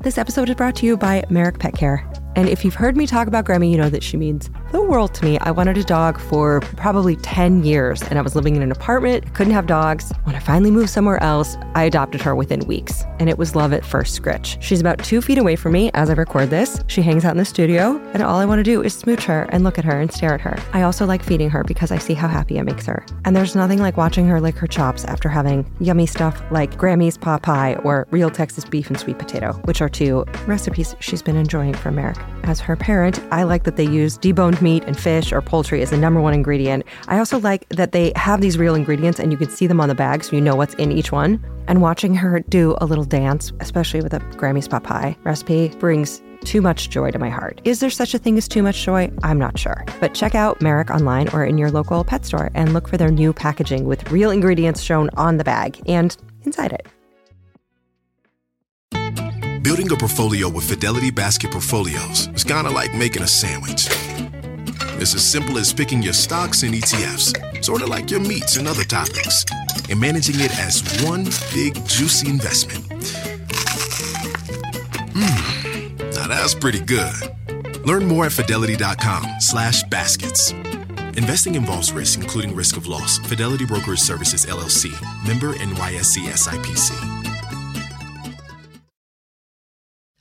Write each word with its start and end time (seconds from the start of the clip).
This 0.00 0.18
episode 0.18 0.48
is 0.48 0.54
brought 0.54 0.76
to 0.76 0.86
you 0.86 0.96
by 0.96 1.24
Merrick 1.30 1.58
Pet 1.58 1.74
Care. 1.74 2.08
And 2.36 2.48
if 2.48 2.64
you've 2.64 2.74
heard 2.74 2.96
me 2.96 3.06
talk 3.06 3.28
about 3.28 3.44
Grammy, 3.46 3.70
you 3.70 3.78
know 3.78 3.88
that 3.88 4.02
she 4.02 4.16
means 4.16 4.50
the 4.76 4.82
world 4.82 5.14
to 5.14 5.24
me. 5.24 5.38
I 5.38 5.52
wanted 5.52 5.78
a 5.78 5.82
dog 5.82 6.20
for 6.20 6.60
probably 6.76 7.16
10 7.16 7.64
years, 7.64 8.02
and 8.02 8.18
I 8.18 8.22
was 8.22 8.34
living 8.34 8.56
in 8.56 8.62
an 8.62 8.70
apartment, 8.70 9.32
couldn't 9.32 9.54
have 9.54 9.66
dogs. 9.66 10.12
When 10.24 10.34
I 10.34 10.38
finally 10.38 10.70
moved 10.70 10.90
somewhere 10.90 11.22
else, 11.22 11.56
I 11.74 11.84
adopted 11.84 12.20
her 12.20 12.34
within 12.34 12.60
weeks, 12.66 13.02
and 13.18 13.30
it 13.30 13.38
was 13.38 13.56
love 13.56 13.72
at 13.72 13.86
first 13.86 14.14
scritch. 14.14 14.58
She's 14.60 14.80
about 14.80 15.02
two 15.02 15.22
feet 15.22 15.38
away 15.38 15.56
from 15.56 15.72
me 15.72 15.90
as 15.94 16.10
I 16.10 16.12
record 16.12 16.50
this. 16.50 16.78
She 16.88 17.00
hangs 17.00 17.24
out 17.24 17.30
in 17.30 17.38
the 17.38 17.44
studio, 17.46 17.98
and 18.12 18.22
all 18.22 18.38
I 18.38 18.44
want 18.44 18.58
to 18.58 18.62
do 18.62 18.82
is 18.82 18.92
smooch 18.92 19.24
her 19.24 19.44
and 19.48 19.64
look 19.64 19.78
at 19.78 19.84
her 19.86 19.98
and 19.98 20.12
stare 20.12 20.34
at 20.34 20.42
her. 20.42 20.58
I 20.74 20.82
also 20.82 21.06
like 21.06 21.22
feeding 21.22 21.48
her 21.48 21.64
because 21.64 21.90
I 21.90 21.96
see 21.96 22.12
how 22.14 22.28
happy 22.28 22.58
it 22.58 22.64
makes 22.64 22.84
her. 22.84 23.06
And 23.24 23.34
there's 23.34 23.56
nothing 23.56 23.78
like 23.78 23.96
watching 23.96 24.26
her 24.28 24.42
lick 24.42 24.56
her 24.56 24.66
chops 24.66 25.06
after 25.06 25.30
having 25.30 25.64
yummy 25.80 26.06
stuff 26.06 26.42
like 26.50 26.76
Grammy's 26.76 27.16
pot 27.16 27.42
pie 27.42 27.76
or 27.76 28.06
real 28.10 28.28
Texas 28.28 28.66
beef 28.66 28.90
and 28.90 29.00
sweet 29.00 29.18
potato, 29.18 29.54
which 29.64 29.80
are 29.80 29.88
two 29.88 30.26
recipes 30.46 30.94
she's 31.00 31.22
been 31.22 31.36
enjoying 31.36 31.72
from 31.72 31.94
Merrick. 31.94 32.18
As 32.42 32.60
her 32.60 32.76
parent, 32.76 33.20
I 33.30 33.44
like 33.44 33.64
that 33.64 33.76
they 33.76 33.88
use 33.88 34.18
deboned 34.18 34.60
meat 34.66 34.82
and 34.88 34.98
fish 34.98 35.32
or 35.32 35.40
poultry 35.40 35.80
is 35.80 35.90
the 35.90 35.96
number 35.96 36.20
one 36.20 36.34
ingredient. 36.34 36.84
I 37.06 37.18
also 37.18 37.38
like 37.38 37.68
that 37.68 37.92
they 37.92 38.12
have 38.16 38.40
these 38.40 38.58
real 38.58 38.74
ingredients 38.74 39.20
and 39.20 39.30
you 39.30 39.38
can 39.38 39.48
see 39.48 39.68
them 39.68 39.80
on 39.80 39.88
the 39.88 39.94
bag 39.94 40.24
so 40.24 40.34
you 40.34 40.42
know 40.42 40.56
what's 40.56 40.74
in 40.74 40.90
each 40.90 41.12
one. 41.12 41.32
And 41.68 41.80
watching 41.80 42.14
her 42.16 42.40
do 42.40 42.76
a 42.80 42.86
little 42.86 43.04
dance, 43.04 43.52
especially 43.60 44.00
with 44.00 44.12
a 44.12 44.18
Grammy's 44.36 44.66
pot 44.66 44.82
pie 44.82 45.16
recipe, 45.22 45.68
brings 45.78 46.20
too 46.44 46.60
much 46.60 46.90
joy 46.90 47.12
to 47.12 47.18
my 47.18 47.30
heart. 47.30 47.60
Is 47.64 47.78
there 47.78 47.90
such 47.90 48.12
a 48.12 48.18
thing 48.18 48.36
as 48.38 48.48
too 48.48 48.62
much 48.62 48.84
joy? 48.84 49.10
I'm 49.22 49.38
not 49.38 49.56
sure. 49.56 49.84
But 50.00 50.14
check 50.14 50.34
out 50.34 50.60
Merrick 50.60 50.90
online 50.90 51.28
or 51.28 51.44
in 51.44 51.58
your 51.58 51.70
local 51.70 52.02
pet 52.02 52.24
store 52.24 52.50
and 52.54 52.72
look 52.72 52.88
for 52.88 52.96
their 52.96 53.10
new 53.10 53.32
packaging 53.32 53.84
with 53.86 54.10
real 54.10 54.32
ingredients 54.32 54.80
shown 54.82 55.10
on 55.16 55.36
the 55.36 55.44
bag 55.44 55.80
and 55.86 56.16
inside 56.44 56.72
it. 56.72 56.86
Building 59.62 59.90
a 59.90 59.96
portfolio 59.96 60.48
with 60.48 60.68
Fidelity 60.68 61.10
Basket 61.10 61.50
Portfolios 61.50 62.28
is 62.34 62.44
kind 62.44 62.68
of 62.68 62.72
like 62.72 62.94
making 62.94 63.22
a 63.22 63.26
sandwich. 63.26 63.88
It's 64.98 65.14
as 65.14 65.24
simple 65.24 65.58
as 65.58 65.72
picking 65.72 66.02
your 66.02 66.12
stocks 66.12 66.62
and 66.62 66.74
ETFs, 66.74 67.64
sort 67.64 67.82
of 67.82 67.88
like 67.88 68.10
your 68.10 68.20
meats 68.20 68.56
and 68.56 68.66
other 68.66 68.84
topics, 68.84 69.44
and 69.90 70.00
managing 70.00 70.36
it 70.38 70.50
as 70.58 70.82
one 71.04 71.24
big 71.52 71.74
juicy 71.86 72.28
investment. 72.30 72.84
Mmm, 75.12 76.14
now 76.14 76.28
that's 76.28 76.54
pretty 76.54 76.80
good. 76.80 77.14
Learn 77.86 78.06
more 78.06 78.24
at 78.26 78.32
fidelity.com 78.32 79.40
slash 79.40 79.82
baskets. 79.84 80.52
Investing 81.16 81.54
involves 81.54 81.92
risk, 81.92 82.20
including 82.20 82.54
risk 82.54 82.76
of 82.76 82.86
loss. 82.86 83.18
Fidelity 83.18 83.64
Brokerage 83.64 84.00
Services, 84.00 84.44
LLC. 84.46 84.90
Member 85.26 85.54
NYSE 85.54 86.26
SIPC. 86.26 87.25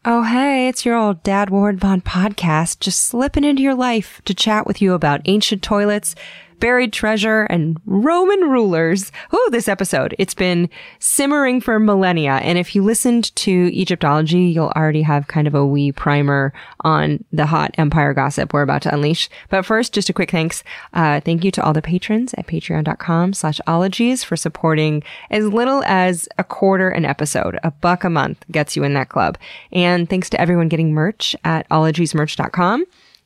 Oh, 0.08 0.22
hey, 0.22 0.67
it's 0.67 0.86
your 0.86 0.95
old 0.95 1.23
Dad 1.23 1.50
Ward 1.50 1.80
Vaughn 1.80 2.00
podcast, 2.00 2.80
just 2.80 3.03
slipping 3.06 3.44
into 3.44 3.64
your 3.64 3.73
life 3.73 4.22
to 4.25 4.36
chat 4.36 4.67
with 4.67 4.80
you 4.80 4.94
about 4.94 5.23
ancient 5.25 5.64
toilets, 5.64 6.14
buried 6.59 6.94
treasure, 6.94 7.44
and 7.44 7.78
Roman 7.86 8.50
rulers. 8.50 9.11
Oh, 9.31 9.50
this 9.52 9.67
episode. 9.67 10.16
It's 10.17 10.34
been 10.34 10.70
simmering 11.00 11.61
for 11.61 11.80
millennia. 11.80 12.34
And 12.34 12.58
if 12.58 12.75
you 12.75 12.84
listened 12.84 13.36
to 13.38 13.52
Egyptology, 13.73 14.42
you'll 14.42 14.73
already 14.76 15.02
have 15.02 15.28
kind 15.28 15.48
of 15.48 15.56
a 15.56 15.66
wee 15.66 15.92
primer 15.92 16.53
on 16.81 17.23
the 17.31 17.45
hot 17.45 17.76
empire 17.78 18.14
gossip 18.14 18.53
we're 18.53 18.61
about 18.61 18.81
to 18.83 18.94
unleash. 18.94 19.30
But 19.50 19.66
first, 19.66 19.94
just 19.94 20.09
a 20.09 20.14
quick 20.14 20.31
thanks. 20.31 20.64
Uh, 20.94 21.20
thank 21.20 21.44
you 21.44 21.52
to 21.52 21.64
all 21.64 21.73
the 21.73 21.81
patrons 21.81 22.33
at 22.38 22.48
patreon.com 22.48 23.33
slash 23.33 23.59
ologies 23.67 24.23
for 24.23 24.36
supporting 24.36 25.03
as 25.30 25.45
little 25.48 25.83
as 25.86 26.28
a 26.38 26.44
quarter 26.44 26.89
an 26.89 27.06
episode. 27.06 27.59
A 27.64 27.72
buck 27.72 28.03
a 28.03 28.09
month 28.09 28.45
gets 28.52 28.76
you 28.76 28.83
in 28.83 28.94
that 28.94 29.09
club. 29.09 29.38
And 29.72 30.09
thanks 30.09 30.30
to 30.31 30.42
everyone 30.42 30.70
getting 30.70 30.94
merch 30.94 31.36
at 31.44 31.67
ologiesmerch.com. 31.70 32.86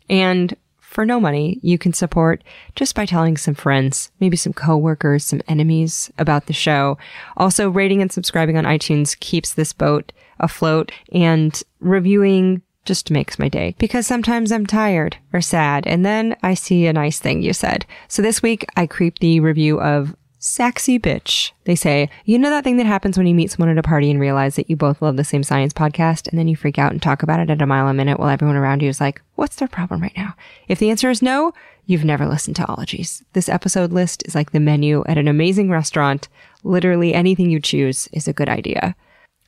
And 0.10 0.56
for 0.90 1.06
no 1.06 1.20
money, 1.20 1.60
you 1.62 1.78
can 1.78 1.94
support 1.94 2.44
just 2.76 2.96
by 2.96 3.06
telling 3.06 3.38
some 3.38 3.54
friends, 3.54 4.10
maybe 4.20 4.36
some 4.36 4.54
coworkers, 4.54 5.24
some 5.24 5.44
enemies 5.48 6.12
about 6.18 6.48
the 6.48 6.54
show. 6.54 6.98
Also, 7.38 7.70
rating 7.70 8.02
and 8.02 8.12
subscribing 8.12 8.58
on 8.58 8.64
iTunes 8.64 9.18
keeps 9.20 9.54
this 9.54 9.72
boat 9.72 10.12
afloat 10.40 10.92
and 11.12 11.62
reviewing 11.80 12.64
just 12.86 13.12
makes 13.12 13.38
my 13.38 13.48
day 13.48 13.76
because 13.78 14.08
sometimes 14.08 14.52
I'm 14.52 14.66
tired 14.66 15.16
or 15.32 15.42
sad 15.42 15.86
and 15.86 16.04
then 16.04 16.36
I 16.42 16.56
see 16.56 16.88
a 16.88 16.94
nice 16.94 17.20
thing 17.20 17.44
you 17.44 17.54
said. 17.54 17.86
So 18.08 18.24
this 18.24 18.42
week 18.42 18.66
I 18.76 18.88
creep 18.88 19.20
the 19.20 19.42
review 19.42 19.80
of 19.80 20.16
Sexy 20.42 20.98
bitch. 20.98 21.52
They 21.66 21.76
say, 21.76 22.10
you 22.24 22.40
know 22.40 22.50
that 22.50 22.64
thing 22.64 22.78
that 22.78 22.86
happens 22.86 23.18
when 23.18 23.28
you 23.28 23.36
meet 23.36 23.52
someone 23.52 23.70
at 23.70 23.78
a 23.78 23.84
party 23.84 24.10
and 24.10 24.22
realize 24.22 24.56
that 24.56 24.70
you 24.70 24.78
both 24.78 25.02
love 25.02 25.18
the 25.18 25.26
same 25.26 25.44
science 25.44 25.74
podcast, 25.74 26.30
and 26.30 26.40
then 26.40 26.48
you 26.48 26.56
freak 26.56 26.80
out 26.80 26.94
and 26.94 27.02
talk 27.02 27.22
about 27.22 27.42
it 27.42 27.50
at 27.50 27.62
a 27.62 27.66
mile 27.66 27.90
a 27.90 27.94
minute 27.94 28.18
while 28.18 28.30
everyone 28.30 28.56
around 28.56 28.82
you 28.82 28.88
is 28.88 29.02
like, 29.02 29.22
what's 29.36 29.58
their 29.58 29.68
problem 29.68 30.02
right 30.02 30.16
now? 30.16 30.36
If 30.70 30.80
the 30.80 30.92
answer 30.92 31.10
is 31.10 31.22
no, 31.22 31.54
you've 31.86 32.06
never 32.06 32.26
listened 32.26 32.56
to 32.56 32.66
Ologies. 32.70 33.22
This 33.34 33.50
episode 33.50 33.92
list 33.92 34.24
is 34.26 34.34
like 34.34 34.52
the 34.52 34.62
menu 34.62 35.04
at 35.08 35.18
an 35.18 35.28
amazing 35.28 35.70
restaurant. 35.70 36.30
Literally 36.64 37.14
anything 37.14 37.52
you 37.52 37.60
choose 37.60 38.08
is 38.14 38.26
a 38.26 38.34
good 38.34 38.48
idea. 38.48 38.96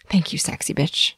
Thank 0.10 0.34
you, 0.34 0.40
sexy 0.40 0.74
bitch. 0.74 1.14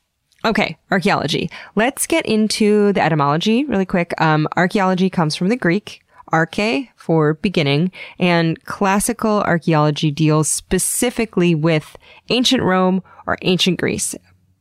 Okay, 0.46 0.78
archaeology. 0.92 1.50
Let's 1.76 2.06
get 2.06 2.28
into 2.28 2.94
the 2.94 3.02
etymology 3.02 3.66
really 3.66 3.88
quick. 3.88 4.14
Um, 4.22 4.48
archaeology 4.56 5.10
comes 5.10 5.36
from 5.36 5.48
the 5.48 5.56
Greek 5.56 6.03
arche 6.34 6.90
for 6.98 7.36
beginning, 7.36 7.92
and 8.18 8.62
classical 8.66 9.42
archaeology 9.44 10.12
deals 10.12 10.50
specifically 10.50 11.54
with 11.54 11.96
ancient 12.30 12.64
Rome 12.64 13.04
or 13.28 13.38
ancient 13.44 13.80
Greece. 13.80 14.16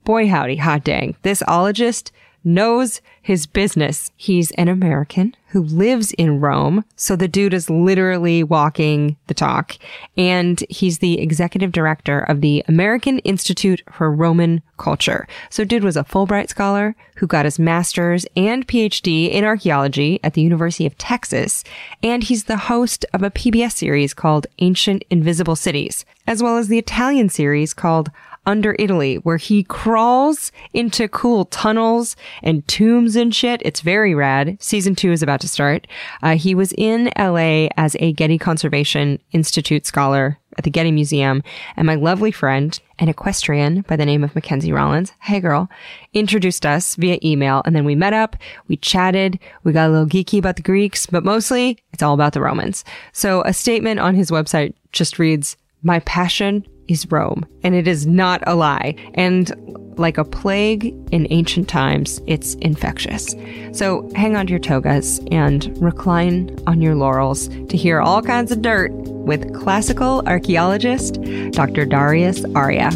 Boy, 0.05 0.29
howdy, 0.29 0.57
hot 0.57 0.85
dang. 0.85 1.17
This 1.23 1.43
ologist 1.49 2.13
knows 2.45 3.01
his 3.21 3.47
business. 3.47 4.11
He's 4.17 4.51
an 4.53 4.69
American 4.69 5.35
who 5.49 5.63
lives 5.63 6.13
in 6.13 6.41
Rome. 6.41 6.83
So 6.97 7.15
the 7.15 7.29
dude 7.29 7.53
is 7.53 7.69
literally 7.69 8.43
walking 8.43 9.17
the 9.27 9.35
talk. 9.35 9.77
And 10.17 10.65
he's 10.71 10.99
the 10.99 11.21
executive 11.21 11.73
director 11.73 12.21
of 12.21 12.41
the 12.41 12.65
American 12.69 13.19
Institute 13.21 13.83
for 13.93 14.11
Roman 14.11 14.63
Culture. 14.79 15.29
So 15.51 15.65
dude 15.65 15.85
was 15.85 15.97
a 15.97 16.05
Fulbright 16.05 16.49
scholar 16.49 16.97
who 17.17 17.27
got 17.27 17.45
his 17.45 17.59
master's 17.59 18.25
and 18.35 18.67
PhD 18.67 19.31
in 19.31 19.45
archaeology 19.45 20.19
at 20.25 20.33
the 20.35 20.43
University 20.43 20.87
of 20.87 20.97
Texas. 20.97 21.63
And 22.03 22.25
he's 22.25 22.45
the 22.45 22.57
host 22.57 23.05
of 23.13 23.23
a 23.23 23.31
PBS 23.31 23.73
series 23.73 24.15
called 24.15 24.47
Ancient 24.59 25.05
Invisible 25.11 25.55
Cities, 25.55 26.07
as 26.27 26.43
well 26.43 26.57
as 26.57 26.69
the 26.69 26.79
Italian 26.79 27.29
series 27.29 27.75
called 27.75 28.11
under 28.47 28.75
Italy, 28.79 29.17
where 29.17 29.37
he 29.37 29.63
crawls 29.63 30.53
into 30.73 31.09
cool 31.09 31.45
tunnels 31.47 32.17
and 32.43 32.67
tombs 32.67 33.17
and 33.17 33.35
shit. 33.35 33.63
It's 33.65 33.81
very 33.81 34.15
rad. 34.15 34.57
Season 34.61 34.95
two 34.95 35.13
is 35.13 35.23
about 35.23 35.41
to 35.41 35.49
start. 35.49 35.87
Uh, 36.23 36.37
he 36.37 36.55
was 36.55 36.73
in 36.77 37.11
LA 37.19 37.69
as 37.77 37.97
a 38.01 38.13
Getty 38.13 38.39
Conservation 38.39 39.21
Institute 39.33 39.87
scholar 39.87 40.39
at 40.59 40.65
the 40.65 40.71
Getty 40.71 40.91
Museum, 40.93 41.43
and 41.77 41.87
my 41.87 41.95
lovely 41.95 42.31
friend, 42.31 42.79
an 42.99 43.09
equestrian 43.09 43.83
by 43.83 43.97
the 43.97 44.05
name 44.05 44.23
of 44.23 44.35
Mackenzie 44.35 44.73
Rollins, 44.73 45.13
hey 45.21 45.41
girl, 45.41 45.71
introduced 46.13 46.67
us 46.67 46.95
via 46.97 47.19
email, 47.25 47.63
and 47.65 47.75
then 47.75 47.87
we 47.87 47.95
met 47.95 48.13
up, 48.13 48.37
we 48.69 48.77
chatted, 48.77 49.39
we 49.65 49.73
got 49.73 49.89
a 49.89 49.93
little 49.93 50.07
geeky 50.07 50.39
about 50.39 50.57
the 50.57 50.63
Greeks, 50.63 51.07
but 51.07 51.25
mostly 51.25 51.79
it's 51.93 52.03
all 52.03 52.13
about 52.13 52.35
the 52.35 52.41
Romans. 52.41 52.85
So 53.13 53.43
a 53.43 53.55
statement 53.55 54.01
on 54.01 54.15
his 54.15 54.31
website 54.31 54.75
just 54.93 55.19
reads, 55.19 55.57
my 55.83 56.01
passion 56.01 56.67
is 56.89 57.11
Rome, 57.11 57.47
and 57.63 57.75
it 57.75 57.87
is 57.87 58.07
not 58.07 58.43
a 58.47 58.55
lie. 58.55 58.95
And 59.15 59.53
like 59.99 60.19
a 60.19 60.25
plague 60.25 60.95
in 61.11 61.27
ancient 61.31 61.69
times, 61.69 62.21
it's 62.27 62.55
infectious. 62.55 63.35
So 63.73 64.11
hang 64.15 64.37
on 64.37 64.47
to 64.47 64.51
your 64.51 64.61
togas 64.61 65.21
and 65.31 65.77
recline 65.83 66.57
on 66.67 66.81
your 66.81 66.95
laurels 66.95 67.49
to 67.49 67.77
hear 67.77 68.01
all 68.01 68.23
kinds 68.23 68.53
of 68.53 68.63
dirt 68.63 68.93
with 68.93 69.55
classical 69.55 70.27
archaeologist 70.27 71.21
Dr. 71.53 71.85
Darius 71.85 72.45
Arya. 72.55 72.91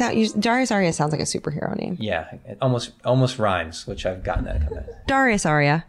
It 0.00 0.40
Darius 0.40 0.70
Arya 0.70 0.92
sounds 0.92 1.12
like 1.12 1.20
a 1.20 1.24
superhero 1.24 1.74
name. 1.76 1.96
Yeah, 2.00 2.28
it 2.44 2.58
almost 2.60 2.92
almost 3.04 3.38
rhymes, 3.38 3.86
which 3.86 4.06
I've 4.06 4.22
gotten 4.22 4.44
that. 4.44 4.60
Kind 4.60 4.78
of. 4.78 4.86
Darius 5.06 5.46
Arya. 5.46 5.84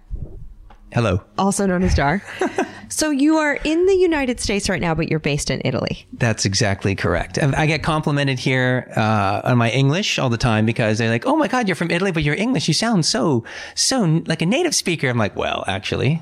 Hello. 0.94 1.22
also 1.38 1.66
known 1.66 1.84
as 1.84 1.94
Dar. 1.94 2.24
so 2.90 3.10
you 3.10 3.38
are 3.38 3.56
in 3.64 3.86
the 3.86 3.96
United 3.96 4.40
States 4.40 4.70
right 4.70 4.82
now, 4.82 4.96
but 4.96 5.10
you're 5.10 5.20
based 5.20 5.52
in 5.52 5.62
Italy. 5.66 6.08
That's 6.14 6.46
exactly 6.46 6.96
correct. 6.96 7.38
I 7.38 7.64
I 7.64 7.66
get 7.66 7.84
complimented 7.84 8.40
here 8.40 8.92
uh, 8.96 9.42
on 9.44 9.58
my 9.58 9.70
English 9.70 10.18
all 10.18 10.30
the 10.30 10.38
time 10.38 10.66
because 10.66 10.98
they're 10.98 11.10
like, 11.10 11.26
"Oh 11.26 11.36
my 11.36 11.48
God, 11.48 11.68
you're 11.68 11.76
from 11.76 11.92
Italy, 11.92 12.12
but 12.12 12.24
your 12.24 12.36
English, 12.36 12.68
you 12.68 12.74
sound 12.74 13.06
so 13.06 13.44
so 13.76 14.24
like 14.26 14.42
a 14.42 14.46
native 14.46 14.74
speaker." 14.74 15.10
I'm 15.10 15.18
like, 15.18 15.36
"Well, 15.36 15.66
actually, 15.68 16.22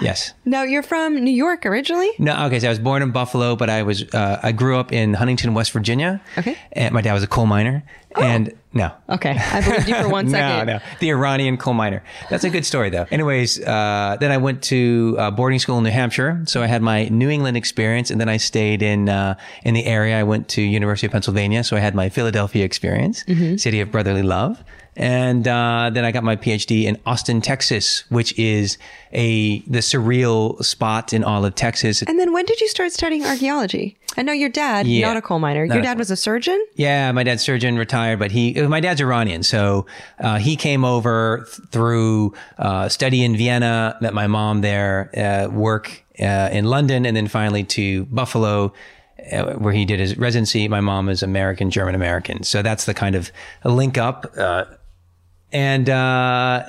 yes." 0.00 0.32
Now 0.44 0.62
you're 0.62 0.84
from 0.84 1.16
New 1.24 1.34
York 1.34 1.66
originally. 1.66 2.10
No, 2.18 2.46
okay. 2.46 2.60
So 2.60 2.68
I 2.68 2.70
was 2.70 2.78
born 2.78 3.02
in 3.02 3.10
Buffalo, 3.10 3.56
but 3.56 3.68
I 3.68 3.82
was 3.82 4.04
uh, 4.14 4.38
I 4.42 4.52
grew 4.52 4.78
up 4.78 4.92
in 4.92 5.14
Huntington, 5.14 5.54
West 5.54 5.72
Virginia. 5.72 6.20
Okay. 6.38 6.56
And 6.72 6.94
my 6.94 7.00
dad 7.00 7.14
was 7.14 7.22
a 7.24 7.28
coal 7.28 7.46
miner, 7.46 7.82
and 8.16 8.52
no. 8.74 8.90
Okay, 9.08 9.30
I 9.38 9.60
believed 9.62 9.88
you 9.88 9.94
for 9.94 10.08
one 10.08 10.28
second. 10.36 10.66
No, 10.66 10.74
no, 10.74 10.80
the 11.00 11.10
Iranian 11.10 11.56
coal 11.56 11.74
miner. 11.74 12.02
That's 12.30 12.44
a 12.44 12.50
good 12.50 12.66
story, 12.66 12.90
though. 12.90 13.06
Anyways, 13.10 13.60
uh, 13.64 14.16
then 14.20 14.30
I 14.32 14.36
went 14.38 14.62
to 14.64 15.16
uh, 15.18 15.30
boarding 15.30 15.58
school 15.60 15.78
in 15.78 15.84
New 15.84 15.90
Hampshire, 15.90 16.42
so 16.46 16.62
I 16.62 16.66
had 16.66 16.82
my 16.82 17.04
New 17.08 17.30
England 17.30 17.56
experience, 17.56 18.10
and 18.10 18.20
then 18.20 18.28
I 18.28 18.36
stayed 18.38 18.82
in 18.82 19.08
uh, 19.08 19.36
in 19.62 19.74
the 19.74 19.86
area. 19.86 20.18
I 20.18 20.24
went 20.24 20.48
to 20.50 20.60
University 20.62 21.06
of 21.06 21.12
Pennsylvania, 21.12 21.64
so 21.64 21.76
I 21.76 21.80
had 21.80 21.94
my 21.94 22.08
Philadelphia 22.08 22.64
experience, 22.64 23.24
Mm-hmm. 23.24 23.56
city 23.56 23.80
of 23.80 23.90
brotherly 23.90 24.22
love, 24.22 24.62
and 24.96 25.46
uh, 25.48 25.90
then 25.92 26.04
I 26.04 26.12
got 26.12 26.22
my 26.24 26.36
PhD 26.36 26.84
in 26.84 26.98
Austin, 27.06 27.40
Texas, 27.40 28.04
which 28.10 28.38
is 28.38 28.78
a 29.12 29.60
the 29.60 29.78
surreal 29.80 30.62
spot 30.64 31.12
in 31.12 31.24
all 31.24 31.44
of 31.44 31.54
Texas. 31.54 32.02
And 32.02 32.18
then 32.18 32.32
when 32.32 32.44
did 32.44 32.60
you 32.60 32.68
start 32.68 32.92
studying 32.92 33.24
archaeology? 33.24 33.96
I 34.16 34.22
know 34.22 34.32
your 34.32 34.48
dad, 34.48 34.86
Yeah. 34.86 35.08
not 35.08 35.16
a 35.16 35.22
coal 35.22 35.40
miner. 35.40 35.64
Your 35.64 35.82
dad 35.82 35.98
was 35.98 36.10
a 36.10 36.16
surgeon. 36.16 36.64
Yeah, 36.76 37.10
my 37.10 37.24
dad's 37.24 37.42
surgeon, 37.42 37.76
retired, 37.76 38.20
but 38.20 38.30
he, 38.30 38.52
my 38.68 38.78
dad's 38.78 39.00
Iranian. 39.00 39.42
So, 39.42 39.86
uh, 40.20 40.38
he 40.38 40.54
came 40.54 40.84
over 40.84 41.48
th- 41.52 41.68
through, 41.70 42.32
uh, 42.58 42.88
study 42.88 43.24
in 43.24 43.36
Vienna, 43.36 43.96
met 44.00 44.14
my 44.14 44.28
mom 44.28 44.60
there, 44.60 45.10
uh, 45.16 45.52
work, 45.52 46.04
uh, 46.20 46.48
in 46.52 46.64
London, 46.66 47.06
and 47.06 47.16
then 47.16 47.26
finally 47.26 47.64
to 47.64 48.04
Buffalo, 48.04 48.72
uh, 49.32 49.54
where 49.54 49.72
he 49.72 49.84
did 49.84 49.98
his 49.98 50.16
residency. 50.16 50.68
My 50.68 50.80
mom 50.80 51.08
is 51.08 51.22
American, 51.24 51.70
German 51.70 51.96
American. 51.96 52.44
So 52.44 52.62
that's 52.62 52.84
the 52.84 52.94
kind 52.94 53.16
of 53.16 53.32
link 53.64 53.98
up. 53.98 54.32
Uh, 54.38 54.66
and, 55.54 55.88
uh, 55.88 56.68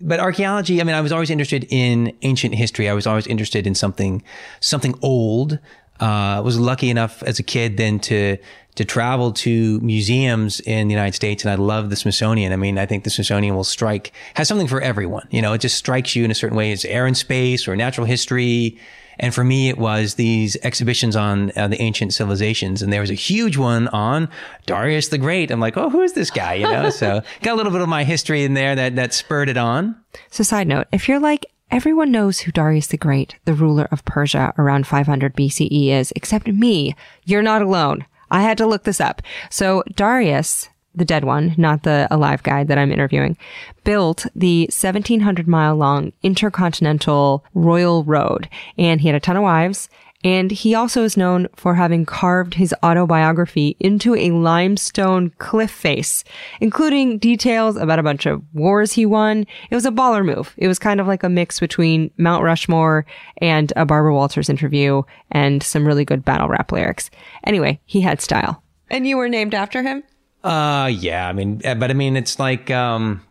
but 0.00 0.20
archaeology, 0.20 0.80
I 0.80 0.84
mean, 0.84 0.94
I 0.94 1.00
was 1.00 1.12
always 1.12 1.30
interested 1.30 1.66
in 1.68 2.16
ancient 2.22 2.54
history. 2.54 2.88
I 2.88 2.94
was 2.94 3.06
always 3.06 3.26
interested 3.26 3.66
in 3.66 3.74
something, 3.74 4.22
something 4.60 4.94
old. 5.02 5.58
Uh, 5.98 6.42
was 6.44 6.60
lucky 6.60 6.90
enough 6.90 7.22
as 7.22 7.38
a 7.38 7.42
kid 7.42 7.76
then 7.78 7.98
to, 7.98 8.36
to 8.74 8.84
travel 8.84 9.32
to 9.32 9.80
museums 9.80 10.60
in 10.60 10.88
the 10.88 10.94
United 10.94 11.14
States. 11.14 11.42
And 11.42 11.50
I 11.50 11.54
love 11.54 11.88
the 11.90 11.96
Smithsonian. 11.96 12.52
I 12.52 12.56
mean, 12.56 12.78
I 12.78 12.86
think 12.86 13.04
the 13.04 13.10
Smithsonian 13.10 13.56
will 13.56 13.64
strike, 13.64 14.12
has 14.34 14.46
something 14.46 14.68
for 14.68 14.80
everyone. 14.80 15.26
You 15.30 15.40
know, 15.42 15.54
it 15.54 15.58
just 15.62 15.76
strikes 15.76 16.14
you 16.14 16.24
in 16.24 16.30
a 16.30 16.34
certain 16.34 16.56
way. 16.56 16.70
It's 16.70 16.84
air 16.84 17.06
and 17.06 17.16
space 17.16 17.66
or 17.66 17.74
natural 17.74 18.06
history. 18.06 18.78
And 19.18 19.34
for 19.34 19.44
me, 19.44 19.68
it 19.68 19.78
was 19.78 20.14
these 20.14 20.56
exhibitions 20.62 21.16
on 21.16 21.52
uh, 21.56 21.68
the 21.68 21.80
ancient 21.80 22.14
civilizations. 22.14 22.82
And 22.82 22.92
there 22.92 23.00
was 23.00 23.10
a 23.10 23.14
huge 23.14 23.56
one 23.56 23.88
on 23.88 24.28
Darius 24.66 25.08
the 25.08 25.18
Great. 25.18 25.50
I'm 25.50 25.60
like, 25.60 25.76
oh, 25.76 25.90
who 25.90 26.02
is 26.02 26.12
this 26.12 26.30
guy? 26.30 26.54
You 26.54 26.70
know, 26.70 26.90
so 26.90 27.22
got 27.42 27.54
a 27.54 27.56
little 27.56 27.72
bit 27.72 27.80
of 27.80 27.88
my 27.88 28.04
history 28.04 28.44
in 28.44 28.54
there 28.54 28.74
that, 28.74 28.96
that 28.96 29.14
spurred 29.14 29.48
it 29.48 29.56
on. 29.56 29.96
So, 30.30 30.42
side 30.42 30.68
note, 30.68 30.86
if 30.92 31.08
you're 31.08 31.20
like, 31.20 31.46
everyone 31.70 32.10
knows 32.10 32.40
who 32.40 32.52
Darius 32.52 32.86
the 32.88 32.96
Great, 32.96 33.36
the 33.44 33.54
ruler 33.54 33.88
of 33.90 34.04
Persia 34.04 34.52
around 34.58 34.86
500 34.86 35.34
BCE 35.34 35.88
is, 35.88 36.12
except 36.16 36.46
me, 36.46 36.94
you're 37.24 37.42
not 37.42 37.62
alone. 37.62 38.06
I 38.30 38.42
had 38.42 38.58
to 38.58 38.66
look 38.66 38.84
this 38.84 39.00
up. 39.00 39.22
So, 39.50 39.82
Darius, 39.94 40.68
the 40.96 41.04
dead 41.04 41.24
one, 41.24 41.54
not 41.56 41.82
the 41.82 42.08
alive 42.10 42.42
guy 42.42 42.64
that 42.64 42.78
I'm 42.78 42.90
interviewing, 42.90 43.36
built 43.84 44.26
the 44.34 44.62
1700 44.64 45.46
mile 45.46 45.76
long 45.76 46.12
intercontinental 46.22 47.44
royal 47.54 48.02
road. 48.04 48.48
And 48.76 49.00
he 49.00 49.08
had 49.08 49.14
a 49.14 49.20
ton 49.20 49.36
of 49.36 49.42
wives. 49.42 49.88
And 50.24 50.50
he 50.50 50.74
also 50.74 51.04
is 51.04 51.16
known 51.16 51.46
for 51.54 51.74
having 51.74 52.04
carved 52.04 52.54
his 52.54 52.74
autobiography 52.82 53.76
into 53.78 54.16
a 54.16 54.30
limestone 54.32 55.30
cliff 55.38 55.70
face, 55.70 56.24
including 56.60 57.18
details 57.18 57.76
about 57.76 57.98
a 57.98 58.02
bunch 58.02 58.26
of 58.26 58.42
wars 58.52 58.92
he 58.94 59.06
won. 59.06 59.46
It 59.70 59.74
was 59.74 59.86
a 59.86 59.92
baller 59.92 60.24
move. 60.24 60.52
It 60.56 60.66
was 60.66 60.78
kind 60.78 61.00
of 61.00 61.06
like 61.06 61.22
a 61.22 61.28
mix 61.28 61.60
between 61.60 62.10
Mount 62.16 62.42
Rushmore 62.42 63.06
and 63.38 63.72
a 63.76 63.84
Barbara 63.84 64.14
Walters 64.14 64.48
interview 64.48 65.02
and 65.30 65.62
some 65.62 65.86
really 65.86 66.04
good 66.04 66.24
battle 66.24 66.48
rap 66.48 66.72
lyrics. 66.72 67.10
Anyway, 67.44 67.78
he 67.84 68.00
had 68.00 68.20
style. 68.20 68.62
And 68.90 69.06
you 69.06 69.16
were 69.18 69.28
named 69.28 69.54
after 69.54 69.82
him? 69.82 70.02
Uh, 70.46 70.86
yeah. 70.86 71.28
I 71.28 71.32
mean, 71.32 71.60
uh, 71.64 71.74
but 71.74 71.90
I 71.90 71.94
mean, 71.94 72.16
it's 72.16 72.38
like, 72.38 72.70
um, 72.70 73.22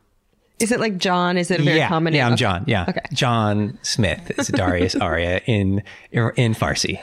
Is 0.60 0.72
it 0.72 0.80
like 0.80 0.98
John? 0.98 1.38
Is 1.38 1.52
it 1.52 1.60
a 1.60 1.64
very 1.64 1.78
yeah, 1.78 1.90
common 1.90 2.14
yeah? 2.14 2.28
I'm 2.28 2.36
John. 2.38 2.64
Yeah, 2.68 2.86
Okay. 2.88 3.02
John 3.14 3.78
Smith 3.82 4.32
is 4.40 4.48
Darius 4.48 4.96
Arya 5.08 5.42
in 5.46 5.84
in 6.12 6.54
Farsi, 6.54 7.00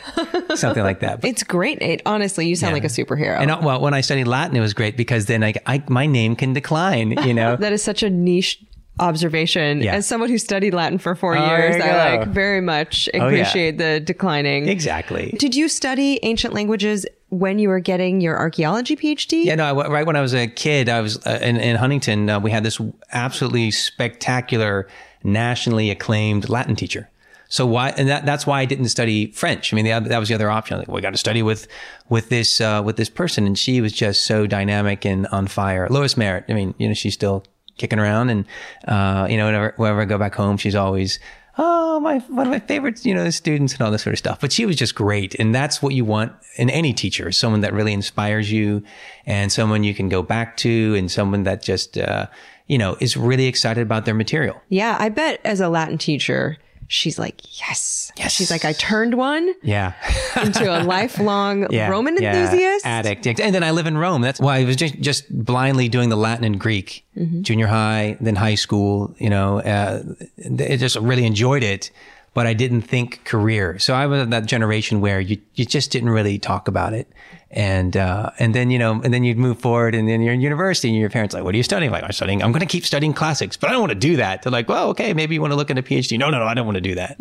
something 0.56 0.82
like 0.82 1.00
that. 1.00 1.20
But- 1.20 1.28
It's 1.30 1.42
great. 1.42 1.80
It, 1.82 2.00
honestly, 2.06 2.46
you 2.46 2.56
sound 2.56 2.72
like 2.72 2.84
a 2.84 2.88
superhero. 2.88 3.38
and 3.38 3.50
uh, 3.50 3.60
well, 3.62 3.80
when 3.80 3.92
I 3.94 4.00
studied 4.00 4.26
Latin, 4.26 4.56
it 4.56 4.60
was 4.60 4.72
great 4.74 4.96
because 4.96 5.26
then 5.26 5.40
like 5.42 5.58
I, 5.66 5.82
my 5.88 6.06
name 6.06 6.34
can 6.36 6.52
decline. 6.54 7.10
You 7.26 7.34
know, 7.34 7.56
That 7.60 7.72
is 7.72 7.82
such 7.82 8.02
a 8.02 8.08
niche 8.10 8.58
observation. 9.00 9.82
Yeah. 9.82 9.94
As 9.94 10.06
someone 10.06 10.28
who 10.30 10.38
studied 10.38 10.74
Latin 10.74 10.98
for 10.98 11.14
four 11.14 11.36
Oh, 11.36 11.46
years, 11.46 11.82
I 11.82 12.16
like 12.16 12.28
very 12.28 12.60
much 12.60 13.08
yeah. 13.12 13.24
appreciate 13.24 13.78
the 13.78 14.00
declining. 14.00 14.68
exactly. 14.68 15.34
Did 15.38 15.54
you 15.54 15.68
study 15.68 16.18
ancient 16.22 16.54
languages 16.54 17.06
when 17.30 17.58
you 17.58 17.68
were 17.68 17.80
getting 17.80 18.20
your 18.20 18.38
archaeology 18.38 18.94
PhD? 18.96 19.44
Yeah, 19.44 19.54
no. 19.54 19.80
I, 19.80 19.88
right 19.88 20.06
when 20.06 20.16
I 20.16 20.20
was 20.20 20.34
a 20.34 20.46
kid, 20.46 20.88
I 20.88 21.00
was 21.00 21.24
uh, 21.26 21.38
in, 21.42 21.56
in 21.56 21.76
Huntington. 21.76 22.28
Uh, 22.28 22.40
we 22.40 22.50
had 22.50 22.62
this 22.64 22.80
absolutely 23.12 23.70
spectacular, 23.70 24.86
nationally 25.24 25.90
acclaimed 25.90 26.48
Latin 26.48 26.76
teacher. 26.76 27.08
So 27.48 27.66
why? 27.66 27.90
And 27.90 28.08
that, 28.08 28.24
that's 28.24 28.46
why 28.46 28.60
I 28.60 28.64
didn't 28.64 28.88
study 28.88 29.30
French. 29.32 29.72
I 29.72 29.76
mean, 29.76 29.84
the, 29.84 30.08
that 30.08 30.18
was 30.18 30.28
the 30.30 30.34
other 30.34 30.50
option. 30.50 30.78
Like, 30.78 30.88
well, 30.88 30.94
we 30.96 31.02
got 31.02 31.10
to 31.10 31.18
study 31.18 31.42
with 31.42 31.66
with 32.08 32.30
this 32.30 32.62
uh, 32.62 32.80
with 32.82 32.96
this 32.96 33.10
person, 33.10 33.46
and 33.46 33.58
she 33.58 33.82
was 33.82 33.92
just 33.92 34.24
so 34.24 34.46
dynamic 34.46 35.04
and 35.04 35.26
on 35.26 35.46
fire. 35.48 35.86
Lois 35.90 36.16
Merritt. 36.16 36.44
I 36.48 36.54
mean, 36.54 36.74
you 36.78 36.88
know, 36.88 36.94
she's 36.94 37.12
still 37.12 37.44
kicking 37.82 37.98
around, 37.98 38.30
and 38.30 38.46
uh, 38.88 39.26
you 39.28 39.36
know, 39.36 39.46
whenever, 39.46 39.74
whenever 39.76 40.00
I 40.00 40.04
go 40.06 40.18
back 40.18 40.34
home, 40.34 40.56
she's 40.56 40.74
always. 40.74 41.18
Oh, 41.58 42.00
my, 42.00 42.16
one 42.18 42.46
of 42.46 42.50
my 42.50 42.60
favorites, 42.60 43.04
you 43.04 43.14
know, 43.14 43.28
students 43.28 43.74
and 43.74 43.82
all 43.82 43.90
this 43.90 44.02
sort 44.02 44.14
of 44.14 44.18
stuff. 44.18 44.40
But 44.40 44.52
she 44.52 44.64
was 44.64 44.74
just 44.74 44.94
great. 44.94 45.34
And 45.38 45.54
that's 45.54 45.82
what 45.82 45.92
you 45.92 46.02
want 46.02 46.32
in 46.56 46.70
any 46.70 46.94
teacher, 46.94 47.30
someone 47.30 47.60
that 47.60 47.74
really 47.74 47.92
inspires 47.92 48.50
you 48.50 48.82
and 49.26 49.52
someone 49.52 49.84
you 49.84 49.92
can 49.92 50.08
go 50.08 50.22
back 50.22 50.56
to 50.64 50.94
and 50.96 51.10
someone 51.10 51.42
that 51.42 51.62
just, 51.62 51.98
uh, 51.98 52.28
you 52.68 52.78
know, 52.78 52.96
is 53.00 53.18
really 53.18 53.44
excited 53.48 53.82
about 53.82 54.06
their 54.06 54.14
material. 54.14 54.62
Yeah, 54.70 54.96
I 54.98 55.10
bet 55.10 55.40
as 55.44 55.60
a 55.60 55.68
Latin 55.68 55.98
teacher, 55.98 56.56
she's 56.92 57.18
like, 57.18 57.40
yes. 57.58 58.12
Yes. 58.18 58.32
She's 58.32 58.50
like, 58.50 58.66
I 58.66 58.74
turned 58.74 59.14
one 59.14 59.54
Yeah. 59.62 59.94
into 60.42 60.64
a 60.70 60.84
lifelong 60.84 61.66
yeah. 61.70 61.88
Roman 61.88 62.18
yeah. 62.20 62.34
enthusiast. 62.34 62.84
Addict. 62.84 63.26
And 63.40 63.54
then 63.54 63.64
I 63.64 63.70
live 63.70 63.86
in 63.86 63.96
Rome. 63.96 64.20
That's 64.20 64.38
why 64.38 64.58
I 64.58 64.64
was 64.64 64.76
just, 64.76 65.00
just 65.00 65.24
blindly 65.44 65.88
doing 65.88 66.10
the 66.10 66.16
Latin 66.16 66.44
and 66.44 66.60
Greek, 66.60 67.06
junior 67.40 67.66
high, 67.66 68.18
then 68.20 68.36
high 68.36 68.56
school, 68.56 69.14
you 69.18 69.30
know, 69.30 69.60
uh, 69.60 70.02
I 70.44 70.76
just 70.76 70.96
really 70.96 71.24
enjoyed 71.24 71.62
it, 71.62 71.90
but 72.34 72.46
I 72.46 72.54
didn't 72.54 72.82
think 72.82 73.24
career. 73.24 73.78
So 73.78 73.94
I 73.94 74.06
was 74.06 74.22
in 74.22 74.30
that 74.30 74.46
generation 74.46 75.00
where 75.00 75.20
you, 75.20 75.38
you 75.54 75.66
just 75.66 75.90
didn't 75.90 76.10
really 76.10 76.38
talk 76.38 76.66
about 76.66 76.94
it. 76.94 77.06
And, 77.50 77.94
uh, 77.94 78.30
and 78.38 78.54
then, 78.54 78.70
you 78.70 78.78
know, 78.78 79.02
and 79.04 79.12
then 79.12 79.24
you'd 79.24 79.36
move 79.36 79.58
forward 79.58 79.94
and 79.94 80.08
then 80.08 80.22
you're 80.22 80.32
in 80.32 80.40
university 80.40 80.88
and 80.88 80.96
your 80.96 81.10
parents 81.10 81.34
are 81.34 81.38
like, 81.38 81.44
what 81.44 81.54
are 81.54 81.58
you 81.58 81.62
studying? 81.62 81.92
Like, 81.92 82.02
I'm 82.02 82.12
studying, 82.12 82.42
I'm 82.42 82.50
going 82.50 82.60
to 82.60 82.66
keep 82.66 82.86
studying 82.86 83.12
classics, 83.12 83.58
but 83.58 83.68
I 83.68 83.72
don't 83.72 83.82
want 83.82 83.92
to 83.92 83.98
do 83.98 84.16
that. 84.16 84.42
They're 84.42 84.50
like, 84.50 84.70
well, 84.70 84.88
okay, 84.90 85.12
maybe 85.12 85.34
you 85.34 85.42
want 85.42 85.52
to 85.52 85.56
look 85.56 85.70
at 85.70 85.76
a 85.76 85.82
PhD. 85.82 86.18
No, 86.18 86.30
no, 86.30 86.38
no, 86.38 86.46
I 86.46 86.54
don't 86.54 86.64
want 86.64 86.76
to 86.76 86.80
do 86.80 86.94
that. 86.94 87.18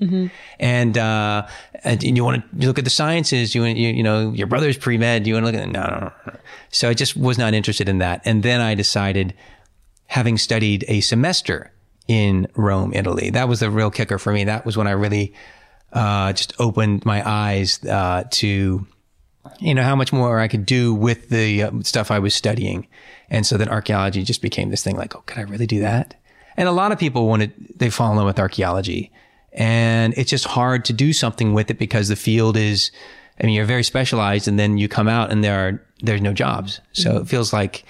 And, 0.61 0.97
uh, 0.97 1.45
and 1.83 2.01
you 2.01 2.23
want 2.23 2.43
to 2.61 2.67
look 2.67 2.79
at 2.79 2.85
the 2.85 2.89
sciences. 2.89 3.53
You, 3.53 3.65
you, 3.65 3.89
you 3.89 4.03
know, 4.03 4.31
your 4.31 4.47
brother's 4.47 4.77
pre-med. 4.77 5.27
You 5.27 5.33
want 5.33 5.47
to 5.47 5.51
look 5.51 5.61
at, 5.61 5.67
no, 5.67 5.81
no, 5.81 5.89
no, 5.89 6.11
no. 6.27 6.39
So 6.69 6.87
I 6.87 6.93
just 6.93 7.17
was 7.17 7.37
not 7.37 7.53
interested 7.53 7.89
in 7.89 7.97
that. 7.97 8.21
And 8.23 8.43
then 8.43 8.61
I 8.61 8.75
decided, 8.75 9.33
having 10.07 10.37
studied 10.37 10.85
a 10.87 11.01
semester 11.01 11.71
in 12.11 12.45
Rome, 12.55 12.91
Italy, 12.93 13.29
that 13.29 13.47
was 13.47 13.61
the 13.61 13.71
real 13.71 13.89
kicker 13.89 14.19
for 14.19 14.33
me. 14.33 14.43
That 14.43 14.65
was 14.65 14.75
when 14.75 14.85
I 14.85 14.91
really, 14.91 15.33
uh, 15.93 16.33
just 16.33 16.53
opened 16.59 17.05
my 17.05 17.23
eyes, 17.25 17.79
uh, 17.85 18.25
to, 18.31 18.85
you 19.59 19.73
know, 19.73 19.83
how 19.83 19.95
much 19.95 20.11
more 20.11 20.37
I 20.37 20.49
could 20.49 20.65
do 20.65 20.93
with 20.93 21.29
the 21.29 21.63
uh, 21.63 21.71
stuff 21.83 22.11
I 22.11 22.19
was 22.19 22.35
studying. 22.35 22.85
And 23.29 23.45
so 23.45 23.55
then 23.55 23.69
archaeology 23.69 24.23
just 24.23 24.41
became 24.41 24.71
this 24.71 24.83
thing 24.83 24.97
like, 24.97 25.15
oh, 25.15 25.23
could 25.25 25.37
I 25.37 25.43
really 25.43 25.67
do 25.67 25.79
that? 25.79 26.15
And 26.57 26.67
a 26.67 26.73
lot 26.73 26.91
of 26.91 26.99
people 26.99 27.29
wanted, 27.29 27.53
they 27.77 27.89
fall 27.89 28.11
in 28.11 28.17
love 28.17 28.25
with 28.25 28.39
archaeology 28.39 29.09
and 29.53 30.13
it's 30.17 30.29
just 30.29 30.45
hard 30.45 30.83
to 30.85 30.93
do 30.93 31.13
something 31.13 31.53
with 31.53 31.71
it 31.71 31.79
because 31.79 32.09
the 32.09 32.17
field 32.17 32.57
is, 32.57 32.91
I 33.41 33.45
mean, 33.45 33.55
you're 33.55 33.65
very 33.65 33.83
specialized 33.83 34.49
and 34.49 34.59
then 34.59 34.77
you 34.77 34.89
come 34.89 35.07
out 35.07 35.31
and 35.31 35.45
there 35.45 35.67
are, 35.67 35.81
there's 36.01 36.21
no 36.21 36.33
jobs. 36.33 36.81
So 36.91 37.17
it 37.17 37.29
feels 37.29 37.53
like 37.53 37.85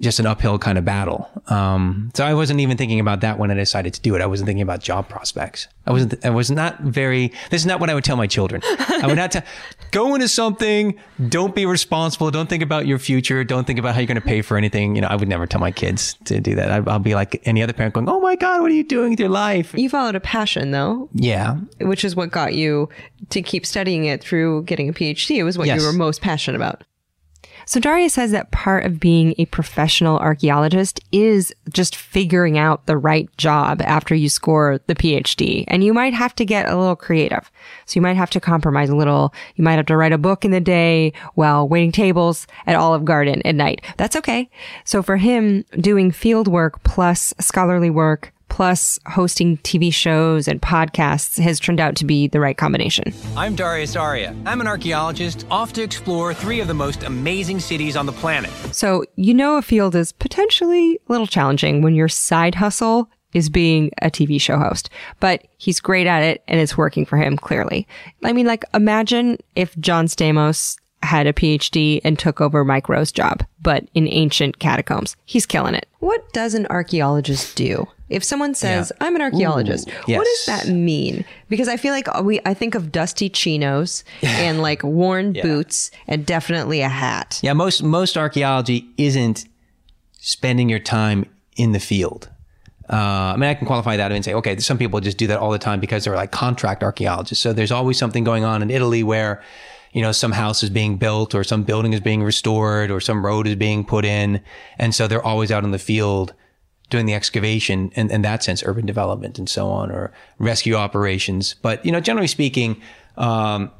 just 0.00 0.20
an 0.20 0.26
uphill 0.26 0.58
kind 0.58 0.78
of 0.78 0.84
battle. 0.84 1.28
Um, 1.48 2.10
so 2.14 2.24
I 2.24 2.32
wasn't 2.34 2.60
even 2.60 2.76
thinking 2.76 3.00
about 3.00 3.20
that 3.22 3.38
when 3.38 3.50
I 3.50 3.54
decided 3.54 3.94
to 3.94 4.00
do 4.00 4.14
it. 4.14 4.22
I 4.22 4.26
wasn't 4.26 4.46
thinking 4.46 4.62
about 4.62 4.80
job 4.80 5.08
prospects. 5.08 5.66
I 5.86 5.90
wasn't, 5.90 6.24
I 6.24 6.30
was 6.30 6.50
not 6.50 6.78
very, 6.80 7.28
this 7.50 7.62
is 7.62 7.66
not 7.66 7.80
what 7.80 7.90
I 7.90 7.94
would 7.94 8.04
tell 8.04 8.16
my 8.16 8.26
children. 8.28 8.60
I 8.64 9.04
would 9.06 9.16
not 9.16 9.32
tell, 9.32 9.42
go 9.90 10.14
into 10.14 10.28
something, 10.28 10.94
don't 11.28 11.54
be 11.54 11.66
responsible, 11.66 12.30
don't 12.30 12.48
think 12.48 12.62
about 12.62 12.86
your 12.86 12.98
future, 13.00 13.42
don't 13.42 13.66
think 13.66 13.78
about 13.80 13.94
how 13.94 14.00
you're 14.00 14.06
going 14.06 14.20
to 14.20 14.26
pay 14.26 14.40
for 14.42 14.56
anything. 14.56 14.94
You 14.94 15.00
know, 15.02 15.08
I 15.08 15.16
would 15.16 15.28
never 15.28 15.46
tell 15.46 15.60
my 15.60 15.72
kids 15.72 16.14
to 16.26 16.40
do 16.40 16.54
that. 16.54 16.70
I, 16.70 16.76
I'll 16.90 16.98
be 17.00 17.14
like 17.16 17.42
any 17.44 17.62
other 17.62 17.72
parent 17.72 17.94
going, 17.94 18.08
oh 18.08 18.20
my 18.20 18.36
God, 18.36 18.60
what 18.60 18.70
are 18.70 18.74
you 18.74 18.84
doing 18.84 19.10
with 19.10 19.20
your 19.20 19.30
life? 19.30 19.74
You 19.74 19.88
followed 19.88 20.14
a 20.14 20.20
passion 20.20 20.70
though, 20.70 21.08
Yeah. 21.14 21.56
which 21.80 22.04
is 22.04 22.14
what 22.14 22.30
got 22.30 22.54
you 22.54 22.88
to 23.30 23.42
keep 23.42 23.66
studying 23.66 24.04
it 24.04 24.22
through 24.22 24.62
getting 24.64 24.88
a 24.88 24.92
PhD. 24.92 25.36
It 25.38 25.44
was 25.44 25.58
what 25.58 25.66
Yes. 25.66 25.80
you 25.80 25.86
were 25.86 25.92
most 25.92 26.20
passionate 26.20 26.56
about. 26.56 26.84
So 27.68 27.78
Darius 27.80 28.14
says 28.14 28.30
that 28.30 28.50
part 28.50 28.86
of 28.86 28.98
being 28.98 29.34
a 29.36 29.44
professional 29.44 30.18
archaeologist 30.20 31.00
is 31.12 31.54
just 31.70 31.96
figuring 31.96 32.56
out 32.56 32.86
the 32.86 32.96
right 32.96 33.28
job 33.36 33.82
after 33.82 34.14
you 34.14 34.30
score 34.30 34.80
the 34.86 34.94
PhD. 34.94 35.64
And 35.68 35.84
you 35.84 35.92
might 35.92 36.14
have 36.14 36.34
to 36.36 36.46
get 36.46 36.66
a 36.66 36.78
little 36.78 36.96
creative. 36.96 37.50
So 37.84 37.98
you 37.98 38.00
might 38.00 38.16
have 38.16 38.30
to 38.30 38.40
compromise 38.40 38.88
a 38.88 38.96
little. 38.96 39.34
You 39.56 39.64
might 39.64 39.74
have 39.74 39.84
to 39.84 39.98
write 39.98 40.14
a 40.14 40.18
book 40.18 40.46
in 40.46 40.50
the 40.50 40.62
day 40.62 41.12
while 41.34 41.68
waiting 41.68 41.92
tables 41.92 42.46
at 42.66 42.74
Olive 42.74 43.04
Garden 43.04 43.42
at 43.44 43.54
night. 43.54 43.84
That's 43.98 44.16
okay. 44.16 44.48
So 44.84 45.02
for 45.02 45.18
him, 45.18 45.66
doing 45.78 46.10
field 46.10 46.48
work 46.48 46.82
plus 46.84 47.34
scholarly 47.38 47.90
work 47.90 48.32
plus 48.48 48.98
hosting 49.06 49.58
TV 49.58 49.92
shows 49.92 50.48
and 50.48 50.60
podcasts 50.60 51.38
has 51.38 51.60
turned 51.60 51.80
out 51.80 51.96
to 51.96 52.04
be 52.04 52.28
the 52.28 52.40
right 52.40 52.56
combination. 52.56 53.12
I'm 53.36 53.54
Darius 53.54 53.96
Arya. 53.96 54.34
I'm 54.46 54.60
an 54.60 54.66
archaeologist 54.66 55.46
off 55.50 55.72
to 55.74 55.82
explore 55.82 56.34
three 56.34 56.60
of 56.60 56.68
the 56.68 56.74
most 56.74 57.02
amazing 57.02 57.60
cities 57.60 57.96
on 57.96 58.06
the 58.06 58.12
planet. 58.12 58.50
So, 58.72 59.04
you 59.16 59.34
know, 59.34 59.56
a 59.56 59.62
field 59.62 59.94
is 59.94 60.12
potentially 60.12 60.96
a 61.08 61.12
little 61.12 61.26
challenging 61.26 61.82
when 61.82 61.94
your 61.94 62.08
side 62.08 62.54
hustle 62.54 63.10
is 63.34 63.50
being 63.50 63.90
a 64.00 64.10
TV 64.10 64.40
show 64.40 64.58
host, 64.58 64.88
but 65.20 65.46
he's 65.58 65.80
great 65.80 66.06
at 66.06 66.22
it 66.22 66.42
and 66.48 66.60
it's 66.60 66.78
working 66.78 67.04
for 67.04 67.18
him 67.18 67.36
clearly. 67.36 67.86
I 68.24 68.32
mean, 68.32 68.46
like, 68.46 68.64
imagine 68.74 69.38
if 69.54 69.76
John 69.78 70.06
Stamos 70.06 70.78
had 71.02 71.26
a 71.26 71.32
PhD 71.32 72.00
and 72.04 72.18
took 72.18 72.40
over 72.40 72.64
Mike 72.64 72.88
Rowe's 72.88 73.12
job, 73.12 73.44
but 73.62 73.88
in 73.94 74.08
ancient 74.08 74.58
catacombs. 74.58 75.16
He's 75.24 75.46
killing 75.46 75.74
it. 75.74 75.86
What 76.00 76.32
does 76.32 76.54
an 76.54 76.66
archaeologist 76.66 77.56
do? 77.56 77.86
If 78.08 78.24
someone 78.24 78.54
says, 78.54 78.90
Yeah. 79.00 79.06
I'm 79.06 79.14
an 79.16 79.22
archaeologist, 79.22 79.88
Ooh, 79.88 80.16
what 80.16 80.24
does 80.24 80.46
that 80.46 80.68
mean? 80.68 81.24
Because 81.48 81.68
I 81.68 81.76
feel 81.76 81.92
like 81.92 82.08
we, 82.22 82.40
I 82.46 82.54
think 82.54 82.74
of 82.74 82.90
dusty 82.90 83.28
chinos 83.28 84.02
and 84.22 84.62
like 84.62 84.82
worn 84.82 85.34
boots 85.34 85.90
and 86.06 86.24
definitely 86.24 86.80
a 86.80 86.88
hat. 86.88 87.38
Yeah, 87.42 87.52
most 87.52 87.82
most 87.82 88.16
archaeology 88.16 88.88
isn't 88.96 89.46
spending 90.20 90.68
your 90.68 90.78
time 90.78 91.26
in 91.56 91.72
the 91.72 91.80
field. 91.80 92.30
Uh, 92.90 92.96
I 93.34 93.36
mean, 93.36 93.50
I 93.50 93.54
can 93.54 93.66
qualify 93.66 93.98
that 93.98 94.10
and 94.10 94.24
say, 94.24 94.32
okay, 94.32 94.58
some 94.58 94.78
people 94.78 94.98
just 95.00 95.18
do 95.18 95.26
that 95.26 95.38
all 95.38 95.50
the 95.50 95.58
time 95.58 95.78
because 95.78 96.04
they're 96.04 96.16
like 96.16 96.32
contract 96.32 96.82
archaeologists. 96.82 97.42
So 97.42 97.52
there's 97.52 97.70
always 97.70 97.98
something 97.98 98.24
going 98.24 98.44
on 98.44 98.62
in 98.62 98.70
Italy 98.70 99.02
where, 99.02 99.42
you 99.92 100.02
know, 100.02 100.12
some 100.12 100.32
house 100.32 100.62
is 100.62 100.70
being 100.70 100.96
built 100.96 101.34
or 101.34 101.44
some 101.44 101.62
building 101.62 101.92
is 101.92 102.00
being 102.00 102.22
restored 102.22 102.90
or 102.90 103.00
some 103.00 103.24
road 103.24 103.46
is 103.46 103.56
being 103.56 103.84
put 103.84 104.04
in. 104.04 104.40
And 104.78 104.94
so 104.94 105.06
they're 105.06 105.24
always 105.24 105.50
out 105.50 105.64
in 105.64 105.70
the 105.70 105.78
field 105.78 106.34
doing 106.90 107.06
the 107.06 107.14
excavation 107.14 107.92
and 107.96 108.10
in 108.10 108.22
that 108.22 108.42
sense, 108.42 108.62
urban 108.64 108.86
development 108.86 109.38
and 109.38 109.48
so 109.48 109.68
on, 109.68 109.90
or 109.90 110.12
rescue 110.38 110.74
operations. 110.74 111.54
But, 111.60 111.84
you 111.84 111.92
know, 111.92 112.00
generally 112.00 112.28
speaking, 112.28 112.80
um, 113.16 113.70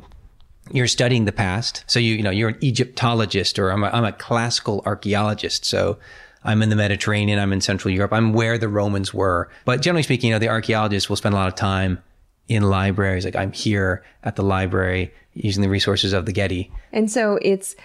you're 0.70 0.86
studying 0.86 1.24
the 1.24 1.32
past. 1.32 1.84
So 1.86 1.98
you, 1.98 2.14
you 2.14 2.22
know, 2.22 2.30
you're 2.30 2.50
an 2.50 2.58
Egyptologist 2.60 3.58
or 3.58 3.70
I'm 3.70 3.84
a, 3.84 3.88
I'm 3.88 4.04
a 4.04 4.12
classical 4.12 4.82
archaeologist. 4.84 5.64
So 5.64 5.98
I'm 6.44 6.62
in 6.62 6.68
the 6.68 6.76
Mediterranean. 6.76 7.38
I'm 7.38 7.52
in 7.52 7.60
Central 7.60 7.92
Europe. 7.92 8.12
I'm 8.12 8.32
where 8.32 8.58
the 8.58 8.68
Romans 8.68 9.12
were. 9.14 9.50
But 9.64 9.80
generally 9.80 10.02
speaking, 10.02 10.28
you 10.28 10.34
know, 10.34 10.38
the 10.38 10.48
archaeologists 10.48 11.08
will 11.08 11.16
spend 11.16 11.34
a 11.34 11.38
lot 11.38 11.48
of 11.48 11.54
time 11.54 12.02
in 12.48 12.64
libraries. 12.64 13.24
Like 13.24 13.36
I'm 13.36 13.52
here 13.52 14.02
at 14.24 14.36
the 14.36 14.42
library 14.42 15.12
using 15.34 15.62
the 15.62 15.68
resources 15.68 16.12
of 16.12 16.26
the 16.26 16.32
Getty. 16.32 16.72
And 16.92 17.10
so 17.10 17.38
it's 17.42 17.76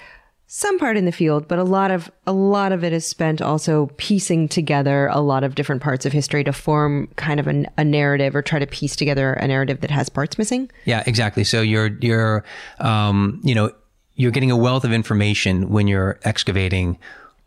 some 0.48 0.78
part 0.78 0.98
in 0.98 1.06
the 1.06 1.12
field, 1.12 1.48
but 1.48 1.58
a 1.58 1.64
lot 1.64 1.90
of 1.90 2.12
a 2.28 2.34
lot 2.34 2.72
of 2.72 2.84
it 2.84 2.94
is 2.94 3.06
spent 3.06 3.42
also 3.42 3.88
piecing 3.98 4.48
together 4.48 5.08
a 5.12 5.20
lot 5.20 5.44
of 5.44 5.56
different 5.56 5.82
parts 5.82 6.06
of 6.06 6.14
history 6.14 6.44
to 6.44 6.54
form 6.54 7.08
kind 7.16 7.40
of 7.40 7.48
a, 7.48 7.66
a 7.78 7.84
narrative 7.84 8.36
or 8.36 8.42
try 8.42 8.60
to 8.60 8.68
piece 8.68 8.96
together 8.96 9.34
a 9.34 9.48
narrative 9.48 9.82
that 9.82 9.92
has 9.92 10.10
parts 10.10 10.38
missing. 10.38 10.70
Yeah, 10.86 11.04
exactly. 11.08 11.44
So 11.44 11.62
you're 11.62 11.98
you're 12.02 12.44
um, 12.80 13.42
you 13.44 13.56
know 13.56 13.72
you're 14.16 14.32
getting 14.32 14.52
a 14.52 14.58
wealth 14.58 14.86
of 14.86 14.94
information 14.94 15.70
when 15.70 15.88
you're 15.88 16.20
excavating 16.24 17.00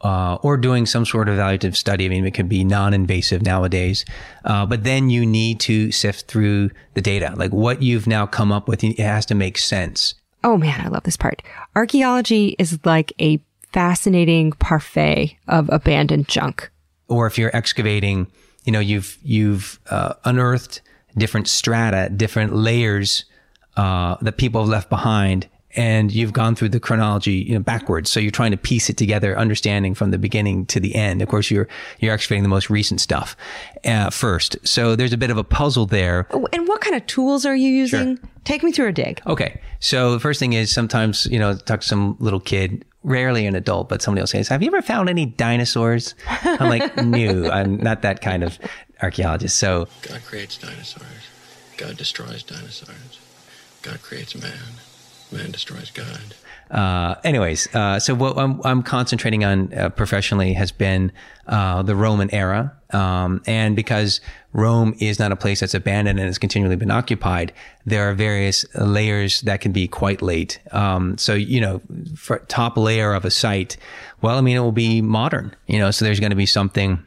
uh, 0.07 0.37
or 0.37 0.57
doing 0.57 0.87
some 0.87 1.05
sort 1.05 1.29
of 1.29 1.37
evaluative 1.37 1.75
study. 1.75 2.07
I 2.07 2.09
mean, 2.09 2.25
it 2.25 2.31
could 2.31 2.49
be 2.49 2.63
non-invasive 2.63 3.43
nowadays, 3.43 4.05
uh, 4.45 4.65
but 4.65 4.85
then 4.85 5.11
you 5.11 5.27
need 5.27 5.59
to 5.61 5.91
sift 5.91 6.29
through 6.29 6.71
the 6.95 7.01
data. 7.01 7.35
Like 7.37 7.51
what 7.51 7.83
you've 7.83 8.07
now 8.07 8.25
come 8.25 8.53
up 8.53 8.69
with, 8.69 8.85
it 8.85 9.01
has 9.01 9.27
to 9.27 9.35
make 9.35 9.59
sense. 9.59 10.15
Oh 10.45 10.57
man, 10.57 10.81
I 10.81 10.87
love 10.91 11.03
this 11.03 11.17
part. 11.17 11.43
Archaeology 11.75 12.55
is 12.57 12.79
like 12.85 13.13
a 13.21 13.41
fascinating 13.73 14.53
parfait 14.53 15.37
of 15.49 15.69
abandoned 15.73 16.29
junk. 16.29 16.71
Or 17.09 17.27
if 17.27 17.37
you're 17.37 17.55
excavating, 17.57 18.29
you 18.65 18.71
know, 18.71 18.79
you've 18.79 19.19
you've 19.25 19.81
uh, 19.91 20.15
unearthed 20.25 20.83
different 21.19 21.49
strata, 21.49 22.11
different 22.15 22.55
layers 22.55 23.25
uh, 23.77 24.19
that 24.23 24.37
people 24.37 24.61
have 24.61 24.71
left 24.71 24.89
behind, 24.89 25.49
and 25.77 26.11
you've 26.11 26.33
gone 26.33 26.55
through 26.55 26.71
the 26.71 26.81
chronology, 26.81 27.33
you 27.35 27.55
know, 27.55 27.61
backwards. 27.61 28.11
So 28.11 28.19
you're 28.19 28.31
trying 28.31 28.51
to 28.53 28.57
piece 28.57 28.89
it 28.91 28.97
together, 28.97 29.39
understanding 29.39 29.95
from 29.95 30.11
the 30.11 30.19
beginning 30.19 30.67
to 30.67 30.81
the 30.81 30.95
end. 30.95 31.23
Of 31.23 31.29
course, 31.29 31.51
you're 31.51 31.69
you're 32.01 32.15
excavating 32.15 32.43
the 32.43 32.49
most 32.49 32.71
recent 32.71 33.01
stuff 33.01 33.37
uh, 33.85 34.11
first. 34.11 34.57
So 34.67 34.97
there's 34.97 35.13
a 35.13 35.19
bit 35.19 35.31
of 35.31 35.37
a 35.37 35.45
puzzle 35.45 35.87
there. 35.87 36.27
Oh, 36.31 36.49
And 36.53 36.67
what 36.67 36.81
kind 36.81 36.97
of 36.97 37.07
tools 37.07 37.45
are 37.47 37.55
you 37.55 37.71
using? 37.71 38.19
Take 38.45 38.63
me 38.63 38.73
through 38.73 38.89
a 38.89 38.93
dig. 38.93 39.21
Okay. 39.27 39.61
So 39.81 40.13
the 40.13 40.21
first 40.21 40.41
thing 40.41 40.53
is 40.53 40.73
sometimes, 40.73 41.27
you 41.27 41.39
know, 41.39 41.55
talk 41.57 41.81
to 41.81 41.87
some 41.87 42.17
little 42.21 42.41
kid, 42.41 42.85
rarely 43.03 43.47
an 43.47 43.55
adult, 43.57 43.89
but 43.89 44.03
somebody 44.03 44.23
will 44.23 44.27
say, 44.27 44.43
have 44.45 44.63
you 44.63 44.69
ever 44.69 44.83
found 44.83 45.09
any 45.09 45.27
dinosaurs? 45.27 46.15
I'm 46.45 46.69
like, 46.69 46.97
no, 47.05 47.51
I'm 47.51 47.77
not 47.79 48.03
that 48.03 48.21
kind 48.21 48.43
of 48.45 48.59
archaeologist. 49.03 49.57
So 49.57 49.89
God 50.03 50.23
creates 50.25 50.57
dinosaurs. 50.59 51.05
God 51.77 51.97
destroys 51.97 52.43
dinosaurs. 52.43 53.21
God 53.83 54.01
creates 54.03 54.35
man. 54.35 54.53
Man 55.33 55.51
destroys 55.51 55.91
God. 55.91 56.35
uh, 56.71 57.17
anyways, 57.25 57.75
uh, 57.75 57.99
so 57.99 58.15
what 58.15 58.39
I'm, 58.39 58.61
I'm 58.65 58.83
concentrating 58.83 59.45
on 59.45 59.73
uh, 59.75 59.89
professionally 59.91 60.53
has 60.55 60.73
been 60.73 61.13
uh, 61.47 61.83
the 61.83 61.97
Roman 61.97 62.33
era. 62.33 62.73
Um, 62.91 63.43
and 63.47 63.75
because 63.75 64.21
Rome 64.53 64.95
is 65.01 65.19
not 65.19 65.33
a 65.33 65.37
place 65.37 65.61
that's 65.61 65.75
abandoned 65.75 66.19
and 66.19 66.27
has 66.27 66.39
continually 66.39 66.77
been 66.77 66.91
occupied, 66.91 67.53
there 67.85 68.09
are 68.09 68.15
various 68.15 68.65
layers 68.77 69.41
that 69.43 69.61
can 69.61 69.73
be 69.73 69.89
quite 69.89 70.23
late. 70.23 70.61
Um, 70.71 71.19
so, 71.19 71.35
you 71.35 71.61
know, 71.61 71.81
top 72.49 72.77
layer 72.77 73.13
of 73.13 73.25
a 73.25 73.31
site, 73.31 73.77
well, 74.23 74.39
I 74.39 74.41
mean, 74.41 74.57
it 74.57 74.61
will 74.61 74.73
be 74.73 75.03
modern, 75.03 75.55
you 75.67 75.79
know, 75.79 75.91
so 75.91 76.05
there's 76.05 76.21
going 76.21 76.31
to 76.31 76.37
be 76.37 76.47
something 76.47 77.05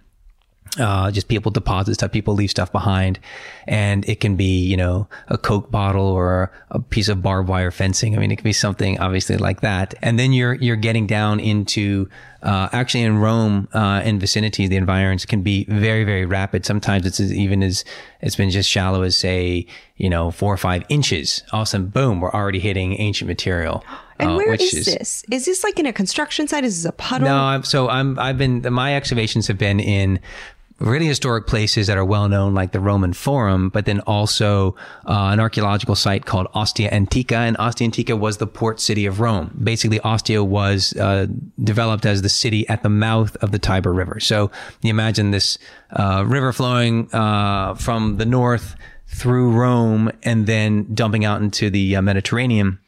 uh, 0.78 1.10
just 1.12 1.28
people 1.28 1.52
deposit 1.52 1.96
stuff, 1.96 2.12
people 2.12 2.36
leave 2.36 2.52
stuff 2.52 2.72
behind, 2.72 3.20
and 3.68 4.08
it 4.08 4.20
can 4.20 4.36
be, 4.36 4.66
you 4.66 4.78
know, 4.78 5.08
a 5.28 5.38
Coke 5.38 5.72
bottle 5.72 6.06
or 6.06 6.52
a 6.70 6.80
piece 6.80 7.08
of 7.08 7.24
barbed 7.24 7.50
wire 7.50 7.72
fencing. 7.72 8.16
I 8.16 8.20
mean, 8.20 8.32
it 8.32 8.36
could 8.36 8.44
be 8.44 8.54
something 8.54 9.00
obviously 9.00 9.38
like 9.38 9.62
that. 9.62 9.96
And 10.02 10.20
then 10.20 10.32
you're 10.32 10.54
you're 10.54 10.76
getting 10.76 11.08
down 11.08 11.40
into 11.40 12.08
uh, 12.44 12.70
actually 12.72 13.04
in 13.04 13.18
Rome 13.18 13.68
uh, 13.74 14.02
and 14.04 14.20
vicinity, 14.20 14.68
the 14.68 14.78
environs 14.78 15.26
can 15.26 15.42
be 15.42 15.66
very 15.66 16.04
very 16.04 16.26
rapid. 16.26 16.66
Sometimes 16.66 17.06
it's 17.06 17.20
as, 17.20 17.34
even 17.34 17.64
as 17.64 17.84
it's 18.22 18.36
been 18.36 18.52
just 18.52 18.70
shallow 18.70 19.02
as 19.02 19.18
say, 19.18 19.66
you 19.98 20.10
know, 20.10 20.30
four 20.30 20.54
or 20.54 20.58
five 20.58 20.84
inches. 20.90 21.44
All 21.52 21.62
of 21.62 21.68
a 21.68 21.70
sudden, 21.70 21.88
boom, 21.88 22.22
we're 22.22 22.32
already 22.32 22.60
hitting 22.60 23.00
ancient 23.00 23.28
material. 23.28 23.84
And 24.20 24.32
uh, 24.32 24.36
where 24.36 24.50
which 24.52 24.74
is, 24.74 24.86
this? 24.86 25.24
Is 25.32 25.46
this 25.46 25.64
like 25.64 25.80
in 25.80 25.86
a 25.86 25.94
construction 25.94 26.48
site? 26.48 26.66
Is 26.66 26.84
this 26.84 26.90
a 26.90 26.92
puddle? 26.92 27.28
no, 27.28 27.38
I'm, 27.38 27.64
so 27.64 27.90
I'm 27.90 28.20
I've 28.20 28.38
been 28.38 28.62
my 28.72 28.96
excavations 28.96 29.48
have 29.48 29.58
been 29.58 29.80
in 29.80 30.20
really 30.80 31.06
historic 31.06 31.48
places 31.48 31.88
that 31.88 31.98
are 31.98 32.06
well 32.06 32.30
known, 32.30 32.54
like 32.54 32.72
the 32.72 32.80
Roman 32.80 33.14
Forum, 33.14 33.70
but 33.70 33.86
then 33.86 34.00
also 34.02 34.76
uh, 35.06 35.30
an 35.32 35.40
archaeological 35.40 35.96
site 35.96 36.26
called 36.26 36.48
Ostia 36.54 36.90
Antica, 36.92 37.38
and 37.38 37.58
Ostia 37.58 37.86
Antica 37.86 38.16
was 38.16 38.38
the 38.38 38.48
port 38.48 38.80
city 38.80 39.06
of 39.06 39.20
Rome. 39.20 39.58
Basically, 39.62 40.00
Ostia 40.02 40.44
was 40.44 40.94
uh, 40.96 41.28
developed 41.64 42.06
as 42.06 42.22
the 42.22 42.30
city 42.30 42.68
at 42.70 42.84
the 42.84 42.90
mouth 42.90 43.36
of 43.38 43.52
the 43.52 43.60
Tiber 43.60 43.94
River. 43.94 44.20
So 44.20 44.52
you 44.82 44.90
imagine 44.90 45.32
this 45.32 45.58
uh, 45.92 46.24
river 46.26 46.54
flowing 46.54 47.14
uh, 47.14 47.76
from 47.76 48.18
the 48.18 48.26
north 48.26 48.76
through 49.08 49.52
Rome 49.52 50.12
and 50.24 50.46
then 50.48 50.94
dumping 50.94 51.26
out 51.26 51.42
into 51.42 51.70
the 51.70 51.96
uh, 51.96 52.02
Mediterranean. 52.02 52.80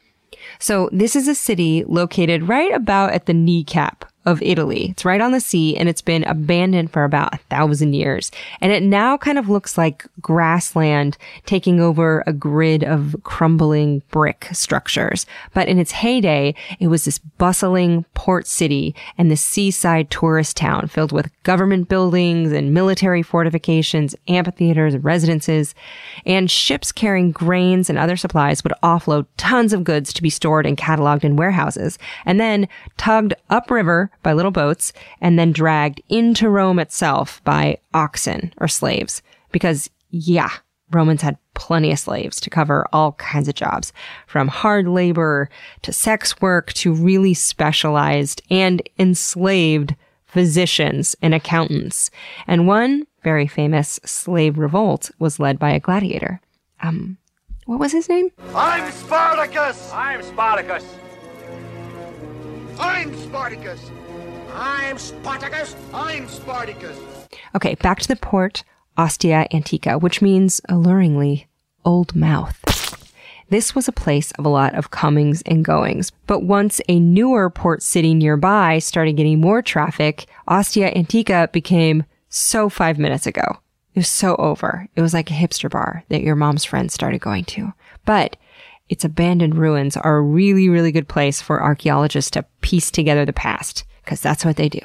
So 0.58 0.88
this 0.92 1.16
is 1.16 1.28
a 1.28 1.34
city 1.34 1.84
located 1.84 2.44
right 2.44 2.72
about 2.72 3.12
at 3.12 3.26
the 3.26 3.34
kneecap 3.34 4.04
of 4.24 4.40
Italy. 4.42 4.90
It's 4.90 5.04
right 5.04 5.20
on 5.20 5.32
the 5.32 5.40
sea 5.40 5.76
and 5.76 5.88
it's 5.88 6.02
been 6.02 6.24
abandoned 6.24 6.92
for 6.92 7.04
about 7.04 7.34
a 7.34 7.38
thousand 7.50 7.94
years. 7.94 8.30
And 8.60 8.72
it 8.72 8.82
now 8.82 9.16
kind 9.16 9.38
of 9.38 9.48
looks 9.48 9.76
like 9.76 10.06
grassland 10.20 11.18
taking 11.44 11.80
over 11.80 12.22
a 12.26 12.32
grid 12.32 12.84
of 12.84 13.16
crumbling 13.24 14.02
brick 14.10 14.48
structures. 14.52 15.26
But 15.54 15.68
in 15.68 15.78
its 15.78 15.92
heyday, 15.92 16.54
it 16.78 16.88
was 16.88 17.04
this 17.04 17.18
bustling 17.18 18.04
port 18.14 18.46
city 18.46 18.94
and 19.18 19.30
this 19.30 19.42
seaside 19.42 20.10
tourist 20.10 20.56
town 20.56 20.86
filled 20.86 21.12
with 21.12 21.30
government 21.42 21.88
buildings 21.88 22.52
and 22.52 22.72
military 22.72 23.22
fortifications, 23.22 24.14
amphitheaters, 24.28 24.96
residences, 24.98 25.74
and 26.24 26.50
ships 26.50 26.92
carrying 26.92 27.32
grains 27.32 27.90
and 27.90 27.98
other 27.98 28.16
supplies 28.16 28.62
would 28.62 28.72
offload 28.82 29.26
tons 29.36 29.72
of 29.72 29.84
goods 29.84 30.12
to 30.12 30.22
be 30.22 30.30
stored 30.30 30.66
and 30.66 30.76
cataloged 30.76 31.24
in 31.24 31.36
warehouses 31.36 31.98
and 32.24 32.38
then 32.38 32.68
tugged 32.96 33.34
upriver 33.50 34.11
by 34.22 34.32
little 34.32 34.50
boats 34.50 34.92
and 35.20 35.38
then 35.38 35.52
dragged 35.52 36.00
into 36.08 36.48
Rome 36.48 36.78
itself 36.78 37.42
by 37.44 37.78
oxen 37.94 38.52
or 38.58 38.68
slaves. 38.68 39.22
Because, 39.50 39.90
yeah, 40.10 40.50
Romans 40.90 41.22
had 41.22 41.38
plenty 41.54 41.92
of 41.92 41.98
slaves 41.98 42.40
to 42.40 42.50
cover 42.50 42.86
all 42.92 43.12
kinds 43.12 43.48
of 43.48 43.54
jobs, 43.54 43.92
from 44.26 44.48
hard 44.48 44.86
labor 44.86 45.48
to 45.82 45.92
sex 45.92 46.40
work 46.40 46.72
to 46.74 46.92
really 46.92 47.34
specialized 47.34 48.42
and 48.50 48.82
enslaved 48.98 49.94
physicians 50.24 51.14
and 51.20 51.34
accountants. 51.34 52.10
And 52.46 52.66
one 52.66 53.06
very 53.22 53.46
famous 53.46 54.00
slave 54.04 54.58
revolt 54.58 55.10
was 55.18 55.38
led 55.38 55.58
by 55.58 55.70
a 55.70 55.80
gladiator. 55.80 56.40
Um, 56.82 57.18
what 57.66 57.78
was 57.78 57.92
his 57.92 58.08
name? 58.08 58.30
I'm 58.54 58.90
Spartacus! 58.92 59.92
I'm 59.92 60.22
Spartacus. 60.22 60.84
I'm 62.82 63.16
Spartacus! 63.16 63.92
I'm 64.52 64.98
Spartacus! 64.98 65.76
I'm 65.94 66.28
Spartacus! 66.28 66.98
Okay, 67.54 67.76
back 67.76 68.00
to 68.00 68.08
the 68.08 68.16
port, 68.16 68.64
Ostia 68.98 69.46
Antica, 69.52 69.98
which 69.98 70.20
means 70.20 70.60
alluringly 70.68 71.46
old 71.84 72.16
mouth. 72.16 72.58
This 73.50 73.76
was 73.76 73.86
a 73.86 73.92
place 73.92 74.32
of 74.32 74.44
a 74.44 74.48
lot 74.48 74.74
of 74.74 74.90
comings 74.90 75.42
and 75.46 75.64
goings, 75.64 76.10
but 76.26 76.42
once 76.42 76.80
a 76.88 76.98
newer 76.98 77.50
port 77.50 77.84
city 77.84 78.14
nearby 78.14 78.80
started 78.80 79.12
getting 79.16 79.40
more 79.40 79.62
traffic, 79.62 80.26
Ostia 80.48 80.88
Antica 80.88 81.48
became 81.52 82.02
so 82.30 82.68
five 82.68 82.98
minutes 82.98 83.28
ago. 83.28 83.60
It 83.94 84.00
was 84.00 84.08
so 84.08 84.34
over. 84.36 84.88
It 84.96 85.02
was 85.02 85.14
like 85.14 85.30
a 85.30 85.34
hipster 85.34 85.70
bar 85.70 86.02
that 86.08 86.22
your 86.22 86.34
mom's 86.34 86.64
friends 86.64 86.94
started 86.94 87.20
going 87.20 87.44
to. 87.44 87.74
But 88.04 88.36
its 88.92 89.06
abandoned 89.06 89.54
ruins 89.54 89.96
are 89.96 90.18
a 90.18 90.20
really, 90.20 90.68
really 90.68 90.92
good 90.92 91.08
place 91.08 91.40
for 91.40 91.62
archaeologists 91.62 92.30
to 92.32 92.44
piece 92.60 92.90
together 92.90 93.24
the 93.24 93.32
past, 93.32 93.84
because 94.04 94.20
that's 94.20 94.44
what 94.44 94.56
they 94.56 94.68
do. 94.68 94.80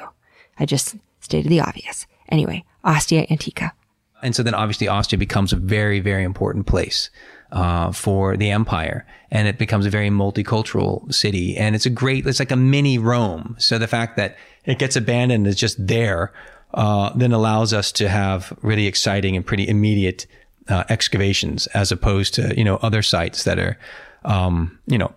I 0.58 0.64
just 0.64 0.96
stated 1.20 1.50
the 1.50 1.60
obvious. 1.60 2.06
Anyway, 2.30 2.64
Ostia 2.82 3.26
Antica. 3.28 3.74
And 4.22 4.34
so 4.34 4.42
then 4.42 4.54
obviously 4.54 4.88
Ostia 4.88 5.18
becomes 5.18 5.52
a 5.52 5.56
very, 5.56 6.00
very 6.00 6.24
important 6.24 6.66
place 6.66 7.10
uh, 7.52 7.92
for 7.92 8.34
the 8.34 8.50
empire. 8.50 9.06
And 9.30 9.46
it 9.46 9.58
becomes 9.58 9.84
a 9.84 9.90
very 9.90 10.08
multicultural 10.08 11.12
city. 11.12 11.54
And 11.58 11.76
it's 11.76 11.84
a 11.84 11.90
great, 11.90 12.26
it's 12.26 12.38
like 12.38 12.50
a 12.50 12.56
mini 12.56 12.96
Rome. 12.96 13.56
So 13.58 13.76
the 13.76 13.86
fact 13.86 14.16
that 14.16 14.38
it 14.64 14.78
gets 14.78 14.96
abandoned 14.96 15.46
is 15.46 15.56
just 15.56 15.86
there, 15.86 16.32
uh, 16.72 17.12
then 17.14 17.32
allows 17.32 17.74
us 17.74 17.92
to 17.92 18.08
have 18.08 18.56
really 18.62 18.86
exciting 18.86 19.36
and 19.36 19.44
pretty 19.44 19.68
immediate 19.68 20.26
uh, 20.68 20.84
excavations 20.88 21.66
as 21.68 21.90
opposed 21.92 22.34
to, 22.34 22.54
you 22.56 22.64
know, 22.64 22.76
other 22.76 23.02
sites 23.02 23.44
that 23.44 23.58
are, 23.58 23.78
um, 24.24 24.78
you 24.86 24.98
know, 24.98 25.12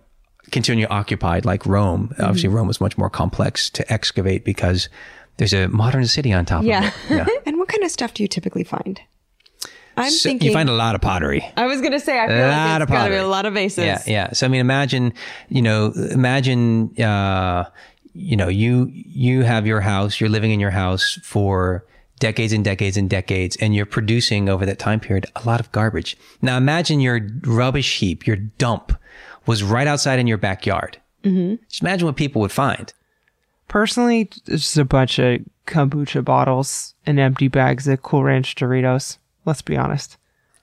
continue 0.50 0.86
occupied 0.90 1.44
like 1.44 1.64
Rome. 1.66 2.14
Obviously, 2.18 2.48
Rome 2.48 2.66
was 2.68 2.80
much 2.80 2.96
more 2.98 3.08
complex 3.10 3.70
to 3.70 3.92
excavate 3.92 4.44
because 4.44 4.88
there's 5.38 5.52
a 5.54 5.68
modern 5.68 6.06
city 6.06 6.32
on 6.32 6.44
top 6.44 6.64
Yeah. 6.64 6.88
of 6.88 6.94
it. 7.10 7.16
Yeah. 7.16 7.26
and 7.46 7.58
what 7.58 7.68
kind 7.68 7.82
of 7.84 7.90
stuff 7.90 8.12
do 8.14 8.22
you 8.22 8.28
typically 8.28 8.64
find? 8.64 9.00
I'm 9.96 10.10
So 10.10 10.28
thinking. 10.30 10.48
you 10.48 10.54
find 10.54 10.68
a 10.70 10.74
lot 10.74 10.94
of 10.94 11.00
pottery. 11.02 11.44
I 11.56 11.66
was 11.66 11.82
gonna 11.82 12.00
say 12.00 12.18
I 12.18 12.26
feel 12.26 12.36
A 12.36 12.48
like 12.48 12.56
lot 12.56 12.82
it's 12.82 12.90
of 12.90 12.96
pottery. 12.96 13.16
a 13.18 13.26
lot 13.26 13.44
of 13.44 13.52
vases. 13.54 13.84
Yeah, 13.84 14.02
yeah. 14.06 14.32
So 14.32 14.46
I 14.46 14.48
mean, 14.48 14.60
imagine, 14.62 15.12
you 15.50 15.60
know, 15.60 15.92
imagine, 16.10 16.98
uh, 16.98 17.64
you 18.14 18.36
know, 18.36 18.48
you 18.48 18.90
you 18.92 19.42
have 19.42 19.66
your 19.66 19.80
house, 19.82 20.18
you're 20.18 20.30
living 20.30 20.50
in 20.50 20.60
your 20.60 20.70
house 20.70 21.18
for 21.22 21.84
decades 22.18 22.52
and 22.52 22.64
decades 22.64 22.96
and 22.96 23.08
decades, 23.10 23.56
and 23.56 23.74
you're 23.74 23.86
producing 23.86 24.48
over 24.48 24.64
that 24.66 24.78
time 24.78 25.00
period 25.00 25.26
a 25.36 25.44
lot 25.44 25.60
of 25.60 25.70
garbage. 25.72 26.16
Now 26.40 26.56
imagine 26.56 27.00
your 27.00 27.20
rubbish 27.42 27.98
heap, 27.98 28.26
your 28.26 28.36
dump, 28.36 28.92
was 29.46 29.62
right 29.62 29.86
outside 29.86 30.18
in 30.18 30.26
your 30.26 30.38
backyard. 30.38 30.98
Mm-hmm. 31.24 31.62
Just 31.68 31.82
imagine 31.82 32.06
what 32.06 32.16
people 32.16 32.40
would 32.42 32.52
find. 32.52 32.92
Personally, 33.68 34.22
it's 34.46 34.64
just 34.64 34.76
a 34.76 34.84
bunch 34.84 35.18
of 35.18 35.40
kombucha 35.66 36.24
bottles 36.24 36.94
and 37.06 37.18
empty 37.18 37.48
bags 37.48 37.88
of 37.88 38.02
Cool 38.02 38.24
Ranch 38.24 38.54
Doritos. 38.54 39.18
Let's 39.44 39.62
be 39.62 39.76
honest. 39.76 40.16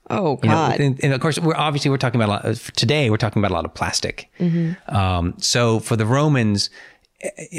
Oh 0.08 0.38
You 0.42 0.48
know, 0.48 0.54
God. 0.54 0.80
and, 0.80 1.04
and 1.04 1.12
of 1.12 1.20
course, 1.20 1.38
we're 1.38 1.54
obviously 1.56 1.90
we're 1.90 1.96
talking 1.98 2.20
about 2.20 2.44
a 2.44 2.48
lot. 2.48 2.56
Today, 2.76 3.10
we're 3.10 3.16
talking 3.16 3.40
about 3.40 3.50
a 3.52 3.54
lot 3.54 3.64
of 3.64 3.74
plastic. 3.74 4.28
Um, 4.88 5.34
so 5.38 5.78
for 5.80 5.96
the 5.96 6.06
Romans, 6.06 6.70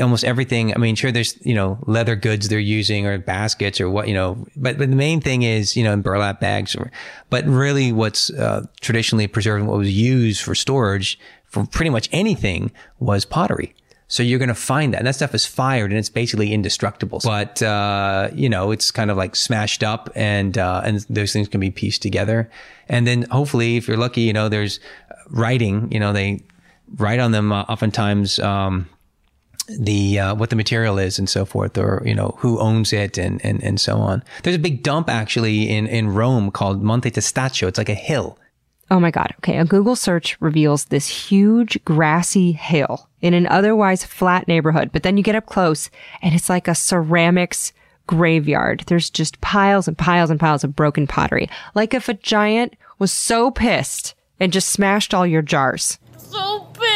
almost 0.02 0.24
everything. 0.24 0.74
I 0.74 0.78
mean, 0.78 0.96
sure, 0.96 1.12
there's 1.12 1.38
you 1.46 1.54
know 1.54 1.80
leather 1.86 2.16
goods 2.16 2.50
they're 2.50 2.60
using 2.60 3.06
or 3.06 3.18
baskets 3.18 3.80
or 3.80 3.90
what 3.90 4.08
you 4.08 4.14
know, 4.14 4.46
but 4.56 4.78
but 4.78 4.90
the 4.90 4.96
main 4.96 5.22
thing 5.22 5.44
is 5.44 5.76
you 5.76 5.84
know 5.84 5.94
in 5.94 6.02
burlap 6.02 6.40
bags. 6.40 6.76
Or, 6.76 6.92
but 7.30 7.46
really, 7.46 7.92
what's 7.92 8.30
uh, 8.32 8.66
traditionally 8.82 9.28
preserved, 9.28 9.66
what 9.66 9.78
was 9.78 9.92
used 9.92 10.42
for 10.42 10.56
storage 10.56 11.20
for 11.46 11.66
pretty 11.66 11.90
much 11.90 12.10
anything 12.12 12.72
was 13.00 13.26
pottery. 13.26 13.76
So 14.08 14.24
you're 14.24 14.40
going 14.40 14.50
to 14.50 14.56
find 14.56 14.94
that. 14.94 14.98
And 14.98 15.08
that 15.08 15.16
stuff 15.16 15.34
is 15.34 15.46
fired 15.46 15.92
and 15.92 15.98
it's 15.98 16.10
basically 16.10 16.52
indestructible. 16.52 17.22
But, 17.24 17.62
uh, 17.62 18.30
you 18.34 18.50
know, 18.50 18.72
it's 18.72 18.92
kind 18.92 19.10
of 19.10 19.16
like 19.16 19.38
smashed 19.38 19.84
up 19.84 20.10
and, 20.16 20.58
uh, 20.58 20.82
and 20.84 21.00
those 21.10 21.32
things 21.32 21.48
can 21.48 21.62
be 21.62 21.72
pieced 21.72 22.02
together. 22.02 22.50
And 22.90 23.08
then 23.08 23.24
hopefully, 23.32 23.78
if 23.78 23.88
you're 23.88 23.96
lucky, 23.96 24.22
you 24.22 24.34
know, 24.34 24.50
there's 24.50 24.82
writing, 25.30 25.90
you 25.94 26.00
know, 26.00 26.12
they 26.12 26.44
write 26.98 27.22
on 27.22 27.32
them 27.32 27.54
uh, 27.54 27.62
oftentimes, 27.64 28.38
um, 28.40 28.90
the 29.80 30.20
uh, 30.20 30.36
what 30.36 30.50
the 30.50 30.56
material 30.56 30.98
is 30.98 31.20
and 31.20 31.30
so 31.30 31.46
forth, 31.46 31.78
or 31.78 32.02
you 32.06 32.16
know 32.16 32.36
who 32.40 32.60
owns 32.60 32.94
it 32.94 33.18
and 33.18 33.44
and 33.46 33.64
and 33.64 33.80
so 33.80 33.98
on. 33.98 34.24
There's 34.44 34.56
a 34.56 34.60
big 34.60 34.84
dump 34.84 35.10
actually 35.10 35.70
in 35.70 35.88
in 35.88 36.10
Rome 36.10 36.52
called 36.52 36.82
Monte 36.82 37.12
Testaccio. 37.12 37.68
It's 37.68 37.78
like 37.78 37.90
a 37.90 37.94
hill, 37.94 38.38
Oh 38.92 39.00
my 39.00 39.10
God. 39.10 39.34
Okay. 39.38 39.58
A 39.58 39.64
Google 39.64 39.96
search 39.96 40.36
reveals 40.42 40.86
this 40.86 41.08
huge 41.08 41.82
grassy 41.86 42.52
hill 42.52 43.08
in 43.22 43.34
an 43.34 43.48
otherwise 43.48 44.04
flat 44.04 44.50
neighborhood. 44.50 44.92
But 44.92 45.04
then 45.04 45.16
you 45.16 45.24
get 45.24 45.34
up 45.34 45.46
close 45.46 45.90
and 46.22 46.36
it's 46.36 46.50
like 46.50 46.68
a 46.68 46.76
ceramics 46.76 47.72
graveyard. 48.06 48.84
There's 48.88 49.10
just 49.10 49.40
piles 49.40 49.88
and 49.88 49.98
piles 49.98 50.30
and 50.30 50.42
piles 50.42 50.66
of 50.66 50.76
broken 50.76 51.08
pottery. 51.08 51.50
Like 51.74 51.94
if 51.94 52.10
a 52.10 52.16
giant 52.16 52.76
was 53.00 53.14
so 53.14 53.50
pissed 53.50 54.14
and 54.42 54.52
just 54.52 54.68
smashed 54.68 55.14
all 55.14 55.26
your 55.26 55.42
jars. 55.42 55.98
So 56.18 56.68
pissed. 56.74 56.91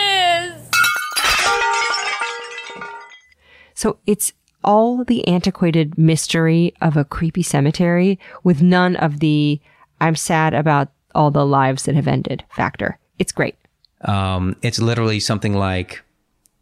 So 3.76 3.98
it's 4.08 4.34
all 4.64 5.04
the 5.04 5.28
antiquated 5.28 5.98
mystery 5.98 6.74
of 6.82 6.98
a 6.98 7.06
creepy 7.06 7.44
cemetery 7.44 8.18
with 8.44 8.62
none 8.64 8.96
of 8.96 9.20
the 9.20 9.62
I'm 10.02 10.16
sad 10.16 10.54
about 10.54 10.90
all 11.14 11.30
the 11.32 11.46
lives 11.46 11.84
that 11.84 11.96
have 11.96 12.08
ended 12.08 12.44
factor. 12.50 12.98
It's 13.20 13.32
great. 13.32 13.56
um, 14.02 14.56
it's 14.62 14.80
literally 14.80 15.20
something 15.20 15.54
like 15.54 16.04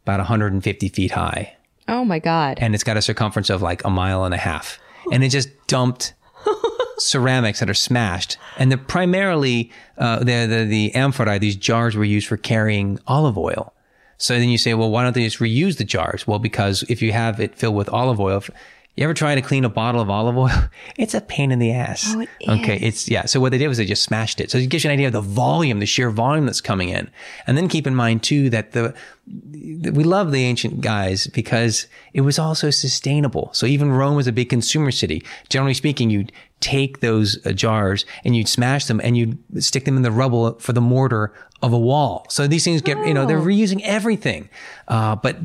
about 0.04 0.18
150 0.18 0.88
feet 0.90 1.10
high. 1.12 1.56
Oh 1.88 2.04
my 2.04 2.18
God. 2.18 2.58
and 2.60 2.74
it's 2.74 2.84
got 2.84 2.96
a 2.96 3.02
circumference 3.02 3.50
of 3.50 3.60
like 3.62 3.84
a 3.84 3.90
mile 3.90 4.24
and 4.24 4.32
a 4.34 4.38
half. 4.38 4.78
And 5.12 5.22
it 5.24 5.28
just 5.30 5.48
dumped 5.66 6.14
ceramics 6.98 7.60
that 7.60 7.68
are 7.68 7.74
smashed. 7.74 8.38
And 8.58 8.70
they're 8.70 8.78
primarily, 8.78 9.70
uh, 9.98 10.18
the, 10.20 10.46
the, 10.46 10.64
the 10.68 10.94
amphorae, 10.94 11.38
these 11.38 11.56
jars 11.56 11.94
were 11.96 12.04
used 12.04 12.26
for 12.26 12.36
carrying 12.36 12.98
olive 13.06 13.36
oil. 13.36 13.74
So 14.18 14.38
then 14.38 14.48
you 14.48 14.58
say, 14.58 14.74
well, 14.74 14.90
why 14.90 15.02
don't 15.02 15.14
they 15.14 15.24
just 15.24 15.38
reuse 15.38 15.76
the 15.76 15.84
jars? 15.84 16.26
Well, 16.26 16.38
because 16.38 16.82
if 16.88 17.02
you 17.02 17.12
have 17.12 17.40
it 17.40 17.54
filled 17.54 17.76
with 17.76 17.88
olive 17.88 18.20
oil, 18.20 18.38
if- 18.38 18.50
you 18.96 19.02
ever 19.02 19.14
try 19.14 19.34
to 19.34 19.42
clean 19.42 19.64
a 19.64 19.68
bottle 19.68 20.00
of 20.00 20.08
olive 20.08 20.36
oil? 20.36 20.50
It's 20.96 21.14
a 21.14 21.20
pain 21.20 21.50
in 21.50 21.58
the 21.58 21.72
ass. 21.72 22.04
Oh, 22.14 22.20
it 22.20 22.28
okay. 22.48 22.78
It's, 22.78 23.08
yeah. 23.08 23.24
So 23.24 23.40
what 23.40 23.50
they 23.50 23.58
did 23.58 23.66
was 23.66 23.78
they 23.78 23.84
just 23.84 24.04
smashed 24.04 24.40
it. 24.40 24.52
So 24.52 24.58
it 24.58 24.68
gives 24.70 24.84
you 24.84 24.90
an 24.90 24.94
idea 24.94 25.08
of 25.08 25.12
the 25.12 25.20
volume, 25.20 25.80
the 25.80 25.86
sheer 25.86 26.10
volume 26.10 26.46
that's 26.46 26.60
coming 26.60 26.90
in. 26.90 27.10
And 27.48 27.58
then 27.58 27.66
keep 27.66 27.88
in 27.88 27.94
mind 27.96 28.22
too 28.22 28.50
that 28.50 28.70
the, 28.70 28.94
we 29.26 30.04
love 30.04 30.30
the 30.30 30.44
ancient 30.44 30.80
guys 30.80 31.26
because 31.26 31.88
it 32.12 32.20
was 32.20 32.38
also 32.38 32.70
sustainable. 32.70 33.50
So 33.52 33.66
even 33.66 33.90
Rome 33.90 34.14
was 34.14 34.28
a 34.28 34.32
big 34.32 34.48
consumer 34.48 34.92
city. 34.92 35.24
Generally 35.48 35.74
speaking, 35.74 36.10
you'd 36.10 36.30
take 36.60 37.00
those 37.00 37.44
uh, 37.44 37.52
jars 37.52 38.06
and 38.24 38.36
you'd 38.36 38.48
smash 38.48 38.86
them 38.86 39.00
and 39.02 39.16
you'd 39.16 39.38
stick 39.62 39.86
them 39.86 39.96
in 39.96 40.02
the 40.02 40.12
rubble 40.12 40.54
for 40.60 40.72
the 40.72 40.80
mortar 40.80 41.32
of 41.64 41.72
a 41.72 41.78
wall. 41.78 42.26
So 42.28 42.46
these 42.46 42.64
things 42.64 42.82
get, 42.82 42.98
you 43.06 43.14
know, 43.14 43.26
they're 43.26 43.40
reusing 43.40 43.80
everything. 43.82 44.48
Uh, 44.86 45.16
but 45.16 45.36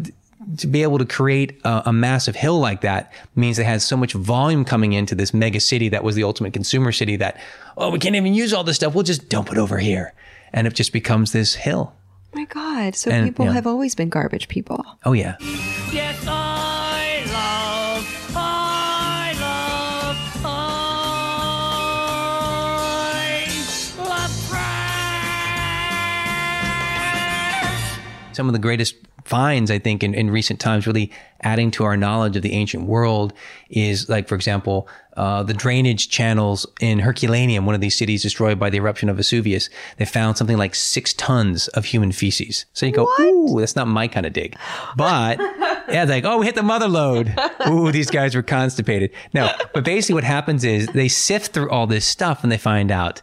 to 0.58 0.68
be 0.68 0.84
able 0.84 0.98
to 0.98 1.06
create 1.06 1.60
a, 1.64 1.84
a 1.88 1.94
massive 1.94 2.36
hill 2.36 2.60
like 2.60 2.82
that 2.82 3.12
means 3.36 3.58
they 3.58 3.64
had 3.64 3.82
so 3.82 3.96
much 3.96 4.14
volume 4.14 4.66
coming 4.66 4.94
into 4.94 5.16
this 5.16 5.34
mega 5.34 5.60
city 5.60 5.90
that 5.90 6.04
was 6.04 6.16
the 6.16 6.24
ultimate 6.24 6.54
consumer 6.54 6.92
city 6.92 7.16
that, 7.18 7.40
oh, 7.78 7.90
we 7.90 8.00
can't 8.00 8.16
even 8.16 8.34
use 8.34 8.54
all 8.54 8.64
this 8.64 8.76
stuff. 8.76 8.94
We'll 8.94 9.04
just 9.04 9.30
dump 9.30 9.52
it 9.52 9.58
over 9.58 9.78
here. 9.78 10.14
And 10.52 10.68
it 10.68 10.74
just 10.74 10.94
becomes 10.94 11.32
this 11.32 11.56
hill. 11.56 11.94
my 12.34 12.46
God. 12.46 12.96
So 12.96 13.12
And, 13.12 13.28
people 13.28 13.46
yeah. 13.46 13.54
have 13.54 13.68
always 13.68 13.96
been 13.96 14.10
garbage 14.10 14.48
people. 14.48 14.84
Oh, 15.06 15.14
yeah. 15.14 15.36
Yes, 15.92 16.26
I 16.28 16.69
some 28.40 28.48
of 28.48 28.54
the 28.54 28.60
greatest 28.60 28.96
finds, 29.26 29.70
I 29.70 29.80
think, 29.80 30.02
in, 30.02 30.14
in 30.14 30.32
recent 30.32 30.62
times, 30.62 30.88
really 30.88 31.12
adding 31.42 31.72
to 31.72 31.84
our 31.84 31.98
knowledge 31.98 32.38
of 32.38 32.42
the 32.42 32.54
ancient 32.54 32.86
world 32.86 33.34
is 33.70 34.08
like, 34.08 34.30
for 34.30 34.36
example, 34.36 34.88
uh, 35.18 35.44
the 35.44 35.54
drainage 35.54 36.08
channels 36.08 36.66
in 36.80 37.00
Herculaneum, 37.00 37.66
one 37.66 37.76
of 37.76 37.82
these 37.82 37.98
cities 37.98 38.22
destroyed 38.22 38.58
by 38.58 38.70
the 38.70 38.78
eruption 38.78 39.10
of 39.10 39.18
Vesuvius. 39.18 39.70
They 39.98 40.06
found 40.06 40.38
something 40.38 40.58
like 40.58 40.74
six 40.74 41.14
tons 41.14 41.68
of 41.68 41.84
human 41.84 42.14
feces. 42.14 42.66
So 42.72 42.86
you 42.86 42.94
go, 42.94 43.10
ooh, 43.20 43.60
that's 43.60 43.76
not 43.76 43.90
my 43.90 44.08
kind 44.08 44.26
of 44.26 44.32
dig. 44.32 44.56
But 44.96 45.38
yeah, 45.90 46.04
it's 46.04 46.10
like, 46.10 46.24
oh, 46.24 46.38
we 46.38 46.46
hit 46.46 46.56
the 46.56 46.64
mother 46.64 46.88
load. 46.88 47.38
Ooh, 47.68 47.92
these 47.92 48.10
guys 48.10 48.36
were 48.36 48.42
constipated. 48.42 49.12
No, 49.34 49.52
but 49.74 49.84
basically 49.84 50.14
what 50.16 50.24
happens 50.24 50.64
is 50.64 50.88
they 50.88 51.10
sift 51.10 51.52
through 51.52 51.70
all 51.70 51.88
this 51.88 52.06
stuff 52.06 52.42
and 52.42 52.50
they 52.50 52.58
find 52.58 52.90
out, 52.90 53.22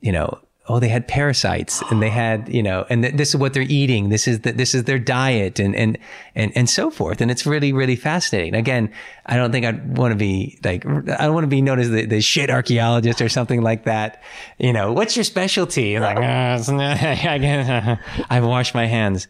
you 0.00 0.12
know, 0.12 0.40
oh, 0.68 0.80
they 0.80 0.88
had 0.88 1.06
parasites 1.06 1.82
and 1.90 2.02
they 2.02 2.10
had, 2.10 2.48
you 2.48 2.62
know, 2.62 2.84
and 2.90 3.02
th- 3.04 3.14
this 3.14 3.28
is 3.30 3.36
what 3.36 3.54
they're 3.54 3.62
eating. 3.62 4.08
This 4.08 4.26
is 4.26 4.40
the, 4.40 4.52
this 4.52 4.74
is 4.74 4.84
their 4.84 4.98
diet 4.98 5.58
and, 5.60 5.76
and, 5.76 5.96
and, 6.34 6.52
and 6.56 6.68
so 6.68 6.90
forth. 6.90 7.20
And 7.20 7.30
it's 7.30 7.46
really, 7.46 7.72
really 7.72 7.96
fascinating. 7.96 8.54
Again, 8.54 8.90
I 9.26 9.36
don't 9.36 9.52
think 9.52 9.64
I'd 9.64 9.96
want 9.96 10.12
to 10.12 10.16
be 10.16 10.58
like, 10.64 10.84
I 10.84 11.24
don't 11.24 11.34
want 11.34 11.44
to 11.44 11.48
be 11.48 11.62
known 11.62 11.78
as 11.78 11.90
the, 11.90 12.04
the 12.06 12.20
shit 12.20 12.50
archaeologist 12.50 13.20
or 13.20 13.28
something 13.28 13.62
like 13.62 13.84
that. 13.84 14.22
You 14.58 14.72
know, 14.72 14.92
what's 14.92 15.16
your 15.16 15.24
specialty? 15.24 15.98
Like, 15.98 16.16
"Ah, 16.20 16.56
it's 16.56 16.68
not- 16.68 17.00
I 17.02 17.38
guess, 17.38 17.98
I've 18.30 18.44
washed 18.44 18.74
my 18.74 18.86
hands. 18.86 19.28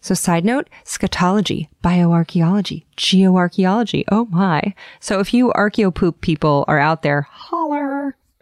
So, 0.00 0.14
side 0.14 0.46
note 0.46 0.70
scatology, 0.86 1.68
bioarchaeology, 1.82 2.84
geoarchaeology. 2.96 4.04
Oh 4.10 4.24
my. 4.26 4.74
So, 4.98 5.20
if 5.20 5.34
you 5.34 5.52
archaeopoop 5.54 6.22
people 6.22 6.64
are 6.68 6.78
out 6.78 7.02
there, 7.02 7.22
holler. 7.30 7.83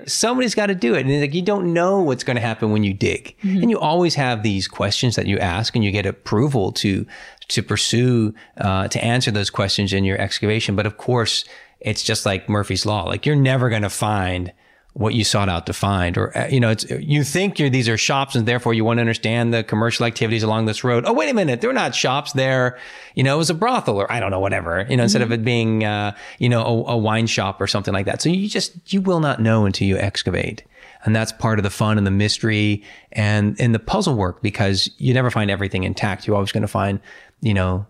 Somebody's 0.07 0.55
got 0.55 0.67
to 0.67 0.75
do 0.75 0.95
it. 0.95 1.07
And 1.07 1.21
like 1.21 1.35
you 1.35 1.43
don't 1.43 1.73
know 1.73 2.01
what's 2.01 2.25
going 2.25 2.37
to 2.37 2.41
happen 2.43 2.73
when 2.73 2.85
you 2.85 2.95
dig. 2.95 3.35
And 3.61 3.71
you 3.71 3.79
always 3.79 4.15
have 4.15 4.43
these 4.43 4.69
questions 4.69 5.17
that 5.17 5.27
you 5.27 5.39
ask 5.39 5.75
and 5.75 5.85
you 5.85 5.91
get 5.91 6.07
approval 6.07 6.73
to 6.73 7.07
to 7.49 7.63
pursue 7.63 8.35
uh, 8.59 8.89
to 8.89 9.05
answer 9.05 9.31
those 9.31 9.51
questions 9.51 9.93
in 9.93 10.05
your 10.05 10.19
excavation. 10.19 10.77
But 10.77 10.87
of 10.87 10.97
course, 10.97 11.45
it's 11.81 12.03
just 12.03 12.25
like 12.25 12.49
Murphy's 12.49 12.87
law. 12.87 13.05
Like 13.05 13.27
you're 13.27 13.37
never 13.37 13.69
going 13.69 13.83
to 13.83 13.91
find 13.91 14.53
what 14.95 15.15
you 15.15 15.25
sought 15.25 15.49
out 15.49 15.65
to 15.67 15.73
find 15.73 16.19
or 16.19 16.37
uh, 16.37 16.47
you 16.49 16.61
know 16.61 16.69
it's 16.69 16.89
you 16.91 17.25
think 17.25 17.59
you're 17.59 17.71
these 17.71 17.89
are 17.89 17.97
shops 17.97 18.35
and 18.35 18.47
therefore 18.47 18.75
you 18.75 18.85
want 18.85 18.99
to 18.99 19.01
understand 19.01 19.53
the 19.53 19.65
commercial 19.65 20.05
activities 20.05 20.43
along 20.43 20.67
this 20.67 20.85
road. 20.85 21.05
Oh 21.07 21.13
wait 21.15 21.31
a 21.31 21.35
minute. 21.35 21.61
They're 21.61 21.73
not 21.73 21.95
shops 21.95 22.33
they're 22.33 22.79
you 23.15 23.23
know 23.23 23.35
it 23.35 23.39
was 23.39 23.51
a 23.51 23.55
brothel 23.55 23.97
or 23.97 24.11
i 24.13 24.21
don't 24.21 24.31
know 24.31 24.41
whatever 24.41 24.87
you 24.89 24.97
know 24.97 25.05
instead 25.05 25.23
of 25.23 25.33
it 25.33 25.45
being 25.45 25.85
uh, 25.85 26.15
you 26.39 26.49
know 26.49 26.63
a, 26.63 26.93
a 26.93 26.97
wine 26.97 27.27
shop 27.27 27.61
or 27.61 27.67
something 27.67 27.95
like 27.95 28.07
that. 28.07 28.21
So 28.21 28.29
you 28.29 28.49
just 28.49 28.93
you 28.93 29.01
will 29.01 29.21
not 29.21 29.41
know 29.41 29.65
until 29.65 29.87
you 29.89 29.97
excavate. 29.97 30.63
And 31.05 31.17
that's 31.17 31.33
part 31.33 31.59
of 31.59 31.63
the 31.65 31.71
fun 31.71 31.99
and 31.99 32.07
the 32.07 32.13
mystery 32.13 32.83
and 33.13 33.59
and 33.59 33.75
the 33.75 33.79
puzzle 33.81 34.15
work 34.15 34.43
because 34.43 34.91
you 34.99 35.15
never 35.15 35.31
find 35.31 35.51
everything 35.51 35.85
intact. 35.85 36.27
You're 36.27 36.37
always 36.37 36.53
going 36.53 36.63
to 36.63 36.69
find 36.69 37.01
you 37.41 37.55
know 37.55 37.87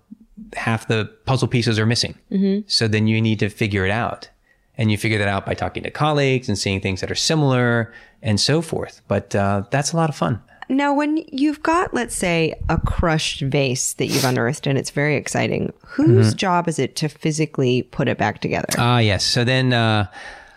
half 0.54 0.86
the 0.88 1.10
puzzle 1.26 1.48
pieces 1.48 1.78
are 1.78 1.86
missing. 1.86 2.14
So 2.68 2.86
then 2.88 3.06
you 3.06 3.20
need 3.20 3.38
to 3.40 3.48
figure 3.48 3.84
it 3.84 3.90
out 3.90 4.28
and 4.78 4.90
you 4.90 4.98
figure 4.98 5.18
that 5.18 5.28
out 5.28 5.46
by 5.46 5.54
talking 5.54 5.82
to 5.82 5.90
colleagues 5.90 6.48
and 6.48 6.58
seeing 6.58 6.80
things 6.80 7.00
that 7.00 7.10
are 7.10 7.16
similar 7.16 7.92
and 8.22 8.40
so 8.40 8.62
forth. 8.62 9.02
But 9.08 9.34
uh, 9.34 9.64
that's 9.70 9.92
a 9.92 9.96
lot 9.96 10.08
of 10.08 10.16
fun. 10.16 10.42
Now, 10.68 10.94
when 10.94 11.22
you've 11.30 11.62
got, 11.62 11.92
let's 11.92 12.14
say, 12.14 12.54
a 12.68 12.78
crushed 12.78 13.40
vase 13.42 13.94
that 13.94 14.06
you've 14.06 14.24
unearthed 14.24 14.66
and 14.66 14.78
it's 14.78 14.90
very 14.90 15.16
exciting, 15.16 15.72
whose 15.84 16.32
job 16.34 16.66
is 16.66 16.78
it 16.78 16.96
to 16.96 17.08
physically 17.08 17.82
put 17.82 18.08
it 18.08 18.16
back 18.16 18.40
together? 18.40 18.68
Ah, 18.78 18.98
yes. 18.98 19.22
So 19.24 19.44
then, 19.44 19.74
uh, 19.74 20.06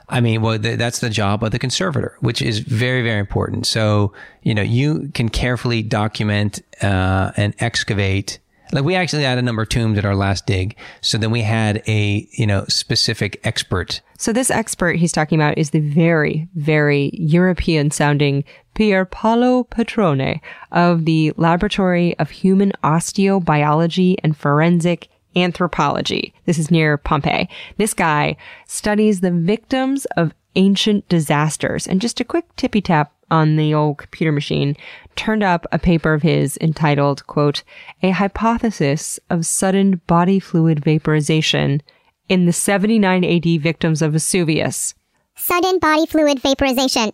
I 0.07 0.21
mean, 0.21 0.41
well, 0.41 0.57
th- 0.57 0.77
that's 0.77 0.99
the 0.99 1.09
job 1.09 1.43
of 1.43 1.51
the 1.51 1.59
conservator, 1.59 2.15
which 2.19 2.41
is 2.41 2.59
very, 2.59 3.01
very 3.01 3.19
important. 3.19 3.65
So, 3.65 4.13
you 4.43 4.53
know, 4.53 4.61
you 4.61 5.11
can 5.13 5.27
carefully 5.29 5.81
document 5.81 6.61
uh, 6.81 7.31
and 7.35 7.53
excavate. 7.59 8.39
Like 8.75 8.83
we 8.83 8.95
actually 8.95 9.23
had 9.23 9.37
a 9.37 9.41
number 9.41 9.61
of 9.61 9.69
tombs 9.69 9.97
at 9.97 10.03
our 10.03 10.17
last 10.17 10.45
dig. 10.45 10.75
So 10.99 11.17
then 11.17 11.31
we 11.31 11.41
had 11.41 11.81
a, 11.87 12.27
you 12.33 12.45
know, 12.45 12.65
specific 12.67 13.39
expert 13.45 14.01
So 14.17 14.33
this 14.33 14.51
expert 14.51 14.97
he's 14.97 15.13
talking 15.13 15.39
about 15.39 15.57
is 15.57 15.69
the 15.69 15.79
very, 15.79 16.49
very 16.55 17.11
European 17.13 17.89
sounding 17.89 18.43
Pier 18.73 19.05
Paolo 19.05 19.63
Petrone 19.63 20.41
of 20.73 21.05
the 21.05 21.31
Laboratory 21.37 22.19
of 22.19 22.29
Human 22.29 22.73
Osteobiology 22.83 24.17
and 24.23 24.35
Forensic 24.35 25.07
Anthropology. 25.37 26.33
This 26.45 26.59
is 26.59 26.69
near 26.69 26.97
Pompeii. 26.97 27.47
This 27.77 27.93
guy 27.93 28.35
studies 28.67 29.21
the 29.21 29.31
victims 29.31 30.03
of 30.17 30.33
ancient 30.57 31.07
disasters. 31.07 31.87
And 31.87 32.01
just 32.01 32.19
a 32.19 32.25
quick 32.25 32.45
tippy 32.55 32.81
tap 32.81 33.13
on 33.31 33.55
the 33.55 33.73
old 33.73 33.97
computer 33.97 34.31
machine 34.31 34.75
turned 35.15 35.43
up 35.43 35.65
a 35.71 35.79
paper 35.79 36.13
of 36.13 36.21
his 36.21 36.57
entitled, 36.61 37.25
quote, 37.27 37.63
A 38.03 38.11
Hypothesis 38.11 39.19
of 39.29 39.45
Sudden 39.45 40.01
Body 40.07 40.39
Fluid 40.39 40.83
Vaporization 40.83 41.81
in 42.29 42.45
the 42.45 42.53
79 42.53 43.23
AD 43.23 43.61
victims 43.61 44.01
of 44.01 44.13
Vesuvius. 44.13 44.95
Sudden 45.35 45.79
body 45.79 46.05
fluid 46.05 46.39
vaporization. 46.41 47.11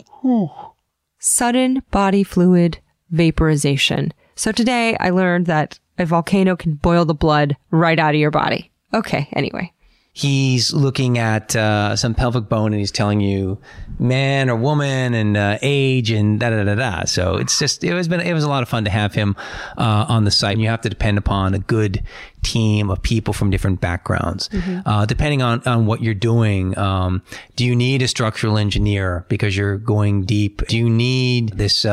Sudden 1.19 1.81
body 1.91 2.23
fluid 2.23 2.79
vaporization. 3.09 4.13
So 4.35 4.51
today 4.51 4.95
I 4.99 5.09
learned 5.09 5.47
that 5.47 5.79
a 5.97 6.05
volcano 6.05 6.55
can 6.55 6.75
boil 6.75 7.05
the 7.05 7.13
blood 7.13 7.57
right 7.71 7.99
out 7.99 8.13
of 8.13 8.19
your 8.19 8.31
body. 8.31 8.71
Okay, 8.93 9.27
anyway. 9.33 9.73
He's 10.13 10.73
looking 10.73 11.17
at 11.17 11.55
uh, 11.55 11.95
some 11.95 12.13
pelvic 12.13 12.49
bone 12.49 12.73
and 12.73 12.79
he's 12.79 12.91
telling 12.91 13.21
you 13.21 13.57
man 13.97 14.49
or 14.49 14.55
woman 14.55 15.13
and 15.13 15.37
uh, 15.37 15.57
age 15.61 16.11
and 16.11 16.39
da 16.39 16.49
da 16.49 16.63
da 16.63 16.75
da. 16.75 17.05
So 17.05 17.37
it's 17.37 17.57
just 17.57 17.83
it 17.83 17.93
was 17.93 18.07
been 18.07 18.19
it 18.19 18.33
was 18.33 18.43
a 18.43 18.49
lot 18.49 18.63
of 18.63 18.69
fun 18.69 18.83
to 18.85 18.89
have 18.89 19.13
him 19.13 19.35
uh, 19.77 20.05
on 20.09 20.25
the 20.25 20.31
site. 20.31 20.53
And 20.53 20.61
you 20.61 20.67
have 20.67 20.81
to 20.81 20.89
depend 20.89 21.17
upon 21.17 21.53
a 21.53 21.59
good 21.59 22.03
team 22.43 22.89
of 22.89 23.01
people 23.01 23.33
from 23.33 23.51
different 23.51 23.79
backgrounds, 23.81 24.49
uh, 24.85 25.05
depending 25.05 25.41
on 25.41 25.61
on 25.65 25.85
what 25.85 26.01
you're 26.01 26.13
doing. 26.13 26.77
Um, 26.77 27.21
do 27.55 27.65
you 27.65 27.75
need 27.75 28.01
a 28.01 28.07
structural 28.07 28.57
engineer 28.57 29.25
because 29.29 29.55
you're 29.55 29.77
going 29.77 30.23
deep? 30.25 30.65
Do 30.67 30.77
you 30.77 30.89
need 30.89 31.53
this? 31.53 31.85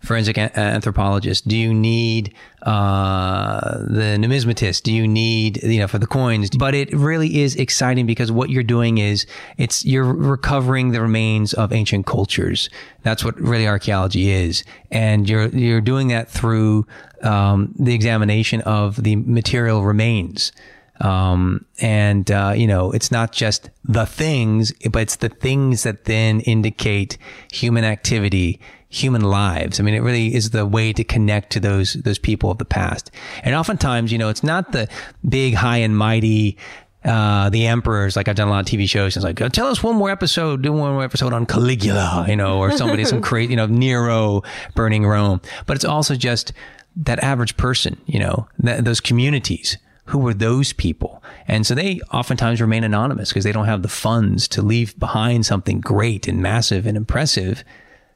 Forensic 0.00 0.38
an- 0.38 0.50
anthropologist? 0.56 1.46
Do 1.46 1.56
you 1.56 1.74
need 1.74 2.34
uh, 2.62 3.78
the 3.86 4.16
numismatist? 4.18 4.82
Do 4.82 4.92
you 4.92 5.06
need 5.06 5.62
you 5.62 5.78
know 5.78 5.86
for 5.86 5.98
the 5.98 6.06
coins? 6.06 6.50
But 6.50 6.74
it 6.74 6.92
really 6.92 7.40
is 7.40 7.54
exciting 7.56 8.06
because 8.06 8.32
what 8.32 8.50
you're 8.50 8.62
doing 8.62 8.98
is 8.98 9.26
it's 9.58 9.84
you're 9.84 10.04
recovering 10.04 10.92
the 10.92 11.00
remains 11.00 11.52
of 11.52 11.72
ancient 11.72 12.06
cultures. 12.06 12.70
That's 13.02 13.24
what 13.24 13.38
really 13.40 13.68
archaeology 13.68 14.30
is, 14.30 14.64
and 14.90 15.28
you're 15.28 15.48
you're 15.48 15.80
doing 15.82 16.08
that 16.08 16.30
through 16.30 16.86
um, 17.22 17.74
the 17.78 17.94
examination 17.94 18.62
of 18.62 19.02
the 19.02 19.16
material 19.16 19.84
remains. 19.84 20.52
Um, 21.00 21.64
and, 21.80 22.30
uh, 22.30 22.52
you 22.54 22.66
know, 22.66 22.92
it's 22.92 23.10
not 23.10 23.32
just 23.32 23.70
the 23.84 24.04
things, 24.06 24.72
but 24.90 25.02
it's 25.02 25.16
the 25.16 25.28
things 25.28 25.82
that 25.84 26.04
then 26.04 26.40
indicate 26.40 27.16
human 27.52 27.84
activity, 27.84 28.60
human 28.88 29.22
lives. 29.22 29.80
I 29.80 29.82
mean, 29.82 29.94
it 29.94 30.00
really 30.00 30.34
is 30.34 30.50
the 30.50 30.66
way 30.66 30.92
to 30.92 31.02
connect 31.02 31.52
to 31.52 31.60
those, 31.60 31.94
those 31.94 32.18
people 32.18 32.50
of 32.50 32.58
the 32.58 32.64
past. 32.64 33.10
And 33.42 33.54
oftentimes, 33.54 34.12
you 34.12 34.18
know, 34.18 34.28
it's 34.28 34.44
not 34.44 34.72
the 34.72 34.88
big, 35.26 35.54
high 35.54 35.78
and 35.78 35.96
mighty, 35.96 36.58
uh, 37.04 37.48
the 37.48 37.66
emperors, 37.66 38.14
like 38.14 38.28
I've 38.28 38.36
done 38.36 38.48
a 38.48 38.50
lot 38.50 38.60
of 38.60 38.66
TV 38.66 38.86
shows. 38.86 39.16
and 39.16 39.24
It's 39.24 39.40
like, 39.40 39.52
tell 39.52 39.68
us 39.68 39.82
one 39.82 39.96
more 39.96 40.10
episode, 40.10 40.60
do 40.60 40.70
one 40.70 40.92
more 40.92 41.04
episode 41.04 41.32
on 41.32 41.46
Caligula, 41.46 42.26
you 42.28 42.36
know, 42.36 42.58
or 42.58 42.72
somebody, 42.72 43.06
some 43.06 43.22
crazy, 43.22 43.52
you 43.52 43.56
know, 43.56 43.66
Nero 43.66 44.42
burning 44.74 45.06
Rome. 45.06 45.40
But 45.64 45.76
it's 45.76 45.84
also 45.84 46.14
just 46.14 46.52
that 46.96 47.22
average 47.22 47.56
person, 47.56 47.98
you 48.04 48.18
know, 48.18 48.48
th- 48.62 48.84
those 48.84 49.00
communities 49.00 49.78
who 50.10 50.18
were 50.18 50.34
those 50.34 50.72
people? 50.72 51.22
And 51.46 51.66
so 51.66 51.74
they 51.74 52.00
oftentimes 52.12 52.60
remain 52.60 52.84
anonymous 52.84 53.30
because 53.30 53.44
they 53.44 53.52
don't 53.52 53.66
have 53.66 53.82
the 53.82 53.88
funds 53.88 54.48
to 54.48 54.62
leave 54.62 54.98
behind 54.98 55.46
something 55.46 55.80
great 55.80 56.28
and 56.28 56.42
massive 56.42 56.86
and 56.86 56.96
impressive. 56.96 57.64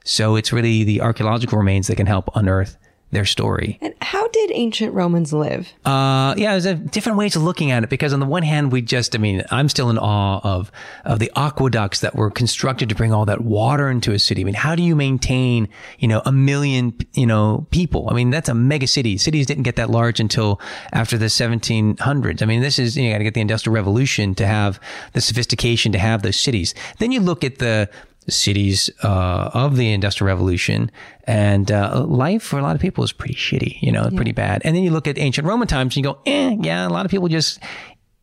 So 0.03 0.35
it's 0.35 0.53
really 0.53 0.83
the 0.83 1.01
archaeological 1.01 1.57
remains 1.57 1.87
that 1.87 1.95
can 1.95 2.05
help 2.05 2.29
unearth 2.35 2.77
their 3.11 3.25
story. 3.25 3.77
And 3.81 3.93
how 4.01 4.27
did 4.27 4.51
ancient 4.53 4.93
Romans 4.93 5.31
live? 5.31 5.71
Uh, 5.85 6.33
yeah, 6.37 6.51
there's 6.51 6.65
a 6.65 6.75
different 6.75 7.17
ways 7.17 7.35
of 7.35 7.43
looking 7.43 7.71
at 7.71 7.83
it 7.83 7.89
because 7.89 8.13
on 8.13 8.19
the 8.19 8.25
one 8.25 8.43
hand, 8.43 8.71
we 8.71 8.81
just, 8.81 9.15
I 9.15 9.19
mean, 9.19 9.43
I'm 9.51 9.69
still 9.69 9.89
in 9.89 9.97
awe 9.97 10.41
of, 10.43 10.71
of 11.05 11.19
the 11.19 11.31
aqueducts 11.35 12.01
that 12.01 12.15
were 12.15 12.29
constructed 12.29 12.89
to 12.89 12.95
bring 12.95 13.13
all 13.13 13.25
that 13.25 13.41
water 13.41 13.89
into 13.89 14.11
a 14.11 14.19
city. 14.19 14.41
I 14.41 14.43
mean, 14.43 14.55
how 14.55 14.75
do 14.75 14.83
you 14.83 14.95
maintain, 14.95 15.69
you 15.99 16.07
know, 16.07 16.21
a 16.25 16.31
million, 16.31 16.93
you 17.13 17.25
know, 17.25 17.67
people? 17.71 18.07
I 18.09 18.13
mean, 18.13 18.31
that's 18.31 18.49
a 18.49 18.55
mega 18.55 18.87
city. 18.87 19.17
Cities 19.17 19.45
didn't 19.45 19.63
get 19.63 19.77
that 19.77 19.89
large 19.89 20.19
until 20.19 20.59
after 20.91 21.17
the 21.17 21.27
1700s. 21.27 22.41
I 22.41 22.45
mean, 22.45 22.61
this 22.61 22.79
is, 22.79 22.97
you, 22.97 23.03
know, 23.03 23.07
you 23.09 23.13
got 23.13 23.17
to 23.19 23.23
get 23.23 23.33
the 23.33 23.41
industrial 23.41 23.75
revolution 23.75 24.35
to 24.35 24.47
have 24.47 24.79
the 25.13 25.21
sophistication 25.21 25.91
to 25.93 25.99
have 25.99 26.21
those 26.21 26.39
cities. 26.39 26.73
Then 26.99 27.11
you 27.11 27.21
look 27.21 27.43
at 27.43 27.59
the, 27.59 27.89
cities 28.27 28.89
uh, 29.03 29.51
of 29.53 29.75
the 29.75 29.91
industrial 29.91 30.27
revolution. 30.27 30.91
And 31.25 31.71
uh, 31.71 32.03
life 32.05 32.43
for 32.43 32.59
a 32.59 32.61
lot 32.61 32.75
of 32.75 32.81
people 32.81 33.03
is 33.03 33.11
pretty 33.11 33.35
shitty 33.35 33.81
you 33.81 33.91
know 33.91 34.09
pretty 34.15 34.31
bad. 34.31 34.61
And 34.63 34.75
then 34.75 34.83
you 34.83 34.91
look 34.91 35.07
at 35.07 35.17
ancient 35.17 35.47
roman 35.47 35.67
times 35.67 35.95
and 35.95 36.05
you 36.05 36.11
go 36.11 36.19
eh 36.25 36.55
yeah 36.61 36.87
a 36.87 36.89
lot 36.89 37.05
of 37.05 37.11
people 37.11 37.27
just 37.27 37.59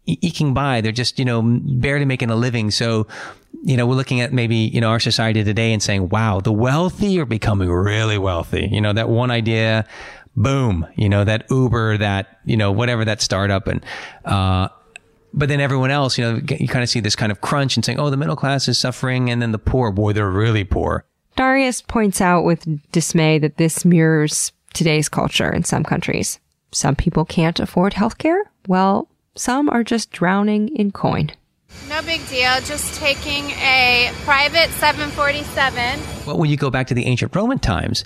e- 0.06 0.18
eking 0.22 0.54
by. 0.54 0.80
They're 0.80 0.92
just 0.92 1.18
you 1.18 1.24
know 1.24 1.42
barely 1.42 2.04
making 2.04 2.30
a 2.30 2.36
living. 2.36 2.70
So 2.70 3.06
you 3.62 3.76
know 3.76 3.86
we're 3.86 3.94
looking 3.94 4.20
at 4.20 4.32
maybe 4.32 4.56
you 4.56 4.80
know 4.80 4.88
our 4.88 5.00
society 5.00 5.44
today 5.44 5.72
and 5.72 5.82
saying 5.82 6.08
wow 6.08 6.40
the 6.40 6.52
wealthy 6.52 7.18
are 7.20 7.26
becoming 7.26 7.70
really 7.70 8.18
wealthy. 8.18 8.68
You 8.70 8.80
know 8.80 8.92
that 8.92 9.08
one 9.08 9.30
idea 9.30 9.86
boom, 10.36 10.86
you 10.96 11.08
know, 11.08 11.24
that 11.24 11.46
Uber, 11.50 11.98
that, 11.98 12.38
you 12.44 12.56
know, 12.56 12.72
whatever 12.72 13.04
that 13.04 13.20
startup. 13.20 13.66
And, 13.66 13.84
uh, 14.24 14.68
but 15.34 15.48
then 15.48 15.60
everyone 15.60 15.90
else, 15.90 16.18
you 16.18 16.24
know, 16.24 16.40
you 16.58 16.68
kind 16.68 16.82
of 16.82 16.88
see 16.88 17.00
this 17.00 17.16
kind 17.16 17.32
of 17.32 17.40
crunch 17.40 17.76
and 17.76 17.84
saying, 17.84 17.98
oh, 17.98 18.10
the 18.10 18.16
middle 18.16 18.36
class 18.36 18.68
is 18.68 18.78
suffering. 18.78 19.30
And 19.30 19.40
then 19.40 19.52
the 19.52 19.58
poor, 19.58 19.90
boy, 19.90 20.12
they're 20.12 20.30
really 20.30 20.64
poor. 20.64 21.04
Darius 21.36 21.80
points 21.80 22.20
out 22.20 22.44
with 22.44 22.66
dismay 22.92 23.38
that 23.38 23.56
this 23.56 23.84
mirrors 23.84 24.52
today's 24.74 25.08
culture 25.08 25.50
in 25.50 25.64
some 25.64 25.84
countries. 25.84 26.38
Some 26.72 26.96
people 26.96 27.24
can't 27.24 27.58
afford 27.60 27.94
healthcare. 27.94 28.42
Well, 28.66 29.08
some 29.34 29.68
are 29.70 29.84
just 29.84 30.10
drowning 30.10 30.68
in 30.76 30.92
coin. 30.92 31.30
No 31.88 32.02
big 32.02 32.26
deal. 32.28 32.52
Just 32.64 32.94
taking 33.00 33.50
a 33.52 34.10
private 34.24 34.68
747. 34.70 36.00
Well, 36.26 36.38
when 36.38 36.50
you 36.50 36.56
go 36.56 36.70
back 36.70 36.86
to 36.88 36.94
the 36.94 37.06
ancient 37.06 37.34
Roman 37.34 37.58
times, 37.58 38.04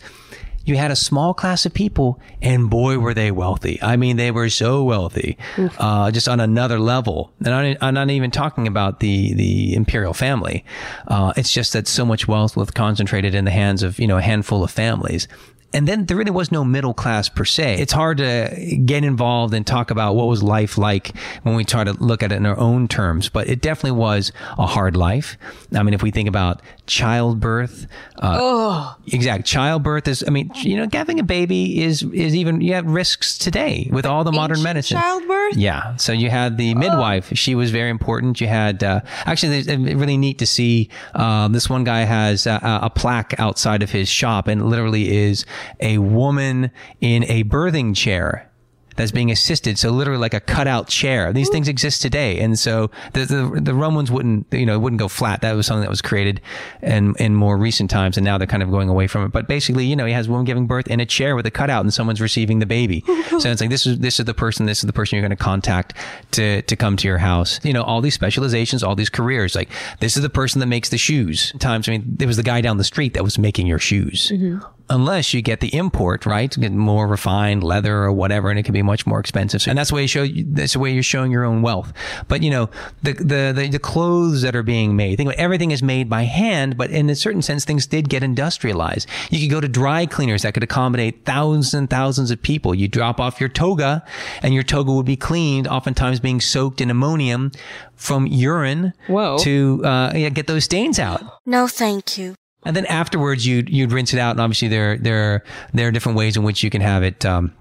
you 0.66 0.76
had 0.76 0.90
a 0.90 0.96
small 0.96 1.32
class 1.32 1.64
of 1.64 1.72
people, 1.72 2.20
and 2.42 2.68
boy, 2.68 2.98
were 2.98 3.14
they 3.14 3.30
wealthy. 3.30 3.80
I 3.80 3.96
mean, 3.96 4.16
they 4.16 4.30
were 4.30 4.50
so 4.50 4.82
wealthy, 4.82 5.38
uh, 5.78 6.10
just 6.10 6.28
on 6.28 6.40
another 6.40 6.78
level. 6.78 7.32
And 7.44 7.54
I'm, 7.54 7.76
I'm 7.80 7.94
not 7.94 8.10
even 8.10 8.30
talking 8.30 8.66
about 8.66 9.00
the 9.00 9.32
the 9.34 9.74
imperial 9.74 10.12
family. 10.12 10.64
Uh, 11.06 11.32
it's 11.36 11.52
just 11.52 11.72
that 11.72 11.86
so 11.86 12.04
much 12.04 12.26
wealth 12.28 12.56
was 12.56 12.70
concentrated 12.72 13.34
in 13.34 13.44
the 13.44 13.50
hands 13.52 13.82
of 13.82 13.98
you 13.98 14.06
know 14.06 14.18
a 14.18 14.22
handful 14.22 14.64
of 14.64 14.70
families. 14.70 15.28
And 15.72 15.86
then 15.86 16.06
there 16.06 16.16
really 16.16 16.30
was 16.30 16.50
no 16.50 16.64
middle 16.64 16.94
class 16.94 17.28
per 17.28 17.44
se. 17.44 17.78
It's 17.78 17.92
hard 17.92 18.18
to 18.18 18.78
get 18.84 19.04
involved 19.04 19.52
and 19.52 19.66
talk 19.66 19.90
about 19.90 20.14
what 20.14 20.26
was 20.26 20.42
life 20.42 20.78
like 20.78 21.14
when 21.42 21.54
we 21.54 21.64
try 21.64 21.84
to 21.84 21.92
look 21.92 22.22
at 22.22 22.32
it 22.32 22.36
in 22.36 22.46
our 22.46 22.58
own 22.58 22.88
terms, 22.88 23.28
but 23.28 23.48
it 23.48 23.60
definitely 23.60 23.98
was 23.98 24.32
a 24.58 24.66
hard 24.66 24.96
life. 24.96 25.36
I 25.74 25.82
mean, 25.82 25.92
if 25.92 26.02
we 26.02 26.10
think 26.10 26.28
about 26.28 26.62
childbirth, 26.86 27.86
uh, 28.20 28.94
exact 29.08 29.44
childbirth 29.44 30.08
is, 30.08 30.24
I 30.26 30.30
mean, 30.30 30.50
you 30.54 30.76
know, 30.76 30.88
having 30.90 31.20
a 31.20 31.24
baby 31.24 31.82
is, 31.82 32.02
is 32.02 32.34
even, 32.34 32.60
you 32.60 32.74
have 32.74 32.86
risks 32.86 33.36
today 33.36 33.90
with 33.92 34.06
all 34.06 34.24
the 34.24 34.32
modern 34.32 34.62
medicine. 34.62 34.98
Childbirth? 34.98 35.56
Yeah. 35.56 35.96
So 35.96 36.12
you 36.12 36.30
had 36.30 36.56
the 36.56 36.74
midwife. 36.74 37.30
She 37.34 37.54
was 37.54 37.70
very 37.70 37.90
important. 37.90 38.40
You 38.40 38.46
had, 38.46 38.82
uh, 38.82 39.00
actually, 39.26 39.58
it's 39.58 39.68
really 39.68 40.16
neat 40.16 40.38
to 40.38 40.46
see, 40.46 40.88
um, 41.14 41.52
this 41.52 41.68
one 41.68 41.84
guy 41.84 42.00
has 42.00 42.46
a, 42.46 42.60
a 42.82 42.90
plaque 42.90 43.34
outside 43.38 43.82
of 43.82 43.90
his 43.90 44.08
shop 44.08 44.48
and 44.48 44.70
literally 44.70 45.14
is 45.14 45.44
a 45.80 45.98
woman 45.98 46.70
in 47.00 47.24
a 47.24 47.44
birthing 47.44 47.94
chair 47.96 48.50
that's 48.96 49.12
being 49.12 49.30
assisted. 49.30 49.78
So 49.78 49.90
literally 49.90 50.20
like 50.20 50.34
a 50.34 50.40
cutout 50.40 50.88
chair. 50.88 51.32
These 51.32 51.48
things 51.50 51.68
exist 51.68 52.02
today. 52.02 52.40
And 52.40 52.58
so 52.58 52.90
the, 53.12 53.24
the, 53.24 53.60
the 53.60 53.74
Romans 53.74 54.10
wouldn't, 54.10 54.46
you 54.52 54.66
know, 54.66 54.78
wouldn't 54.78 54.98
go 54.98 55.08
flat. 55.08 55.42
That 55.42 55.54
was 55.54 55.66
something 55.66 55.82
that 55.82 55.90
was 55.90 56.02
created 56.02 56.40
in, 56.82 57.14
in 57.18 57.34
more 57.34 57.56
recent 57.56 57.90
times. 57.90 58.16
And 58.16 58.24
now 58.24 58.38
they're 58.38 58.46
kind 58.46 58.62
of 58.62 58.70
going 58.70 58.88
away 58.88 59.06
from 59.06 59.24
it. 59.24 59.32
But 59.32 59.46
basically, 59.46 59.86
you 59.86 59.94
know, 59.94 60.06
he 60.06 60.12
has 60.12 60.26
a 60.26 60.30
woman 60.30 60.44
giving 60.44 60.66
birth 60.66 60.88
in 60.88 61.00
a 61.00 61.06
chair 61.06 61.36
with 61.36 61.46
a 61.46 61.50
cutout 61.50 61.82
and 61.82 61.92
someone's 61.92 62.20
receiving 62.20 62.58
the 62.58 62.66
baby. 62.66 63.04
so 63.38 63.50
it's 63.50 63.60
like, 63.60 63.70
this 63.70 63.86
is, 63.86 63.98
this 63.98 64.18
is 64.18 64.26
the 64.26 64.34
person, 64.34 64.66
this 64.66 64.78
is 64.78 64.86
the 64.86 64.92
person 64.92 65.16
you're 65.16 65.26
going 65.26 65.36
to 65.36 65.42
contact 65.42 65.94
to, 66.32 66.62
to 66.62 66.76
come 66.76 66.96
to 66.96 67.06
your 67.06 67.18
house. 67.18 67.60
You 67.64 67.72
know, 67.72 67.82
all 67.82 68.00
these 68.00 68.14
specializations, 68.14 68.82
all 68.82 68.96
these 68.96 69.10
careers. 69.10 69.54
Like 69.54 69.68
this 70.00 70.16
is 70.16 70.22
the 70.22 70.30
person 70.30 70.60
that 70.60 70.66
makes 70.66 70.88
the 70.88 70.98
shoes. 70.98 71.52
Times, 71.58 71.88
I 71.88 71.92
mean, 71.92 72.04
there 72.06 72.28
was 72.28 72.36
the 72.36 72.42
guy 72.42 72.60
down 72.60 72.78
the 72.78 72.84
street 72.84 73.14
that 73.14 73.22
was 73.22 73.38
making 73.38 73.66
your 73.66 73.78
shoes 73.78 74.30
mm-hmm. 74.32 74.58
Unless 74.88 75.34
you 75.34 75.42
get 75.42 75.60
the 75.60 75.74
import, 75.74 76.26
right? 76.26 76.54
Get 76.58 76.72
more 76.72 77.06
refined 77.06 77.62
leather 77.62 77.96
or 77.96 78.12
whatever, 78.12 78.50
and 78.50 78.58
it 78.58 78.62
can 78.62 78.72
be 78.72 78.82
much 78.82 79.06
more 79.06 79.18
expensive. 79.18 79.66
And 79.66 79.76
that's 79.76 79.90
the 79.90 79.96
way 79.96 80.02
you 80.02 80.08
show, 80.08 80.26
that's 80.26 80.74
the 80.74 80.78
way 80.78 80.92
you're 80.92 81.02
showing 81.02 81.32
your 81.32 81.44
own 81.44 81.62
wealth. 81.62 81.92
But 82.28 82.42
you 82.42 82.50
know, 82.50 82.70
the, 83.02 83.12
the, 83.12 83.52
the, 83.54 83.68
the 83.72 83.78
clothes 83.78 84.42
that 84.42 84.54
are 84.54 84.62
being 84.62 84.96
made, 84.96 85.16
think 85.16 85.28
about 85.28 85.38
everything 85.38 85.70
is 85.70 85.82
made 85.82 86.08
by 86.08 86.22
hand, 86.22 86.76
but 86.76 86.90
in 86.90 87.10
a 87.10 87.14
certain 87.14 87.42
sense, 87.42 87.64
things 87.64 87.86
did 87.86 88.08
get 88.08 88.22
industrialized. 88.22 89.08
You 89.30 89.40
could 89.40 89.52
go 89.52 89.60
to 89.60 89.68
dry 89.68 90.06
cleaners 90.06 90.42
that 90.42 90.54
could 90.54 90.62
accommodate 90.62 91.24
thousands 91.24 91.74
and 91.74 91.90
thousands 91.90 92.30
of 92.30 92.40
people. 92.42 92.74
You 92.74 92.88
drop 92.88 93.20
off 93.20 93.40
your 93.40 93.48
toga 93.48 94.04
and 94.42 94.54
your 94.54 94.62
toga 94.62 94.92
would 94.92 95.06
be 95.06 95.16
cleaned, 95.16 95.66
oftentimes 95.66 96.20
being 96.20 96.40
soaked 96.40 96.80
in 96.80 96.90
ammonium 96.90 97.52
from 97.94 98.26
urine 98.26 98.92
Whoa. 99.08 99.38
to, 99.38 99.82
uh, 99.84 100.12
yeah, 100.14 100.28
get 100.28 100.46
those 100.46 100.64
stains 100.64 100.98
out. 100.98 101.22
No, 101.44 101.66
thank 101.66 102.18
you. 102.18 102.34
And 102.66 102.74
then 102.74 102.84
afterwards, 102.86 103.46
you'd 103.46 103.70
you'd 103.70 103.92
rinse 103.92 104.12
it 104.12 104.18
out, 104.18 104.32
and 104.32 104.40
obviously 104.40 104.68
there 104.68 104.98
there 104.98 105.44
there 105.72 105.88
are 105.88 105.92
different 105.92 106.18
ways 106.18 106.36
in 106.36 106.42
which 106.42 106.62
you 106.62 106.68
can 106.68 106.82
have 106.82 107.02
it. 107.02 107.24
Um, 107.24 107.52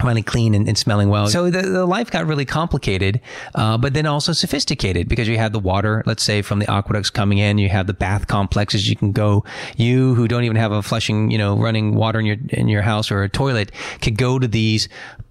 Finally 0.00 0.22
clean 0.22 0.54
and, 0.54 0.66
and 0.66 0.76
smelling 0.76 1.10
well. 1.10 1.26
So 1.26 1.50
the, 1.50 1.62
the 1.62 1.84
life 1.84 2.10
got 2.10 2.26
really 2.26 2.46
complicated, 2.46 3.20
uh, 3.54 3.76
but 3.76 3.92
then 3.92 4.06
also 4.06 4.32
sophisticated 4.32 5.06
because 5.06 5.28
you 5.28 5.36
had 5.36 5.52
the 5.52 5.58
water, 5.58 6.02
let's 6.06 6.22
say 6.22 6.40
from 6.40 6.60
the 6.60 6.68
aqueducts 6.68 7.10
coming 7.10 7.36
in, 7.36 7.58
you 7.58 7.68
have 7.68 7.86
the 7.86 7.92
bath 7.92 8.26
complexes. 8.26 8.88
You 8.88 8.96
can 8.96 9.12
go, 9.12 9.44
you 9.76 10.14
who 10.14 10.26
don't 10.28 10.44
even 10.44 10.56
have 10.56 10.72
a 10.72 10.82
flushing, 10.82 11.30
you 11.30 11.36
know, 11.36 11.58
running 11.58 11.94
water 11.94 12.18
in 12.18 12.24
your, 12.24 12.36
in 12.48 12.68
your 12.68 12.80
house 12.80 13.10
or 13.10 13.22
a 13.22 13.28
toilet 13.28 13.70
could 14.00 14.16
go 14.16 14.38
to 14.38 14.48
these 14.48 14.88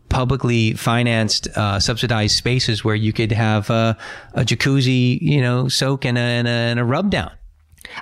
publicly 0.10 0.74
financed, 0.74 1.48
uh, 1.58 1.80
subsidized 1.80 2.38
spaces 2.38 2.84
where 2.84 2.96
you 2.96 3.12
could 3.12 3.32
have 3.32 3.70
uh, 3.72 3.96
a 4.36 4.46
jacuzzi, 4.46 5.20
you 5.22 5.42
know, 5.42 5.70
soak 5.70 6.06
and 6.06 6.20
a, 6.20 6.22
and 6.22 6.48
a, 6.48 6.52
and 6.52 6.80
a 6.80 6.84
rub 6.84 7.10
down. 7.10 7.32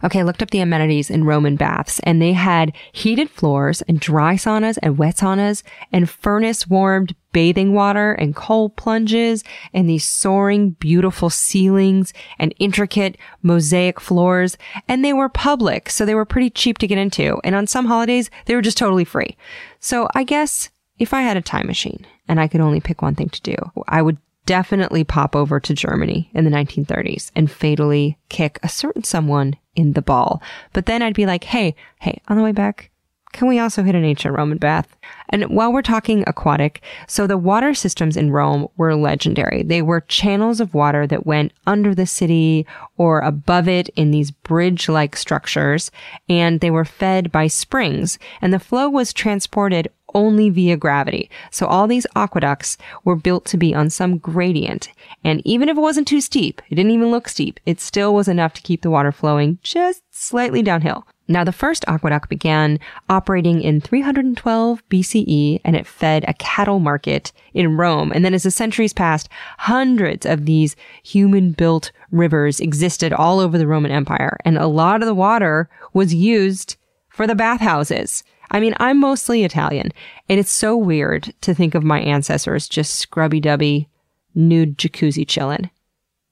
Okay, 0.04 0.20
I 0.20 0.24
looked 0.24 0.42
up 0.42 0.52
the 0.52 0.60
amenities 0.60 1.10
in 1.10 1.24
Roman 1.24 1.56
baths 1.56 2.00
and 2.04 2.22
they 2.22 2.34
had 2.34 2.74
heated 2.92 3.30
floors 3.30 3.82
and 3.84 4.00
dry 4.00 4.36
saunas 4.36 4.78
and 4.82 4.98
wet 4.98 5.18
saunas 5.18 5.64
and 5.92 6.10
furnace 6.10 6.68
warmed 6.68 7.16
bathing 7.32 7.74
water 7.74 8.14
and 8.14 8.36
cold 8.36 8.76
plunges 8.76 9.44
and 9.74 9.90
these 9.90 10.08
soaring 10.08 10.72
beautiful 10.72 11.30
ceilings 11.30 12.14
and 12.38 12.54
intricate 12.60 13.18
mosaic 13.42 14.00
floors. 14.00 14.58
And 14.88 15.04
they 15.04 15.14
were 15.14 15.30
public, 15.30 15.90
so 15.90 16.06
they 16.06 16.16
were 16.16 16.26
pretty 16.26 16.50
cheap 16.50 16.78
to 16.80 16.88
get 16.88 16.98
into. 16.98 17.40
And 17.44 17.56
on 17.56 17.68
some 17.68 17.86
holidays, 17.86 18.30
they 18.46 18.56
were 18.56 18.62
just 18.62 18.78
totally 18.78 19.06
free. 19.06 19.38
So 19.80 20.08
I 20.16 20.24
guess 20.24 20.70
if 20.98 21.14
I 21.14 21.22
had 21.22 21.38
a 21.38 21.42
time 21.42 21.68
machine 21.68 22.06
and 22.28 22.40
I 22.40 22.48
could 22.48 22.62
only 22.62 22.80
pick 22.80 23.02
one 23.02 23.16
thing 23.16 23.30
to 23.30 23.42
do, 23.42 23.56
I 23.88 24.02
would 24.02 24.18
definitely 24.50 25.04
pop 25.04 25.36
over 25.36 25.60
to 25.60 25.76
Germany 25.76 26.28
in 26.34 26.44
the 26.44 26.50
1930s 26.50 27.30
and 27.36 27.52
fatally 27.52 28.18
kick 28.30 28.58
a 28.64 28.68
certain 28.68 29.04
someone 29.04 29.56
in 29.76 29.94
the 29.94 30.02
ball. 30.02 30.42
But 30.74 30.88
then 30.88 31.04
I'd 31.04 31.14
be 31.14 31.28
like, 31.28 31.44
hey, 31.44 31.76
hey, 32.00 32.20
on 32.28 32.36
the 32.36 32.42
way 32.42 32.52
back, 32.52 32.90
can 33.32 33.48
we 33.48 33.60
also 33.60 33.84
hit 33.84 33.94
an 33.94 34.04
ancient 34.04 34.36
Roman 34.36 34.58
bath? 34.58 34.98
And 35.30 35.44
while 35.44 35.72
we're 35.72 35.84
talking 35.84 36.24
aquatic, 36.26 36.82
so 37.08 37.28
the 37.28 37.38
water 37.38 37.76
systems 37.76 38.18
in 38.18 38.32
Rome 38.32 38.68
were 38.76 38.96
legendary. 38.96 39.62
They 39.62 39.84
were 39.84 40.02
channels 40.02 40.60
of 40.60 40.74
water 40.74 41.06
that 41.06 41.28
went 41.28 41.54
under 41.68 41.94
the 41.94 42.08
city 42.08 42.66
or 42.98 43.20
above 43.20 43.68
it 43.68 43.90
in 43.90 44.10
these 44.10 44.32
bridge-like 44.32 45.16
structures, 45.16 45.92
and 46.28 46.60
they 46.60 46.72
were 46.72 46.86
fed 46.86 47.32
by 47.32 47.46
springs, 47.46 48.18
and 48.42 48.52
the 48.52 48.58
flow 48.58 48.90
was 48.90 49.14
transported 49.14 49.92
only 50.14 50.50
via 50.50 50.78
gravity. 50.78 51.30
So 51.52 51.66
all 51.68 51.88
these 51.88 52.08
aqueducts 52.16 52.78
were 53.04 53.16
built 53.16 53.46
to 53.46 53.58
be 53.58 53.74
on 53.74 53.90
some 53.90 54.18
gradient. 54.18 54.90
And 55.24 55.42
even 55.46 55.70
if 55.70 55.78
it 55.78 55.82
wasn't 55.82 56.08
too 56.08 56.22
steep, 56.22 56.62
it 56.70 56.76
didn't 56.76 56.92
even 56.92 57.12
look 57.12 57.28
steep, 57.28 57.60
it 57.66 57.80
still 57.80 58.14
was 58.14 58.28
enough 58.28 58.54
to 58.54 58.62
keep 58.62 58.82
the 58.82 58.90
water 58.90 59.12
flowing 59.12 59.60
just 59.62 60.04
slightly 60.12 60.62
downhill. 60.62 61.06
Now, 61.32 61.44
the 61.44 61.52
first 61.52 61.86
aqueduct 61.88 62.28
began 62.28 62.80
operating 63.08 63.62
in 63.62 63.82
312 63.82 64.82
BCE 64.90 65.62
and 65.64 65.76
it 65.76 65.86
fed 65.86 66.26
a 66.28 66.34
cattle 66.34 66.80
market 66.80 67.32
in 67.54 67.78
Rome. 67.78 68.12
And 68.12 68.26
then 68.26 68.34
as 68.34 68.44
the 68.44 68.52
centuries 68.52 68.94
passed, 68.94 69.30
hundreds 69.60 70.26
of 70.26 70.46
these 70.46 70.76
human 71.04 71.52
built 71.52 71.92
rivers 72.12 72.60
existed 72.60 73.14
all 73.14 73.40
over 73.40 73.60
the 73.60 73.68
Roman 73.68 73.92
Empire. 73.92 74.38
And 74.44 74.58
a 74.58 74.66
lot 74.66 75.04
of 75.04 75.06
the 75.06 75.14
water 75.14 75.70
was 75.94 76.16
used 76.16 76.78
for 77.10 77.28
the 77.28 77.36
bathhouses. 77.36 78.24
I 78.52 78.60
mean, 78.60 78.74
I'm 78.78 79.00
mostly 79.00 79.44
Italian 79.44 79.92
and 80.28 80.40
it's 80.40 80.52
so 80.52 80.76
weird 80.76 81.34
to 81.42 81.54
think 81.54 81.76
of 81.76 81.84
my 81.84 82.00
ancestors 82.00 82.68
just 82.68 82.96
scrubby 82.96 83.42
dubby, 83.42 83.88
nude 84.36 84.78
jacuzzi 84.78 85.26
chillin'. 85.26 85.70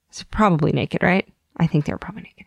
It's 0.09 0.23
probably 0.23 0.71
naked, 0.71 1.03
right? 1.03 1.27
I 1.57 1.67
think 1.67 1.85
they 1.85 1.93
were 1.93 1.97
probably 1.97 2.23
naked. 2.23 2.45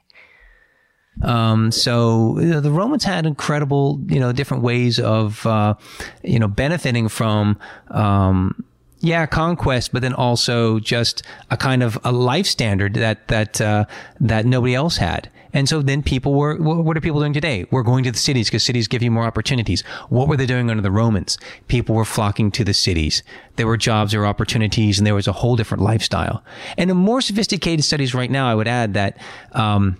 Um, 1.23 1.71
so 1.71 2.39
you 2.41 2.47
know, 2.47 2.61
the 2.61 2.71
Romans 2.71 3.05
had 3.05 3.27
incredible, 3.27 4.01
you 4.09 4.19
know, 4.19 4.33
different 4.33 4.63
ways 4.63 4.99
of, 4.99 5.45
uh, 5.47 5.75
you 6.23 6.39
know, 6.39 6.49
benefiting 6.49 7.09
from, 7.09 7.59
um, 7.91 8.65
yeah, 9.01 9.27
conquest, 9.27 9.93
but 9.93 10.03
then 10.03 10.15
also 10.15 10.79
just 10.79 11.23
a 11.51 11.57
kind 11.57 11.83
of 11.83 11.99
a 12.05 12.13
life 12.13 12.47
standard 12.47 12.95
that 12.95 13.29
that 13.29 13.61
uh, 13.61 13.85
that 14.21 14.47
nobody 14.47 14.75
else 14.75 14.99
had. 14.99 15.31
And 15.53 15.69
so 15.69 15.83
then 15.83 16.03
people 16.03 16.35
were, 16.35 16.57
what 16.57 16.97
are 16.97 17.01
people 17.01 17.21
doing 17.21 17.33
today? 17.33 17.67
We're 17.71 17.83
going 17.83 18.05
to 18.05 18.13
the 18.13 18.19
cities 18.19 18.49
because 18.49 18.63
cities 18.63 18.89
give 18.89 19.03
you 19.03 19.11
more 19.11 19.25
opportunities. 19.25 19.83
What 20.09 20.29
were 20.29 20.37
they 20.37 20.47
doing 20.47 20.71
under 20.71 20.83
the 20.83 20.91
Romans? 20.91 21.39
People 21.69 21.95
were 21.95 22.05
flocking 22.05 22.51
to 22.53 22.65
the 22.65 22.75
cities. 22.75 23.23
There 23.57 23.67
were 23.67 23.77
jobs, 23.77 24.13
there 24.13 24.21
were 24.21 24.27
opportunities, 24.27 24.99
and 24.99 25.07
there 25.07 25.15
was 25.15 25.29
a 25.29 25.33
whole 25.33 25.57
different 25.57 25.83
lifestyle. 25.83 26.43
And 26.79 26.91
in 26.91 26.97
more 26.97 27.21
sophisticated 27.21 27.85
studies 27.85 28.15
right 28.15 28.31
now, 28.31 28.49
I 28.49 28.55
would 28.55 28.69
add 28.69 28.95
that, 28.95 29.19
um, 29.53 29.97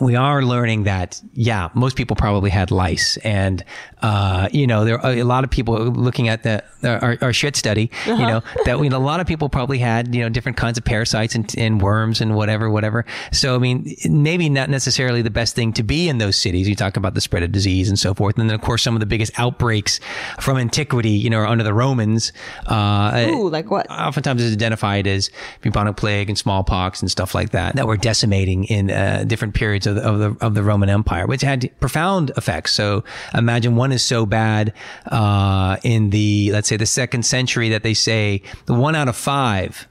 we 0.00 0.16
are 0.16 0.42
learning 0.42 0.84
that, 0.84 1.20
yeah, 1.34 1.68
most 1.74 1.96
people 1.96 2.16
probably 2.16 2.50
had 2.50 2.70
lice. 2.70 3.16
And, 3.18 3.64
uh, 4.02 4.48
you 4.52 4.66
know, 4.66 4.84
there 4.84 4.98
are 5.00 5.12
a 5.12 5.22
lot 5.22 5.44
of 5.44 5.50
people 5.50 5.76
looking 5.76 6.28
at 6.28 6.42
the, 6.42 6.62
our, 6.82 7.16
our 7.20 7.32
shit 7.32 7.56
study, 7.56 7.90
you 8.06 8.16
know, 8.16 8.42
that 8.64 8.78
we, 8.78 8.88
a 8.88 8.98
lot 8.98 9.20
of 9.20 9.26
people 9.26 9.48
probably 9.48 9.78
had, 9.78 10.14
you 10.14 10.22
know, 10.22 10.28
different 10.28 10.56
kinds 10.58 10.78
of 10.78 10.84
parasites 10.84 11.34
and, 11.34 11.54
and 11.56 11.80
worms 11.80 12.20
and 12.20 12.34
whatever, 12.34 12.68
whatever. 12.70 13.04
So, 13.32 13.54
I 13.54 13.58
mean, 13.58 13.94
maybe 14.08 14.48
not 14.48 14.68
necessarily 14.68 15.22
the 15.22 15.30
best 15.30 15.54
thing 15.54 15.72
to 15.74 15.82
be 15.82 16.08
in 16.08 16.18
those 16.18 16.36
cities. 16.36 16.68
You 16.68 16.74
talk 16.74 16.96
about 16.96 17.14
the 17.14 17.20
spread 17.20 17.42
of 17.42 17.52
disease 17.52 17.88
and 17.88 17.98
so 17.98 18.14
forth. 18.14 18.38
And 18.38 18.48
then, 18.50 18.54
of 18.54 18.60
course, 18.60 18.82
some 18.82 18.94
of 18.94 19.00
the 19.00 19.06
biggest 19.06 19.38
outbreaks 19.38 20.00
from 20.40 20.58
antiquity, 20.58 21.10
you 21.10 21.30
know, 21.30 21.38
are 21.38 21.46
under 21.46 21.64
the 21.64 21.74
Romans. 21.74 22.32
Uh, 22.66 23.26
Ooh, 23.28 23.48
like 23.48 23.70
what? 23.70 23.90
oftentimes 23.90 24.42
is 24.42 24.52
identified 24.52 25.06
as 25.06 25.30
bubonic 25.62 25.96
plague 25.96 26.28
and 26.28 26.38
smallpox 26.38 27.00
and 27.00 27.10
stuff 27.10 27.34
like 27.34 27.50
that 27.50 27.76
that 27.76 27.86
were 27.86 27.96
decimating 27.96 28.64
in 28.64 28.90
uh, 28.90 29.24
different 29.26 29.54
periods 29.54 29.83
of 29.86 29.96
the, 29.96 30.02
of 30.02 30.18
the 30.18 30.44
of 30.44 30.54
the 30.54 30.62
Roman 30.62 30.88
Empire, 30.88 31.26
which 31.26 31.42
had 31.42 31.70
profound 31.80 32.30
effects. 32.36 32.72
So 32.72 33.04
imagine 33.34 33.76
one 33.76 33.92
is 33.92 34.02
so 34.02 34.26
bad 34.26 34.72
uh, 35.06 35.76
in 35.82 36.10
the 36.10 36.50
let's 36.52 36.68
say 36.68 36.76
the 36.76 36.86
second 36.86 37.24
century 37.24 37.68
that 37.70 37.82
they 37.82 37.94
say 37.94 38.42
the 38.66 38.74
one 38.74 38.94
out 38.94 39.08
of 39.08 39.16
five 39.16 39.88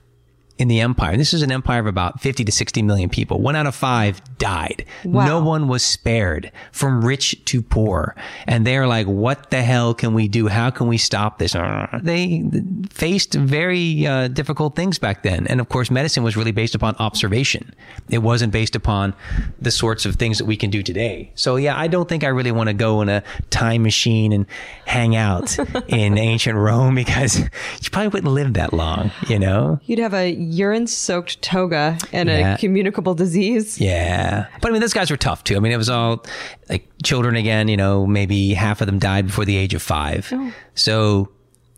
in 0.59 0.67
the 0.67 0.81
empire. 0.81 1.17
This 1.17 1.33
is 1.33 1.41
an 1.41 1.51
empire 1.51 1.79
of 1.79 1.87
about 1.87 2.21
50 2.21 2.43
to 2.45 2.51
60 2.51 2.83
million 2.83 3.09
people. 3.09 3.41
One 3.41 3.55
out 3.55 3.65
of 3.65 3.73
five 3.73 4.21
died. 4.37 4.85
Wow. 5.03 5.25
No 5.25 5.43
one 5.43 5.67
was 5.67 5.83
spared 5.83 6.51
from 6.71 7.03
rich 7.03 7.43
to 7.45 7.61
poor. 7.61 8.15
And 8.45 8.65
they're 8.65 8.85
like, 8.85 9.07
what 9.07 9.49
the 9.49 9.63
hell 9.63 9.95
can 9.95 10.13
we 10.13 10.27
do? 10.27 10.47
How 10.47 10.69
can 10.69 10.87
we 10.87 10.97
stop 10.97 11.39
this? 11.39 11.55
They 12.01 12.43
faced 12.91 13.33
very 13.33 14.05
uh, 14.05 14.27
difficult 14.27 14.75
things 14.75 14.99
back 14.99 15.23
then. 15.23 15.47
And 15.47 15.59
of 15.59 15.69
course, 15.69 15.89
medicine 15.89 16.23
was 16.23 16.37
really 16.37 16.51
based 16.51 16.75
upon 16.75 16.95
observation. 16.97 17.73
It 18.09 18.19
wasn't 18.19 18.53
based 18.53 18.75
upon 18.75 19.15
the 19.59 19.71
sorts 19.71 20.05
of 20.05 20.17
things 20.17 20.37
that 20.37 20.45
we 20.45 20.55
can 20.55 20.69
do 20.69 20.83
today. 20.83 21.31
So 21.33 21.55
yeah, 21.55 21.77
I 21.77 21.87
don't 21.87 22.07
think 22.07 22.23
I 22.23 22.27
really 22.27 22.51
want 22.51 22.67
to 22.67 22.73
go 22.73 23.01
in 23.01 23.09
a 23.09 23.23
time 23.49 23.81
machine 23.81 24.31
and 24.31 24.45
hang 24.85 25.15
out 25.15 25.57
in 25.87 26.17
ancient 26.19 26.57
Rome 26.57 26.93
because 26.93 27.39
you 27.39 27.89
probably 27.91 28.09
wouldn't 28.09 28.33
live 28.33 28.53
that 28.53 28.71
long, 28.71 29.11
you 29.27 29.39
know? 29.39 29.79
You'd 29.85 29.99
have 29.99 30.13
a 30.13 30.43
urine 30.53 30.87
soaked 30.87 31.41
toga 31.41 31.97
and 32.11 32.29
Yeah. 32.29 32.55
a 32.55 32.57
communicable 32.57 33.13
disease. 33.15 33.79
Yeah. 33.79 34.45
But 34.61 34.69
I 34.69 34.71
mean, 34.71 34.81
those 34.81 34.93
guys 34.93 35.09
were 35.11 35.17
tough 35.17 35.43
too. 35.43 35.55
I 35.55 35.59
mean, 35.59 35.71
it 35.71 35.77
was 35.77 35.89
all 35.89 36.23
like 36.69 36.87
children 37.03 37.35
again, 37.35 37.67
you 37.67 37.77
know, 37.77 38.05
maybe 38.07 38.53
half 38.53 38.81
of 38.81 38.87
them 38.87 38.99
died 38.99 39.27
before 39.27 39.45
the 39.45 39.55
age 39.57 39.73
of 39.73 39.81
five. 39.81 40.31
So, 40.75 41.29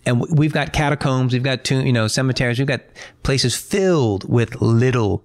and 0.05 0.21
we've 0.29 0.53
got 0.53 0.71
catacombs, 0.73 1.33
we've 1.33 1.43
got, 1.43 1.63
tomb, 1.63 1.85
you 1.85 1.93
know, 1.93 2.07
cemeteries, 2.07 2.59
we've 2.59 2.67
got 2.67 2.81
places 3.23 3.55
filled 3.55 4.29
with 4.29 4.61
little, 4.61 5.23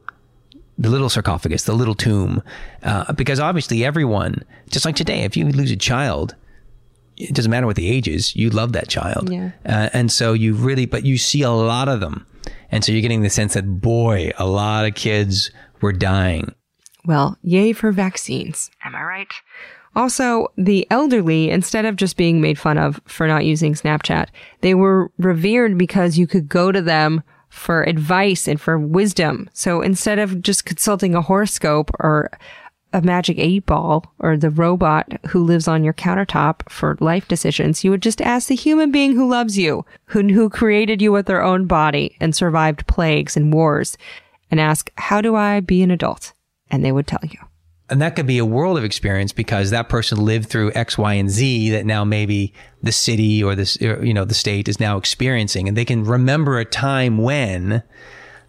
the 0.79 0.89
little 0.89 1.11
sarcophagus, 1.11 1.65
the 1.65 1.75
little 1.75 1.95
tomb. 1.95 2.43
Uh, 2.83 3.13
because 3.13 3.39
obviously 3.41 3.85
everyone, 3.85 4.43
just 4.71 4.85
like 4.87 4.97
today, 4.97 5.21
if 5.25 5.37
you 5.37 5.45
lose 5.47 5.71
a 5.71 5.77
child, 5.77 6.35
it 7.19 7.35
doesn't 7.35 7.51
matter 7.51 7.67
what 7.67 7.77
the 7.77 7.89
age 7.91 8.09
is, 8.09 8.35
you 8.35 8.49
love 8.49 8.73
that 8.73 8.89
child. 8.89 9.31
Yeah. 9.31 9.51
Uh, 9.67 9.91
and 9.93 10.11
so 10.11 10.33
you 10.33 10.55
really, 10.55 10.87
but 10.87 11.05
you 11.05 11.19
see 11.19 11.43
a 11.43 11.51
lot 11.51 11.89
of 11.89 12.01
them. 12.01 12.25
And 12.71 12.85
so 12.85 12.93
you're 12.93 13.03
getting 13.03 13.23
the 13.23 13.31
sense 13.31 13.55
that, 13.55 13.81
boy, 13.81 14.31
a 14.39 14.47
lot 14.47 14.87
of 14.87 14.95
kids 14.95 15.51
were 15.81 15.93
dying. 15.93 16.55
Well, 17.05 17.39
yay 17.43 17.73
for 17.73 17.93
vaccines. 17.93 18.71
Am 18.85 18.95
I 18.95 19.03
right? 19.03 19.33
Also, 19.97 20.49
the 20.57 20.87
elderly, 20.91 21.51
instead 21.51 21.85
of 21.85 21.97
just 21.97 22.17
being 22.17 22.41
made 22.41 22.59
fun 22.59 22.79
of 22.79 23.01
for 23.07 23.27
not 23.27 23.45
using 23.45 23.75
Snapchat, 23.75 24.29
they 24.61 24.75
were 24.75 25.11
revered 25.19 25.77
because 25.77 26.17
you 26.17 26.27
could 26.27 26.49
go 26.49 26.71
to 26.71 26.81
them 26.81 27.23
for 27.49 27.83
advice 27.83 28.47
and 28.47 28.61
for 28.61 28.79
wisdom. 28.79 29.51
So 29.53 29.83
instead 29.83 30.21
of 30.21 30.41
just 30.41 30.65
consulting 30.65 31.17
a 31.17 31.23
horoscope 31.23 31.91
or 31.99 32.31
a 32.93 33.01
magic 33.03 33.39
eight 33.39 33.67
ball 33.67 34.13
or 34.19 34.37
the 34.37 34.51
robot 34.51 35.07
who 35.29 35.45
lives 35.45 35.69
on 35.69 35.85
your 35.85 35.93
countertop 35.93 36.69
for 36.69 36.97
life 37.01 37.29
decisions, 37.29 37.85
you 37.85 37.91
would 37.91 38.03
just 38.03 38.21
ask 38.21 38.49
the 38.49 38.55
human 38.55 38.91
being 38.91 39.13
who 39.13 39.29
loves 39.29 39.57
you, 39.57 39.85
who, 40.07 40.27
who 40.29 40.51
created 40.51 41.01
you 41.01 41.13
with 41.13 41.27
their 41.27 41.43
own 41.43 41.67
body 41.67 42.17
and 42.21 42.35
survived 42.35 42.87
plagues 42.87 43.37
and 43.37 43.53
wars, 43.53 43.97
and 44.51 44.61
ask, 44.61 44.91
how 44.97 45.21
do 45.21 45.37
I 45.37 45.61
be 45.61 45.83
an 45.83 45.91
adult? 45.91 46.33
And 46.71 46.85
they 46.85 46.93
would 46.93 47.07
tell 47.07 47.21
you. 47.23 47.39
And 47.89 48.01
that 48.01 48.15
could 48.15 48.27
be 48.27 48.39
a 48.39 48.45
world 48.45 48.79
of 48.79 48.85
experience 48.85 49.33
because 49.33 49.71
that 49.71 49.89
person 49.89 50.25
lived 50.25 50.49
through 50.49 50.71
X, 50.75 50.97
Y, 50.97 51.15
and 51.15 51.29
Z 51.29 51.71
that 51.71 51.85
now 51.85 52.05
maybe 52.05 52.55
the 52.83 52.93
city 52.93 53.43
or 53.43 53.57
this, 53.57 53.81
you 53.81 54.15
know, 54.15 54.25
the 54.25 54.35
state 54.35 54.69
is 54.69 54.79
now 54.79 54.97
experiencing, 54.97 55.67
and 55.67 55.77
they 55.77 55.85
can 55.85 56.05
remember 56.05 56.59
a 56.59 56.65
time 56.65 57.19
when, 57.19 57.83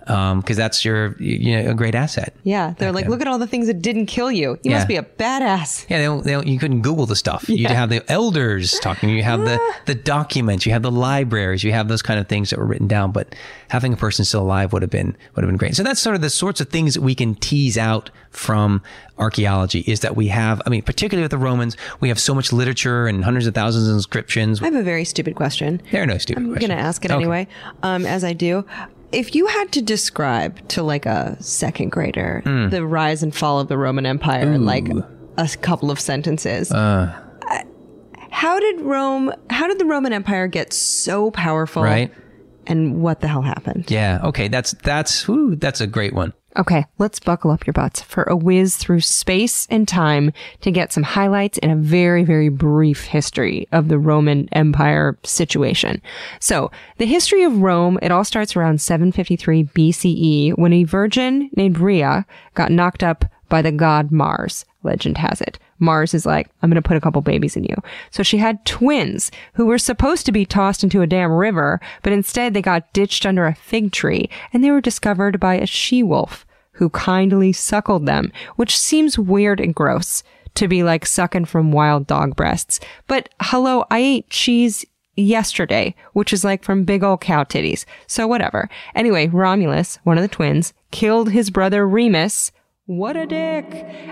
because 0.05 0.57
that's 0.57 0.83
your, 0.83 1.15
you 1.19 1.55
know, 1.63 1.71
a 1.71 1.73
great 1.73 1.95
asset. 1.95 2.33
Yeah, 2.43 2.73
they're 2.77 2.91
like, 2.91 3.07
look 3.07 3.21
at 3.21 3.27
all 3.27 3.37
the 3.37 3.47
things 3.47 3.67
that 3.67 3.81
didn't 3.81 4.07
kill 4.07 4.31
you. 4.31 4.51
You 4.63 4.71
Yeah. 4.71 4.75
must 4.77 4.87
be 4.87 4.95
a 4.95 5.03
badass. 5.03 5.85
Yeah, 5.89 5.99
they 5.99 6.03
don't, 6.05 6.23
they 6.23 6.31
don't, 6.31 6.47
you 6.47 6.57
couldn't 6.59 6.81
Google 6.81 7.05
the 7.05 7.15
stuff. 7.15 7.47
You 7.47 7.67
have 7.67 7.89
the 7.89 8.03
elders 8.11 8.79
talking. 8.79 9.09
You 9.09 9.23
have 9.23 9.41
the 9.41 9.59
the 9.85 9.95
documents. 9.95 10.65
You 10.65 10.71
have 10.73 10.81
the 10.81 10.91
libraries. 10.91 11.63
You 11.63 11.71
have 11.73 11.87
those 11.87 12.01
kind 12.01 12.19
of 12.19 12.27
things 12.27 12.49
that 12.49 12.59
were 12.59 12.65
written 12.65 12.87
down. 12.87 13.11
But 13.11 13.35
having 13.69 13.93
a 13.93 13.97
person 13.97 14.25
still 14.25 14.41
alive 14.41 14.73
would 14.73 14.81
have 14.81 14.91
been 14.91 15.15
would 15.35 15.43
have 15.43 15.49
been 15.49 15.57
great. 15.57 15.75
So 15.75 15.83
that's 15.83 15.99
sort 16.01 16.15
of 16.15 16.21
the 16.21 16.29
sorts 16.29 16.59
of 16.61 16.69
things 16.69 16.95
that 16.95 17.01
we 17.01 17.13
can 17.15 17.35
tease 17.35 17.77
out 17.77 18.09
from 18.31 18.81
archaeology. 19.19 19.81
Is 19.87 19.99
that 20.01 20.15
we 20.15 20.27
have? 20.29 20.61
I 20.65 20.69
mean, 20.69 20.81
particularly 20.81 21.23
with 21.23 21.31
the 21.31 21.37
Romans, 21.37 21.77
we 21.99 22.09
have 22.09 22.19
so 22.19 22.33
much 22.33 22.51
literature 22.51 23.07
and 23.07 23.23
hundreds 23.23 23.45
of 23.47 23.53
thousands 23.53 23.87
of 23.87 23.93
inscriptions. 23.95 24.61
I 24.61 24.65
have 24.65 24.75
a 24.75 24.83
very 24.83 25.05
stupid 25.05 25.35
question. 25.35 25.81
There 25.91 26.01
are 26.01 26.05
no 26.07 26.17
stupid 26.17 26.41
I'm 26.43 26.49
questions. 26.51 26.67
going 26.69 26.77
to 26.79 26.83
ask 26.83 27.05
it 27.05 27.11
Okay. 27.11 27.15
anyway, 27.21 27.47
um, 27.83 28.05
as 28.05 28.23
I 28.23 28.33
do. 28.33 28.65
If 29.12 29.36
you 29.36 29.45
had 29.47 29.71
to 29.74 29.82
describe 29.82 30.65
to 30.69 30.84
like 30.84 31.06
a 31.06 31.36
second 31.41 31.89
grader 31.91 32.41
Hmm. 32.45 32.69
the 32.69 32.86
rise 32.86 33.24
and 33.24 33.36
fall 33.36 33.60
of 33.60 33.67
the 33.67 33.78
Roman 33.78 34.06
Empire 34.06 34.52
in 34.54 34.65
like 34.65 34.88
a 35.38 35.47
couple 35.62 35.91
of 35.91 36.00
sentences, 36.00 36.71
Uh. 36.71 37.13
How 38.34 38.60
did 38.60 38.80
Rome, 38.82 39.34
how 39.50 39.67
did 39.67 39.78
the 39.78 39.86
Roman 39.86 40.13
Empire 40.13 40.47
get 40.47 40.71
so 40.71 41.30
powerful? 41.32 41.84
Right. 41.84 42.12
And 42.67 43.02
what 43.02 43.21
the 43.21 43.28
hell 43.28 43.41
happened? 43.41 43.89
Yeah. 43.89 44.19
Okay. 44.24 44.47
That's 44.47 44.71
that's 44.84 45.24
whew, 45.24 45.56
that's 45.56 45.82
a 45.82 45.88
great 45.88 46.13
one. 46.13 46.34
Okay, 46.58 46.86
let's 46.97 47.19
buckle 47.19 47.50
up 47.50 47.65
your 47.65 47.74
butts 47.74 48.02
for 48.02 48.24
a 48.24 48.36
whiz 48.36 48.76
through 48.76 49.00
space 49.00 49.67
and 49.69 49.88
time 49.88 50.34
to 50.60 50.69
get 50.69 50.91
some 50.91 51.04
highlights 51.04 51.58
in 51.60 51.69
a 51.69 51.78
very, 51.78 52.26
very 52.26 52.50
brief 52.50 53.06
history 53.06 53.69
of 53.71 53.88
the 53.88 53.97
Roman 53.97 54.50
Empire 54.52 55.17
situation. 55.24 56.02
So, 56.41 56.69
the 56.97 57.06
history 57.06 57.43
of 57.43 57.62
Rome, 57.62 57.97
it 58.02 58.12
all 58.12 58.26
starts 58.26 58.58
around 58.58 58.82
753 58.82 59.63
BCE 59.63 60.58
when 60.58 60.74
a 60.74 60.84
virgin 60.84 61.50
named 61.56 61.78
Rhea 61.78 62.26
got 62.54 62.71
knocked 62.71 63.04
up 63.04 63.24
by 63.47 63.62
the 63.62 63.71
god 63.71 64.12
Mars. 64.12 64.65
Legend 64.83 65.17
has 65.17 65.41
it. 65.41 65.59
Mars 65.79 66.13
is 66.13 66.25
like, 66.25 66.49
I'm 66.61 66.69
going 66.69 66.81
to 66.81 66.87
put 66.87 66.97
a 66.97 67.01
couple 67.01 67.21
babies 67.21 67.55
in 67.55 67.63
you. 67.63 67.75
So 68.11 68.23
she 68.23 68.37
had 68.37 68.65
twins 68.65 69.31
who 69.53 69.65
were 69.65 69.77
supposed 69.77 70.25
to 70.25 70.31
be 70.31 70.45
tossed 70.45 70.83
into 70.83 71.01
a 71.01 71.07
damn 71.07 71.31
river, 71.31 71.79
but 72.03 72.13
instead 72.13 72.53
they 72.53 72.61
got 72.61 72.91
ditched 72.93 73.25
under 73.25 73.45
a 73.45 73.55
fig 73.55 73.91
tree 73.91 74.29
and 74.53 74.63
they 74.63 74.71
were 74.71 74.81
discovered 74.81 75.39
by 75.39 75.55
a 75.55 75.65
she 75.65 76.03
wolf 76.03 76.45
who 76.73 76.89
kindly 76.89 77.53
suckled 77.53 78.05
them, 78.05 78.31
which 78.55 78.77
seems 78.77 79.19
weird 79.19 79.59
and 79.59 79.75
gross 79.75 80.23
to 80.55 80.67
be 80.67 80.83
like 80.83 81.05
sucking 81.05 81.45
from 81.45 81.71
wild 81.71 82.07
dog 82.07 82.35
breasts. 82.35 82.79
But 83.07 83.29
hello, 83.41 83.85
I 83.89 83.99
ate 83.99 84.29
cheese 84.29 84.85
yesterday, 85.15 85.95
which 86.13 86.33
is 86.33 86.43
like 86.43 86.63
from 86.63 86.83
big 86.83 87.03
old 87.03 87.21
cow 87.21 87.43
titties. 87.43 87.85
So 88.07 88.27
whatever. 88.27 88.69
Anyway, 88.95 89.27
Romulus, 89.27 89.99
one 90.03 90.17
of 90.17 90.21
the 90.21 90.27
twins, 90.27 90.73
killed 90.91 91.31
his 91.31 91.49
brother 91.49 91.87
Remus. 91.87 92.51
What 92.85 93.15
a 93.15 93.25
dick. 93.25 93.65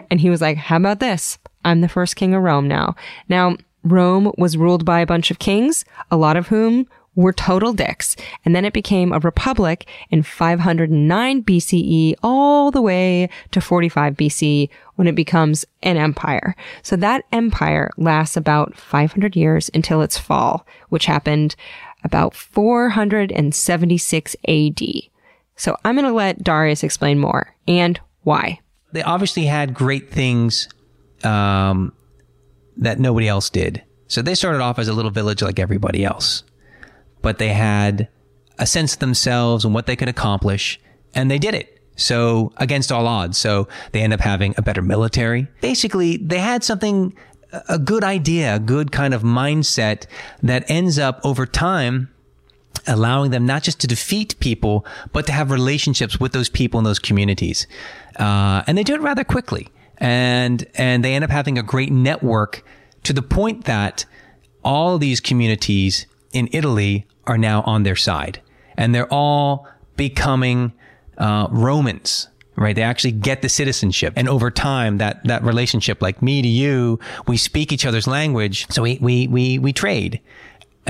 And 0.09 0.21
he 0.21 0.29
was 0.29 0.41
like, 0.41 0.57
how 0.57 0.77
about 0.77 0.99
this? 0.99 1.37
I'm 1.65 1.81
the 1.81 1.89
first 1.89 2.15
king 2.15 2.33
of 2.33 2.43
Rome 2.43 2.67
now. 2.67 2.95
Now, 3.27 3.57
Rome 3.83 4.31
was 4.37 4.57
ruled 4.57 4.85
by 4.85 5.01
a 5.01 5.05
bunch 5.05 5.29
of 5.31 5.39
kings, 5.39 5.83
a 6.11 6.17
lot 6.17 6.37
of 6.37 6.47
whom 6.47 6.87
were 7.15 7.33
total 7.33 7.73
dicks. 7.73 8.15
And 8.45 8.55
then 8.55 8.65
it 8.65 8.73
became 8.73 9.11
a 9.11 9.19
republic 9.19 9.85
in 10.09 10.23
509 10.23 11.43
BCE 11.43 12.13
all 12.23 12.71
the 12.71 12.81
way 12.81 13.29
to 13.51 13.59
45 13.59 14.13
BC 14.13 14.69
when 14.95 15.07
it 15.07 15.15
becomes 15.15 15.65
an 15.83 15.97
empire. 15.97 16.55
So 16.81 16.95
that 16.97 17.25
empire 17.31 17.89
lasts 17.97 18.37
about 18.37 18.77
500 18.77 19.35
years 19.35 19.69
until 19.73 20.01
its 20.01 20.17
fall, 20.17 20.65
which 20.89 21.07
happened 21.07 21.57
about 22.03 22.35
476 22.35 24.35
AD. 24.47 24.81
So 25.55 25.75
I'm 25.83 25.95
going 25.95 26.05
to 26.05 26.13
let 26.13 26.43
Darius 26.43 26.83
explain 26.83 27.17
more 27.19 27.55
and 27.67 27.99
why. 28.23 28.59
They 28.91 29.03
obviously 29.03 29.45
had 29.45 29.73
great 29.73 30.11
things 30.11 30.67
um, 31.23 31.93
that 32.77 32.99
nobody 32.99 33.27
else 33.27 33.49
did. 33.49 33.83
So 34.07 34.21
they 34.21 34.35
started 34.35 34.61
off 34.61 34.79
as 34.79 34.87
a 34.87 34.93
little 34.93 35.11
village 35.11 35.41
like 35.41 35.59
everybody 35.59 36.03
else, 36.03 36.43
but 37.21 37.37
they 37.37 37.49
had 37.49 38.09
a 38.57 38.65
sense 38.65 38.93
of 38.93 38.99
themselves 38.99 39.63
and 39.63 39.73
what 39.73 39.85
they 39.85 39.95
could 39.95 40.09
accomplish, 40.09 40.79
and 41.13 41.29
they 41.29 41.37
did 41.37 41.53
it. 41.53 41.79
So 41.95 42.53
against 42.57 42.91
all 42.91 43.07
odds. 43.07 43.37
So 43.37 43.67
they 43.91 44.01
end 44.01 44.13
up 44.13 44.21
having 44.21 44.55
a 44.57 44.61
better 44.61 44.81
military. 44.81 45.47
Basically, 45.61 46.17
they 46.17 46.39
had 46.39 46.63
something, 46.63 47.13
a 47.67 47.77
good 47.77 48.03
idea, 48.03 48.55
a 48.55 48.59
good 48.59 48.91
kind 48.91 49.13
of 49.13 49.21
mindset 49.21 50.05
that 50.41 50.69
ends 50.69 50.97
up 50.97 51.19
over 51.23 51.45
time 51.45 52.09
allowing 52.87 53.31
them 53.31 53.45
not 53.45 53.63
just 53.63 53.79
to 53.81 53.87
defeat 53.87 54.39
people, 54.39 54.85
but 55.11 55.25
to 55.27 55.31
have 55.31 55.51
relationships 55.51 56.19
with 56.19 56.31
those 56.31 56.49
people 56.49 56.77
in 56.79 56.83
those 56.83 56.99
communities. 56.99 57.67
Uh, 58.19 58.63
and 58.67 58.77
they 58.77 58.83
do 58.83 58.93
it 58.93 59.01
rather 59.01 59.23
quickly. 59.23 59.69
and 59.97 60.65
and 60.75 61.03
they 61.03 61.13
end 61.15 61.23
up 61.23 61.29
having 61.31 61.57
a 61.57 61.63
great 61.63 61.91
network 61.91 62.63
to 63.03 63.13
the 63.13 63.21
point 63.21 63.65
that 63.65 64.05
all 64.63 64.97
these 64.97 65.19
communities 65.19 66.05
in 66.31 66.47
Italy 66.51 67.05
are 67.25 67.37
now 67.37 67.61
on 67.63 67.83
their 67.83 67.95
side, 67.95 68.41
and 68.77 68.93
they're 68.93 69.11
all 69.11 69.67
becoming 69.95 70.73
uh, 71.17 71.47
Romans. 71.51 72.27
Right, 72.55 72.75
they 72.75 72.81
actually 72.81 73.13
get 73.13 73.41
the 73.41 73.47
citizenship, 73.47 74.11
and 74.17 74.27
over 74.27 74.51
time, 74.51 74.97
that 74.97 75.23
that 75.23 75.43
relationship, 75.43 76.01
like 76.01 76.21
me 76.21 76.41
to 76.41 76.47
you, 76.47 76.99
we 77.25 77.37
speak 77.37 77.71
each 77.71 77.85
other's 77.85 78.05
language, 78.05 78.67
so 78.69 78.81
we 78.81 78.97
we 79.01 79.27
we 79.29 79.59
we 79.59 79.71
trade. 79.71 80.19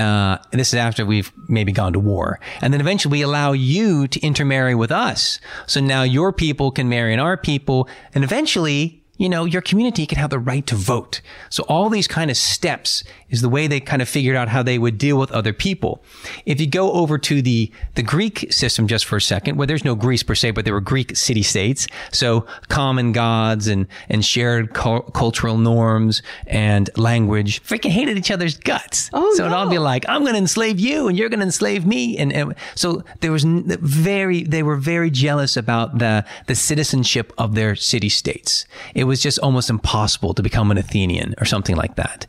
Uh, 0.00 0.38
and 0.50 0.58
this 0.58 0.68
is 0.68 0.74
after 0.74 1.04
we've 1.04 1.30
maybe 1.48 1.72
gone 1.72 1.92
to 1.92 2.00
war. 2.00 2.40
And 2.62 2.72
then 2.72 2.80
eventually 2.80 3.12
we 3.12 3.22
allow 3.22 3.52
you 3.52 4.08
to 4.08 4.20
intermarry 4.20 4.74
with 4.74 4.90
us. 4.90 5.38
So 5.66 5.80
now 5.80 6.02
your 6.02 6.32
people 6.32 6.70
can 6.70 6.88
marry 6.88 7.12
in 7.12 7.20
our 7.20 7.36
people. 7.36 7.88
And 8.14 8.24
eventually, 8.24 9.04
you 9.18 9.28
know, 9.28 9.44
your 9.44 9.60
community 9.60 10.06
can 10.06 10.16
have 10.18 10.30
the 10.30 10.38
right 10.38 10.66
to 10.66 10.74
vote. 10.74 11.20
So 11.50 11.64
all 11.68 11.90
these 11.90 12.08
kind 12.08 12.30
of 12.30 12.38
steps 12.38 13.04
is 13.30 13.40
the 13.40 13.48
way 13.48 13.66
they 13.66 13.80
kind 13.80 14.02
of 14.02 14.08
figured 14.08 14.36
out 14.36 14.48
how 14.48 14.62
they 14.62 14.78
would 14.78 14.98
deal 14.98 15.18
with 15.18 15.30
other 15.32 15.52
people. 15.52 16.02
If 16.46 16.60
you 16.60 16.66
go 16.66 16.92
over 16.92 17.18
to 17.18 17.42
the, 17.42 17.70
the 17.94 18.02
Greek 18.02 18.52
system 18.52 18.86
just 18.86 19.04
for 19.04 19.16
a 19.16 19.20
second, 19.20 19.56
where 19.56 19.66
there's 19.66 19.84
no 19.84 19.94
Greece 19.94 20.22
per 20.22 20.34
se, 20.34 20.52
but 20.52 20.64
there 20.64 20.74
were 20.74 20.80
Greek 20.80 21.16
city 21.16 21.42
states. 21.42 21.86
So 22.12 22.46
common 22.68 23.12
gods 23.12 23.66
and, 23.66 23.86
and 24.08 24.24
shared 24.24 24.74
cul- 24.74 25.02
cultural 25.02 25.58
norms 25.58 26.22
and 26.46 26.90
language 26.96 27.62
freaking 27.62 27.90
hated 27.90 28.18
each 28.18 28.30
other's 28.30 28.56
guts. 28.56 29.10
Oh, 29.12 29.34
so 29.36 29.44
it'd 29.44 29.54
all 29.54 29.68
be 29.68 29.78
like, 29.78 30.04
I'm 30.08 30.22
going 30.22 30.34
to 30.34 30.38
enslave 30.38 30.80
you 30.80 31.08
and 31.08 31.16
you're 31.16 31.28
going 31.28 31.40
to 31.40 31.46
enslave 31.46 31.86
me. 31.86 32.16
And, 32.18 32.32
and 32.32 32.54
so 32.74 33.04
there 33.20 33.32
was 33.32 33.44
very, 33.44 34.42
they 34.42 34.62
were 34.62 34.76
very 34.76 35.10
jealous 35.10 35.56
about 35.56 35.98
the, 35.98 36.24
the 36.46 36.54
citizenship 36.54 37.32
of 37.38 37.54
their 37.54 37.74
city 37.76 38.08
states. 38.08 38.66
It 38.94 39.04
was 39.04 39.20
just 39.22 39.38
almost 39.38 39.70
impossible 39.70 40.34
to 40.34 40.42
become 40.42 40.70
an 40.70 40.78
Athenian 40.78 41.34
or 41.40 41.44
something 41.44 41.76
like 41.76 41.96
that. 41.96 42.26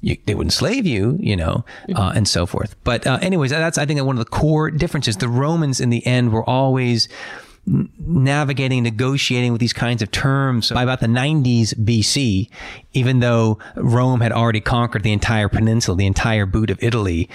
You, 0.00 0.16
they 0.26 0.34
would 0.34 0.46
enslave 0.46 0.86
you, 0.86 1.16
you 1.20 1.36
know, 1.36 1.64
uh, 1.94 2.12
and 2.14 2.28
so 2.28 2.46
forth. 2.46 2.76
But, 2.84 3.06
uh, 3.06 3.18
anyways, 3.20 3.50
that's, 3.50 3.78
I 3.78 3.84
think, 3.84 4.00
one 4.04 4.16
of 4.16 4.24
the 4.24 4.30
core 4.30 4.70
differences. 4.70 5.16
The 5.16 5.28
Romans 5.28 5.80
in 5.80 5.90
the 5.90 6.06
end 6.06 6.32
were 6.32 6.48
always, 6.48 7.08
navigating, 7.66 8.82
negotiating 8.82 9.52
with 9.52 9.60
these 9.60 9.72
kinds 9.72 10.02
of 10.02 10.10
terms 10.10 10.70
by 10.70 10.82
about 10.82 11.00
the 11.00 11.06
90s 11.06 11.74
BC, 11.74 12.48
even 12.94 13.20
though 13.20 13.58
Rome 13.76 14.20
had 14.20 14.32
already 14.32 14.60
conquered 14.60 15.02
the 15.02 15.12
entire 15.12 15.48
peninsula, 15.48 15.96
the 15.96 16.06
entire 16.06 16.46
boot 16.46 16.70
of 16.70 16.82
Italy. 16.82 17.28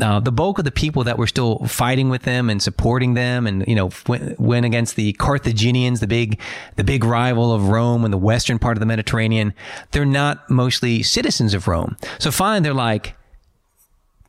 Uh, 0.00 0.20
the 0.20 0.32
bulk 0.32 0.58
of 0.58 0.64
the 0.64 0.70
people 0.70 1.04
that 1.04 1.18
were 1.18 1.26
still 1.26 1.58
fighting 1.66 2.08
with 2.08 2.22
them 2.22 2.48
and 2.48 2.62
supporting 2.62 3.14
them, 3.14 3.46
and 3.46 3.66
you 3.66 3.74
know, 3.74 3.90
went, 4.06 4.38
went 4.40 4.64
against 4.64 4.96
the 4.96 5.12
Carthaginians, 5.14 6.00
the 6.00 6.06
big, 6.06 6.40
the 6.76 6.84
big 6.84 7.04
rival 7.04 7.52
of 7.52 7.68
Rome 7.68 8.04
in 8.04 8.10
the 8.10 8.18
western 8.18 8.58
part 8.58 8.76
of 8.76 8.80
the 8.80 8.86
Mediterranean. 8.86 9.52
They're 9.90 10.06
not 10.06 10.48
mostly 10.48 11.02
citizens 11.02 11.52
of 11.52 11.68
Rome. 11.68 11.96
So 12.18 12.30
finally, 12.30 12.60
they're 12.60 12.72
like, 12.72 13.14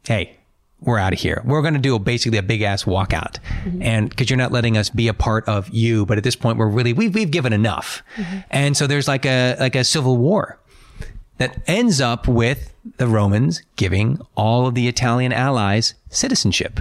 "Hey, 0.04 0.38
we're 0.82 0.98
out 0.98 1.14
of 1.14 1.20
here. 1.20 1.42
We're 1.46 1.62
going 1.62 1.76
to 1.76 1.80
do 1.80 1.96
a, 1.96 2.00
basically 2.00 2.38
a 2.40 2.44
big 2.44 2.64
ass 2.64 2.86
walkout. 2.86 3.38
And 3.82 4.10
because 4.10 4.30
you're 4.30 4.38
not 4.38 4.52
letting 4.52 4.78
us 4.78 4.90
be 4.90 5.08
a 5.08 5.14
part 5.14 5.48
of 5.48 5.70
you, 5.70 6.06
but 6.06 6.18
at 6.18 6.24
this 6.24 6.36
point, 6.36 6.58
we're 6.58 6.68
really, 6.68 6.92
we've, 6.94 7.14
we've 7.14 7.32
given 7.32 7.54
enough. 7.54 8.02
And 8.50 8.76
so 8.76 8.88
there's 8.88 9.08
like 9.08 9.26
a, 9.26 9.56
like 9.60 9.76
a 9.76 9.84
civil 9.84 10.18
war 10.18 10.60
that 11.38 11.62
ends 11.68 12.02
up 12.02 12.28
with 12.28 12.74
the 12.98 13.08
Romans 13.08 13.62
giving 13.76 14.20
all 14.36 14.68
of 14.68 14.76
the 14.76 14.88
Italian 14.88 15.32
allies 15.32 15.94
citizenship. 16.10 16.80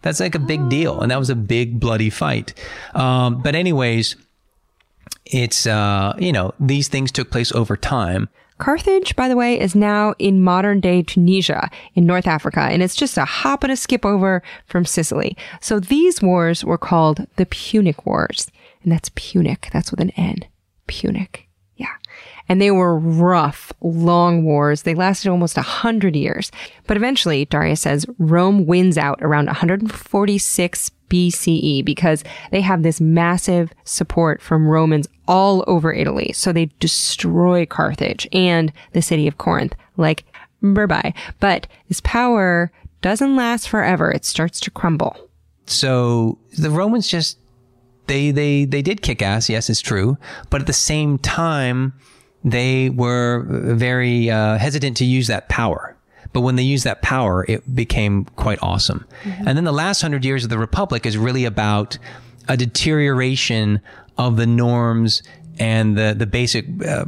That's 0.00 0.20
like 0.20 0.34
a 0.34 0.38
big 0.38 0.68
deal. 0.68 1.00
And 1.00 1.10
that 1.10 1.18
was 1.18 1.30
a 1.30 1.36
big 1.36 1.78
bloody 1.78 2.10
fight. 2.10 2.54
Um, 2.94 3.42
but 3.42 3.54
anyways, 3.54 4.16
it's, 5.26 5.66
uh, 5.66 6.14
you 6.18 6.32
know, 6.32 6.54
these 6.58 6.88
things 6.88 7.12
took 7.12 7.30
place 7.30 7.52
over 7.52 7.76
time. 7.76 8.28
Carthage, 8.62 9.16
by 9.16 9.26
the 9.26 9.34
way, 9.34 9.58
is 9.58 9.74
now 9.74 10.14
in 10.20 10.40
modern 10.40 10.78
day 10.78 11.02
Tunisia 11.02 11.68
in 11.96 12.06
North 12.06 12.28
Africa, 12.28 12.60
and 12.60 12.80
it's 12.80 12.94
just 12.94 13.18
a 13.18 13.24
hop 13.24 13.64
and 13.64 13.72
a 13.72 13.76
skip 13.76 14.06
over 14.06 14.40
from 14.66 14.84
Sicily. 14.84 15.36
So 15.60 15.80
these 15.80 16.22
wars 16.22 16.64
were 16.64 16.78
called 16.78 17.26
the 17.34 17.46
Punic 17.46 18.06
Wars, 18.06 18.52
and 18.84 18.92
that's 18.92 19.10
Punic. 19.16 19.68
That's 19.72 19.90
with 19.90 19.98
an 19.98 20.10
N. 20.10 20.44
Punic. 20.86 21.41
And 22.48 22.60
they 22.60 22.70
were 22.70 22.98
rough, 22.98 23.72
long 23.80 24.44
wars. 24.44 24.82
They 24.82 24.94
lasted 24.94 25.30
almost 25.30 25.56
a 25.56 25.62
hundred 25.62 26.16
years. 26.16 26.50
But 26.86 26.96
eventually, 26.96 27.44
Darius 27.44 27.80
says, 27.80 28.06
Rome 28.18 28.66
wins 28.66 28.98
out 28.98 29.18
around 29.22 29.46
146 29.46 30.90
BCE 31.08 31.84
because 31.84 32.24
they 32.50 32.62
have 32.62 32.82
this 32.82 33.00
massive 33.00 33.72
support 33.84 34.40
from 34.40 34.66
Romans 34.66 35.06
all 35.28 35.62
over 35.66 35.92
Italy. 35.92 36.32
So 36.32 36.52
they 36.52 36.66
destroy 36.80 37.66
Carthage 37.66 38.26
and 38.32 38.72
the 38.92 39.02
city 39.02 39.28
of 39.28 39.38
Corinth. 39.38 39.74
Like, 39.96 40.24
bye. 40.62 41.14
But 41.38 41.66
this 41.88 42.00
power 42.00 42.72
doesn't 43.02 43.36
last 43.36 43.68
forever. 43.68 44.10
It 44.10 44.24
starts 44.24 44.58
to 44.60 44.70
crumble. 44.70 45.16
So 45.66 46.38
the 46.58 46.70
Romans 46.70 47.08
just 47.08 47.38
they 48.06 48.30
they 48.30 48.64
they 48.64 48.82
did 48.82 49.02
kick 49.02 49.22
ass. 49.22 49.48
Yes, 49.48 49.70
it's 49.70 49.80
true. 49.80 50.16
But 50.50 50.62
at 50.62 50.66
the 50.66 50.72
same 50.72 51.18
time, 51.18 51.92
they 52.44 52.90
were 52.90 53.44
very 53.48 54.30
uh, 54.30 54.58
hesitant 54.58 54.96
to 54.98 55.04
use 55.04 55.26
that 55.28 55.48
power. 55.48 55.96
But 56.32 56.40
when 56.40 56.56
they 56.56 56.62
used 56.62 56.84
that 56.84 57.02
power, 57.02 57.44
it 57.46 57.74
became 57.74 58.24
quite 58.36 58.58
awesome. 58.62 59.06
And 59.46 59.56
then 59.56 59.64
the 59.64 59.72
last 59.72 60.00
hundred 60.00 60.24
years 60.24 60.44
of 60.44 60.50
the 60.50 60.58
Republic 60.58 61.04
is 61.04 61.18
really 61.18 61.44
about 61.44 61.98
a 62.48 62.56
deterioration 62.56 63.80
of 64.18 64.36
the 64.36 64.46
norms 64.46 65.22
and 65.58 65.96
the 65.96 66.14
the 66.16 66.26
basic 66.26 66.66
uh, 66.86 67.04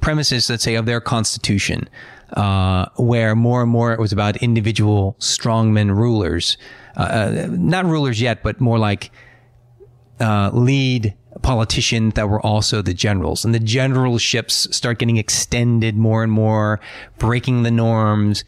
premises, 0.00 0.50
let's 0.50 0.62
say, 0.62 0.74
of 0.74 0.86
their 0.86 1.00
constitution, 1.00 1.88
uh, 2.34 2.86
where 2.96 3.34
more 3.34 3.62
and 3.62 3.70
more 3.70 3.92
it 3.92 3.98
was 3.98 4.12
about 4.12 4.36
individual 4.36 5.16
strongmen 5.18 5.90
rulers, 5.90 6.58
uh, 6.96 7.00
uh, 7.00 7.46
not 7.50 7.86
rulers 7.86 8.20
yet, 8.20 8.42
but 8.42 8.60
more 8.60 8.78
like 8.78 9.10
uh, 10.20 10.50
lead 10.52 11.14
politicians 11.42 12.14
that 12.14 12.28
were 12.28 12.40
also 12.40 12.82
the 12.82 12.94
generals. 12.94 13.44
And 13.44 13.54
the 13.54 13.60
generalships 13.60 14.72
start 14.74 14.98
getting 14.98 15.16
extended 15.16 15.96
more 15.96 16.22
and 16.22 16.32
more, 16.32 16.80
breaking 17.18 17.62
the 17.62 17.70
norms. 17.70 18.44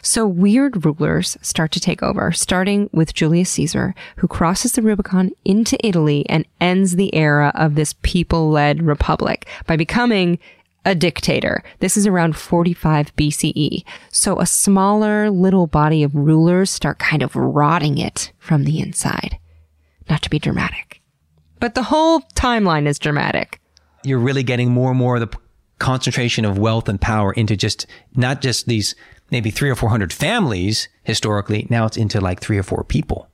So 0.00 0.26
weird 0.26 0.84
rulers 0.84 1.36
start 1.42 1.72
to 1.72 1.80
take 1.80 2.02
over, 2.02 2.32
starting 2.32 2.88
with 2.92 3.14
Julius 3.14 3.50
Caesar, 3.50 3.94
who 4.16 4.28
crosses 4.28 4.72
the 4.72 4.82
Rubicon 4.82 5.32
into 5.44 5.76
Italy 5.86 6.24
and 6.28 6.46
ends 6.60 6.96
the 6.96 7.14
era 7.14 7.52
of 7.54 7.74
this 7.74 7.94
people-led 8.02 8.82
republic 8.82 9.46
by 9.66 9.76
becoming 9.76 10.38
a 10.84 10.94
dictator. 10.94 11.62
This 11.80 11.96
is 11.96 12.06
around 12.06 12.36
45 12.36 13.14
BCE. 13.16 13.84
So 14.10 14.40
a 14.40 14.46
smaller 14.46 15.30
little 15.30 15.66
body 15.66 16.02
of 16.02 16.14
rulers 16.14 16.70
start 16.70 16.98
kind 16.98 17.22
of 17.22 17.36
rotting 17.36 17.98
it 17.98 18.32
from 18.38 18.64
the 18.64 18.80
inside. 18.80 19.38
Not 20.08 20.22
to 20.22 20.30
be 20.30 20.38
dramatic. 20.38 21.01
But 21.62 21.76
the 21.76 21.84
whole 21.84 22.22
timeline 22.34 22.88
is 22.88 22.98
dramatic. 22.98 23.60
You're 24.02 24.18
really 24.18 24.42
getting 24.42 24.72
more 24.72 24.90
and 24.90 24.98
more 24.98 25.14
of 25.14 25.30
the 25.30 25.38
concentration 25.78 26.44
of 26.44 26.58
wealth 26.58 26.88
and 26.88 27.00
power 27.00 27.32
into 27.32 27.56
just 27.56 27.86
not 28.16 28.40
just 28.40 28.66
these 28.66 28.96
maybe 29.30 29.52
three 29.52 29.70
or 29.70 29.76
four 29.76 29.88
hundred 29.88 30.12
families 30.12 30.88
historically. 31.04 31.68
Now 31.70 31.86
it's 31.86 31.96
into 31.96 32.20
like 32.20 32.40
three 32.40 32.58
or 32.58 32.64
four 32.64 32.82
people 32.82 33.28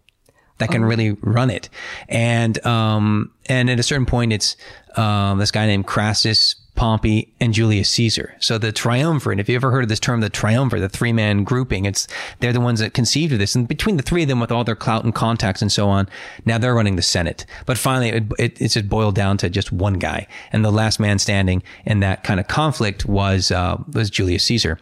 that 0.58 0.70
can 0.70 0.84
really 0.84 1.12
run 1.22 1.50
it. 1.50 1.68
And 2.08 2.64
um, 2.66 3.30
and 3.46 3.70
at 3.70 3.80
a 3.80 3.82
certain 3.82 4.06
point, 4.06 4.32
it's 4.32 4.56
um, 4.96 5.38
this 5.38 5.50
guy 5.50 5.66
named 5.66 5.86
Crassus, 5.86 6.54
Pompey, 6.74 7.32
and 7.40 7.54
Julius 7.54 7.88
Caesar. 7.90 8.34
So 8.40 8.58
the 8.58 8.72
triumvirate. 8.72 9.40
If 9.40 9.48
you 9.48 9.56
ever 9.56 9.70
heard 9.70 9.84
of 9.84 9.88
this 9.88 10.00
term, 10.00 10.20
the 10.20 10.28
triumvirate, 10.28 10.82
the 10.82 10.88
three 10.88 11.12
man 11.12 11.44
grouping, 11.44 11.84
it's 11.84 12.06
they're 12.40 12.52
the 12.52 12.60
ones 12.60 12.80
that 12.80 12.94
conceived 12.94 13.32
of 13.32 13.38
this. 13.38 13.54
And 13.54 13.66
between 13.66 13.96
the 13.96 14.02
three 14.02 14.22
of 14.22 14.28
them, 14.28 14.40
with 14.40 14.52
all 14.52 14.64
their 14.64 14.76
clout 14.76 15.04
and 15.04 15.14
contacts 15.14 15.62
and 15.62 15.72
so 15.72 15.88
on, 15.88 16.08
now 16.44 16.58
they're 16.58 16.74
running 16.74 16.96
the 16.96 17.02
Senate. 17.02 17.46
But 17.66 17.78
finally, 17.78 18.10
it, 18.10 18.24
it, 18.38 18.60
it's 18.60 18.74
just 18.74 18.88
boiled 18.88 19.14
down 19.14 19.38
to 19.38 19.48
just 19.48 19.72
one 19.72 19.94
guy, 19.94 20.26
and 20.52 20.64
the 20.64 20.72
last 20.72 21.00
man 21.00 21.18
standing 21.18 21.62
in 21.84 22.00
that 22.00 22.24
kind 22.24 22.40
of 22.40 22.48
conflict 22.48 23.06
was 23.06 23.50
uh, 23.50 23.76
was 23.92 24.10
Julius 24.10 24.44
Caesar. 24.44 24.78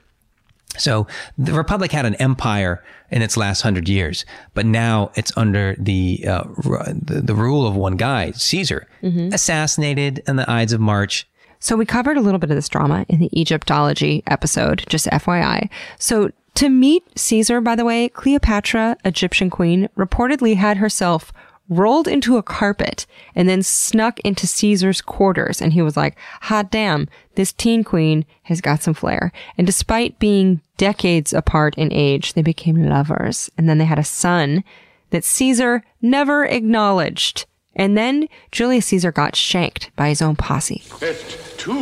So 0.79 1.07
the 1.39 1.53
Republic 1.53 1.93
had 1.93 2.07
an 2.07 2.15
empire 2.17 2.83
in 3.11 3.23
its 3.23 3.37
last 3.37 3.63
hundred 3.63 3.89
years, 3.89 4.25
but 4.55 4.67
now 4.67 5.11
it's 5.15 5.33
under 5.37 5.75
the, 5.79 6.25
uh, 6.27 6.45
r- 6.69 6.87
the 6.93 7.21
the 7.23 7.35
rule 7.35 7.67
of 7.67 7.75
one 7.77 7.97
guy, 7.97 8.33
Caesar, 8.33 8.87
assassinated 9.33 10.23
in 10.27 10.37
the 10.37 10.51
Ides 10.51 10.73
of 10.73 10.81
March. 10.81 11.27
So 11.59 11.77
we 11.77 11.87
covered 11.87 12.17
a 12.17 12.21
little 12.21 12.39
bit 12.39 12.51
of 12.51 12.57
this 12.57 12.69
drama 12.69 13.07
in 13.09 13.19
the 13.21 13.31
Egyptology 13.41 14.23
episode, 14.27 14.85
just 14.89 15.07
FYI. 15.07 15.71
So 15.99 16.31
to 16.57 16.69
meet 16.69 17.03
Caesar, 17.19 17.61
by 17.61 17.77
the 17.77 17.85
way, 17.85 18.09
Cleopatra, 18.09 18.97
Egyptian 19.05 19.51
queen, 19.51 19.89
reportedly 19.97 20.57
had 20.57 20.79
herself 20.79 21.33
rolled 21.69 22.09
into 22.09 22.37
a 22.37 22.43
carpet 22.43 23.07
and 23.35 23.49
then 23.49 23.63
snuck 23.63 24.21
into 24.21 24.47
Caesar's 24.47 25.01
quarters. 25.01 25.61
And 25.61 25.73
he 25.73 25.83
was 25.83 25.97
like, 25.97 26.17
hot 26.43 26.71
damn, 26.71 27.09
this 27.35 27.53
teen 27.53 27.85
queen 27.85 28.25
has 28.45 28.61
got 28.61 28.83
some 28.83 28.95
flair. 28.95 29.33
And 29.59 29.67
despite 29.67 30.19
being 30.19 30.61
decades 30.77 31.33
apart 31.33 31.75
in 31.77 31.93
age, 31.93 32.35
they 32.35 32.43
became 32.43 32.89
lovers. 32.89 33.51
And 33.59 33.69
then 33.69 33.79
they 33.79 33.85
had 33.85 33.99
a 33.99 34.05
son 34.05 34.65
that 35.11 35.25
Caesar 35.25 35.83
never 36.01 36.45
acknowledged. 36.45 37.47
And 37.75 37.97
then 37.97 38.29
Julius 38.53 38.87
Caesar 38.87 39.13
got 39.13 39.37
shanked 39.37 39.91
by 39.97 40.09
his 40.09 40.23
own 40.23 40.37
posse. 40.37 40.83
Et 41.03 41.39
tu, 41.59 41.75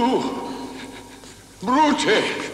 Brute! 1.63 2.51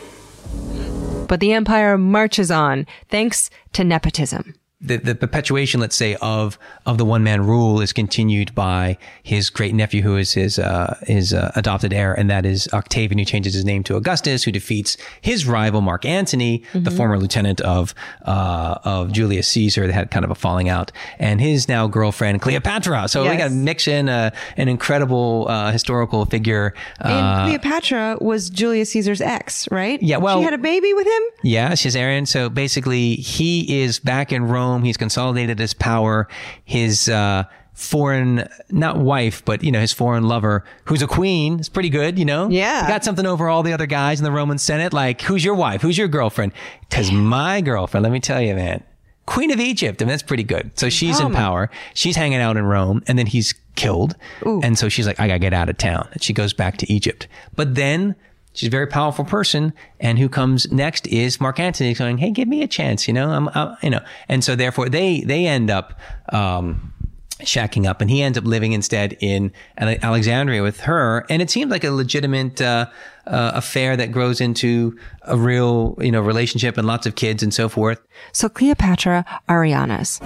But 1.26 1.40
the 1.40 1.52
empire 1.52 1.96
marches 1.96 2.50
on 2.50 2.86
thanks 3.08 3.50
to 3.72 3.84
nepotism. 3.84 4.54
The, 4.82 4.96
the 4.96 5.14
perpetuation, 5.14 5.78
let's 5.80 5.94
say, 5.96 6.16
of 6.22 6.58
of 6.86 6.96
the 6.96 7.04
one 7.04 7.22
man 7.22 7.46
rule 7.46 7.82
is 7.82 7.92
continued 7.92 8.54
by 8.54 8.96
his 9.22 9.50
great 9.50 9.74
nephew, 9.74 10.00
who 10.00 10.16
is 10.16 10.32
his 10.32 10.58
uh, 10.58 10.96
his 11.06 11.34
uh, 11.34 11.52
adopted 11.54 11.92
heir, 11.92 12.14
and 12.14 12.30
that 12.30 12.46
is 12.46 12.66
Octavian, 12.72 13.18
who 13.18 13.24
changes 13.26 13.52
his 13.52 13.64
name 13.66 13.82
to 13.84 13.96
Augustus, 13.96 14.44
who 14.44 14.50
defeats 14.52 14.96
his 15.20 15.44
rival 15.46 15.82
Mark 15.82 16.06
Antony, 16.06 16.62
the 16.72 16.90
former 16.90 17.18
lieutenant 17.18 17.60
of 17.60 17.94
uh, 18.24 18.78
of 18.84 19.12
Julius 19.12 19.48
Caesar. 19.48 19.86
They 19.86 19.92
had 19.92 20.10
kind 20.10 20.24
of 20.24 20.30
a 20.30 20.34
falling 20.34 20.70
out, 20.70 20.92
and 21.18 21.42
his 21.42 21.68
now 21.68 21.86
girlfriend 21.86 22.40
Cleopatra. 22.40 23.08
So 23.08 23.28
we 23.28 23.36
got 23.36 23.52
mix 23.52 23.86
in 23.86 24.08
uh, 24.08 24.30
an 24.56 24.68
incredible 24.68 25.46
uh, 25.48 25.72
historical 25.72 26.24
figure. 26.24 26.72
And 27.00 27.12
Uh, 27.12 27.44
Cleopatra 27.44 28.16
was 28.22 28.48
Julius 28.48 28.90
Caesar's 28.92 29.20
ex, 29.20 29.68
right? 29.70 30.02
Yeah, 30.02 30.16
well- 30.16 30.38
she 30.38 30.44
had 30.44 30.54
a 30.54 30.58
baby 30.58 30.94
with 30.94 31.06
him. 31.06 31.22
Yeah, 31.42 31.74
she's 31.74 31.94
Aaron. 31.96 32.24
So 32.24 32.48
basically, 32.48 33.16
he 33.16 33.82
is 33.82 33.98
back 33.98 34.32
in 34.32 34.44
Rome. 34.44 34.69
He's 34.78 34.96
consolidated 34.96 35.58
his 35.58 35.74
power. 35.74 36.28
His 36.64 37.08
uh, 37.08 37.44
foreign, 37.74 38.48
not 38.70 38.98
wife, 38.98 39.44
but 39.44 39.62
you 39.64 39.72
know, 39.72 39.80
his 39.80 39.92
foreign 39.92 40.24
lover, 40.24 40.64
who's 40.84 41.02
a 41.02 41.06
queen, 41.06 41.60
is 41.60 41.68
pretty 41.68 41.88
good. 41.90 42.18
You 42.18 42.24
know, 42.24 42.48
Yeah. 42.48 42.82
He 42.86 42.88
got 42.92 43.04
something 43.04 43.26
over 43.26 43.48
all 43.48 43.62
the 43.62 43.72
other 43.72 43.86
guys 43.86 44.20
in 44.20 44.24
the 44.24 44.32
Roman 44.32 44.58
Senate. 44.58 44.92
Like, 44.92 45.20
who's 45.22 45.44
your 45.44 45.54
wife? 45.54 45.80
Who's 45.82 45.96
your 45.98 46.08
girlfriend? 46.08 46.52
Because 46.88 47.10
my 47.10 47.60
girlfriend, 47.60 48.02
let 48.04 48.12
me 48.12 48.20
tell 48.20 48.40
you, 48.40 48.54
man, 48.54 48.82
Queen 49.26 49.50
of 49.50 49.60
Egypt. 49.60 50.02
I 50.02 50.04
mean, 50.04 50.10
that's 50.10 50.22
pretty 50.22 50.42
good. 50.42 50.72
So 50.78 50.88
she's 50.88 51.20
in 51.20 51.32
power. 51.32 51.70
She's 51.94 52.16
hanging 52.16 52.40
out 52.40 52.56
in 52.56 52.64
Rome, 52.64 53.02
and 53.06 53.18
then 53.18 53.26
he's 53.26 53.54
killed. 53.76 54.16
And 54.62 54.76
so 54.78 54.88
she's 54.88 55.06
like, 55.06 55.20
I 55.20 55.26
gotta 55.28 55.38
get 55.38 55.52
out 55.54 55.68
of 55.68 55.78
town. 55.78 56.08
And 56.12 56.22
she 56.22 56.32
goes 56.32 56.52
back 56.52 56.76
to 56.78 56.92
Egypt. 56.92 57.28
But 57.56 57.76
then 57.76 58.16
she's 58.52 58.68
a 58.68 58.70
very 58.70 58.86
powerful 58.86 59.24
person. 59.24 59.72
And 59.98 60.18
who 60.18 60.28
comes 60.28 60.70
next 60.72 61.06
is 61.06 61.40
Mark 61.40 61.58
Antony 61.58 61.94
going, 61.94 62.18
Hey, 62.18 62.30
give 62.30 62.48
me 62.48 62.62
a 62.62 62.68
chance. 62.68 63.06
You 63.06 63.14
know, 63.14 63.30
I'm, 63.30 63.48
i 63.48 63.76
you 63.82 63.90
know, 63.90 64.00
and 64.28 64.42
so 64.42 64.56
therefore 64.56 64.88
they, 64.88 65.20
they 65.20 65.46
end 65.46 65.70
up, 65.70 65.98
um, 66.32 66.92
shacking 67.40 67.86
up 67.86 68.02
and 68.02 68.10
he 68.10 68.22
ends 68.22 68.36
up 68.36 68.44
living 68.44 68.72
instead 68.72 69.16
in 69.20 69.50
Alexandria 69.78 70.62
with 70.62 70.80
her. 70.80 71.24
And 71.30 71.40
it 71.40 71.50
seems 71.50 71.70
like 71.70 71.84
a 71.84 71.90
legitimate, 71.90 72.60
uh, 72.60 72.86
uh, 73.26 73.52
affair 73.54 73.96
that 73.96 74.12
grows 74.12 74.40
into 74.40 74.98
a 75.22 75.36
real, 75.36 75.96
you 76.00 76.10
know, 76.10 76.20
relationship 76.20 76.76
and 76.76 76.86
lots 76.86 77.06
of 77.06 77.14
kids 77.14 77.42
and 77.42 77.52
so 77.52 77.68
forth. 77.68 78.00
So 78.32 78.48
Cleopatra 78.48 79.24
Ariana's. 79.48 80.20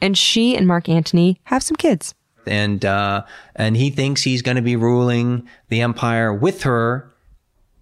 And 0.00 0.18
she 0.18 0.56
and 0.56 0.66
Mark 0.66 0.88
Antony 0.88 1.40
have 1.44 1.62
some 1.62 1.76
kids. 1.76 2.14
And 2.46 2.84
uh, 2.84 3.24
and 3.54 3.76
he 3.76 3.90
thinks 3.90 4.22
he's 4.22 4.42
going 4.42 4.56
to 4.56 4.62
be 4.62 4.76
ruling 4.76 5.48
the 5.68 5.80
empire 5.80 6.32
with 6.32 6.62
her, 6.62 7.12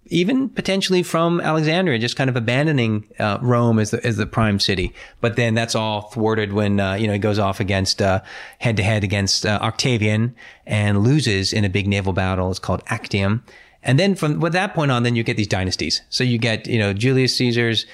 even 0.07 0.49
potentially 0.49 1.03
from 1.03 1.41
Alexandria, 1.41 1.99
just 1.99 2.15
kind 2.15 2.29
of 2.29 2.35
abandoning 2.35 3.07
uh, 3.19 3.37
Rome 3.41 3.79
as 3.79 3.91
the 3.91 4.05
as 4.05 4.17
the 4.17 4.25
prime 4.25 4.59
city. 4.59 4.93
But 5.19 5.35
then 5.35 5.53
that's 5.53 5.75
all 5.75 6.09
thwarted 6.09 6.53
when 6.53 6.79
uh, 6.79 6.93
you 6.93 7.07
know 7.07 7.13
he 7.13 7.19
goes 7.19 7.39
off 7.39 7.59
against 7.59 7.99
head 7.99 8.77
to 8.77 8.83
head 8.83 9.03
against 9.03 9.45
uh, 9.45 9.59
Octavian 9.61 10.35
and 10.65 11.03
loses 11.03 11.53
in 11.53 11.65
a 11.65 11.69
big 11.69 11.87
naval 11.87 12.13
battle. 12.13 12.49
It's 12.49 12.59
called 12.59 12.83
Actium. 12.87 13.43
And 13.83 13.97
then 13.97 14.15
from 14.15 14.39
that 14.39 14.75
point 14.75 14.91
on, 14.91 15.03
then 15.03 15.15
you 15.15 15.23
get 15.23 15.37
these 15.37 15.47
dynasties. 15.47 16.01
So 16.09 16.23
you 16.23 16.37
get 16.37 16.67
you 16.67 16.77
know 16.77 16.93
Julius 16.93 17.35
Caesar's 17.37 17.85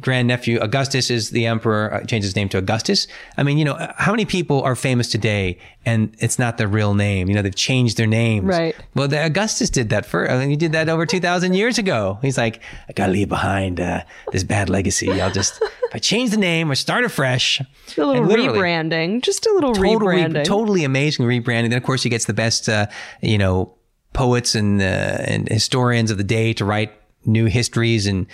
grandnephew 0.00 0.58
Augustus 0.60 1.10
is 1.10 1.30
the 1.30 1.46
emperor, 1.46 1.94
uh, 1.94 2.04
changed 2.04 2.24
his 2.24 2.34
name 2.34 2.48
to 2.48 2.58
Augustus. 2.58 3.06
I 3.36 3.42
mean, 3.44 3.58
you 3.58 3.64
know, 3.64 3.76
how 3.96 4.12
many 4.12 4.24
people 4.24 4.62
are 4.62 4.74
famous 4.74 5.08
today 5.08 5.58
and 5.86 6.14
it's 6.18 6.38
not 6.38 6.58
their 6.58 6.66
real 6.66 6.94
name? 6.94 7.28
You 7.28 7.34
know, 7.34 7.42
they've 7.42 7.54
changed 7.54 7.96
their 7.96 8.06
names. 8.06 8.46
Right. 8.46 8.74
Well, 8.94 9.06
the 9.06 9.24
Augustus 9.24 9.70
did 9.70 9.90
that 9.90 10.04
for, 10.04 10.28
I 10.28 10.38
mean, 10.38 10.50
he 10.50 10.56
did 10.56 10.72
that 10.72 10.88
over 10.88 11.06
2,000 11.06 11.54
years 11.54 11.78
ago. 11.78 12.18
He's 12.22 12.36
like, 12.36 12.60
I 12.88 12.92
gotta 12.92 13.12
leave 13.12 13.28
behind 13.28 13.78
uh, 13.78 14.02
this 14.32 14.42
bad 14.42 14.68
legacy. 14.68 15.20
I'll 15.20 15.30
just, 15.30 15.62
if 15.62 15.94
I 15.94 15.98
change 15.98 16.30
the 16.30 16.38
name 16.38 16.70
or 16.70 16.74
start 16.74 17.04
afresh. 17.04 17.60
A 17.96 18.04
little 18.04 18.26
rebranding. 18.26 19.22
Just 19.22 19.46
a 19.46 19.52
little 19.52 19.74
total 19.74 20.08
re- 20.08 20.22
rebranding. 20.22 20.44
totally 20.44 20.82
amazing 20.82 21.24
rebranding. 21.24 21.70
Then 21.70 21.78
of 21.78 21.84
course 21.84 22.02
he 22.02 22.10
gets 22.10 22.24
the 22.24 22.34
best, 22.34 22.68
uh, 22.68 22.86
you 23.22 23.38
know, 23.38 23.74
poets 24.12 24.56
and 24.56 24.80
uh, 24.80 24.84
and 24.84 25.48
historians 25.48 26.10
of 26.10 26.18
the 26.18 26.24
day 26.24 26.52
to 26.54 26.64
write 26.64 26.92
new 27.28 27.46
histories 27.46 28.06
and 28.06 28.26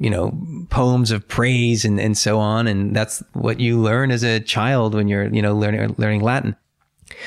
you 0.00 0.10
know 0.10 0.36
poems 0.70 1.10
of 1.10 1.26
praise 1.28 1.84
and 1.84 2.00
and 2.00 2.16
so 2.18 2.38
on. 2.38 2.66
And 2.66 2.96
that's 2.96 3.22
what 3.34 3.60
you 3.60 3.80
learn 3.80 4.10
as 4.10 4.24
a 4.24 4.40
child 4.40 4.94
when 4.94 5.06
you're 5.06 5.32
you 5.32 5.42
know 5.42 5.54
learning 5.54 5.94
learning 5.98 6.22
Latin. 6.22 6.56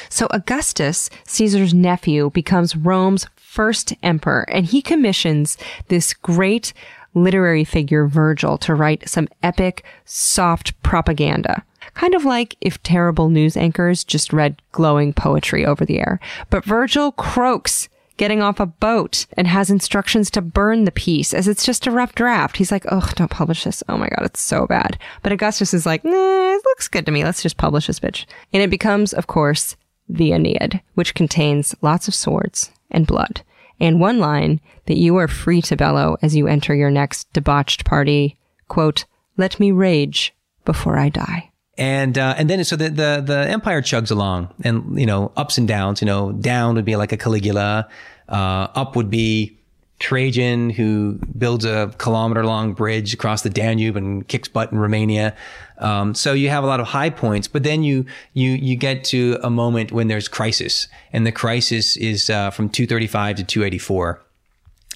So 0.10 0.28
Augustus, 0.32 1.10
Caesar's 1.26 1.74
nephew, 1.74 2.32
becomes 2.32 2.76
Rome's 2.76 3.28
first 3.36 3.94
emperor, 4.04 4.46
and 4.50 4.66
he 4.66 4.82
commissions 4.82 5.58
this 5.88 6.14
great 6.14 6.74
literary 7.14 7.64
figure, 7.64 8.08
Virgil, 8.08 8.58
to 8.58 8.76
write 8.76 9.08
some 9.08 9.30
epic, 9.42 9.86
soft 10.04 10.82
propaganda. 10.84 11.64
Kind 11.94 12.14
of 12.14 12.26
like 12.26 12.58
if 12.60 12.82
terrible 12.84 13.30
news 13.30 13.56
anchors 13.56 14.04
just 14.04 14.34
read 14.34 14.62
glowing 14.74 15.14
poetry 15.14 15.66
over 15.66 15.86
the 15.86 16.00
air. 16.00 16.20
But 16.50 16.66
Virgil 16.66 17.14
croaks 17.14 17.88
getting 18.18 18.42
off 18.42 18.60
a 18.60 18.66
boat 18.66 19.26
and 19.38 19.48
has 19.48 19.70
instructions 19.70 20.32
to 20.32 20.42
burn 20.42 20.86
the 20.86 20.92
piece 20.92 21.34
as 21.34 21.48
it's 21.48 21.66
just 21.66 21.88
a 21.88 21.92
rough 21.92 22.16
draft. 22.16 22.58
He's 22.58 22.72
like, 22.72 22.86
oh, 22.90 23.10
don't 23.16 23.32
publish 23.32 23.64
this. 23.64 23.84
Oh 23.90 23.98
my 23.98 24.08
God, 24.10 24.26
it's 24.26 24.42
so 24.42 24.66
bad. 24.68 24.98
But 25.22 25.32
Augustus 25.32 25.74
is 25.74 25.86
like, 25.86 26.04
nah, 26.04 26.54
it 26.54 26.62
looks 26.66 26.88
good 26.88 27.06
to 27.06 27.12
me. 27.12 27.24
Let's 27.24 27.44
just 27.44 27.58
publish 27.58 27.88
this 27.88 28.00
bitch. 28.00 28.26
And 28.54 28.64
it 28.64 28.70
becomes, 28.70 29.14
of 29.14 29.28
course, 29.28 29.76
the 30.08 30.32
Aeneid, 30.32 30.82
which 30.94 31.16
contains 31.16 31.76
lots 31.82 32.08
of 32.08 32.16
swords 32.16 32.72
and 32.92 33.08
blood. 33.08 33.42
And 33.80 34.00
one 34.00 34.20
line 34.20 34.62
that 34.86 34.98
you 34.98 35.18
are 35.18 35.28
free 35.28 35.62
to 35.64 35.76
bellow 35.76 36.18
as 36.22 36.36
you 36.36 36.48
enter 36.48 36.74
your 36.74 36.92
next 36.92 37.32
debauched 37.34 37.84
party, 37.84 38.38
quote, 38.68 39.06
let 39.38 39.60
me 39.60 39.72
rage 39.72 40.34
before 40.64 40.98
I 40.98 41.10
die. 41.10 41.52
And 41.78 42.18
uh, 42.18 42.36
and 42.38 42.50
then 42.50 42.64
so 42.64 42.76
the, 42.76 42.90
the 42.90 43.24
the 43.26 43.48
empire 43.50 43.82
chugs 43.82 44.10
along, 44.10 44.54
and 44.64 44.98
you 44.98 45.06
know 45.06 45.32
ups 45.36 45.58
and 45.58 45.68
downs. 45.68 46.02
You 46.02 46.06
know, 46.06 46.32
down 46.32 46.76
would 46.76 46.86
be 46.86 46.96
like 46.96 47.12
a 47.12 47.18
Caligula, 47.18 47.90
uh, 48.30 48.68
up 48.74 48.96
would 48.96 49.10
be 49.10 49.58
Trajan, 50.00 50.70
who 50.70 51.20
builds 51.38 51.66
a 51.66 51.94
kilometer 51.98 52.46
long 52.46 52.74
bridge 52.74 53.14
across 53.14 53.42
the 53.42 53.50
Danube 53.50 53.98
and 53.98 54.26
kicks 54.28 54.48
butt 54.48 54.72
in 54.72 54.80
Romania. 54.80 55.36
Um, 55.80 56.16
so 56.16 56.32
you 56.32 56.50
have 56.50 56.64
a 56.64 56.68
lot 56.68 56.80
of 56.80 56.88
high 56.88 57.10
points, 57.10 57.50
but 57.50 57.64
then 57.64 57.84
you 57.84 58.06
you 58.34 58.52
you 58.52 58.78
get 58.78 59.04
to 59.06 59.38
a 59.44 59.50
moment 59.50 59.92
when 59.92 60.08
there's 60.08 60.30
crisis, 60.30 60.88
and 61.12 61.28
the 61.28 61.34
crisis 61.34 61.98
is 61.98 62.30
uh, 62.30 62.52
from 62.52 62.70
235 62.70 63.36
to 63.36 63.44
284 63.44 64.22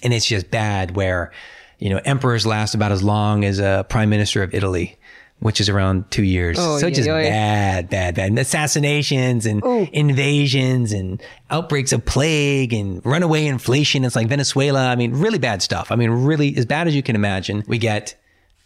and 0.02 0.12
it's 0.12 0.26
just 0.26 0.50
bad 0.50 0.96
where 0.96 1.30
you 1.78 1.90
know 1.90 2.00
emperors 2.04 2.46
last 2.46 2.74
about 2.74 2.92
as 2.92 3.02
long 3.02 3.44
as 3.44 3.58
a 3.58 3.84
prime 3.88 4.10
minister 4.10 4.42
of 4.42 4.54
italy 4.54 4.96
which 5.40 5.60
is 5.60 5.68
around 5.68 6.10
two 6.10 6.22
years. 6.22 6.58
Oh, 6.58 6.78
so 6.78 6.86
it's 6.86 6.96
just 6.96 7.08
yeah, 7.08 7.18
yeah. 7.18 7.30
bad 7.30 7.90
bad 7.90 8.14
bad. 8.14 8.28
And 8.28 8.38
assassinations 8.38 9.46
and 9.46 9.62
invasions 9.92 10.92
and 10.92 11.22
outbreaks 11.50 11.92
of 11.92 12.04
plague 12.04 12.72
and 12.72 13.04
runaway 13.04 13.46
inflation. 13.46 14.04
It's 14.04 14.16
like 14.16 14.28
venezuela. 14.28 14.88
I 14.88 14.96
mean 14.96 15.12
really 15.12 15.38
bad 15.38 15.62
stuff. 15.62 15.90
I 15.90 15.96
mean 15.96 16.10
really 16.10 16.56
as 16.56 16.66
bad 16.66 16.86
as 16.86 16.94
you 16.94 17.02
can 17.02 17.16
imagine 17.16 17.64
we 17.66 17.78
get 17.78 18.14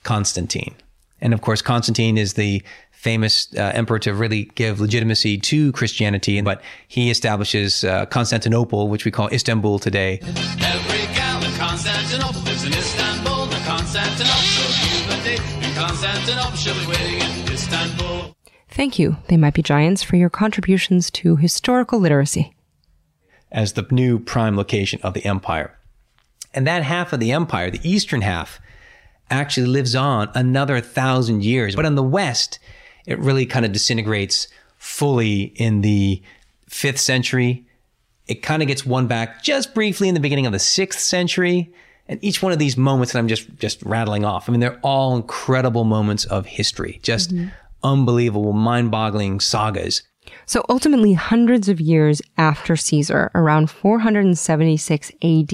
constantine. 0.02 0.74
And 1.20 1.32
of 1.32 1.40
course 1.40 1.62
constantine 1.62 2.18
is 2.18 2.34
the 2.34 2.62
famous 2.90 3.54
uh, 3.54 3.70
emperor 3.74 3.98
to 3.98 4.14
really 4.14 4.44
give 4.54 4.80
legitimacy 4.80 5.38
to 5.38 5.72
christianity. 5.72 6.40
But 6.40 6.60
he 6.88 7.10
establishes 7.10 7.84
uh, 7.84 8.06
constantinople 8.06 8.88
which 8.88 9.04
we 9.04 9.10
call 9.10 9.28
istanbul 9.28 9.78
today. 9.78 10.20
Every 10.22 11.14
gal 11.14 11.44
in 11.44 11.52
Constantinople 11.52 12.42
lives 12.42 12.64
in 12.64 12.72
Istanbul. 12.72 13.44
In 13.44 13.62
Constantinople, 13.62 14.53
Constantinople, 15.74 16.56
she'll 16.56 16.74
be 16.78 16.86
waiting 16.86 17.20
in 17.20 17.52
Istanbul. 17.52 18.36
Thank 18.68 18.98
you, 18.98 19.16
They 19.28 19.36
Might 19.36 19.54
Be 19.54 19.62
Giants, 19.62 20.02
for 20.02 20.16
your 20.16 20.30
contributions 20.30 21.10
to 21.12 21.36
historical 21.36 22.00
literacy. 22.00 22.54
as 23.52 23.74
the 23.74 23.86
new 23.92 24.18
prime 24.18 24.56
location 24.56 24.98
of 25.02 25.14
the 25.14 25.24
empire. 25.24 25.78
And 26.52 26.66
that 26.66 26.82
half 26.82 27.12
of 27.12 27.20
the 27.20 27.30
empire, 27.30 27.70
the 27.70 27.88
eastern 27.88 28.20
half, 28.22 28.60
actually 29.30 29.66
lives 29.66 29.94
on 29.94 30.28
another 30.34 30.80
thousand 30.80 31.44
years. 31.44 31.76
But 31.76 31.84
in 31.84 31.94
the 31.94 32.02
west, 32.02 32.58
it 33.06 33.18
really 33.20 33.46
kind 33.46 33.64
of 33.64 33.72
disintegrates 33.72 34.48
fully 34.76 35.52
in 35.54 35.82
the 35.82 36.20
fifth 36.68 36.98
century. 36.98 37.64
It 38.26 38.42
kind 38.42 38.60
of 38.60 38.68
gets 38.68 38.84
won 38.84 39.06
back 39.06 39.42
just 39.42 39.72
briefly 39.72 40.08
in 40.08 40.14
the 40.14 40.20
beginning 40.20 40.46
of 40.46 40.52
the 40.52 40.58
sixth 40.58 41.00
century. 41.00 41.72
And 42.08 42.22
each 42.22 42.42
one 42.42 42.52
of 42.52 42.58
these 42.58 42.76
moments 42.76 43.12
that 43.12 43.18
I'm 43.18 43.28
just 43.28 43.48
just 43.58 43.82
rattling 43.82 44.24
off, 44.24 44.48
I 44.48 44.52
mean, 44.52 44.60
they're 44.60 44.80
all 44.82 45.16
incredible 45.16 45.84
moments 45.84 46.24
of 46.26 46.46
history, 46.46 47.00
just 47.02 47.34
mm-hmm. 47.34 47.48
unbelievable, 47.82 48.52
mind-boggling 48.52 49.40
sagas. 49.40 50.02
So 50.46 50.64
ultimately, 50.68 51.14
hundreds 51.14 51.68
of 51.68 51.80
years 51.80 52.20
after 52.36 52.76
Caesar, 52.76 53.30
around 53.34 53.70
476 53.70 55.10
AD, 55.22 55.48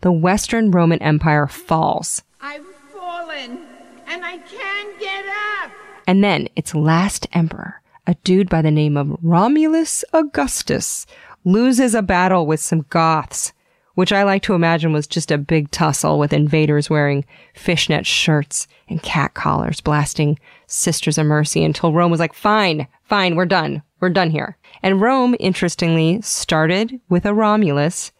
the 0.00 0.12
Western 0.12 0.70
Roman 0.70 1.00
Empire 1.02 1.46
falls. 1.46 2.22
I've 2.40 2.64
fallen 2.92 3.60
and 4.06 4.24
I 4.24 4.38
can't 4.38 4.98
get 4.98 5.24
up. 5.26 5.70
And 6.06 6.22
then 6.22 6.48
its 6.56 6.74
last 6.74 7.26
emperor, 7.32 7.80
a 8.06 8.14
dude 8.24 8.48
by 8.48 8.62
the 8.62 8.70
name 8.70 8.96
of 8.96 9.16
Romulus 9.22 10.04
Augustus 10.12 11.06
loses 11.44 11.94
a 11.94 12.02
battle 12.02 12.46
with 12.46 12.60
some 12.60 12.86
Goths, 12.90 13.52
which 13.94 14.12
I 14.12 14.22
like 14.22 14.42
to 14.42 14.54
imagine 14.54 14.92
was 14.92 15.06
just 15.06 15.30
a 15.30 15.38
big 15.38 15.70
tussle 15.70 16.18
with 16.18 16.32
invaders 16.32 16.88
wearing 16.88 17.24
fishnet 17.54 18.06
shirts 18.06 18.66
and 18.88 19.02
cat 19.02 19.34
collars 19.34 19.80
blasting 19.80 20.38
Sisters 20.66 21.18
of 21.18 21.26
Mercy 21.26 21.62
until 21.64 21.92
Rome 21.92 22.10
was 22.10 22.20
like, 22.20 22.32
fine, 22.32 22.88
fine, 23.04 23.36
we're 23.36 23.46
done. 23.46 23.82
We're 24.00 24.10
done 24.10 24.30
here. 24.30 24.56
And 24.82 25.00
Rome, 25.00 25.36
interestingly, 25.38 26.20
started 26.22 27.00
with 27.08 27.26
a 27.26 27.34
Romulus. 27.34 28.10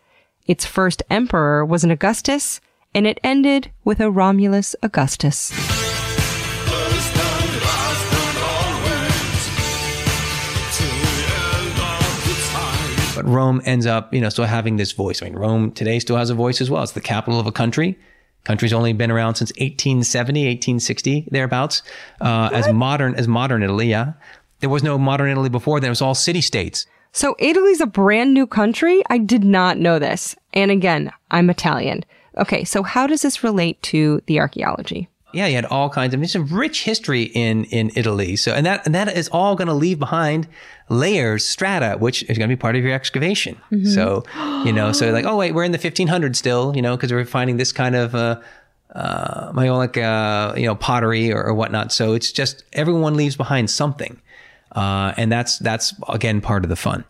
Its 0.47 0.67
first 0.67 1.03
emperor 1.11 1.65
was 1.65 1.83
an 1.83 1.91
Augustus, 1.91 2.61
and 2.95 3.07
it 3.07 3.19
ended 3.25 3.71
with 3.85 4.01
a 4.01 4.11
Romulus 4.11 4.77
Augustus. 4.83 5.51
But 13.15 13.27
Rome 13.27 13.61
ends 13.65 13.85
up, 13.85 14.15
you 14.15 14.21
know, 14.21 14.31
still 14.31 14.47
having 14.47 14.77
this 14.77 14.93
voice. 14.93 15.23
I 15.23 15.27
mean, 15.27 15.35
Rome 15.35 15.73
today 15.73 15.99
still 15.99 16.17
has 16.17 16.31
a 16.31 16.35
voice 16.35 16.61
as 16.61 16.71
well. 16.71 16.83
It's 16.83 16.93
the 16.93 17.01
capital 17.01 17.39
of 17.39 17.47
a 17.47 17.53
country. 17.53 17.99
Country's 18.45 18.73
only 18.73 18.93
been 18.93 19.11
around 19.11 19.37
since 19.37 19.51
1870, 19.53 20.41
1860, 20.47 21.29
thereabouts. 21.31 21.83
Uh, 22.21 22.49
as 22.53 22.73
modern 22.73 23.15
as 23.15 23.29
modern 23.29 23.63
Italy, 23.63 23.89
yeah. 23.89 24.15
There 24.61 24.71
was 24.71 24.83
no 24.83 24.97
modern 24.99 25.31
Italy 25.31 25.49
before. 25.49 25.79
Then 25.79 25.89
it 25.89 25.91
was 25.91 26.03
all 26.03 26.15
city 26.15 26.41
states. 26.41 26.87
So 27.13 27.37
Italy's 27.39 27.81
a 27.81 27.87
brand 27.87 28.33
new 28.33 28.47
country? 28.47 29.03
I 29.11 29.19
did 29.19 29.45
not 29.45 29.77
know 29.77 29.99
this. 29.99 30.35
And 30.55 30.71
again, 30.71 31.13
I'm 31.31 31.51
Italian. 31.51 32.05
Okay, 32.39 32.65
so 32.65 32.83
how 32.83 33.07
does 33.07 33.21
this 33.21 33.45
relate 33.45 33.81
to 33.83 34.23
the 34.27 34.41
archaeology? 34.41 35.09
Yeah, 35.33 35.47
you 35.47 35.55
had 35.55 35.65
all 35.67 35.89
kinds 35.89 36.15
of 36.15 36.21
there's 36.21 36.35
a 36.35 36.41
rich 36.41 36.85
history 36.85 37.23
in 37.23 37.65
in 37.65 37.91
Italy. 37.97 38.37
So 38.37 38.53
and 38.53 38.67
that 38.67 38.85
and 38.87 38.95
that 38.95 39.15
is 39.17 39.29
all 39.29 39.57
going 39.57 39.69
to 39.69 39.75
leave 39.75 39.99
behind 39.99 40.49
layers, 40.89 41.45
strata, 41.45 41.97
which 41.99 42.23
is 42.25 42.39
going 42.39 42.49
to 42.49 42.57
be 42.57 42.61
part 42.61 42.77
of 42.77 42.83
your 42.83 42.93
excavation. 42.93 43.61
So 43.95 44.25
you 44.65 44.73
know, 44.73 44.93
so 44.93 45.11
like, 45.11 45.25
oh 45.25 45.37
wait, 45.37 45.53
we're 45.53 45.65
in 45.65 45.73
the 45.73 45.79
1500s 45.79 46.37
still, 46.37 46.75
you 46.77 46.83
know, 46.83 46.97
because 46.97 47.13
we're 47.13 47.25
finding 47.25 47.57
this 47.57 47.73
kind 47.73 47.97
of 47.97 48.15
uh, 48.15 48.41
uh, 48.95 49.53
Maiolica, 49.53 50.53
uh, 50.53 50.55
you 50.57 50.67
know, 50.67 50.75
pottery 50.75 51.33
or, 51.33 51.43
or 51.43 51.55
whatnot. 51.55 51.93
So 51.93 52.13
it's 52.13 52.31
just 52.31 52.65
everyone 52.73 53.15
leaves 53.15 53.37
behind 53.37 53.71
something, 53.71 54.21
uh, 54.73 55.15
and 55.17 55.33
that's 55.33 55.59
that's 55.59 55.95
again 56.09 56.41
part 56.41 56.65
of 56.65 56.69
the 56.69 56.77
fun. 56.77 57.05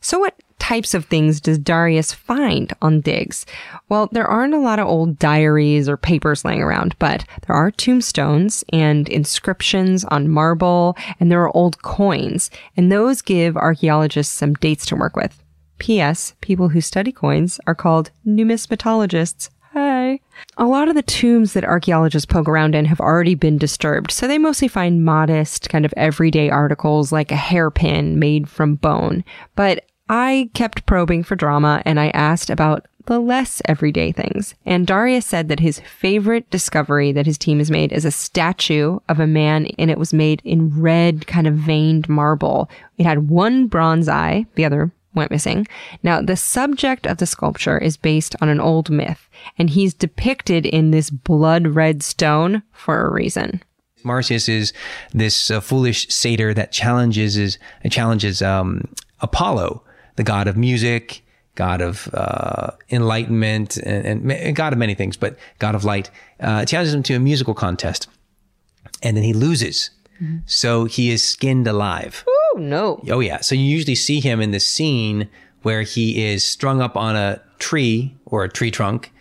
So 0.00 0.18
what 0.18 0.34
types 0.58 0.94
of 0.94 1.04
things 1.06 1.40
does 1.40 1.58
Darius 1.58 2.12
find 2.12 2.72
on 2.82 3.00
digs? 3.00 3.46
Well, 3.88 4.08
there 4.12 4.26
aren't 4.26 4.54
a 4.54 4.60
lot 4.60 4.78
of 4.78 4.86
old 4.86 5.18
diaries 5.18 5.88
or 5.88 5.96
papers 5.96 6.44
laying 6.44 6.62
around, 6.62 6.94
but 6.98 7.24
there 7.46 7.56
are 7.56 7.70
tombstones 7.70 8.64
and 8.72 9.08
inscriptions 9.08 10.04
on 10.04 10.28
marble, 10.28 10.96
and 11.18 11.30
there 11.30 11.42
are 11.42 11.56
old 11.56 11.82
coins, 11.82 12.50
and 12.76 12.90
those 12.90 13.22
give 13.22 13.56
archaeologists 13.56 14.34
some 14.34 14.54
dates 14.54 14.86
to 14.86 14.96
work 14.96 15.16
with. 15.16 15.42
P.S. 15.78 16.34
People 16.40 16.70
who 16.70 16.80
study 16.80 17.12
coins 17.12 17.60
are 17.66 17.74
called 17.74 18.10
numismatologists. 18.26 19.50
Hi. 19.72 20.20
A 20.56 20.64
lot 20.64 20.88
of 20.88 20.94
the 20.94 21.02
tombs 21.02 21.52
that 21.52 21.64
archaeologists 21.64 22.26
poke 22.26 22.48
around 22.48 22.74
in 22.74 22.86
have 22.86 23.00
already 23.00 23.34
been 23.34 23.58
disturbed, 23.58 24.10
so 24.10 24.26
they 24.26 24.38
mostly 24.38 24.66
find 24.66 25.04
modest, 25.04 25.68
kind 25.68 25.84
of 25.84 25.94
everyday 25.96 26.50
articles 26.50 27.12
like 27.12 27.30
a 27.30 27.36
hairpin 27.36 28.18
made 28.18 28.48
from 28.48 28.74
bone. 28.74 29.24
But 29.54 29.84
I 30.08 30.50
kept 30.54 30.86
probing 30.86 31.22
for 31.22 31.36
drama 31.36 31.82
and 31.84 32.00
I 32.00 32.08
asked 32.10 32.50
about 32.50 32.86
the 33.06 33.18
less 33.18 33.62
everyday 33.64 34.12
things. 34.12 34.54
And 34.66 34.86
Darius 34.86 35.24
said 35.24 35.48
that 35.48 35.60
his 35.60 35.80
favorite 35.80 36.48
discovery 36.50 37.10
that 37.12 37.26
his 37.26 37.38
team 37.38 37.58
has 37.58 37.70
made 37.70 37.90
is 37.90 38.04
a 38.04 38.10
statue 38.10 38.98
of 39.08 39.18
a 39.18 39.26
man 39.26 39.66
and 39.78 39.90
it 39.90 39.98
was 39.98 40.12
made 40.12 40.42
in 40.44 40.78
red, 40.78 41.26
kind 41.26 41.46
of 41.46 41.54
veined 41.54 42.08
marble. 42.08 42.68
It 42.98 43.06
had 43.06 43.30
one 43.30 43.66
bronze 43.66 44.08
eye, 44.08 44.46
the 44.56 44.64
other 44.66 44.92
went 45.14 45.30
missing. 45.30 45.66
Now, 46.02 46.20
the 46.20 46.36
subject 46.36 47.06
of 47.06 47.16
the 47.16 47.26
sculpture 47.26 47.78
is 47.78 47.96
based 47.96 48.36
on 48.40 48.48
an 48.50 48.60
old 48.60 48.90
myth, 48.90 49.28
and 49.58 49.70
he's 49.70 49.94
depicted 49.94 50.66
in 50.66 50.90
this 50.90 51.08
blood 51.08 51.68
red 51.68 52.02
stone 52.02 52.62
for 52.72 53.06
a 53.06 53.10
reason. 53.10 53.62
Marsyas 54.04 54.48
is 54.48 54.72
this 55.12 55.50
uh, 55.50 55.60
foolish 55.60 56.08
satyr 56.08 56.54
that 56.54 56.72
challenges 56.72 57.36
is 57.36 57.58
challenges 57.90 58.42
um, 58.42 58.82
Apollo, 59.20 59.82
the 60.18 60.24
god 60.24 60.48
of 60.48 60.56
music, 60.56 61.22
god 61.54 61.80
of 61.80 62.12
uh, 62.12 62.72
enlightenment, 62.90 63.76
and, 63.78 64.30
and 64.30 64.56
god 64.56 64.72
of 64.72 64.78
many 64.78 64.94
things, 64.94 65.16
but 65.16 65.38
god 65.60 65.74
of 65.74 65.84
light. 65.84 66.10
Uh, 66.40 66.64
challenges 66.64 66.92
him 66.92 67.04
to 67.04 67.14
a 67.14 67.20
musical 67.20 67.54
contest, 67.54 68.08
and 69.00 69.16
then 69.16 69.24
he 69.24 69.32
loses. 69.32 69.90
So 70.46 70.86
he 70.86 71.10
is 71.10 71.22
skinned 71.22 71.68
alive. 71.68 72.24
Oh, 72.26 72.56
no. 72.58 73.00
Oh 73.08 73.20
yeah. 73.20 73.38
So 73.38 73.54
you 73.54 73.62
usually 73.62 73.94
see 73.94 74.18
him 74.18 74.40
in 74.40 74.50
the 74.50 74.58
scene 74.58 75.28
where 75.62 75.82
he 75.82 76.24
is 76.24 76.42
strung 76.42 76.82
up 76.82 76.96
on 76.96 77.14
a 77.14 77.40
tree 77.60 78.16
or 78.26 78.42
a 78.42 78.48
tree 78.48 78.72
trunk, 78.72 79.12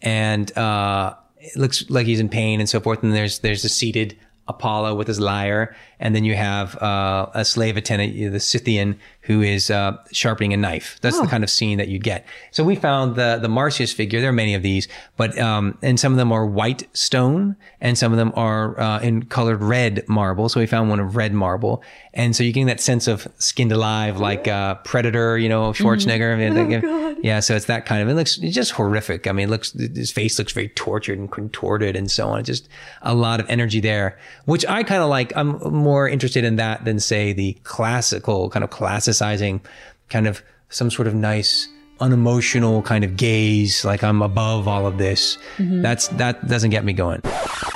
and 0.00 0.56
uh, 0.56 1.14
it 1.36 1.54
looks 1.54 1.84
like 1.90 2.06
he's 2.06 2.20
in 2.20 2.30
pain 2.30 2.60
and 2.60 2.68
so 2.68 2.80
forth. 2.80 3.02
And 3.02 3.12
there's 3.12 3.40
there's 3.40 3.62
a 3.64 3.68
seated 3.68 4.16
Apollo 4.48 4.94
with 4.94 5.06
his 5.06 5.20
lyre, 5.20 5.76
and 6.00 6.14
then 6.14 6.24
you 6.24 6.34
have 6.34 6.80
uh, 6.82 7.28
a 7.34 7.44
slave 7.44 7.76
attendant, 7.76 8.32
the 8.32 8.40
Scythian, 8.40 8.98
who 9.28 9.42
is 9.42 9.70
uh, 9.70 9.94
sharpening 10.10 10.54
a 10.54 10.56
knife. 10.56 10.98
That's 11.02 11.20
the 11.20 11.26
kind 11.26 11.44
of 11.44 11.50
scene 11.50 11.76
that 11.76 11.88
you 11.88 11.98
get. 11.98 12.26
So 12.50 12.64
we 12.64 12.76
found 12.76 13.16
the 13.16 13.38
the 13.40 13.48
Marsyas 13.48 13.92
figure. 13.92 14.20
There 14.20 14.30
are 14.30 14.32
many 14.32 14.54
of 14.54 14.62
these, 14.62 14.88
but 15.18 15.38
um, 15.38 15.76
and 15.82 16.00
some 16.00 16.12
of 16.12 16.18
them 16.18 16.32
are 16.32 16.46
white 16.46 16.88
stone, 16.96 17.54
and 17.80 17.98
some 17.98 18.10
of 18.10 18.16
them 18.16 18.32
are 18.36 18.80
uh, 18.80 19.00
in 19.00 19.26
colored 19.26 19.62
red 19.62 20.08
marble. 20.08 20.48
So 20.48 20.60
we 20.60 20.66
found 20.66 20.88
one 20.88 20.98
of 20.98 21.14
red 21.14 21.34
marble, 21.34 21.82
and 22.14 22.34
so 22.34 22.42
you 22.42 22.52
get 22.52 22.64
that 22.66 22.80
sense 22.80 23.06
of 23.06 23.28
skinned 23.38 23.70
alive, 23.70 24.18
like 24.18 24.48
uh, 24.48 24.76
Predator, 24.76 25.36
you 25.36 25.48
know, 25.48 25.72
Schwarzenegger. 25.72 26.38
Mean, 26.38 26.70
like, 26.70 27.18
yeah, 27.22 27.40
so 27.40 27.54
it's 27.54 27.66
that 27.66 27.84
kind 27.84 28.02
of. 28.02 28.08
It 28.08 28.14
looks 28.14 28.38
it's 28.38 28.54
just 28.54 28.72
horrific. 28.72 29.26
I 29.26 29.32
mean, 29.32 29.48
it 29.48 29.50
looks 29.50 29.72
his 29.72 30.10
face 30.10 30.38
looks 30.38 30.52
very 30.52 30.70
tortured 30.70 31.18
and 31.18 31.30
contorted 31.30 31.96
and 31.96 32.10
so 32.10 32.28
on. 32.28 32.44
Just 32.44 32.68
a 33.02 33.14
lot 33.14 33.40
of 33.40 33.50
energy 33.50 33.80
there, 33.80 34.18
which 34.46 34.64
I 34.66 34.82
kind 34.84 35.02
of 35.02 35.10
like. 35.10 35.36
I'm 35.36 35.58
more 35.88 36.08
interested 36.08 36.44
in 36.44 36.56
that 36.56 36.84
than 36.84 36.98
say 37.00 37.32
the 37.32 37.52
classical 37.64 38.50
kind 38.50 38.62
of 38.64 38.70
classicizing, 38.70 39.60
kind 40.10 40.26
of 40.26 40.42
some 40.68 40.90
sort 40.90 41.08
of 41.08 41.14
nice 41.14 41.68
unemotional 42.00 42.82
kind 42.82 43.04
of 43.04 43.16
gaze, 43.16 43.84
like 43.84 44.02
I'm 44.04 44.22
above 44.22 44.68
all 44.68 44.86
of 44.86 44.98
this. 44.98 45.38
Mm-hmm. 45.56 45.82
That's 45.82 46.08
that 46.22 46.46
doesn't 46.46 46.70
get 46.70 46.84
me 46.84 46.92
going, 46.92 47.22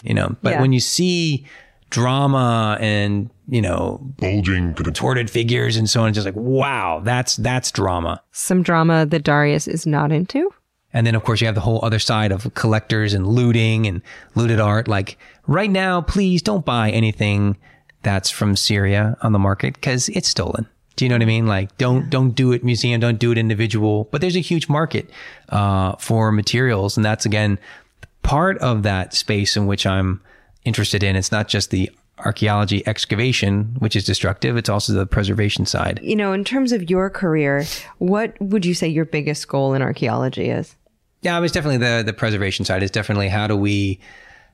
you 0.04 0.14
know. 0.14 0.36
But 0.42 0.50
Yeah. 0.52 0.60
when 0.60 0.72
you 0.72 0.80
see 0.80 1.44
drama 1.90 2.78
and 2.80 3.28
you 3.48 3.60
know 3.60 4.00
bulging 4.18 4.72
contorted 4.74 5.28
figures 5.30 5.76
and 5.76 5.88
so 5.90 6.02
on, 6.02 6.08
it's 6.08 6.16
just 6.16 6.26
like 6.26 6.36
wow, 6.36 7.00
that's 7.04 7.36
that's 7.36 7.70
drama. 7.70 8.22
Some 8.32 8.62
drama 8.62 9.06
that 9.06 9.22
Darius 9.24 9.66
is 9.68 9.86
not 9.86 10.12
into. 10.12 10.50
And 10.94 11.06
then, 11.06 11.14
of 11.14 11.24
course, 11.24 11.40
you 11.40 11.46
have 11.46 11.54
the 11.54 11.62
whole 11.68 11.80
other 11.82 11.98
side 11.98 12.32
of 12.32 12.52
collectors 12.52 13.14
and 13.14 13.26
looting 13.26 13.86
and 13.86 14.02
looted 14.34 14.60
art. 14.60 14.88
Like 14.88 15.16
right 15.46 15.70
now, 15.70 16.02
please 16.02 16.42
don't 16.42 16.66
buy 16.66 16.90
anything 16.90 17.56
that's 18.02 18.30
from 18.30 18.56
Syria 18.56 19.16
on 19.22 19.32
the 19.32 19.38
market 19.38 19.74
because 19.74 20.08
it's 20.10 20.28
stolen. 20.28 20.66
Do 20.96 21.04
you 21.04 21.08
know 21.08 21.14
what 21.14 21.22
I 21.22 21.26
mean? 21.26 21.46
Like, 21.46 21.76
don't 21.78 22.10
don't 22.10 22.32
do 22.32 22.52
it 22.52 22.64
museum, 22.64 23.00
don't 23.00 23.18
do 23.18 23.32
it 23.32 23.38
individual. 23.38 24.08
But 24.10 24.20
there's 24.20 24.36
a 24.36 24.40
huge 24.40 24.68
market 24.68 25.08
uh, 25.48 25.96
for 25.96 26.30
materials, 26.32 26.96
and 26.96 27.04
that's 27.04 27.24
again 27.24 27.58
part 28.22 28.58
of 28.58 28.82
that 28.82 29.14
space 29.14 29.56
in 29.56 29.66
which 29.66 29.86
I'm 29.86 30.20
interested 30.64 31.02
in. 31.02 31.16
It's 31.16 31.32
not 31.32 31.48
just 31.48 31.70
the 31.70 31.90
archaeology 32.18 32.86
excavation, 32.86 33.74
which 33.78 33.96
is 33.96 34.04
destructive. 34.04 34.56
It's 34.56 34.68
also 34.68 34.92
the 34.92 35.06
preservation 35.06 35.66
side. 35.66 35.98
You 36.02 36.14
know, 36.14 36.32
in 36.32 36.44
terms 36.44 36.72
of 36.72 36.88
your 36.88 37.10
career, 37.10 37.64
what 37.98 38.40
would 38.40 38.64
you 38.64 38.74
say 38.74 38.86
your 38.86 39.04
biggest 39.04 39.48
goal 39.48 39.74
in 39.74 39.82
archaeology 39.82 40.50
is? 40.50 40.76
Yeah, 41.22 41.36
it 41.38 41.40
was 41.40 41.52
definitely 41.52 41.78
the 41.78 42.02
the 42.04 42.12
preservation 42.12 42.64
side. 42.64 42.82
Is 42.82 42.90
definitely 42.90 43.28
how 43.28 43.46
do 43.46 43.56
we 43.56 43.98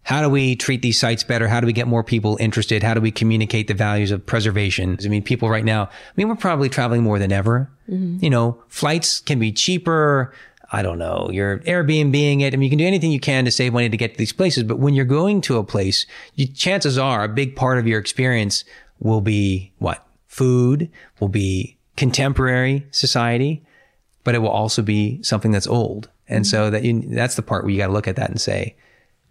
how 0.08 0.22
do 0.22 0.30
we 0.30 0.56
treat 0.56 0.80
these 0.80 0.98
sites 0.98 1.22
better? 1.22 1.48
How 1.48 1.60
do 1.60 1.66
we 1.66 1.74
get 1.74 1.86
more 1.86 2.02
people 2.02 2.38
interested? 2.40 2.82
How 2.82 2.94
do 2.94 3.00
we 3.02 3.10
communicate 3.10 3.68
the 3.68 3.74
values 3.74 4.10
of 4.10 4.24
preservation? 4.24 4.96
I 5.04 5.08
mean, 5.08 5.22
people 5.22 5.50
right 5.50 5.66
now. 5.66 5.82
I 5.82 6.12
mean, 6.16 6.28
we're 6.28 6.34
probably 6.34 6.70
traveling 6.70 7.02
more 7.02 7.18
than 7.18 7.30
ever. 7.30 7.70
Mm-hmm. 7.90 8.24
You 8.24 8.30
know, 8.30 8.58
flights 8.68 9.20
can 9.20 9.38
be 9.38 9.52
cheaper. 9.52 10.32
I 10.72 10.80
don't 10.80 10.98
know. 10.98 11.28
You're 11.30 11.58
Airbnbing 11.58 12.40
it. 12.40 12.54
I 12.54 12.56
mean, 12.56 12.62
you 12.62 12.70
can 12.70 12.78
do 12.78 12.86
anything 12.86 13.10
you 13.10 13.20
can 13.20 13.44
to 13.44 13.50
save 13.50 13.74
money 13.74 13.90
to 13.90 13.98
get 13.98 14.12
to 14.12 14.18
these 14.18 14.32
places. 14.32 14.62
But 14.64 14.78
when 14.78 14.94
you're 14.94 15.04
going 15.04 15.42
to 15.42 15.58
a 15.58 15.62
place, 15.62 16.06
you, 16.36 16.46
chances 16.46 16.96
are 16.96 17.22
a 17.22 17.28
big 17.28 17.54
part 17.54 17.76
of 17.76 17.86
your 17.86 18.00
experience 18.00 18.64
will 19.00 19.20
be 19.20 19.72
what? 19.76 20.06
Food, 20.26 20.90
will 21.20 21.28
be 21.28 21.76
contemporary 21.98 22.86
society, 22.92 23.62
but 24.24 24.34
it 24.34 24.38
will 24.38 24.48
also 24.48 24.80
be 24.80 25.22
something 25.22 25.50
that's 25.50 25.66
old. 25.66 26.08
And 26.26 26.46
mm-hmm. 26.46 26.50
so 26.50 26.70
that 26.70 26.82
you, 26.82 27.02
that's 27.08 27.34
the 27.34 27.42
part 27.42 27.64
where 27.64 27.72
you 27.72 27.76
got 27.76 27.88
to 27.88 27.92
look 27.92 28.08
at 28.08 28.16
that 28.16 28.30
and 28.30 28.40
say, 28.40 28.74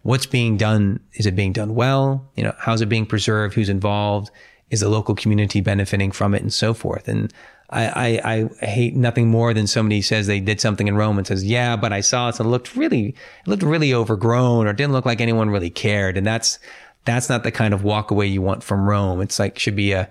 what's 0.02 0.26
being 0.26 0.56
done? 0.56 1.00
Is 1.14 1.26
it 1.26 1.36
being 1.36 1.52
done 1.52 1.74
well? 1.74 2.30
You 2.36 2.44
know, 2.44 2.54
how's 2.58 2.80
it 2.80 2.88
being 2.88 3.06
preserved? 3.06 3.54
Who's 3.54 3.68
involved? 3.68 4.30
Is 4.70 4.80
the 4.80 4.88
local 4.88 5.14
community 5.14 5.60
benefiting 5.60 6.12
from 6.12 6.34
it 6.34 6.42
and 6.42 6.52
so 6.52 6.74
forth? 6.74 7.08
And 7.08 7.32
I, 7.70 8.20
I, 8.22 8.48
I 8.62 8.66
hate 8.66 8.96
nothing 8.96 9.28
more 9.28 9.52
than 9.52 9.66
somebody 9.66 10.00
says 10.02 10.26
they 10.26 10.40
did 10.40 10.60
something 10.60 10.88
in 10.88 10.96
Rome 10.96 11.18
and 11.18 11.26
says, 11.26 11.44
yeah, 11.44 11.76
but 11.76 11.92
I 11.92 12.00
saw 12.00 12.28
it 12.28 12.38
and 12.38 12.46
it 12.46 12.50
looked 12.50 12.76
really, 12.76 13.08
it 13.08 13.48
looked 13.48 13.62
really 13.62 13.92
overgrown 13.92 14.66
or 14.66 14.72
didn't 14.72 14.92
look 14.92 15.06
like 15.06 15.20
anyone 15.20 15.50
really 15.50 15.70
cared. 15.70 16.16
And 16.16 16.26
that's, 16.26 16.58
that's 17.04 17.28
not 17.28 17.44
the 17.44 17.52
kind 17.52 17.74
of 17.74 17.84
walk 17.84 18.10
away 18.10 18.26
you 18.26 18.42
want 18.42 18.62
from 18.62 18.88
Rome. 18.88 19.20
It's 19.20 19.38
like, 19.38 19.58
should 19.58 19.76
be 19.76 19.92
a, 19.92 20.10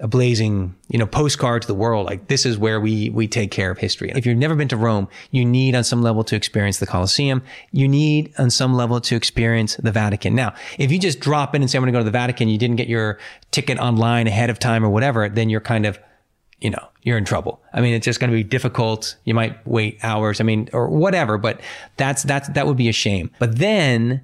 a 0.00 0.08
blazing, 0.08 0.74
you 0.88 0.98
know, 0.98 1.06
postcard 1.06 1.62
to 1.62 1.68
the 1.68 1.74
world. 1.74 2.06
Like 2.06 2.26
this 2.26 2.44
is 2.44 2.58
where 2.58 2.80
we 2.80 3.10
we 3.10 3.28
take 3.28 3.50
care 3.50 3.70
of 3.70 3.78
history. 3.78 4.10
If 4.14 4.26
you've 4.26 4.36
never 4.36 4.54
been 4.54 4.68
to 4.68 4.76
Rome, 4.76 5.08
you 5.30 5.44
need 5.44 5.74
on 5.74 5.84
some 5.84 6.02
level 6.02 6.24
to 6.24 6.36
experience 6.36 6.78
the 6.78 6.86
Colosseum. 6.86 7.42
You 7.70 7.86
need 7.86 8.32
on 8.38 8.50
some 8.50 8.74
level 8.74 9.00
to 9.00 9.14
experience 9.14 9.76
the 9.76 9.92
Vatican. 9.92 10.34
Now, 10.34 10.54
if 10.78 10.90
you 10.90 10.98
just 10.98 11.20
drop 11.20 11.54
in 11.54 11.62
and 11.62 11.70
say 11.70 11.78
I'm 11.78 11.82
going 11.82 11.92
to 11.92 11.96
go 11.96 12.00
to 12.00 12.04
the 12.04 12.10
Vatican, 12.10 12.48
you 12.48 12.58
didn't 12.58 12.76
get 12.76 12.88
your 12.88 13.18
ticket 13.52 13.78
online 13.78 14.26
ahead 14.26 14.50
of 14.50 14.58
time 14.58 14.84
or 14.84 14.90
whatever, 14.90 15.28
then 15.28 15.48
you're 15.48 15.60
kind 15.60 15.86
of 15.86 15.98
you 16.60 16.70
know, 16.70 16.88
you're 17.02 17.18
in 17.18 17.26
trouble. 17.26 17.62
I 17.74 17.82
mean, 17.82 17.92
it's 17.92 18.06
just 18.06 18.20
going 18.20 18.30
to 18.30 18.34
be 18.36 18.42
difficult. 18.42 19.16
You 19.24 19.34
might 19.34 19.66
wait 19.66 19.98
hours. 20.02 20.40
I 20.40 20.44
mean, 20.44 20.70
or 20.72 20.88
whatever, 20.88 21.36
but 21.36 21.60
that's, 21.98 22.22
that's, 22.22 22.48
that 22.50 22.66
would 22.66 22.78
be 22.78 22.88
a 22.88 22.92
shame. 22.92 23.30
But 23.38 23.58
then 23.58 24.22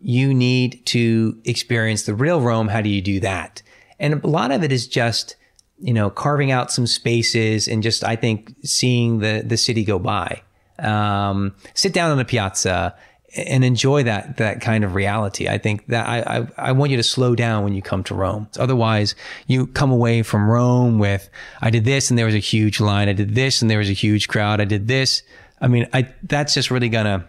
you 0.00 0.34
need 0.34 0.84
to 0.86 1.38
experience 1.44 2.02
the 2.02 2.14
real 2.14 2.40
Rome. 2.40 2.66
How 2.66 2.80
do 2.80 2.88
you 2.88 3.00
do 3.00 3.20
that? 3.20 3.62
And 4.00 4.24
a 4.24 4.26
lot 4.26 4.50
of 4.50 4.64
it 4.64 4.72
is 4.72 4.88
just, 4.88 5.36
you 5.78 5.92
know, 5.92 6.10
carving 6.10 6.50
out 6.50 6.72
some 6.72 6.86
spaces 6.86 7.68
and 7.68 7.82
just, 7.82 8.02
I 8.02 8.16
think, 8.16 8.54
seeing 8.64 9.20
the, 9.20 9.44
the 9.46 9.56
city 9.56 9.84
go 9.84 10.00
by. 10.00 10.42
Um, 10.78 11.54
sit 11.74 11.92
down 11.92 12.10
on 12.10 12.16
the 12.16 12.24
piazza 12.24 12.96
and 13.36 13.64
enjoy 13.64 14.02
that, 14.02 14.38
that 14.38 14.60
kind 14.60 14.82
of 14.82 14.94
reality. 14.94 15.48
I 15.48 15.58
think 15.58 15.86
that 15.86 16.08
I, 16.08 16.38
I, 16.38 16.70
I 16.70 16.72
want 16.72 16.90
you 16.90 16.96
to 16.96 17.02
slow 17.02 17.36
down 17.36 17.62
when 17.62 17.74
you 17.74 17.82
come 17.82 18.02
to 18.04 18.14
Rome. 18.14 18.48
Otherwise, 18.58 19.14
you 19.46 19.68
come 19.68 19.92
away 19.92 20.22
from 20.22 20.50
Rome 20.50 20.98
with, 20.98 21.28
I 21.60 21.70
did 21.70 21.84
this 21.84 22.10
and 22.10 22.18
there 22.18 22.26
was 22.26 22.34
a 22.34 22.38
huge 22.38 22.80
line. 22.80 23.08
I 23.08 23.12
did 23.12 23.34
this 23.34 23.62
and 23.62 23.70
there 23.70 23.78
was 23.78 23.90
a 23.90 23.92
huge 23.92 24.26
crowd. 24.26 24.60
I 24.60 24.64
did 24.64 24.88
this. 24.88 25.22
I 25.60 25.68
mean, 25.68 25.86
I, 25.92 26.12
that's 26.24 26.54
just 26.54 26.70
really 26.70 26.88
gonna, 26.88 27.28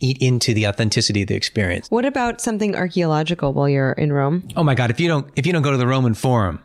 eat 0.00 0.18
into 0.20 0.54
the 0.54 0.66
authenticity 0.66 1.22
of 1.22 1.28
the 1.28 1.34
experience. 1.34 1.90
What 1.90 2.04
about 2.04 2.40
something 2.40 2.76
archaeological 2.76 3.52
while 3.52 3.68
you're 3.68 3.92
in 3.92 4.12
Rome? 4.12 4.48
Oh 4.56 4.64
my 4.64 4.74
God! 4.74 4.90
If 4.90 5.00
you 5.00 5.08
don't, 5.08 5.30
if 5.36 5.46
you 5.46 5.52
don't 5.52 5.62
go 5.62 5.70
to 5.70 5.76
the 5.76 5.86
Roman 5.86 6.14
Forum, 6.14 6.62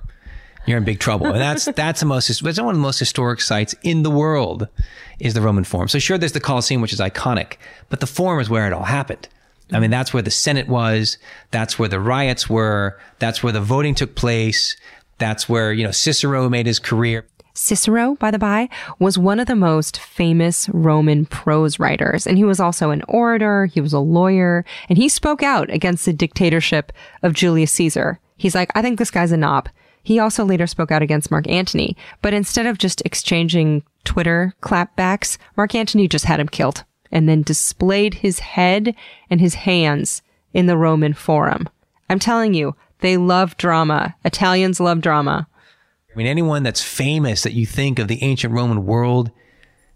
you're 0.66 0.78
in 0.78 0.84
big 0.84 1.00
trouble. 1.00 1.28
And 1.28 1.42
that's 1.42 1.66
that's 1.76 2.00
the 2.00 2.06
most. 2.06 2.30
It's 2.30 2.42
one 2.42 2.58
of 2.58 2.58
the 2.58 2.74
most 2.74 3.00
historic 3.00 3.42
sites 3.42 3.76
in 3.84 4.04
the 4.04 4.12
world, 4.12 4.68
is 5.20 5.34
the 5.34 5.42
Roman 5.42 5.64
Forum. 5.64 5.88
So 5.88 6.00
sure, 6.00 6.18
there's 6.18 6.34
the 6.34 6.40
Colosseum, 6.40 6.82
which 6.82 6.94
is 6.94 7.00
iconic, 7.00 7.58
but 7.90 8.00
the 8.00 8.08
Forum 8.08 8.40
is 8.40 8.50
where 8.50 8.68
it 8.68 8.74
all 8.74 8.84
happened. 8.84 9.28
I 9.72 9.80
mean, 9.80 9.92
that's 9.92 10.14
where 10.14 10.22
the 10.22 10.32
Senate 10.32 10.68
was. 10.68 11.18
That's 11.52 11.80
where 11.80 11.90
the 11.90 12.00
riots 12.00 12.50
were. 12.50 13.00
That's 13.20 13.42
where 13.42 13.54
the 13.54 13.62
voting 13.62 13.96
took 13.96 14.16
place. 14.16 14.76
That's 15.18 15.48
where 15.48 15.74
you 15.74 15.84
know 15.84 15.92
Cicero 15.92 16.50
made 16.50 16.66
his 16.66 16.80
career. 16.80 17.26
Cicero, 17.54 18.16
by 18.16 18.32
the 18.32 18.40
by, 18.40 18.68
was 19.00 19.18
one 19.18 19.40
of 19.40 19.48
the 19.48 19.56
most 19.56 20.00
famous 20.00 20.68
Roman 20.70 21.26
prose 21.26 21.80
writers, 21.80 22.26
and 22.26 22.38
he 22.38 22.44
was 22.44 22.60
also 22.60 22.90
an 22.90 23.04
orator, 23.08 23.68
he 23.68 23.80
was 23.80 23.94
a 23.94 24.00
lawyer, 24.00 24.66
and 24.90 24.98
he 24.98 25.08
spoke 25.08 25.44
out 25.44 25.70
against 25.70 26.06
the 26.06 26.14
dictatorship 26.14 26.92
of 27.22 27.34
Julius 27.34 27.72
Caesar. 27.74 28.20
He's 28.38 28.56
like, 28.56 28.72
I 28.76 28.82
think 28.82 28.98
this 28.98 29.12
guy's 29.12 29.32
a 29.32 29.38
knob. 29.38 29.70
He 30.02 30.20
also 30.20 30.44
later 30.44 30.68
spoke 30.68 30.92
out 30.92 31.02
against 31.02 31.32
Mark 31.32 31.48
Antony, 31.48 31.96
but 32.22 32.34
instead 32.34 32.66
of 32.66 32.78
just 32.78 33.02
exchanging 33.06 33.84
Twitter 34.04 34.54
clapbacks, 34.62 35.38
Mark 35.56 35.76
Antony 35.76 36.08
just 36.08 36.26
had 36.26 36.40
him 36.40 36.50
killed 36.50 36.84
and 37.12 37.30
then 37.30 37.44
displayed 37.44 38.16
his 38.16 38.40
head 38.40 38.96
and 39.30 39.40
his 39.40 39.54
hands 39.54 40.22
in 40.54 40.66
the 40.66 40.78
Roman 40.78 41.14
Forum. 41.14 41.70
I'm 42.10 42.20
telling 42.20 42.54
you, 42.54 42.76
they 43.00 43.18
love 43.18 43.56
drama. 43.58 44.16
Italians 44.26 44.80
love 44.80 45.00
drama. 45.00 45.48
I 46.14 46.18
mean, 46.18 46.28
anyone 46.28 46.64
that's 46.64 46.84
famous 46.84 47.44
that 47.44 47.54
you 47.54 47.66
think 47.66 47.98
of 47.98 48.08
the 48.08 48.22
ancient 48.22 48.54
Roman 48.54 48.86
world, 48.86 49.32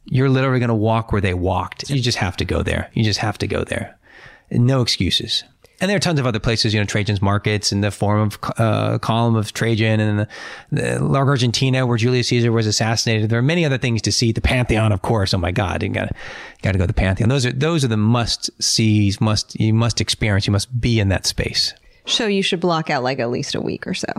you're 0.05 0.29
literally 0.29 0.59
going 0.59 0.69
to 0.69 0.75
walk 0.75 1.11
where 1.11 1.21
they 1.21 1.33
walked. 1.33 1.89
You 1.89 2.01
just 2.01 2.17
have 2.17 2.37
to 2.37 2.45
go 2.45 2.63
there. 2.63 2.89
You 2.93 3.03
just 3.03 3.19
have 3.19 3.37
to 3.39 3.47
go 3.47 3.63
there. 3.63 3.97
No 4.49 4.81
excuses. 4.81 5.43
And 5.79 5.89
there 5.89 5.97
are 5.97 5.99
tons 5.99 6.19
of 6.19 6.25
other 6.25 6.39
places, 6.39 6.73
you 6.73 6.79
know, 6.79 6.85
Trajan's 6.87 7.21
markets 7.21 7.71
and 7.71 7.83
the 7.83 7.91
Forum 7.91 8.31
of 8.31 8.39
uh, 8.57 8.97
Column 8.97 9.35
of 9.35 9.53
Trajan 9.53 9.99
and 9.99 10.19
the, 10.19 10.27
the 10.71 10.99
Argentina 11.15 11.85
where 11.85 11.97
Julius 11.97 12.29
Caesar 12.29 12.51
was 12.51 12.65
assassinated. 12.65 13.29
There 13.29 13.37
are 13.37 13.43
many 13.43 13.63
other 13.63 13.77
things 13.77 14.01
to 14.03 14.11
see. 14.11 14.31
The 14.31 14.41
Pantheon, 14.41 14.91
of 14.91 15.03
course. 15.03 15.35
Oh 15.35 15.37
my 15.37 15.51
God, 15.51 15.83
you 15.83 15.89
got 15.89 16.07
to 16.07 16.15
got 16.63 16.71
to 16.71 16.79
go 16.79 16.85
to 16.85 16.87
the 16.87 16.93
Pantheon. 16.93 17.29
Those 17.29 17.45
are 17.45 17.51
those 17.51 17.85
are 17.85 17.89
the 17.89 17.97
must 17.97 18.49
sees. 18.61 19.21
Must 19.21 19.59
you 19.59 19.71
must 19.71 20.01
experience. 20.01 20.47
You 20.47 20.51
must 20.51 20.81
be 20.81 20.99
in 20.99 21.09
that 21.09 21.27
space. 21.27 21.75
So 22.07 22.25
you 22.25 22.41
should 22.41 22.59
block 22.59 22.89
out 22.89 23.03
like 23.03 23.19
at 23.19 23.29
least 23.29 23.53
a 23.53 23.61
week 23.61 23.85
or 23.85 23.93
so. 23.93 24.11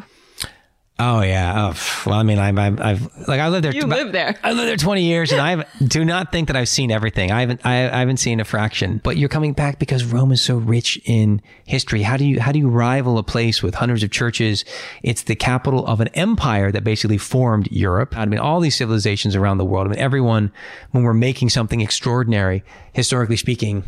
Oh 1.01 1.22
yeah. 1.22 1.70
Oh, 1.70 2.03
well, 2.07 2.18
I 2.18 2.24
mean, 2.24 2.40
I've, 2.40 2.59
I've, 2.59 2.80
I've, 2.80 3.28
like 3.28 3.40
I 3.40 3.49
lived 3.49 3.64
there. 3.64 3.72
You 3.72 3.82
live 3.82 4.11
there. 4.11 4.34
I 4.42 4.51
lived 4.53 4.68
there 4.68 4.76
20 4.76 5.05
years, 5.05 5.30
and 5.30 5.40
I 5.40 5.64
do 5.84 6.05
not 6.05 6.32
think 6.32 6.49
that 6.49 6.57
I've 6.57 6.68
seen 6.68 6.90
everything. 6.90 7.30
I 7.30 7.40
haven't, 7.40 7.64
I, 7.64 7.88
I, 7.88 8.01
haven't 8.01 8.16
seen 8.16 8.40
a 8.40 8.44
fraction. 8.44 9.01
But 9.05 9.16
you're 9.16 9.28
coming 9.28 9.53
back 9.53 9.78
because 9.78 10.05
Rome 10.05 10.32
is 10.32 10.42
so 10.42 10.57
rich 10.57 11.01
in 11.05 11.40
history. 11.66 12.03
How 12.03 12.16
do 12.16 12.24
you, 12.24 12.40
how 12.40 12.51
do 12.51 12.59
you 12.59 12.68
rival 12.68 13.16
a 13.16 13.22
place 13.22 13.62
with 13.62 13.76
hundreds 13.76 14.03
of 14.03 14.11
churches? 14.11 14.64
It's 15.05 15.22
the 15.22 15.36
capital 15.36 15.86
of 15.86 16.01
an 16.01 16.09
empire 16.09 16.72
that 16.72 16.82
basically 16.82 17.18
formed 17.18 17.68
Europe. 17.70 18.18
I 18.18 18.26
mean, 18.26 18.40
all 18.40 18.59
these 18.59 18.74
civilizations 18.74 19.36
around 19.36 19.59
the 19.59 19.64
world. 19.64 19.86
I 19.86 19.90
mean, 19.90 20.01
everyone, 20.01 20.51
when 20.90 21.05
we're 21.05 21.14
making 21.14 21.51
something 21.51 21.80
extraordinary, 21.80 22.64
historically 22.92 23.36
speaking, 23.36 23.84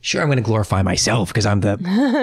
sure, 0.00 0.22
I'm 0.22 0.28
going 0.28 0.38
to 0.38 0.42
glorify 0.42 0.80
myself 0.80 1.28
because 1.28 1.44
I'm 1.44 1.60
the 1.60 1.76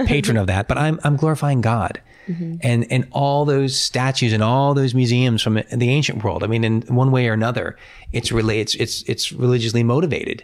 patron 0.07 0.37
of 0.37 0.47
that, 0.47 0.67
but 0.67 0.79
I'm, 0.79 0.99
I'm 1.03 1.15
glorifying 1.15 1.61
God. 1.61 2.01
Mm-hmm. 2.27 2.55
And 2.61 2.85
and 2.91 3.07
all 3.11 3.45
those 3.45 3.77
statues 3.79 4.33
and 4.33 4.41
all 4.43 4.73
those 4.73 4.93
museums 4.93 5.41
from 5.41 5.55
the 5.55 5.89
ancient 5.89 6.23
world. 6.23 6.43
I 6.43 6.47
mean, 6.47 6.63
in 6.63 6.81
one 6.83 7.11
way 7.11 7.27
or 7.27 7.33
another, 7.33 7.77
it's 8.11 8.31
really 8.31 8.59
it's 8.59 8.75
it's 8.75 9.03
it's 9.03 9.31
religiously 9.31 9.83
motivated. 9.83 10.43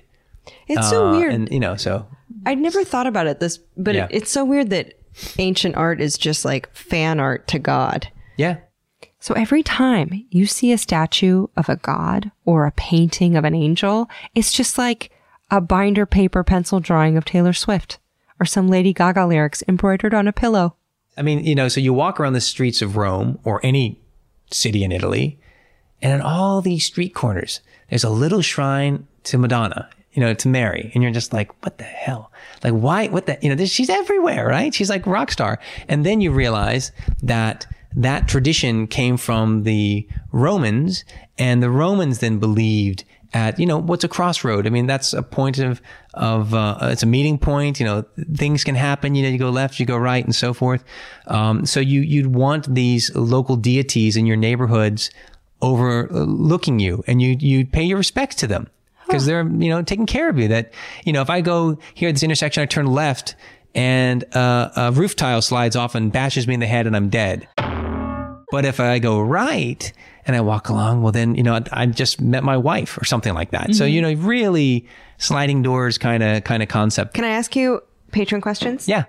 It's 0.67 0.89
so 0.89 1.07
Uh, 1.07 1.11
weird. 1.17 1.33
and 1.33 1.51
you 1.51 1.59
know, 1.59 1.75
so 1.75 2.05
I'd 2.45 2.57
never 2.59 2.83
thought 2.83 3.07
about 3.07 3.27
it 3.27 3.39
this, 3.39 3.59
but 3.77 3.95
Yeah. 3.95 4.05
it, 4.05 4.11
it's 4.11 4.31
so 4.31 4.43
weird 4.45 4.69
that 4.71 4.93
ancient 5.37 5.75
art 5.75 6.01
is 6.01 6.17
just 6.17 6.45
like 6.45 6.73
fan 6.75 7.19
art 7.19 7.47
to 7.49 7.59
God. 7.59 8.07
yeah, 8.37 8.57
So 9.19 9.33
every 9.33 9.63
time 9.63 10.25
you 10.29 10.45
see 10.45 10.71
a 10.71 10.77
statue 10.77 11.47
of 11.57 11.67
a 11.69 11.75
god 11.75 12.31
or 12.45 12.65
a 12.65 12.71
painting 12.71 13.35
of 13.35 13.43
an 13.45 13.53
angel, 13.55 14.09
it's 14.35 14.53
just 14.53 14.77
like 14.77 15.11
a 15.51 15.59
binder 15.59 16.05
paper 16.05 16.43
pencil 16.43 16.79
drawing 16.79 17.17
of 17.17 17.25
Taylor 17.25 17.53
Swift 17.53 17.99
or 18.39 18.45
some 18.45 18.67
Lady 18.69 18.93
Gaga 18.93 19.25
lyrics 19.25 19.63
embroidered 19.67 20.13
on 20.13 20.27
a 20.27 20.31
pillow. 20.33 20.75
I 21.19 21.21
mean, 21.21 21.43
you 21.43 21.53
know, 21.53 21.67
so 21.67 21.81
you 21.81 21.93
walk 21.93 22.19
around 22.19 22.33
the 22.33 22.41
streets 22.41 22.81
of 22.81 22.95
Rome 22.95 23.39
or 23.43 23.59
any 23.61 23.99
city 24.51 24.83
in 24.83 24.91
Italy, 24.93 25.37
and 26.01 26.13
in 26.13 26.21
all 26.21 26.61
these 26.61 26.85
street 26.85 27.13
corners, 27.13 27.59
there's 27.89 28.05
a 28.05 28.09
little 28.09 28.41
shrine 28.41 29.05
to 29.25 29.37
Madonna, 29.37 29.89
you 30.13 30.21
know, 30.21 30.33
to 30.33 30.47
Mary. 30.47 30.91
And 30.93 31.03
you're 31.03 31.11
just 31.11 31.33
like, 31.33 31.51
what 31.61 31.77
the 31.77 31.83
hell? 31.83 32.31
Like, 32.63 32.73
why? 32.73 33.07
What 33.09 33.25
the, 33.25 33.37
you 33.41 33.49
know, 33.49 33.55
this, 33.55 33.69
she's 33.69 33.89
everywhere, 33.89 34.47
right? 34.47 34.73
She's 34.73 34.89
like 34.89 35.05
rock 35.05 35.29
star. 35.31 35.59
And 35.89 36.05
then 36.05 36.21
you 36.21 36.31
realize 36.31 36.93
that 37.21 37.67
that 37.95 38.27
tradition 38.29 38.87
came 38.87 39.17
from 39.17 39.63
the 39.63 40.07
Romans 40.31 41.03
and 41.37 41.61
the 41.61 41.69
Romans 41.69 42.19
then 42.19 42.39
believed 42.39 43.03
at, 43.33 43.59
you 43.59 43.65
know, 43.65 43.77
what's 43.77 44.03
a 44.03 44.07
crossroad? 44.07 44.65
I 44.65 44.69
mean, 44.69 44.87
that's 44.87 45.13
a 45.13 45.21
point 45.21 45.59
of, 45.59 45.81
of, 46.13 46.53
uh, 46.53 46.77
it's 46.81 47.03
a 47.03 47.05
meeting 47.05 47.37
point, 47.37 47.79
you 47.79 47.85
know, 47.85 48.03
things 48.33 48.63
can 48.63 48.75
happen, 48.75 49.15
you 49.15 49.23
know, 49.23 49.29
you 49.29 49.37
go 49.37 49.49
left, 49.49 49.79
you 49.79 49.85
go 49.85 49.97
right 49.97 50.23
and 50.23 50.33
so 50.33 50.53
forth. 50.53 50.83
Um, 51.27 51.65
so 51.65 51.79
you, 51.79 52.01
you'd 52.01 52.33
want 52.33 52.73
these 52.73 53.13
local 53.15 53.55
deities 53.55 54.17
in 54.17 54.25
your 54.25 54.37
neighborhoods 54.37 55.11
overlooking 55.61 56.79
you 56.79 57.03
and 57.05 57.21
you, 57.21 57.35
you 57.39 57.65
pay 57.65 57.83
your 57.83 57.97
respects 57.97 58.35
to 58.37 58.47
them 58.47 58.67
because 59.05 59.25
they're, 59.25 59.47
you 59.47 59.69
know, 59.69 59.81
taking 59.81 60.05
care 60.05 60.29
of 60.29 60.37
you 60.37 60.47
that, 60.47 60.73
you 61.03 61.13
know, 61.13 61.21
if 61.21 61.29
I 61.29 61.41
go 61.41 61.77
here 61.93 62.09
at 62.09 62.15
this 62.15 62.23
intersection, 62.23 62.63
I 62.63 62.65
turn 62.65 62.87
left 62.87 63.35
and, 63.75 64.23
uh, 64.35 64.69
a 64.75 64.91
roof 64.91 65.15
tile 65.15 65.41
slides 65.41 65.75
off 65.75 65.93
and 65.93 66.11
bashes 66.11 66.47
me 66.47 66.55
in 66.55 66.59
the 66.59 66.67
head 66.67 66.87
and 66.87 66.95
I'm 66.95 67.09
dead. 67.09 67.47
But 68.51 68.65
if 68.65 68.79
I 68.79 68.99
go 68.99 69.19
right 69.19 69.91
and 70.25 70.35
I 70.35 70.41
walk 70.41 70.69
along, 70.69 71.01
well, 71.03 71.11
then, 71.11 71.35
you 71.35 71.43
know, 71.43 71.59
I 71.71 71.85
just 71.85 72.19
met 72.21 72.43
my 72.43 72.57
wife 72.57 72.97
or 72.97 73.05
something 73.05 73.33
like 73.33 73.51
that. 73.51 73.75
So, 73.75 73.85
Mhm. 73.85 73.91
you 73.91 74.01
know, 74.01 74.13
really 74.13 74.87
sliding 75.17 75.61
doors 75.61 75.97
kind 75.97 76.23
of, 76.23 76.43
kind 76.43 76.63
of 76.63 76.69
concept. 76.69 77.13
Can 77.13 77.25
I 77.25 77.29
ask 77.29 77.55
you 77.55 77.81
patron 78.11 78.41
questions? 78.41 78.87
Yeah. 78.87 79.05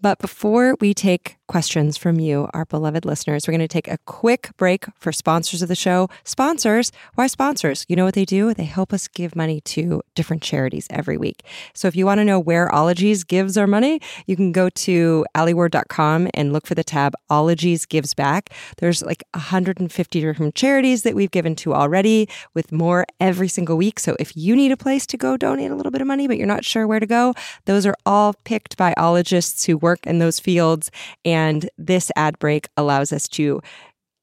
But 0.00 0.18
before 0.18 0.76
we 0.80 0.94
take 0.94 1.36
questions 1.48 1.96
from 1.96 2.18
you, 2.18 2.48
our 2.54 2.64
beloved 2.64 3.04
listeners, 3.04 3.46
we're 3.46 3.52
going 3.52 3.60
to 3.60 3.68
take 3.68 3.88
a 3.88 3.98
quick 4.06 4.50
break 4.56 4.86
for 4.98 5.12
sponsors 5.12 5.60
of 5.62 5.68
the 5.68 5.74
show. 5.74 6.08
Sponsors, 6.24 6.92
why 7.14 7.26
sponsors? 7.26 7.84
You 7.88 7.96
know 7.96 8.04
what 8.04 8.14
they 8.14 8.24
do? 8.24 8.54
They 8.54 8.64
help 8.64 8.92
us 8.92 9.08
give 9.08 9.36
money 9.36 9.60
to 9.62 10.02
different 10.14 10.42
charities 10.42 10.86
every 10.90 11.16
week. 11.16 11.42
So 11.74 11.88
if 11.88 11.96
you 11.96 12.06
want 12.06 12.18
to 12.18 12.24
know 12.24 12.40
where 12.40 12.72
Ologies 12.74 13.24
gives 13.24 13.58
our 13.58 13.66
money, 13.66 14.00
you 14.26 14.36
can 14.36 14.52
go 14.52 14.70
to 14.70 15.26
alieward.com 15.36 16.28
and 16.32 16.52
look 16.52 16.66
for 16.66 16.74
the 16.74 16.84
tab 16.84 17.14
Ologies 17.28 17.86
Gives 17.86 18.14
Back. 18.14 18.50
There's 18.78 19.02
like 19.02 19.22
150 19.34 20.20
different 20.20 20.54
charities 20.54 21.02
that 21.02 21.14
we've 21.14 21.30
given 21.30 21.54
to 21.56 21.74
already 21.74 22.28
with 22.54 22.72
more 22.72 23.04
every 23.20 23.48
single 23.48 23.76
week. 23.76 24.00
So 24.00 24.16
if 24.18 24.36
you 24.36 24.56
need 24.56 24.72
a 24.72 24.76
place 24.76 25.06
to 25.08 25.16
go 25.16 25.36
donate 25.36 25.70
a 25.70 25.74
little 25.74 25.92
bit 25.92 26.00
of 26.00 26.06
money, 26.06 26.26
but 26.26 26.38
you're 26.38 26.46
not 26.46 26.64
sure 26.64 26.86
where 26.86 27.00
to 27.00 27.06
go, 27.06 27.34
those 27.66 27.84
are 27.84 27.96
all 28.06 28.34
picked 28.44 28.76
by 28.76 28.94
ologists 28.96 29.64
who 29.64 29.76
work 29.76 30.06
in 30.06 30.18
those 30.18 30.38
fields. 30.38 30.90
And 31.24 31.41
this 31.78 32.10
ad 32.16 32.38
break 32.38 32.68
allows 32.76 33.12
us 33.12 33.28
to 33.28 33.60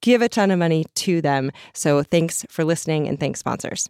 give 0.01 0.21
a 0.21 0.29
ton 0.29 0.51
of 0.51 0.59
money 0.59 0.85
to 0.95 1.21
them. 1.21 1.51
So 1.73 2.03
thanks 2.03 2.45
for 2.49 2.63
listening 2.63 3.07
and 3.07 3.19
thanks, 3.19 3.39
sponsors. 3.39 3.89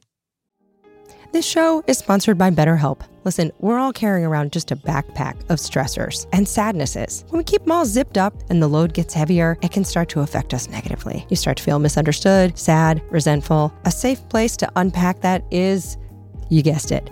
This 1.32 1.46
show 1.46 1.84
is 1.86 2.00
sponsored 2.00 2.40
by 2.40 2.50
BetterHelp. 2.50 3.02
Listen, 3.24 3.52
we're 3.60 3.78
all 3.78 3.94
carrying 3.94 4.26
around 4.26 4.52
just 4.52 4.72
a 4.72 4.76
backpack 4.76 5.40
of 5.52 5.60
stressors 5.60 6.26
and 6.34 6.48
sadnesses. 6.48 7.24
When 7.30 7.38
we 7.38 7.44
keep 7.44 7.62
them 7.62 7.72
all 7.72 7.86
zipped 7.86 8.18
up 8.18 8.34
and 8.50 8.64
the 8.64 8.68
load 8.68 8.96
gets 8.96 9.14
heavier, 9.14 9.56
it 9.62 9.72
can 9.72 9.84
start 9.84 10.10
to 10.10 10.22
affect 10.22 10.56
us 10.56 10.68
negatively. 10.70 11.28
You 11.30 11.36
start 11.36 11.58
to 11.58 11.64
feel 11.64 11.78
misunderstood, 11.78 12.58
sad, 12.58 13.04
resentful. 13.12 13.72
A 13.86 13.92
safe 13.92 14.28
place 14.30 14.58
to 14.58 14.72
unpack 14.76 15.22
that 15.22 15.44
is, 15.52 15.98
you 16.50 16.64
guessed 16.64 16.92
it, 16.92 17.12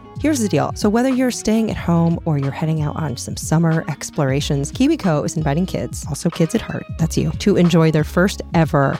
Here's 0.21 0.39
the 0.39 0.47
deal. 0.47 0.71
So, 0.75 0.87
whether 0.87 1.09
you're 1.09 1.31
staying 1.31 1.71
at 1.71 1.77
home 1.77 2.19
or 2.25 2.37
you're 2.37 2.51
heading 2.51 2.83
out 2.83 2.95
on 2.95 3.17
some 3.17 3.35
summer 3.35 3.83
explorations, 3.87 4.71
KiwiCo 4.71 5.25
is 5.25 5.35
inviting 5.35 5.65
kids, 5.65 6.05
also 6.07 6.29
kids 6.29 6.53
at 6.53 6.61
heart, 6.61 6.85
that's 6.99 7.17
you, 7.17 7.31
to 7.39 7.57
enjoy 7.57 7.89
their 7.89 8.03
first 8.03 8.43
ever 8.53 8.99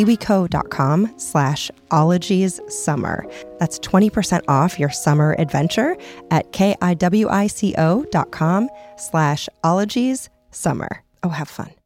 kiwico.com 0.01 1.13
slash 1.17 1.71
ologies 1.91 2.59
summer. 2.67 3.25
That's 3.59 3.79
20% 3.79 4.41
off 4.47 4.79
your 4.79 4.89
summer 4.89 5.35
adventure 5.37 5.95
at 6.31 6.51
K-I-W-I-C-O 6.51 8.05
dot 8.11 8.31
com 8.31 8.69
slash 8.97 9.49
ologies 9.63 10.29
summer. 10.51 11.03
Oh, 11.23 11.29
have 11.29 11.47
fun. 11.49 11.80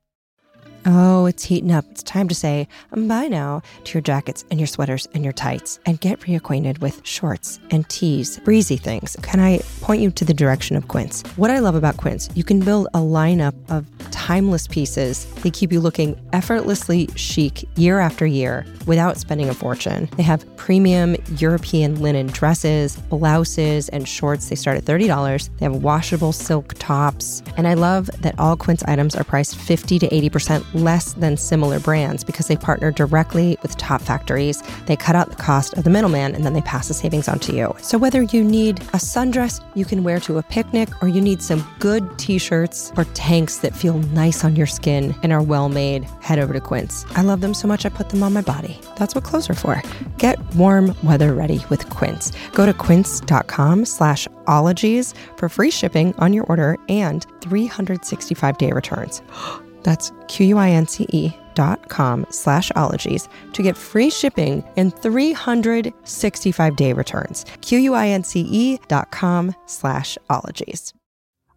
Oh, 0.88 1.26
it's 1.26 1.44
heating 1.44 1.72
up. 1.72 1.84
It's 1.90 2.04
time 2.04 2.28
to 2.28 2.36
say 2.36 2.68
um, 2.92 3.08
bye 3.08 3.28
now 3.28 3.64
to 3.86 3.94
your 3.96 4.02
jackets 4.02 4.46
and 4.52 4.60
your 4.60 4.68
sweaters 4.68 5.08
and 5.16 5.24
your 5.24 5.34
tights 5.34 5.80
and 5.88 6.00
get 6.00 6.20
reacquainted 6.20 6.80
with 6.80 7.02
shorts 7.04 7.60
and 7.72 7.90
tees, 7.90 8.38
breezy 8.40 8.78
things. 8.78 9.18
Can 9.24 9.40
I 9.40 9.62
point 9.82 10.04
you 10.04 10.12
to 10.12 10.24
the 10.24 10.34
direction 10.34 10.76
of 10.76 10.88
Quince? 10.88 11.24
What 11.38 11.50
I 11.50 11.58
love 11.58 11.74
about 11.74 11.98
Quince, 11.98 12.30
you 12.36 12.44
can 12.44 12.60
build 12.60 12.88
a 12.94 13.00
lineup 13.00 13.56
of 13.68 13.88
timeless 14.12 14.68
pieces. 14.68 15.26
They 15.42 15.50
keep 15.50 15.72
you 15.72 15.80
looking 15.80 16.20
effortlessly 16.34 17.10
chic 17.16 17.68
year 17.78 18.00
after 18.00 18.28
year 18.28 18.64
without 18.86 19.18
spending 19.18 19.50
a 19.50 19.56
fortune. 19.56 20.08
They 20.18 20.24
have 20.24 20.46
premium 20.56 21.16
European 21.38 22.00
linen 22.00 22.28
dresses, 22.28 22.96
blouses, 22.96 23.90
and 23.90 24.08
shorts. 24.08 24.50
They 24.50 24.56
start 24.56 24.78
at 24.78 24.84
$30. 24.84 25.50
They 25.58 25.66
have 25.66 25.76
washable 25.78 26.32
silk 26.32 26.76
tops. 26.78 27.42
And 27.58 27.68
I 27.68 27.74
love 27.74 28.10
that 28.22 28.38
all 28.40 28.56
Quince 28.56 28.84
items 28.84 29.16
are 29.16 29.24
priced 29.24 29.56
50 29.56 30.00
to 30.00 30.08
80% 30.08 30.64
less 30.76 31.14
than 31.14 31.38
similar 31.38 31.80
brands 31.80 32.24
because 32.24 32.48
they 32.48 32.56
partner 32.56 32.92
directly 32.92 33.58
with 33.62 33.78
top 33.78 34.02
factories. 34.02 34.62
They 34.86 34.96
cut 34.96 35.16
out 35.16 35.30
the 35.30 35.36
cost 35.36 35.74
of 35.74 35.84
the 35.84 35.90
middleman 35.90 36.36
and 36.36 36.46
then 36.46 36.54
they 36.54 36.62
pass 36.62 36.88
the 36.88 36.94
savings 36.94 37.28
on 37.28 37.40
to 37.40 37.56
you. 37.56 37.76
So 37.82 37.98
whether 37.98 38.22
you 38.22 38.44
need 38.44 38.82
a 38.82 39.00
sundress 39.00 39.62
you 39.76 39.86
can 39.86 40.04
wear 40.04 40.20
to 40.22 40.38
a 40.38 40.44
picnic 40.44 40.90
or 41.02 41.08
you 41.08 41.22
need 41.22 41.42
some 41.42 41.66
good 41.80 42.18
t-shirts 42.18 42.92
or 42.98 43.06
tanks 43.14 43.58
that 43.58 43.76
feel 43.76 43.98
nice 44.14 44.44
on 44.44 44.56
your 44.56 44.68
skin 44.68 45.16
and 45.24 45.32
are 45.32 45.42
well 45.42 45.70
made, 45.70 46.04
head 46.22 46.40
over 46.40 46.54
to 46.54 46.62
Quince. 46.62 47.06
I 47.12 47.22
love 47.22 47.42
them 47.42 47.54
so 47.54 47.68
much 47.68 47.86
I 47.86 47.90
put 47.90 48.10
them 48.10 48.24
on 48.24 48.34
my 48.34 48.42
body. 48.42 48.80
That's 48.98 49.16
what 49.16 49.24
clothes 49.24 49.50
are 49.50 49.56
for. 49.56 49.82
Get 50.18 50.38
warm 50.56 50.96
weather 51.04 51.34
ready 51.34 51.64
with 51.70 51.90
Quince. 51.90 52.32
Go 52.54 52.66
to 52.66 52.74
quince.com 52.74 53.86
slash 53.86 54.28
ologies 54.48 55.14
for 55.36 55.50
free 55.50 55.72
shipping 55.72 56.16
on 56.18 56.34
your 56.34 56.46
order 56.46 56.78
and 56.90 57.26
365 57.42 58.58
day 58.58 58.72
returns. 58.72 59.22
That's 59.86 60.12
Q-U-I-N-C-E 60.28 61.32
dot 61.54 61.88
com 61.90 62.26
slash 62.32 62.72
ologies 62.76 63.30
to 63.54 63.64
get 63.64 63.78
free 63.78 64.10
shipping 64.10 64.64
and 64.76 64.94
365 64.98 66.76
day 66.76 66.92
returns. 66.92 67.46
Q-U-I-N-C-E 67.62 68.80
dot 68.88 69.12
com 69.12 69.56
slash 69.68 70.18
ologies. 70.30 70.94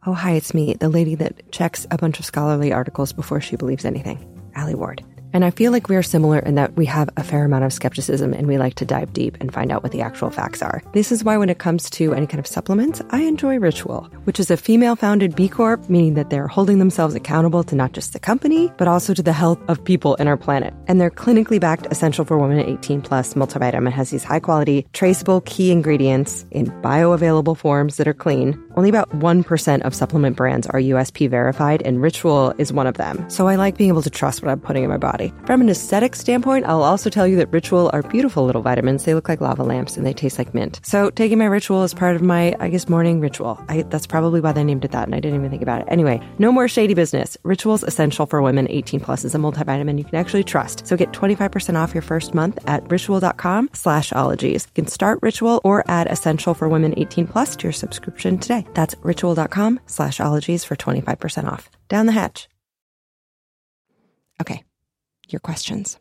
Oh, 0.06 0.12
hi, 0.12 0.32
it's 0.32 0.54
me, 0.54 0.74
the 0.74 0.88
lady 0.88 1.16
that 1.16 1.50
checks 1.50 1.86
a 1.90 1.96
bunch 1.96 2.20
of 2.20 2.26
scholarly 2.26 2.72
articles 2.72 3.12
before 3.12 3.40
she 3.40 3.56
believes 3.56 3.84
anything, 3.84 4.18
Allie 4.54 4.76
Ward. 4.76 5.02
And 5.32 5.44
I 5.44 5.50
feel 5.50 5.72
like 5.72 5.88
we 5.88 5.96
are 5.96 6.02
similar 6.02 6.38
in 6.38 6.54
that 6.54 6.74
we 6.76 6.86
have 6.86 7.10
a 7.16 7.22
fair 7.22 7.44
amount 7.44 7.64
of 7.64 7.72
skepticism 7.72 8.32
and 8.32 8.46
we 8.46 8.56
like 8.56 8.74
to 8.76 8.84
dive 8.84 9.12
deep 9.12 9.36
and 9.40 9.52
find 9.52 9.70
out 9.70 9.82
what 9.82 9.92
the 9.92 10.00
actual 10.00 10.30
facts 10.30 10.62
are. 10.62 10.82
This 10.92 11.12
is 11.12 11.22
why, 11.22 11.36
when 11.36 11.50
it 11.50 11.58
comes 11.58 11.90
to 11.90 12.14
any 12.14 12.26
kind 12.26 12.38
of 12.38 12.46
supplements, 12.46 13.02
I 13.10 13.20
enjoy 13.22 13.58
Ritual, 13.58 14.04
which 14.24 14.40
is 14.40 14.50
a 14.50 14.56
female 14.56 14.96
founded 14.96 15.36
B 15.36 15.48
Corp, 15.48 15.88
meaning 15.90 16.14
that 16.14 16.30
they're 16.30 16.46
holding 16.46 16.78
themselves 16.78 17.14
accountable 17.14 17.62
to 17.64 17.74
not 17.74 17.92
just 17.92 18.12
the 18.14 18.18
company, 18.18 18.72
but 18.78 18.88
also 18.88 19.12
to 19.12 19.22
the 19.22 19.32
health 19.32 19.58
of 19.68 19.84
people 19.84 20.14
in 20.14 20.28
our 20.28 20.36
planet. 20.36 20.72
And 20.86 21.00
their 21.00 21.10
clinically 21.10 21.60
backed 21.60 21.86
Essential 21.90 22.24
for 22.24 22.38
Women 22.38 22.60
18 22.60 23.02
Plus 23.02 23.34
multivitamin 23.34 23.92
has 23.92 24.10
these 24.10 24.24
high 24.24 24.40
quality, 24.40 24.86
traceable 24.92 25.42
key 25.42 25.70
ingredients 25.70 26.46
in 26.52 26.66
bioavailable 26.82 27.56
forms 27.56 27.96
that 27.96 28.08
are 28.08 28.14
clean. 28.14 28.58
Only 28.76 28.88
about 28.88 29.10
1% 29.10 29.82
of 29.82 29.94
supplement 29.94 30.36
brands 30.36 30.66
are 30.68 30.80
USP 30.80 31.28
verified, 31.28 31.82
and 31.82 32.00
Ritual 32.00 32.54
is 32.58 32.72
one 32.72 32.86
of 32.86 32.96
them. 32.96 33.28
So 33.28 33.48
I 33.48 33.56
like 33.56 33.76
being 33.76 33.90
able 33.90 34.02
to 34.02 34.10
trust 34.10 34.40
what 34.40 34.50
I'm 34.50 34.60
putting 34.60 34.84
in 34.84 34.90
my 34.90 34.96
body. 34.96 35.17
From 35.46 35.60
an 35.60 35.68
aesthetic 35.68 36.14
standpoint, 36.14 36.66
I'll 36.66 36.82
also 36.82 37.10
tell 37.10 37.26
you 37.26 37.36
that 37.36 37.52
Ritual 37.52 37.90
are 37.92 38.02
beautiful 38.02 38.44
little 38.44 38.62
vitamins. 38.62 39.04
They 39.04 39.14
look 39.14 39.28
like 39.28 39.40
lava 39.40 39.62
lamps 39.62 39.96
and 39.96 40.06
they 40.06 40.12
taste 40.12 40.38
like 40.38 40.54
mint. 40.54 40.80
So 40.84 41.10
taking 41.10 41.38
my 41.38 41.46
Ritual 41.46 41.84
is 41.84 41.94
part 41.94 42.16
of 42.16 42.22
my, 42.22 42.54
I 42.60 42.68
guess, 42.68 42.88
morning 42.88 43.20
ritual. 43.20 43.64
I, 43.68 43.82
that's 43.82 44.06
probably 44.06 44.40
why 44.40 44.52
they 44.52 44.64
named 44.64 44.84
it 44.84 44.92
that, 44.92 45.08
and 45.08 45.14
I 45.14 45.20
didn't 45.20 45.38
even 45.38 45.50
think 45.50 45.62
about 45.62 45.82
it. 45.82 45.88
Anyway, 45.88 46.20
no 46.38 46.52
more 46.52 46.68
shady 46.68 46.94
business. 46.94 47.36
Ritual's 47.42 47.82
essential 47.82 48.26
for 48.26 48.42
women 48.42 48.66
18 48.70 49.00
plus 49.00 49.24
is 49.24 49.34
a 49.34 49.38
multivitamin 49.38 49.98
you 49.98 50.04
can 50.04 50.16
actually 50.16 50.44
trust. 50.44 50.86
So 50.86 50.96
get 50.96 51.12
25% 51.12 51.74
off 51.74 51.94
your 51.94 52.02
first 52.02 52.34
month 52.34 52.58
at 52.66 52.88
ritual.com 52.90 53.70
slash 53.72 54.12
ologies. 54.12 54.66
You 54.66 54.82
can 54.82 54.86
start 54.86 55.18
Ritual 55.22 55.60
or 55.64 55.84
add 55.88 56.06
essential 56.06 56.54
for 56.54 56.68
women 56.68 56.94
18 56.96 57.26
plus 57.26 57.56
to 57.56 57.64
your 57.64 57.72
subscription 57.72 58.38
today. 58.38 58.66
That's 58.74 58.94
ritual.com 59.02 59.80
slash 59.86 60.20
ologies 60.20 60.64
for 60.64 60.76
25% 60.76 61.50
off. 61.50 61.70
Down 61.88 62.06
the 62.06 62.12
hatch. 62.12 62.48
Okay. 64.40 64.62
Your 65.32 65.40
questions. 65.40 65.98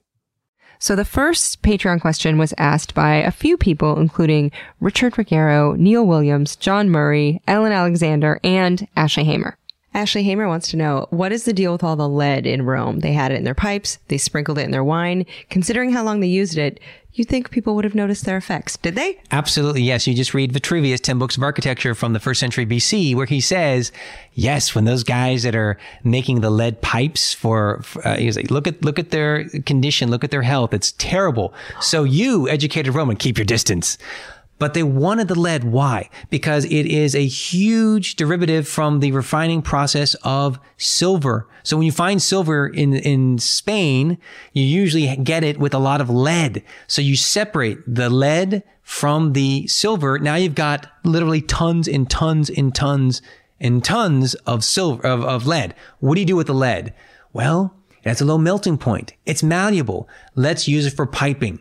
So 0.80 0.95
the 0.95 1.05
first 1.05 1.63
Patreon 1.63 2.01
question 2.01 2.38
was 2.38 2.53
asked 2.57 2.93
by 2.93 3.15
a 3.15 3.32
few 3.32 3.57
people, 3.57 3.99
including 3.99 4.51
Richard 4.80 5.17
Ruggiero, 5.17 5.73
Neil 5.73 6.05
Williams, 6.05 6.55
John 6.55 6.89
Murray, 6.89 7.41
Ellen 7.47 7.71
Alexander, 7.71 8.39
and 8.43 8.88
Ashley 8.95 9.23
Hamer. 9.23 9.57
Ashley 9.93 10.21
Hamer 10.21 10.47
wants 10.47 10.67
to 10.69 10.78
know 10.78 11.07
what 11.09 11.32
is 11.32 11.45
the 11.45 11.53
deal 11.53 11.71
with 11.71 11.84
all 11.84 11.95
the 11.95 12.07
lead 12.07 12.45
in 12.45 12.61
Rome? 12.61 12.99
They 12.99 13.13
had 13.13 13.32
it 13.32 13.36
in 13.36 13.43
their 13.43 13.55
pipes, 13.55 13.97
they 14.09 14.19
sprinkled 14.19 14.59
it 14.59 14.65
in 14.65 14.71
their 14.71 14.84
wine. 14.84 15.25
Considering 15.49 15.91
how 15.91 16.03
long 16.03 16.19
they 16.19 16.28
used 16.28 16.59
it, 16.59 16.80
you'd 17.18 17.28
think 17.28 17.49
people 17.49 17.76
would 17.76 17.84
have 17.84 17.95
noticed 17.95 18.26
their 18.26 18.38
effects. 18.38 18.78
Did 18.78 18.95
they? 18.95 19.20
Absolutely, 19.32 19.82
yes. 19.82 20.07
You 20.07 20.13
just 20.13 20.34
read 20.34 20.51
Vitruvius, 20.51 20.99
10 20.99 21.20
Books 21.20 21.38
of 21.38 21.43
Architecture 21.43 21.95
from 21.95 22.13
the 22.13 22.20
first 22.20 22.39
century 22.39 22.65
BC, 22.65 23.15
where 23.15 23.26
he 23.26 23.41
says, 23.41 23.91
yes, 24.34 24.76
when 24.76 24.86
those 24.86 25.03
guys 25.03 25.43
that 25.43 25.55
are 25.55 25.78
making 26.03 26.41
the 26.41 26.49
lead 26.49 26.82
pipes 26.82 27.34
for, 27.34 27.82
for 27.84 28.07
uh, 28.07 28.15
he's 28.18 28.38
like, 28.38 28.51
look 28.51 28.68
at, 28.68 28.84
look 28.84 28.99
at 28.99 29.11
their 29.11 29.49
condition, 29.65 30.09
look 30.09 30.24
at 30.24 30.32
their 30.32 30.43
health. 30.43 30.74
It's 30.74 30.93
terrible. 30.93 31.53
So 31.82 32.03
you, 32.03 32.47
educated 32.49 32.93
Roman, 32.93 33.15
keep 33.15 33.38
your 33.38 33.45
distance. 33.45 33.97
But 34.59 34.73
they 34.73 34.83
wanted 34.83 35.27
the 35.27 35.39
lead. 35.39 35.63
Why? 35.63 36.09
Because 36.29 36.65
it 36.65 36.85
is 36.85 37.13
a 37.13 37.25
huge 37.25 38.15
derivative 38.15 38.67
from 38.67 38.99
the 38.99 39.11
refining 39.11 39.61
process 39.61 40.15
of 40.23 40.59
silver. 40.77 41.47
So 41.63 41.77
when 41.77 41.85
you 41.85 41.91
find 41.91 42.21
silver 42.21 42.67
in, 42.67 42.95
in 42.95 43.37
Spain, 43.37 44.17
you 44.53 44.63
usually 44.63 45.15
get 45.17 45.43
it 45.43 45.59
with 45.59 45.73
a 45.73 45.79
lot 45.79 46.01
of 46.01 46.09
lead. 46.09 46.63
So 46.87 47.01
you 47.01 47.15
separate 47.15 47.79
the 47.85 48.09
lead 48.09 48.63
from 48.81 49.33
the 49.33 49.67
silver. 49.67 50.17
Now 50.17 50.35
you've 50.35 50.55
got 50.55 50.87
literally 51.03 51.41
tons 51.41 51.87
and 51.87 52.09
tons 52.09 52.49
and 52.49 52.73
tons 52.73 53.21
and 53.59 53.83
tons 53.83 54.33
of 54.45 54.63
silver, 54.63 55.05
of, 55.05 55.23
of 55.23 55.45
lead. 55.45 55.75
What 55.99 56.15
do 56.15 56.21
you 56.21 56.27
do 56.27 56.35
with 56.35 56.47
the 56.47 56.53
lead? 56.53 56.93
Well, 57.31 57.75
it 58.03 58.07
has 58.07 58.21
a 58.21 58.25
low 58.25 58.37
melting 58.37 58.77
point. 58.77 59.13
It's 59.25 59.43
malleable. 59.43 60.07
Let's 60.35 60.67
use 60.67 60.85
it 60.85 60.95
for 60.95 61.05
piping 61.05 61.59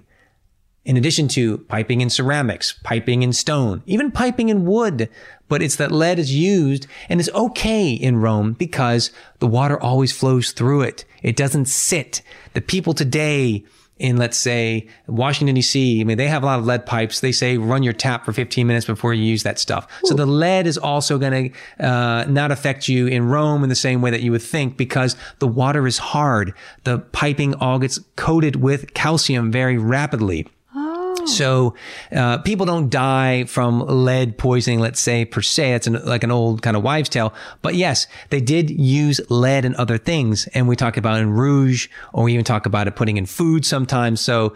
in 0.87 0.97
addition 0.97 1.27
to 1.27 1.59
piping 1.59 2.01
in 2.01 2.09
ceramics, 2.09 2.79
piping 2.85 3.25
in 3.25 3.33
stone, 3.33 3.83
even 3.87 4.13
piping 4.13 4.49
in 4.49 4.65
wood. 4.65 5.11
But 5.49 5.63
it's 5.63 5.77
that 5.77 5.93
lead 5.93 6.19
is 6.19 6.35
used 6.35 6.87
and 7.09 7.21
is 7.21 7.31
okay 7.35 7.93
in 7.93 8.17
Rome 8.17 8.53
because 8.53 9.11
the 9.41 9.47
water 9.47 9.81
always 9.81 10.13
flows 10.13 10.53
through 10.53 10.83
it. 10.83 11.05
It 11.23 11.37
doesn't 11.37 11.67
sit. 11.67 12.23
The 12.55 12.61
people 12.61 12.95
today 12.95 13.65
in, 13.99 14.17
let's 14.17 14.37
say, 14.37 14.87
Washington 15.07 15.57
DC, 15.57 16.01
I 16.01 16.05
mean, 16.05 16.19
they 16.19 16.29
have 16.29 16.43
a 16.43 16.47
lot 16.47 16.59
of 16.59 16.67
lead 16.67 16.85
pipes. 16.85 17.21
They 17.21 17.33
say 17.33 17.59
run 17.59 17.83
your 17.83 17.93
tap 17.93 18.25
for 18.25 18.33
15 18.33 18.67
minutes 18.67 18.87
before 18.87 19.15
you 19.15 19.25
use 19.25 19.43
that 19.43 19.59
stuff. 19.59 19.89
So 20.05 20.15
the 20.15 20.27
lead 20.27 20.67
is 20.67 20.77
also 20.77 21.19
going 21.19 21.53
to 21.79 21.85
uh, 21.85 22.27
not 22.29 22.53
affect 22.53 22.89
you 22.89 23.07
in 23.07 23.29
Rome 23.29 23.63
in 23.63 23.69
the 23.71 23.75
same 23.75 24.03
way 24.03 24.11
that 24.11 24.23
you 24.23 24.33
would 24.33 24.43
think 24.43 24.77
because 24.77 25.17
the 25.39 25.49
water 25.49 25.87
is 25.87 25.99
hard. 25.99 26.55
The 26.85 26.99
piping 26.99 27.55
all 27.55 27.79
gets 27.79 27.99
coated 28.17 28.57
with 28.57 28.95
calcium 28.95 29.51
very 29.51 29.79
rapidly. 29.79 30.47
So 31.27 31.75
uh, 32.13 32.39
people 32.39 32.67
don't 32.67 32.89
die 32.89 33.45
from 33.45 33.81
lead 33.81 34.39
poisoning, 34.39 34.81
let's 34.81 35.01
say 35.01 35.25
per 35.25 35.43
se. 35.43 35.75
It's 35.75 35.87
an, 35.87 36.05
like 36.05 36.25
an 36.25 36.31
old 36.31 36.63
kind 36.63 36.77
of 36.77 36.83
wives' 36.83 37.09
tale. 37.09 37.35
But 37.63 37.75
yes, 37.75 38.07
they 38.31 38.41
did 38.41 38.71
use 38.71 39.21
lead 39.29 39.65
and 39.65 39.75
other 39.77 39.99
things, 39.99 40.47
and 40.49 40.69
we 40.69 40.77
talk 40.77 40.97
about 40.97 41.21
in 41.21 41.31
rouge, 41.31 41.89
or 42.13 42.25
we 42.25 42.33
even 42.33 42.45
talk 42.45 42.67
about 42.67 42.87
it 42.89 42.97
putting 42.97 43.17
in 43.17 43.27
food 43.27 43.65
sometimes. 43.65 44.21
So 44.21 44.55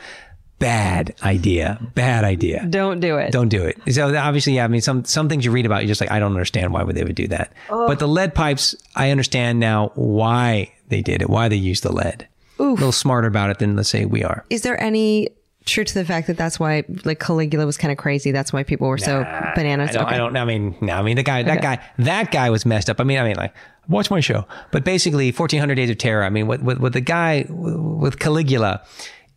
bad 0.58 1.14
idea, 1.22 1.78
bad 1.94 2.22
idea. 2.22 2.66
Don't 2.68 3.00
do 3.00 3.16
it. 3.16 3.32
Don't 3.32 3.48
do 3.48 3.64
it. 3.64 3.94
So 3.94 4.14
obviously, 4.14 4.54
yeah. 4.54 4.64
I 4.64 4.68
mean, 4.68 4.82
some 4.82 5.04
some 5.04 5.28
things 5.28 5.44
you 5.44 5.50
read 5.50 5.66
about, 5.66 5.82
you're 5.82 5.88
just 5.88 6.00
like, 6.00 6.10
I 6.10 6.18
don't 6.18 6.32
understand 6.32 6.72
why 6.72 6.82
would 6.82 6.94
they 6.94 7.04
would 7.04 7.16
do 7.16 7.28
that. 7.28 7.52
But 7.68 7.98
the 7.98 8.08
lead 8.08 8.34
pipes, 8.34 8.74
I 8.94 9.10
understand 9.10 9.58
now 9.58 9.92
why 9.94 10.72
they 10.88 11.02
did 11.02 11.22
it, 11.22 11.30
why 11.30 11.48
they 11.48 11.56
used 11.56 11.82
the 11.82 11.92
lead. 11.92 12.28
A 12.58 12.62
little 12.62 12.92
smarter 12.92 13.26
about 13.26 13.48
it 13.48 13.58
than 13.58 13.74
let's 13.74 13.88
say 13.88 14.04
we 14.04 14.22
are. 14.22 14.44
Is 14.50 14.62
there 14.62 14.78
any 14.80 15.30
truth 15.70 15.88
to 15.88 15.94
the 15.94 16.04
fact 16.04 16.26
that 16.26 16.36
that's 16.36 16.60
why 16.60 16.84
like 17.04 17.20
Caligula 17.20 17.64
was 17.66 17.76
kind 17.76 17.90
of 17.92 17.98
crazy? 17.98 18.30
That's 18.32 18.52
why 18.52 18.62
people 18.64 18.88
were 18.88 18.98
so 18.98 19.22
bananas. 19.54 19.90
I 19.90 19.92
don't, 19.92 20.02
Okay. 20.06 20.14
I 20.14 20.18
don't. 20.18 20.36
I 20.36 20.44
mean, 20.44 20.76
no. 20.80 20.94
I 20.94 21.02
mean, 21.02 21.16
the 21.16 21.22
guy, 21.22 21.42
that 21.42 21.58
Okay. 21.58 21.62
guy, 21.76 21.80
that 21.98 22.30
guy 22.30 22.50
was 22.50 22.66
messed 22.66 22.90
up. 22.90 23.00
I 23.00 23.04
mean, 23.04 23.18
I 23.18 23.24
mean, 23.24 23.36
like, 23.36 23.54
watch 23.88 24.10
my 24.10 24.20
show. 24.20 24.46
But 24.70 24.84
basically, 24.84 25.32
fourteen 25.32 25.60
hundred 25.60 25.76
Days 25.76 25.90
of 25.90 25.98
Terror. 25.98 26.24
I 26.24 26.30
mean, 26.30 26.46
with 26.46 26.60
with, 26.62 26.78
with 26.78 26.92
the 26.92 27.00
guy 27.00 27.46
with 27.48 28.18
Caligula, 28.18 28.82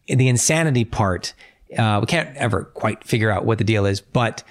the 0.07 0.27
insanity 0.27 0.85
part, 0.85 1.33
uh, 1.77 1.99
we 2.01 2.07
can't 2.07 2.35
ever 2.37 2.65
quite 2.65 3.03
figure 3.03 3.31
out 3.31 3.45
what 3.45 3.57
the 3.57 3.63
deal 3.63 3.85
is. 3.85 4.01
But 4.01 4.43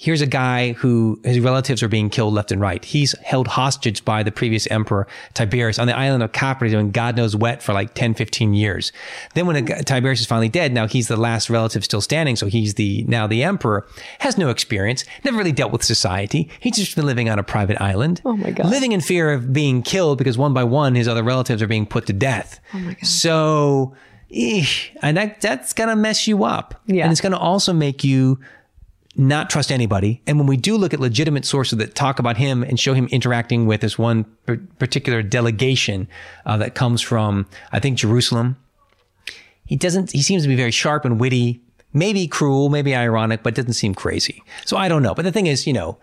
here's 0.00 0.20
a 0.20 0.26
guy 0.26 0.72
who 0.74 1.20
his 1.24 1.40
relatives 1.40 1.82
are 1.82 1.88
being 1.88 2.08
killed 2.08 2.32
left 2.32 2.52
and 2.52 2.60
right. 2.60 2.84
He's 2.84 3.18
held 3.18 3.48
hostage 3.48 4.04
by 4.04 4.22
the 4.22 4.30
previous 4.30 4.68
emperor 4.68 5.08
Tiberius 5.34 5.76
on 5.80 5.88
the 5.88 5.96
island 5.96 6.22
of 6.22 6.30
Capri 6.30 6.70
doing 6.70 6.92
God 6.92 7.16
knows 7.16 7.34
what 7.34 7.64
for 7.64 7.72
like 7.72 7.94
10, 7.94 8.14
15 8.14 8.54
years. 8.54 8.92
Then 9.34 9.46
when 9.46 9.56
a 9.56 9.82
Tiberius 9.82 10.20
is 10.20 10.26
finally 10.26 10.48
dead, 10.48 10.72
now 10.72 10.86
he's 10.86 11.08
the 11.08 11.16
last 11.16 11.50
relative 11.50 11.82
still 11.84 12.00
standing. 12.00 12.36
So 12.36 12.46
he's 12.46 12.74
the, 12.74 13.02
now 13.08 13.26
the 13.26 13.42
emperor 13.42 13.88
has 14.20 14.38
no 14.38 14.50
experience, 14.50 15.04
never 15.24 15.36
really 15.36 15.50
dealt 15.50 15.72
with 15.72 15.82
society. 15.82 16.48
He's 16.60 16.76
just 16.76 16.94
been 16.94 17.06
living 17.06 17.28
on 17.28 17.40
a 17.40 17.42
private 17.42 17.80
island. 17.80 18.22
Oh 18.24 18.36
my 18.36 18.52
God. 18.52 18.70
Living 18.70 18.92
in 18.92 19.00
fear 19.00 19.32
of 19.32 19.52
being 19.52 19.82
killed 19.82 20.18
because 20.18 20.38
one 20.38 20.54
by 20.54 20.62
one 20.62 20.94
his 20.94 21.08
other 21.08 21.24
relatives 21.24 21.60
are 21.60 21.66
being 21.66 21.86
put 21.86 22.06
to 22.06 22.12
death. 22.12 22.60
Oh 22.72 22.78
my 22.78 22.92
God. 22.92 23.04
So, 23.04 23.96
eesh, 24.30 24.96
and 25.02 25.16
that, 25.16 25.40
that's 25.40 25.72
going 25.72 25.88
to 25.88 25.96
mess 25.96 26.28
you 26.28 26.44
up. 26.44 26.80
Yeah. 26.86 27.02
And 27.02 27.10
it's 27.10 27.20
going 27.20 27.32
to 27.32 27.38
also 27.38 27.72
make 27.72 28.04
you 28.04 28.38
not 29.18 29.50
trust 29.50 29.72
anybody. 29.72 30.22
And 30.26 30.38
when 30.38 30.46
we 30.46 30.56
do 30.56 30.76
look 30.76 30.94
at 30.94 31.00
legitimate 31.00 31.44
sources 31.44 31.76
that 31.78 31.96
talk 31.96 32.20
about 32.20 32.36
him 32.36 32.62
and 32.62 32.78
show 32.78 32.94
him 32.94 33.08
interacting 33.08 33.66
with 33.66 33.80
this 33.80 33.98
one 33.98 34.24
par- 34.46 34.60
particular 34.78 35.22
delegation 35.22 36.08
uh, 36.46 36.56
that 36.58 36.76
comes 36.76 37.02
from, 37.02 37.46
I 37.72 37.80
think, 37.80 37.98
Jerusalem, 37.98 38.56
he 39.66 39.74
doesn't, 39.74 40.12
he 40.12 40.22
seems 40.22 40.44
to 40.44 40.48
be 40.48 40.54
very 40.54 40.70
sharp 40.70 41.04
and 41.04 41.18
witty, 41.18 41.60
maybe 41.92 42.28
cruel, 42.28 42.68
maybe 42.68 42.94
ironic, 42.94 43.42
but 43.42 43.56
doesn't 43.56 43.72
seem 43.72 43.92
crazy. 43.92 44.42
So 44.64 44.76
I 44.76 44.88
don't 44.88 45.02
know. 45.02 45.14
But 45.14 45.24
the 45.24 45.32
thing 45.32 45.48
is, 45.48 45.66
you 45.66 45.72
know, 45.72 45.98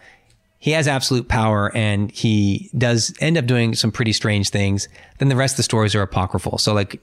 he 0.59 0.72
has 0.72 0.88
absolute 0.88 1.30
power 1.30 1.72
and 1.74 2.11
he 2.11 2.70
does 2.78 3.13
end 3.22 3.38
up 3.38 3.45
doing 3.45 3.76
some 3.76 3.91
pretty 3.91 4.11
strange 4.11 4.49
things. 4.49 4.89
Then 5.20 5.30
the 5.30 5.36
rest 5.38 5.53
of 5.53 5.57
the 5.57 5.63
stories 5.63 5.95
are 5.95 6.01
apocryphal. 6.01 6.57
So 6.57 6.74
like, 6.74 7.01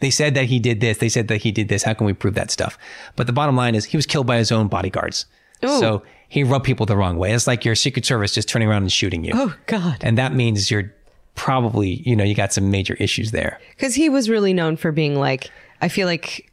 they 0.00 0.10
said 0.10 0.34
that 0.34 0.46
he 0.46 0.58
did 0.58 0.80
this. 0.80 0.98
They 0.98 1.08
said 1.08 1.28
that 1.28 1.42
he 1.42 1.52
did 1.52 1.68
this. 1.68 1.84
How 1.84 1.94
can 1.94 2.06
we 2.06 2.12
prove 2.12 2.34
that 2.34 2.50
stuff? 2.50 2.76
But 3.14 3.28
the 3.28 3.32
bottom 3.32 3.56
line 3.56 3.76
is 3.76 3.84
he 3.84 3.96
was 3.96 4.04
killed 4.04 4.26
by 4.26 4.38
his 4.38 4.50
own 4.50 4.66
bodyguards. 4.66 5.26
Ooh. 5.64 5.78
So 5.80 6.02
he 6.28 6.42
rubbed 6.44 6.64
people 6.64 6.86
the 6.86 6.96
wrong 6.96 7.16
way. 7.18 7.32
It's 7.32 7.46
like 7.46 7.64
your 7.64 7.74
Secret 7.74 8.04
Service 8.06 8.32
just 8.34 8.48
turning 8.48 8.68
around 8.68 8.82
and 8.82 8.92
shooting 8.92 9.24
you. 9.24 9.32
Oh 9.34 9.54
God. 9.66 9.98
And 10.02 10.16
that 10.18 10.34
means 10.34 10.70
you're 10.70 10.92
probably, 11.34 12.02
you 12.08 12.16
know, 12.16 12.24
you 12.24 12.34
got 12.34 12.52
some 12.52 12.70
major 12.70 12.94
issues 12.94 13.30
there. 13.30 13.60
Because 13.76 13.94
he 13.94 14.08
was 14.08 14.28
really 14.30 14.52
known 14.52 14.76
for 14.76 14.92
being 14.92 15.16
like, 15.18 15.50
I 15.80 15.88
feel 15.88 16.06
like 16.06 16.50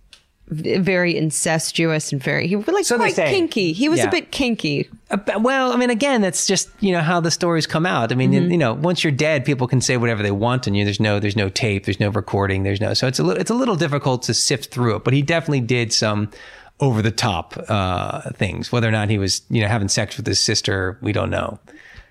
very 0.47 1.15
incestuous 1.15 2.11
and 2.11 2.21
very, 2.21 2.45
he 2.47 2.55
was 2.57 2.67
like 2.67 2.83
So 2.83 2.97
quite 2.97 3.15
kinky. 3.15 3.71
He 3.71 3.87
was 3.87 3.99
Yeah. 3.99 4.07
a 4.07 4.11
bit 4.11 4.31
kinky. 4.31 4.89
Uh, 5.09 5.17
Well, 5.39 5.71
I 5.71 5.77
mean, 5.77 5.89
again, 5.89 6.19
that's 6.21 6.45
just 6.45 6.69
you 6.81 6.91
know 6.91 6.99
how 6.99 7.21
the 7.21 7.31
stories 7.31 7.65
come 7.65 7.85
out. 7.85 8.11
I 8.11 8.15
mean, 8.15 8.31
Mm-hmm. 8.33 8.51
you 8.51 8.57
know, 8.57 8.73
once 8.73 9.03
you're 9.03 9.11
dead, 9.11 9.45
people 9.45 9.67
can 9.67 9.79
say 9.79 9.95
whatever 9.97 10.21
they 10.21 10.31
want 10.31 10.67
on 10.67 10.73
you. 10.75 10.83
There's 10.83 10.99
no, 10.99 11.19
there's 11.19 11.37
no 11.37 11.47
tape, 11.47 11.85
there's 11.85 11.99
no 12.01 12.09
recording, 12.09 12.63
there's 12.63 12.81
no. 12.81 12.93
So 12.93 13.07
it's 13.07 13.19
a 13.19 13.23
little, 13.23 13.39
it's 13.39 13.51
a 13.51 13.55
little 13.55 13.75
difficult 13.77 14.23
to 14.23 14.33
sift 14.33 14.71
through 14.73 14.97
it. 14.97 15.03
But 15.05 15.13
he 15.13 15.21
definitely 15.21 15.61
did 15.61 15.93
some 15.93 16.29
over 16.81 17.01
the 17.01 17.11
top 17.11 17.55
uh, 17.69 18.31
things. 18.31 18.71
Whether 18.71 18.87
or 18.87 18.91
not 18.91 19.09
he 19.09 19.17
was, 19.17 19.43
you 19.49 19.61
know, 19.61 19.67
having 19.67 19.87
sex 19.87 20.17
with 20.17 20.25
his 20.25 20.39
sister, 20.39 20.97
we 21.01 21.13
don't 21.13 21.29
know. 21.29 21.59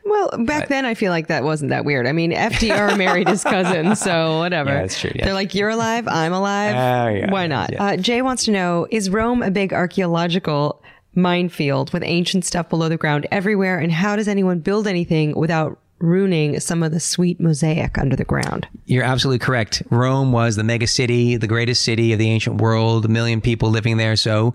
Well, 0.04 0.30
back 0.44 0.68
then 0.68 0.86
I 0.86 0.94
feel 0.94 1.10
like 1.10 1.26
that 1.26 1.44
wasn't 1.44 1.70
that 1.70 1.84
weird. 1.84 2.06
I 2.06 2.12
mean, 2.12 2.32
FDR 2.32 2.96
married 2.98 3.28
his 3.28 3.44
cousin, 3.44 3.94
so 3.96 4.38
whatever. 4.38 4.70
Yeah, 4.70 4.80
that's 4.80 4.98
true, 4.98 5.12
yeah. 5.14 5.26
They're 5.26 5.34
like, 5.34 5.54
you're 5.54 5.68
alive, 5.68 6.08
I'm 6.08 6.32
alive. 6.32 6.74
Oh, 6.74 7.14
yeah, 7.14 7.30
Why 7.30 7.46
not? 7.46 7.74
Uh, 7.78 7.96
Jay 7.96 8.22
wants 8.22 8.44
to 8.44 8.50
know 8.50 8.86
Is 8.90 9.10
Rome 9.10 9.42
a 9.42 9.50
big 9.50 9.72
archaeological 9.72 10.82
minefield 11.14 11.92
with 11.92 12.02
ancient 12.04 12.44
stuff 12.44 12.68
below 12.68 12.88
the 12.88 12.96
ground 12.96 13.26
everywhere? 13.30 13.78
And 13.78 13.92
how 13.92 14.16
does 14.16 14.26
anyone 14.26 14.60
build 14.60 14.86
anything 14.86 15.36
without 15.36 15.78
ruining 16.00 16.58
some 16.60 16.82
of 16.82 16.92
the 16.92 17.00
sweet 17.00 17.40
mosaic 17.40 17.98
under 17.98 18.16
the 18.16 18.24
ground? 18.24 18.66
You're 18.86 19.04
absolutely 19.04 19.38
correct. 19.38 19.82
Rome 19.90 20.32
was 20.32 20.56
the 20.56 20.64
mega 20.64 20.86
city, 20.86 21.36
the 21.36 21.46
greatest 21.46 21.84
city 21.84 22.12
of 22.12 22.18
the 22.18 22.28
ancient 22.28 22.60
world, 22.60 23.04
a 23.04 23.08
million 23.08 23.40
people 23.40 23.70
living 23.70 23.96
there. 23.96 24.16
So 24.16 24.54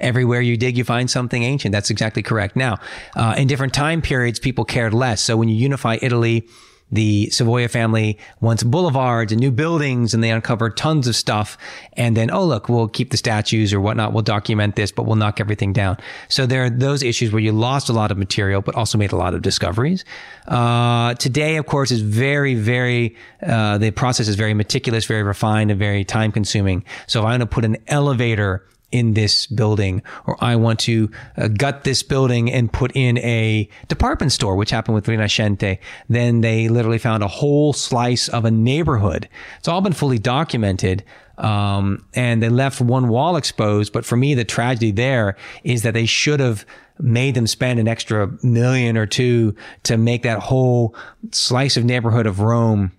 everywhere 0.00 0.40
you 0.40 0.56
dig, 0.56 0.78
you 0.78 0.84
find 0.84 1.10
something 1.10 1.42
ancient. 1.42 1.72
That's 1.72 1.90
exactly 1.90 2.22
correct. 2.22 2.56
Now, 2.56 2.78
uh, 3.16 3.34
in 3.36 3.46
different 3.46 3.74
time 3.74 4.02
periods, 4.02 4.38
people 4.38 4.64
cared 4.64 4.94
less. 4.94 5.20
So 5.20 5.36
when 5.36 5.48
you 5.48 5.56
unify 5.56 5.98
Italy, 6.00 6.48
the 6.92 7.28
Savoia 7.32 7.68
family 7.68 8.18
wants 8.40 8.62
boulevards 8.62 9.32
and 9.32 9.40
new 9.40 9.50
buildings, 9.50 10.14
and 10.14 10.22
they 10.22 10.30
uncover 10.30 10.70
tons 10.70 11.08
of 11.08 11.16
stuff. 11.16 11.58
And 11.94 12.16
then, 12.16 12.30
oh, 12.30 12.44
look, 12.44 12.68
we'll 12.68 12.88
keep 12.88 13.10
the 13.10 13.16
statues 13.16 13.72
or 13.72 13.80
whatnot. 13.80 14.12
We'll 14.12 14.22
document 14.22 14.76
this, 14.76 14.92
but 14.92 15.04
we'll 15.04 15.16
knock 15.16 15.40
everything 15.40 15.72
down. 15.72 15.96
So 16.28 16.46
there 16.46 16.64
are 16.64 16.70
those 16.70 17.02
issues 17.02 17.32
where 17.32 17.40
you 17.40 17.52
lost 17.52 17.88
a 17.88 17.92
lot 17.92 18.10
of 18.10 18.18
material, 18.18 18.62
but 18.62 18.74
also 18.74 18.98
made 18.98 19.12
a 19.12 19.16
lot 19.16 19.34
of 19.34 19.42
discoveries. 19.42 20.04
Uh, 20.46 21.14
today, 21.14 21.56
of 21.56 21.66
course, 21.66 21.90
is 21.90 22.00
very, 22.00 22.54
very, 22.54 23.16
uh, 23.42 23.78
the 23.78 23.90
process 23.90 24.28
is 24.28 24.36
very 24.36 24.54
meticulous, 24.54 25.04
very 25.04 25.22
refined, 25.22 25.70
and 25.70 25.80
very 25.80 26.04
time 26.04 26.30
consuming. 26.30 26.84
So 27.06 27.20
if 27.20 27.26
I 27.26 27.30
want 27.30 27.40
to 27.40 27.46
put 27.46 27.64
an 27.64 27.76
elevator 27.88 28.64
in 28.94 29.14
this 29.14 29.48
building, 29.48 30.02
or 30.24 30.42
I 30.42 30.54
want 30.54 30.78
to 30.80 31.10
uh, 31.36 31.48
gut 31.48 31.82
this 31.82 32.04
building 32.04 32.50
and 32.50 32.72
put 32.72 32.92
in 32.94 33.18
a 33.18 33.68
department 33.88 34.30
store, 34.30 34.54
which 34.54 34.70
happened 34.70 34.94
with 34.94 35.06
Rinascente. 35.06 35.78
Then 36.08 36.42
they 36.42 36.68
literally 36.68 36.98
found 36.98 37.24
a 37.24 37.28
whole 37.28 37.72
slice 37.72 38.28
of 38.28 38.44
a 38.44 38.52
neighborhood. 38.52 39.28
It's 39.58 39.66
all 39.66 39.80
been 39.80 39.92
fully 39.92 40.20
documented. 40.20 41.02
Um, 41.36 42.06
and 42.14 42.40
they 42.40 42.48
left 42.48 42.80
one 42.80 43.08
wall 43.08 43.36
exposed. 43.36 43.92
But 43.92 44.04
for 44.04 44.16
me, 44.16 44.34
the 44.34 44.44
tragedy 44.44 44.92
there 44.92 45.36
is 45.64 45.82
that 45.82 45.92
they 45.92 46.06
should 46.06 46.38
have 46.38 46.64
made 47.00 47.34
them 47.34 47.48
spend 47.48 47.80
an 47.80 47.88
extra 47.88 48.30
million 48.44 48.96
or 48.96 49.06
two 49.06 49.56
to 49.82 49.96
make 49.96 50.22
that 50.22 50.38
whole 50.38 50.94
slice 51.32 51.76
of 51.76 51.84
neighborhood 51.84 52.26
of 52.26 52.38
Rome 52.38 52.92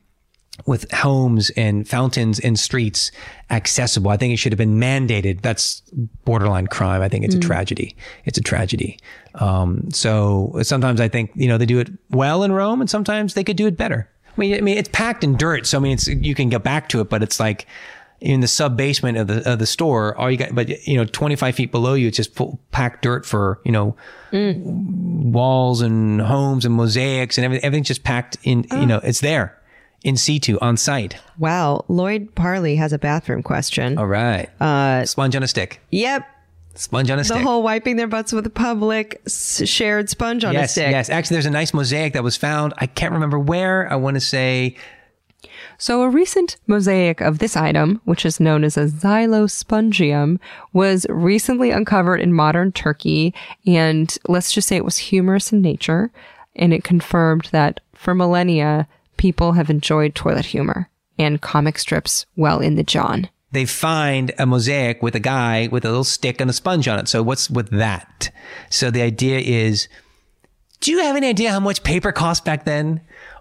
with 0.66 0.90
homes 0.92 1.50
and 1.52 1.88
fountains 1.88 2.40
and 2.40 2.58
streets 2.58 3.12
accessible. 3.50 4.10
I 4.10 4.18
think 4.18 4.34
it 4.34 4.38
should 4.38 4.52
have 4.52 4.58
been 4.58 4.80
mandated. 4.80 5.42
That's 5.42 5.82
borderline 6.24 6.68
crime. 6.68 7.02
I 7.02 7.10
think 7.10 7.26
it's 7.26 7.36
a 7.36 7.40
mm. 7.40 7.44
tragedy. 7.44 7.96
It's 8.24 8.38
a 8.38 8.42
tragedy. 8.42 8.98
Um, 9.36 9.92
so 9.92 10.58
sometimes 10.64 11.02
I 11.02 11.08
think, 11.08 11.32
you 11.36 11.48
know, 11.48 11.58
they 11.58 11.66
do 11.66 11.80
it 11.80 11.90
well 12.10 12.44
in 12.44 12.52
Rome 12.52 12.82
and 12.82 12.90
sometimes 12.90 13.34
they 13.34 13.44
could 13.44 13.58
do 13.58 13.68
it 13.68 13.78
better. 13.78 14.10
I 14.28 14.40
mean, 14.40 14.56
I 14.56 14.62
mean, 14.62 14.78
it's 14.78 14.90
packed 14.90 15.24
in 15.24 15.38
dirt. 15.38 15.68
So, 15.68 15.78
I 15.78 15.82
mean, 15.82 15.94
it's, 15.94 16.08
you 16.08 16.36
can 16.36 16.50
get 16.50 16.64
back 16.64 16.90
to 16.90 17.02
it, 17.02 17.10
but 17.10 17.22
it's 17.22 17.40
like 17.40 17.68
in 18.22 18.40
the 18.40 18.48
sub 18.48 18.76
basement 18.78 19.18
of 19.18 19.28
the, 19.28 19.52
of 19.52 19.60
the 19.60 19.66
store, 19.66 20.18
all 20.18 20.32
you 20.32 20.38
got, 20.38 20.56
but 20.56 20.70
you 20.88 20.96
know, 20.96 21.06
25 21.06 21.54
feet 21.54 21.72
below 21.72 21.94
you, 21.94 22.08
it's 22.08 22.18
just 22.18 22.34
full, 22.34 22.60
packed 22.72 23.02
dirt 23.02 23.26
for, 23.26 23.60
you 23.66 23.72
know, 23.72 23.96
mm. 24.32 24.62
walls 25.32 25.82
and 25.82 26.22
homes 26.22 26.66
and 26.66 26.74
mosaics 26.74 27.38
and 27.38 27.46
everything. 27.46 27.66
Everything's 27.66 27.88
just 27.88 28.04
packed 28.04 28.38
in, 28.44 28.64
you 28.64 28.70
ah. 28.72 28.86
know, 28.86 28.98
it's 29.04 29.20
there 29.20 29.60
in 30.06 30.16
situ 30.16 30.58
on 30.62 30.78
site. 30.78 31.18
Wow. 31.38 31.84
Lloyd 31.90 32.34
Parley 32.36 32.78
has 32.78 32.94
a 32.94 32.98
bathroom 33.00 33.44
question. 33.44 33.98
All 33.98 34.08
right. 34.08 34.50
Uh, 34.62 35.04
sponge 35.06 35.36
on 35.36 35.44
a 35.44 35.48
stick. 35.48 35.82
Yep. 35.92 36.26
Sponge 36.76 37.10
on 37.10 37.18
a 37.18 37.22
The 37.22 37.26
stick. 37.26 37.38
The 37.38 37.44
whole 37.44 37.64
wiping 37.64 37.96
their 37.96 38.08
butts 38.08 38.32
with 38.34 38.44
the 38.44 38.50
public 38.50 39.22
s- 39.26 39.62
shared 39.68 40.10
sponge 40.10 40.44
on 40.46 40.56
a 40.56 40.68
stick. 40.68 40.92
yes. 40.92 41.10
Actually, 41.10 41.36
there's 41.36 41.46
a 41.46 41.50
nice 41.52 41.74
mosaic 41.74 42.14
that 42.14 42.24
was 42.24 42.38
found. 42.38 42.74
I 42.78 42.86
can't 42.86 43.14
remember 43.14 43.40
where. 43.40 43.92
I 43.92 43.96
want 43.96 44.16
to 44.16 44.20
say 44.22 44.76
So, 45.78 46.04
a 46.04 46.10
recent 46.10 46.58
mosaic 46.68 47.22
of 47.22 47.40
this 47.40 47.56
item, 47.58 48.02
which 48.06 48.26
is 48.26 48.40
known 48.40 48.64
as 48.64 48.78
a 48.78 48.86
xylospongium, 48.88 50.38
was 50.74 51.06
recently 51.10 51.72
uncovered 51.72 52.20
in 52.22 52.34
modern 52.34 52.72
Turkey. 52.72 53.34
And 53.66 54.16
let's 54.28 54.52
just 54.52 54.68
say 54.68 54.76
it 54.76 54.86
was 54.86 54.98
humorous 54.98 55.52
in 55.54 55.62
nature. 55.62 56.12
And 56.56 56.74
it 56.74 56.84
confirmed 56.84 57.50
that 57.52 57.80
for 57.94 58.14
millennia, 58.16 58.88
people 59.18 59.54
have 59.54 59.70
enjoyed 59.70 60.16
toilet 60.16 60.46
humor 60.46 60.90
and 61.18 61.42
comic 61.42 61.78
strips 61.80 62.26
well 62.36 62.60
in 62.60 62.76
the 62.76 62.84
John. 62.84 63.30
they 63.52 63.66
find 63.66 64.34
a 64.38 64.46
mosaic 64.46 65.02
with 65.02 65.16
a 65.16 65.20
guy 65.20 65.68
with 65.72 65.86
a 65.86 65.88
little 65.88 66.04
stick 66.04 66.42
and 66.42 66.50
a 66.50 66.54
sponge 66.54 66.88
on 66.88 67.00
it. 67.00 67.08
So 67.08 67.24
what's 67.24 67.50
with 67.50 67.70
that? 67.70 68.30
So 68.70 68.92
the 68.92 69.02
idea 69.02 69.40
is, 69.40 69.88
do 70.82 70.92
you 70.92 71.00
have 71.00 71.16
any 71.16 71.28
idea 71.28 71.52
how 71.52 71.62
much 71.62 71.82
paper 71.84 72.12
cost 72.12 72.44
back 72.44 72.66
then? 72.66 73.00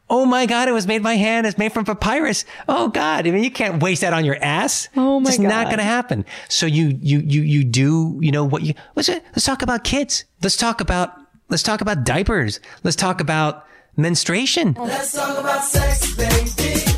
Oh 0.09 0.25
my 0.25 0.47
God, 0.47 0.69
it 0.69 0.73
was 0.73 0.87
made 0.87 1.03
by 1.03 1.15
hand. 1.15 1.47
It's 1.47 1.59
made 1.59 1.73
from 1.73 1.85
papyrus. 1.85 2.45
Oh 2.69 2.89
God. 2.89 3.27
I 3.27 3.31
mean, 3.33 3.43
you 3.43 3.51
can't 3.51 3.83
waste 3.83 4.03
that 4.03 4.13
on 4.13 4.25
your 4.25 4.37
ass. 4.41 4.89
Oh 4.97 5.19
my 5.19 5.25
god. 5.25 5.29
It's 5.31 5.39
not 5.39 5.67
going 5.67 5.79
to 5.79 5.83
happen. 5.83 6.25
So 6.49 6.67
you, 6.67 6.97
you, 7.01 7.19
you, 7.21 7.43
you 7.43 7.65
do, 7.65 8.19
you 8.23 8.31
know 8.31 8.45
what 8.45 8.63
you, 8.63 8.75
let's, 8.95 9.09
let's 9.09 9.45
talk 9.45 9.63
about 9.63 9.83
kids. 9.83 10.25
Let's 10.43 10.57
talk 10.57 10.81
about, 10.81 11.17
let's 11.49 11.63
talk 11.63 11.81
about 11.81 12.05
diapers. 12.05 12.61
Let's 12.85 12.97
talk 12.97 13.21
about 13.21 13.67
menstruation. 13.97 14.77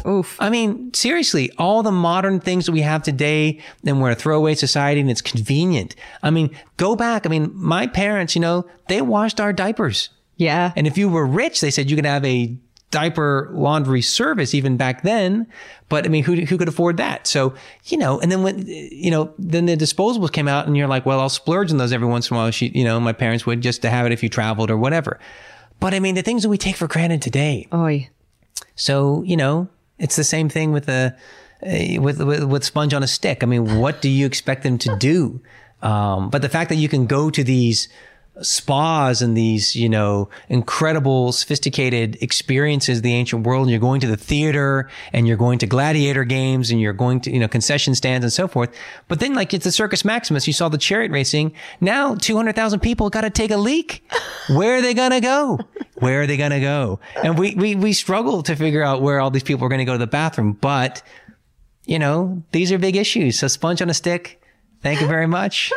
Oof. 0.06 0.36
I 0.38 0.50
mean, 0.50 0.94
seriously, 0.94 1.50
all 1.58 1.82
the 1.82 1.92
modern 1.92 2.40
things 2.40 2.66
that 2.66 2.72
we 2.72 2.82
have 2.82 3.02
today, 3.02 3.60
and 3.84 4.00
we're 4.00 4.10
a 4.10 4.14
throwaway 4.14 4.54
society 4.54 5.00
and 5.00 5.10
it's 5.10 5.20
convenient. 5.20 5.96
I 6.22 6.30
mean, 6.30 6.56
go 6.76 6.94
back. 6.94 7.26
I 7.26 7.28
mean, 7.28 7.50
my 7.54 7.86
parents, 7.86 8.34
you 8.34 8.40
know, 8.40 8.66
they 8.88 9.02
washed 9.02 9.40
our 9.40 9.52
diapers. 9.52 10.10
Yeah. 10.36 10.72
And 10.76 10.86
if 10.86 10.96
you 10.96 11.08
were 11.08 11.26
rich, 11.26 11.60
they 11.60 11.70
said 11.70 11.90
you 11.90 11.96
could 11.96 12.06
have 12.06 12.24
a 12.24 12.56
diaper 12.90 13.48
laundry 13.52 14.00
service 14.00 14.54
even 14.54 14.76
back 14.76 15.02
then. 15.02 15.46
But 15.88 16.06
I 16.06 16.08
mean, 16.08 16.24
who, 16.24 16.34
who 16.34 16.56
could 16.56 16.68
afford 16.68 16.98
that? 16.98 17.26
So, 17.26 17.54
you 17.86 17.96
know, 17.96 18.20
and 18.20 18.30
then 18.30 18.42
when, 18.42 18.64
you 18.66 19.10
know, 19.10 19.34
then 19.38 19.66
the 19.66 19.76
disposables 19.76 20.32
came 20.32 20.46
out 20.46 20.66
and 20.66 20.76
you're 20.76 20.86
like, 20.86 21.04
well, 21.04 21.20
I'll 21.20 21.28
splurge 21.28 21.72
on 21.72 21.78
those 21.78 21.92
every 21.92 22.06
once 22.06 22.30
in 22.30 22.36
a 22.36 22.40
while. 22.40 22.50
She, 22.50 22.68
you 22.68 22.84
know, 22.84 23.00
my 23.00 23.12
parents 23.12 23.44
would 23.44 23.60
just 23.60 23.82
to 23.82 23.90
have 23.90 24.06
it 24.06 24.12
if 24.12 24.22
you 24.22 24.28
traveled 24.28 24.70
or 24.70 24.76
whatever. 24.76 25.18
But 25.80 25.94
I 25.94 26.00
mean, 26.00 26.14
the 26.14 26.22
things 26.22 26.42
that 26.42 26.48
we 26.48 26.58
take 26.58 26.76
for 26.76 26.86
granted 26.86 27.22
today, 27.22 27.68
Oy. 27.72 28.08
so 28.74 29.22
you 29.24 29.36
know, 29.36 29.68
it's 29.98 30.16
the 30.16 30.24
same 30.24 30.48
thing 30.48 30.72
with 30.72 30.86
the 30.86 31.14
uh, 31.62 32.00
with, 32.00 32.20
with 32.20 32.44
with 32.44 32.64
sponge 32.64 32.94
on 32.94 33.02
a 33.02 33.06
stick. 33.06 33.42
I 33.42 33.46
mean, 33.46 33.78
what 33.78 34.02
do 34.02 34.08
you 34.08 34.26
expect 34.26 34.62
them 34.62 34.78
to 34.78 34.96
do? 34.96 35.40
Um, 35.82 36.30
but 36.30 36.42
the 36.42 36.48
fact 36.48 36.70
that 36.70 36.76
you 36.76 36.88
can 36.88 37.06
go 37.06 37.30
to 37.30 37.44
these 37.44 37.88
spas 38.42 39.22
and 39.22 39.36
these 39.36 39.74
you 39.74 39.88
know 39.88 40.28
incredible 40.48 41.32
sophisticated 41.32 42.18
experiences 42.20 42.98
of 42.98 43.02
the 43.02 43.14
ancient 43.14 43.46
world 43.46 43.62
and 43.62 43.70
you're 43.70 43.80
going 43.80 44.00
to 44.00 44.06
the 44.06 44.16
theater 44.16 44.90
and 45.12 45.26
you're 45.26 45.36
going 45.36 45.58
to 45.58 45.66
gladiator 45.66 46.24
games 46.24 46.70
and 46.70 46.80
you're 46.80 46.92
going 46.92 47.20
to 47.20 47.32
you 47.32 47.38
know 47.38 47.48
concession 47.48 47.94
stands 47.94 48.24
and 48.24 48.32
so 48.32 48.46
forth. 48.46 48.74
But 49.08 49.20
then 49.20 49.34
like 49.34 49.54
it's 49.54 49.64
the 49.64 49.72
circus 49.72 50.04
maximus. 50.04 50.46
You 50.46 50.52
saw 50.52 50.68
the 50.68 50.78
chariot 50.78 51.12
racing. 51.12 51.54
Now 51.80 52.14
200,000 52.14 52.80
people 52.80 53.08
got 53.08 53.22
to 53.22 53.30
take 53.30 53.50
a 53.50 53.56
leak. 53.56 54.04
Where 54.48 54.76
are 54.76 54.82
they 54.82 54.94
going 54.94 55.12
to 55.12 55.20
go? 55.20 55.58
Where 55.94 56.22
are 56.22 56.26
they 56.26 56.36
going 56.36 56.50
to 56.50 56.60
go? 56.60 57.00
And 57.22 57.38
we, 57.38 57.54
we 57.54 57.74
we 57.74 57.92
struggle 57.94 58.42
to 58.42 58.54
figure 58.54 58.82
out 58.82 59.00
where 59.00 59.18
all 59.18 59.30
these 59.30 59.42
people 59.42 59.64
are 59.64 59.70
going 59.70 59.78
to 59.78 59.84
go 59.84 59.92
to 59.92 59.98
the 59.98 60.06
bathroom 60.06 60.52
but 60.52 61.02
you 61.84 61.98
know 61.98 62.42
these 62.52 62.70
are 62.70 62.78
big 62.78 62.96
issues. 62.96 63.38
So 63.38 63.48
sponge 63.48 63.80
on 63.80 63.88
a 63.88 63.94
stick. 63.94 64.42
Thank 64.82 65.00
you 65.00 65.06
very 65.06 65.26
much. 65.26 65.72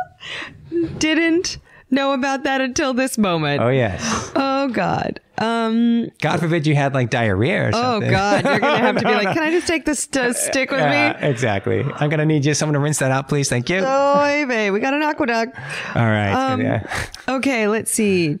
Didn't 0.98 1.58
know 1.90 2.12
about 2.12 2.44
that 2.44 2.60
until 2.60 2.94
this 2.94 3.18
moment. 3.18 3.60
oh 3.62 3.68
yes 3.68 4.30
Oh, 4.34 4.68
God. 4.68 5.20
Um, 5.38 6.10
god 6.20 6.38
forbid 6.38 6.66
you 6.66 6.74
had 6.74 6.92
like 6.92 7.08
diarrhea 7.08 7.68
or 7.68 7.70
oh, 7.72 8.00
God. 8.00 8.44
You're 8.44 8.60
going 8.60 8.74
to 8.74 8.78
have 8.78 8.96
to 8.96 9.04
be 9.04 9.10
like, 9.10 9.32
can 9.34 9.42
I 9.42 9.50
just 9.50 9.66
take 9.66 9.86
this 9.86 10.00
st- 10.00 10.36
stick 10.36 10.70
with 10.70 10.80
Yeah, 10.80 11.18
me? 11.20 11.26
exactly. 11.28 11.82
I'm 11.82 12.10
gonna 12.10 12.26
need 12.26 12.44
you 12.44 12.52
someone 12.52 12.74
to 12.74 12.78
rinse 12.80 12.98
that 12.98 13.10
out, 13.10 13.28
please. 13.28 13.48
Thank 13.48 13.70
you. 13.70 13.78
Oh, 13.82 14.46
babe, 14.46 14.72
we 14.72 14.80
got 14.80 14.92
an 14.92 15.02
aqueduct. 15.02 15.56
All 15.96 16.02
right. 16.04 16.32
Um, 16.32 16.60
yeah. 16.60 17.06
Okay, 17.26 17.68
let's 17.68 17.90
see. 17.90 18.38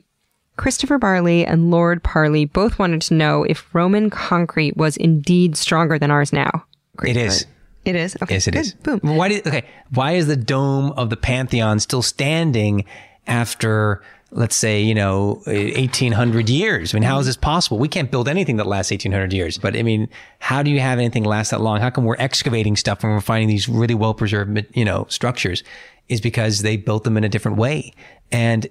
Christopher 0.56 0.98
Barley 0.98 1.46
and 1.46 1.70
Lord 1.70 2.02
Parley 2.02 2.44
both 2.44 2.78
wanted 2.78 3.00
to 3.02 3.14
know 3.14 3.44
if 3.44 3.74
Roman 3.74 4.10
concrete 4.10 4.76
was 4.76 4.98
indeed 4.98 5.56
stronger 5.56 5.98
than 5.98 6.10
ours 6.10 6.34
now. 6.34 6.66
It 7.02 7.16
is. 7.16 7.46
It 7.86 7.96
is? 7.96 8.14
Okay. 8.22 8.34
Yes, 8.34 8.46
it 8.46 8.50
good. 8.50 8.60
is. 8.60 8.74
Boom. 8.74 9.00
Why 9.02 9.28
did 9.30 9.46
okay? 9.46 9.64
Why 9.94 10.12
is 10.12 10.26
the 10.26 10.36
dome 10.36 10.92
of 10.92 11.08
the 11.08 11.16
Pantheon 11.16 11.80
still 11.80 12.02
standing 12.02 12.84
after, 13.30 14.02
let's 14.30 14.56
say, 14.56 14.82
you 14.82 14.94
know, 14.94 15.42
eighteen 15.46 16.12
hundred 16.12 16.50
years? 16.50 16.92
I 16.92 16.98
mean, 16.98 17.04
how 17.04 17.18
is 17.18 17.26
this 17.26 17.38
possible? 17.38 17.78
We 17.78 17.88
can't 17.88 18.10
build 18.10 18.28
anything 18.28 18.56
that 18.58 18.66
lasts 18.66 18.92
eighteen 18.92 19.12
hundred 19.12 19.32
years. 19.32 19.56
But 19.56 19.74
I 19.74 19.82
mean, 19.82 20.08
how 20.38 20.62
do 20.62 20.70
you 20.70 20.80
have 20.80 20.98
anything 20.98 21.24
last 21.24 21.50
that 21.52 21.62
long? 21.62 21.80
How 21.80 21.88
come 21.88 22.04
we're 22.04 22.16
excavating 22.18 22.76
stuff 22.76 23.02
and 23.02 23.12
we're 23.12 23.20
finding 23.22 23.48
these 23.48 23.68
really 23.68 23.94
well 23.94 24.12
preserved, 24.12 24.66
you 24.74 24.84
know, 24.84 25.06
structures? 25.08 25.64
Is 26.08 26.20
because 26.20 26.62
they 26.62 26.76
built 26.76 27.04
them 27.04 27.16
in 27.16 27.24
a 27.24 27.28
different 27.28 27.56
way. 27.56 27.94
And 28.32 28.66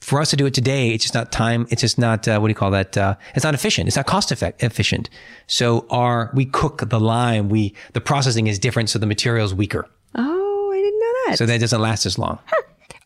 for 0.00 0.18
us 0.18 0.30
to 0.30 0.36
do 0.36 0.46
it 0.46 0.54
today, 0.54 0.94
it's 0.94 1.04
just 1.04 1.12
not 1.12 1.30
time. 1.30 1.66
It's 1.68 1.82
just 1.82 1.98
not, 1.98 2.26
uh, 2.26 2.38
what 2.38 2.48
do 2.48 2.52
you 2.52 2.54
call 2.54 2.70
that? 2.70 2.96
Uh, 2.96 3.16
it's 3.34 3.44
not 3.44 3.52
efficient. 3.52 3.86
It's 3.86 3.98
not 3.98 4.06
cost 4.06 4.32
effect- 4.32 4.62
efficient. 4.62 5.10
So 5.46 5.86
our, 5.90 6.30
we 6.32 6.46
cook 6.46 6.88
the 6.88 6.98
lime. 6.98 7.50
We, 7.50 7.74
the 7.92 8.00
processing 8.00 8.46
is 8.46 8.58
different. 8.58 8.88
So 8.88 8.98
the 8.98 9.04
material 9.04 9.44
is 9.44 9.52
weaker. 9.52 9.86
Oh, 10.14 10.70
I 10.72 10.76
didn't 10.76 11.00
know 11.00 11.12
that. 11.26 11.36
So 11.36 11.44
that 11.44 11.60
doesn't 11.60 11.82
last 11.82 12.06
as 12.06 12.18
long. 12.18 12.38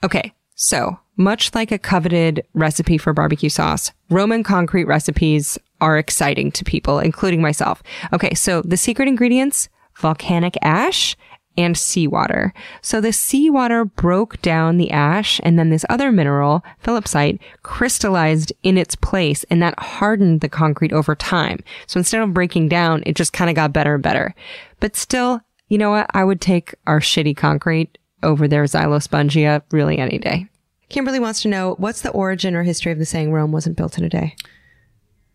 Okay, 0.05 0.33
so 0.55 0.99
much 1.17 1.55
like 1.55 1.71
a 1.71 1.79
coveted 1.79 2.45
recipe 2.55 2.99
for 2.99 3.13
barbecue 3.13 3.49
sauce, 3.49 3.93
Roman 4.11 4.43
concrete 4.43 4.85
recipes 4.85 5.59
are 5.81 5.99
exciting 5.99 6.51
to 6.53 6.65
people, 6.65 6.99
including 6.99 7.43
myself. 7.43 7.83
Okay, 8.13 8.35
so 8.35 8.63
the 8.63 8.77
secret 8.77 9.09
ingredients 9.09 9.69
volcanic 9.97 10.57
ash 10.63 11.17
and 11.57 11.77
seawater. 11.77 12.53
So 12.83 13.01
the 13.01 13.13
seawater 13.13 13.85
broke 13.85 14.43
down 14.43 14.77
the 14.77 14.91
ash 14.91 15.41
and 15.45 15.59
then 15.59 15.71
this 15.71 15.85
other 15.89 16.11
mineral, 16.11 16.65
phillipsite, 16.83 17.39
crystallized 17.63 18.53
in 18.63 18.77
its 18.77 18.97
place 18.97 19.45
and 19.45 19.63
that 19.63 19.79
hardened 19.79 20.41
the 20.41 20.49
concrete 20.49 20.93
over 20.93 21.15
time. 21.15 21.61
So 21.87 21.99
instead 21.99 22.23
of 22.23 22.35
breaking 22.35 22.69
down, 22.69 23.05
it 23.07 23.15
just 23.15 23.33
kind 23.33 23.51
of 23.51 23.57
got 23.57 23.73
better 23.73 23.95
and 23.95 24.03
better. 24.03 24.35
But 24.81 24.97
still, 24.97 25.41
you 25.69 25.79
know 25.79 25.91
what? 25.91 26.11
I 26.13 26.25
would 26.25 26.41
take 26.41 26.75
our 26.87 27.01
shitty 27.01 27.37
concrete 27.37 27.99
over 28.25 28.49
their 28.49 28.65
xylospongia 28.65 29.63
really 29.71 29.99
any 29.99 30.19
day. 30.19 30.47
Kimberly 30.89 31.21
wants 31.21 31.43
to 31.43 31.49
know 31.49 31.75
what's 31.79 32.03
the 32.03 32.11
origin 32.11 32.55
or 32.55 32.63
history 32.63 32.93
of 32.93 32.99
the 32.99 33.07
saying 33.07 33.33
Rome 33.33 33.53
wasn't 33.53 33.77
built 33.77 33.99
in 33.99 34.05
a 34.05 34.09
day? 34.09 34.37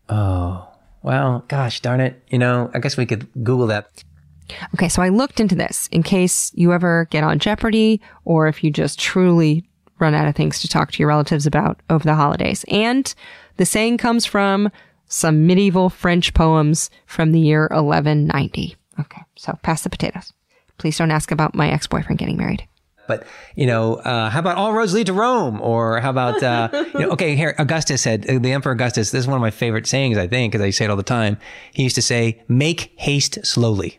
Oh, 0.08 0.68
well, 1.02 1.44
gosh 1.48 1.80
darn 1.80 2.00
it. 2.00 2.22
You 2.28 2.38
know, 2.38 2.70
I 2.74 2.78
guess 2.78 2.96
we 2.96 3.06
could 3.06 3.28
Google 3.42 3.66
that. 3.68 4.04
Okay, 4.74 4.88
so 4.88 5.02
I 5.02 5.08
looked 5.08 5.40
into 5.40 5.54
this 5.54 5.88
in 5.92 6.02
case 6.02 6.50
you 6.54 6.72
ever 6.72 7.06
get 7.10 7.24
on 7.24 7.38
Jeopardy 7.38 8.00
or 8.24 8.48
if 8.48 8.64
you 8.64 8.70
just 8.70 8.98
truly 8.98 9.64
run 9.98 10.14
out 10.14 10.26
of 10.26 10.34
things 10.34 10.60
to 10.60 10.68
talk 10.68 10.92
to 10.92 10.98
your 10.98 11.08
relatives 11.08 11.46
about 11.46 11.80
over 11.90 12.04
the 12.04 12.14
holidays. 12.14 12.64
And 12.68 13.12
the 13.56 13.66
saying 13.66 13.98
comes 13.98 14.26
from 14.26 14.70
some 15.06 15.46
medieval 15.46 15.90
French 15.90 16.34
poems 16.34 16.90
from 17.06 17.32
the 17.32 17.40
year 17.40 17.68
1190. 17.70 18.76
Okay, 18.98 19.22
so 19.36 19.58
pass 19.62 19.82
the 19.82 19.90
potatoes. 19.90 20.32
Please 20.78 20.96
don't 20.96 21.10
ask 21.10 21.30
about 21.30 21.54
my 21.54 21.70
ex 21.70 21.86
boyfriend 21.86 22.18
getting 22.18 22.36
married. 22.36 22.66
But 23.10 23.26
you 23.56 23.66
know, 23.66 23.96
uh, 23.96 24.30
how 24.30 24.38
about 24.38 24.56
all 24.56 24.72
roads 24.72 24.94
lead 24.94 25.06
to 25.06 25.12
Rome? 25.12 25.60
Or 25.60 25.98
how 25.98 26.10
about 26.10 26.40
uh, 26.42 26.68
you 26.94 27.00
know, 27.00 27.10
okay, 27.10 27.34
here 27.34 27.56
Augustus 27.58 28.02
said 28.02 28.28
uh, 28.30 28.38
the 28.38 28.52
Emperor 28.52 28.72
Augustus. 28.72 29.10
This 29.10 29.22
is 29.22 29.26
one 29.26 29.34
of 29.36 29.42
my 29.42 29.50
favorite 29.50 29.88
sayings, 29.88 30.16
I 30.16 30.28
think, 30.28 30.52
because 30.52 30.64
I 30.64 30.70
say 30.70 30.84
it 30.84 30.90
all 30.90 30.96
the 30.96 31.02
time. 31.02 31.38
He 31.72 31.82
used 31.82 31.96
to 31.96 32.02
say, 32.02 32.40
"Make 32.46 32.92
haste 32.96 33.44
slowly." 33.44 33.98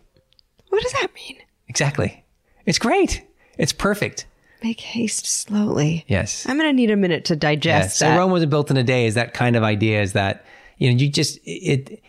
What 0.69 0.81
does 0.81 0.93
that 0.93 1.09
mean? 1.13 1.37
Exactly. 1.67 2.23
It's 2.65 2.79
great. 2.79 3.21
It's 3.57 3.73
perfect. 3.73 4.25
Make 4.63 4.79
haste 4.79 5.25
slowly. 5.25 6.05
Yes. 6.07 6.45
I'm 6.47 6.57
going 6.57 6.69
to 6.69 6.73
need 6.73 6.91
a 6.91 6.95
minute 6.95 7.25
to 7.25 7.35
digest 7.35 7.97
So 7.97 8.05
that. 8.05 8.17
Rome 8.17 8.31
wasn't 8.31 8.51
built 8.51 8.71
in 8.71 8.77
a 8.77 8.83
day. 8.83 9.07
Is 9.07 9.15
that 9.15 9.33
kind 9.33 9.55
of 9.55 9.63
idea? 9.63 10.01
Is 10.01 10.13
that 10.13 10.45
you 10.77 10.89
know 10.89 10.97
you 10.97 11.09
just 11.09 11.39
it. 11.43 12.01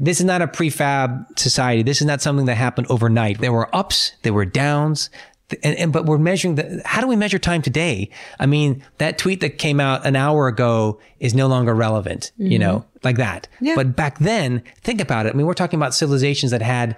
This 0.00 0.20
is 0.20 0.26
not 0.26 0.42
a 0.42 0.46
prefab 0.46 1.38
society. 1.38 1.82
This 1.82 2.00
is 2.00 2.06
not 2.06 2.22
something 2.22 2.46
that 2.46 2.54
happened 2.54 2.86
overnight. 2.88 3.40
There 3.40 3.52
were 3.52 3.74
ups, 3.74 4.12
there 4.22 4.32
were 4.32 4.44
downs, 4.44 5.10
and, 5.62 5.76
and 5.76 5.92
but 5.92 6.06
we're 6.06 6.18
measuring 6.18 6.56
the. 6.56 6.82
How 6.84 7.00
do 7.00 7.06
we 7.06 7.16
measure 7.16 7.38
time 7.38 7.62
today? 7.62 8.10
I 8.38 8.46
mean, 8.46 8.84
that 8.98 9.18
tweet 9.18 9.40
that 9.40 9.58
came 9.58 9.80
out 9.80 10.06
an 10.06 10.16
hour 10.16 10.48
ago 10.48 11.00
is 11.20 11.34
no 11.34 11.46
longer 11.46 11.74
relevant. 11.74 12.32
You 12.36 12.58
know, 12.58 12.84
like 13.02 13.16
that. 13.16 13.48
Yeah. 13.60 13.74
But 13.74 13.96
back 13.96 14.18
then, 14.18 14.62
think 14.82 15.00
about 15.00 15.26
it. 15.26 15.34
I 15.34 15.36
mean, 15.36 15.46
we're 15.46 15.54
talking 15.54 15.78
about 15.78 15.94
civilizations 15.94 16.52
that 16.52 16.62
had 16.62 16.96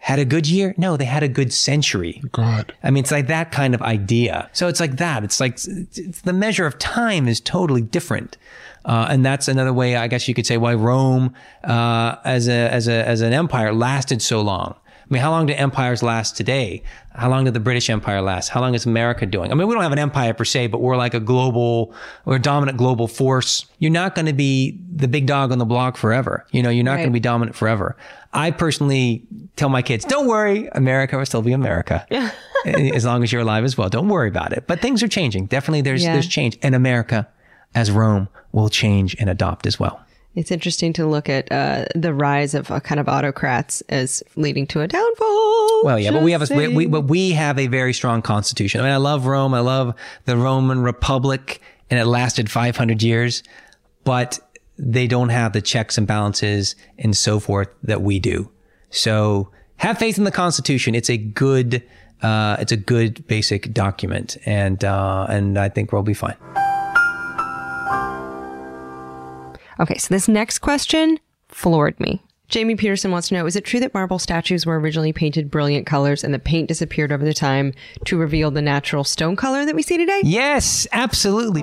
had 0.00 0.18
a 0.18 0.24
good 0.24 0.46
year. 0.46 0.74
No, 0.76 0.96
they 0.96 1.04
had 1.04 1.22
a 1.22 1.28
good 1.28 1.52
century. 1.52 2.22
God. 2.30 2.72
I 2.82 2.90
mean, 2.90 3.02
it's 3.02 3.10
like 3.10 3.26
that 3.26 3.50
kind 3.50 3.74
of 3.74 3.82
idea. 3.82 4.48
So 4.52 4.68
it's 4.68 4.80
like 4.80 4.96
that. 4.98 5.24
It's 5.24 5.40
like 5.40 5.54
it's, 5.54 6.20
the 6.22 6.32
measure 6.32 6.66
of 6.66 6.78
time 6.78 7.26
is 7.26 7.40
totally 7.40 7.82
different. 7.82 8.36
Uh, 8.84 9.08
and 9.10 9.26
that's 9.26 9.48
another 9.48 9.72
way, 9.72 9.96
I 9.96 10.06
guess 10.06 10.28
you 10.28 10.34
could 10.34 10.46
say, 10.46 10.56
why 10.56 10.74
Rome, 10.74 11.34
uh, 11.64 12.16
as 12.24 12.48
a, 12.48 12.52
as 12.72 12.86
a, 12.88 13.06
as 13.06 13.20
an 13.20 13.32
empire 13.32 13.72
lasted 13.74 14.22
so 14.22 14.40
long. 14.40 14.76
I 15.10 15.14
mean, 15.14 15.22
how 15.22 15.30
long 15.30 15.46
do 15.46 15.54
empires 15.54 16.02
last 16.02 16.36
today? 16.36 16.82
How 17.14 17.30
long 17.30 17.44
did 17.44 17.54
the 17.54 17.60
British 17.60 17.88
Empire 17.88 18.20
last? 18.20 18.48
How 18.50 18.60
long 18.60 18.74
is 18.74 18.84
America 18.84 19.24
doing? 19.24 19.50
I 19.50 19.54
mean, 19.54 19.66
we 19.66 19.72
don't 19.74 19.82
have 19.82 19.92
an 19.92 19.98
empire 19.98 20.34
per 20.34 20.44
se, 20.44 20.66
but 20.66 20.82
we're 20.82 20.98
like 20.98 21.14
a 21.14 21.20
global, 21.20 21.94
we're 22.26 22.36
a 22.36 22.40
dominant 22.40 22.76
global 22.76 23.08
force. 23.08 23.64
You're 23.78 23.90
not 23.90 24.14
going 24.14 24.26
to 24.26 24.34
be 24.34 24.78
the 24.94 25.08
big 25.08 25.26
dog 25.26 25.50
on 25.50 25.56
the 25.58 25.64
block 25.64 25.96
forever. 25.96 26.46
You 26.50 26.62
know, 26.62 26.68
you're 26.68 26.84
not 26.84 26.96
going 26.96 27.08
to 27.08 27.12
be 27.12 27.20
dominant 27.20 27.56
forever. 27.56 27.96
I 28.34 28.50
personally 28.50 29.22
tell 29.56 29.70
my 29.70 29.80
kids, 29.80 30.04
don't 30.04 30.26
worry, 30.26 30.68
America 30.72 31.16
will 31.16 31.24
still 31.24 31.40
be 31.42 31.52
America. 31.52 32.06
as 32.66 33.06
long 33.06 33.22
as 33.22 33.32
you're 33.32 33.42
alive 33.42 33.64
as 33.64 33.78
well. 33.78 33.88
Don't 33.88 34.08
worry 34.08 34.28
about 34.28 34.52
it. 34.52 34.66
But 34.66 34.80
things 34.80 35.02
are 35.02 35.08
changing. 35.08 35.46
Definitely 35.46 35.80
there's, 35.80 36.04
Yeah. 36.04 36.12
there's 36.12 36.28
change. 36.28 36.58
And 36.62 36.74
America, 36.74 37.26
as 37.74 37.90
Rome, 37.90 38.28
will 38.52 38.68
change 38.68 39.16
and 39.18 39.30
adopt 39.30 39.66
as 39.66 39.80
well. 39.80 40.00
It's 40.38 40.52
interesting 40.52 40.92
to 40.92 41.04
look 41.04 41.28
at 41.28 41.50
uh, 41.50 41.86
the 41.96 42.14
rise 42.14 42.54
of 42.54 42.70
a 42.70 42.80
kind 42.80 43.00
of 43.00 43.08
autocrats 43.08 43.80
as 43.88 44.22
leading 44.36 44.68
to 44.68 44.80
a 44.80 44.86
downfall. 44.86 45.84
Well, 45.84 45.98
yeah, 45.98 46.12
but 46.12 46.22
we 46.22 46.30
have 46.30 46.48
a 46.48 46.54
we, 46.54 46.68
we, 46.68 46.86
but 46.86 47.02
we 47.02 47.32
have 47.32 47.58
a 47.58 47.66
very 47.66 47.92
strong 47.92 48.22
constitution. 48.22 48.80
I 48.80 48.84
mean, 48.84 48.92
I 48.92 48.98
love 48.98 49.26
Rome. 49.26 49.52
I 49.52 49.58
love 49.58 49.96
the 50.26 50.36
Roman 50.36 50.80
Republic, 50.80 51.60
and 51.90 51.98
it 51.98 52.04
lasted 52.04 52.48
500 52.52 53.02
years, 53.02 53.42
but 54.04 54.38
they 54.78 55.08
don't 55.08 55.30
have 55.30 55.54
the 55.54 55.60
checks 55.60 55.98
and 55.98 56.06
balances 56.06 56.76
and 57.00 57.16
so 57.16 57.40
forth 57.40 57.68
that 57.82 58.02
we 58.02 58.20
do. 58.20 58.48
So 58.90 59.50
have 59.78 59.98
faith 59.98 60.18
in 60.18 60.24
the 60.24 60.30
Constitution. 60.30 60.94
It's 60.94 61.10
a 61.10 61.16
good, 61.16 61.82
uh, 62.22 62.58
it's 62.60 62.70
a 62.70 62.76
good 62.76 63.26
basic 63.26 63.74
document, 63.74 64.36
and 64.46 64.84
uh, 64.84 65.26
and 65.28 65.58
I 65.58 65.68
think 65.68 65.92
we'll 65.92 66.04
be 66.04 66.14
fine. 66.14 66.36
Okay, 69.80 69.98
so 69.98 70.12
this 70.12 70.28
next 70.28 70.58
question 70.58 71.20
floored 71.48 71.98
me. 72.00 72.22
Jamie 72.48 72.76
Peterson 72.76 73.10
wants 73.10 73.28
to 73.28 73.34
know 73.34 73.46
Is 73.46 73.56
it 73.56 73.64
true 73.64 73.80
that 73.80 73.92
marble 73.92 74.18
statues 74.18 74.64
were 74.64 74.80
originally 74.80 75.12
painted 75.12 75.50
brilliant 75.50 75.86
colors 75.86 76.24
and 76.24 76.32
the 76.32 76.38
paint 76.38 76.68
disappeared 76.68 77.12
over 77.12 77.24
the 77.24 77.34
time 77.34 77.74
to 78.06 78.16
reveal 78.16 78.50
the 78.50 78.62
natural 78.62 79.04
stone 79.04 79.36
color 79.36 79.66
that 79.66 79.74
we 79.74 79.82
see 79.82 79.98
today? 79.98 80.22
Yes, 80.24 80.86
absolutely. 80.92 81.62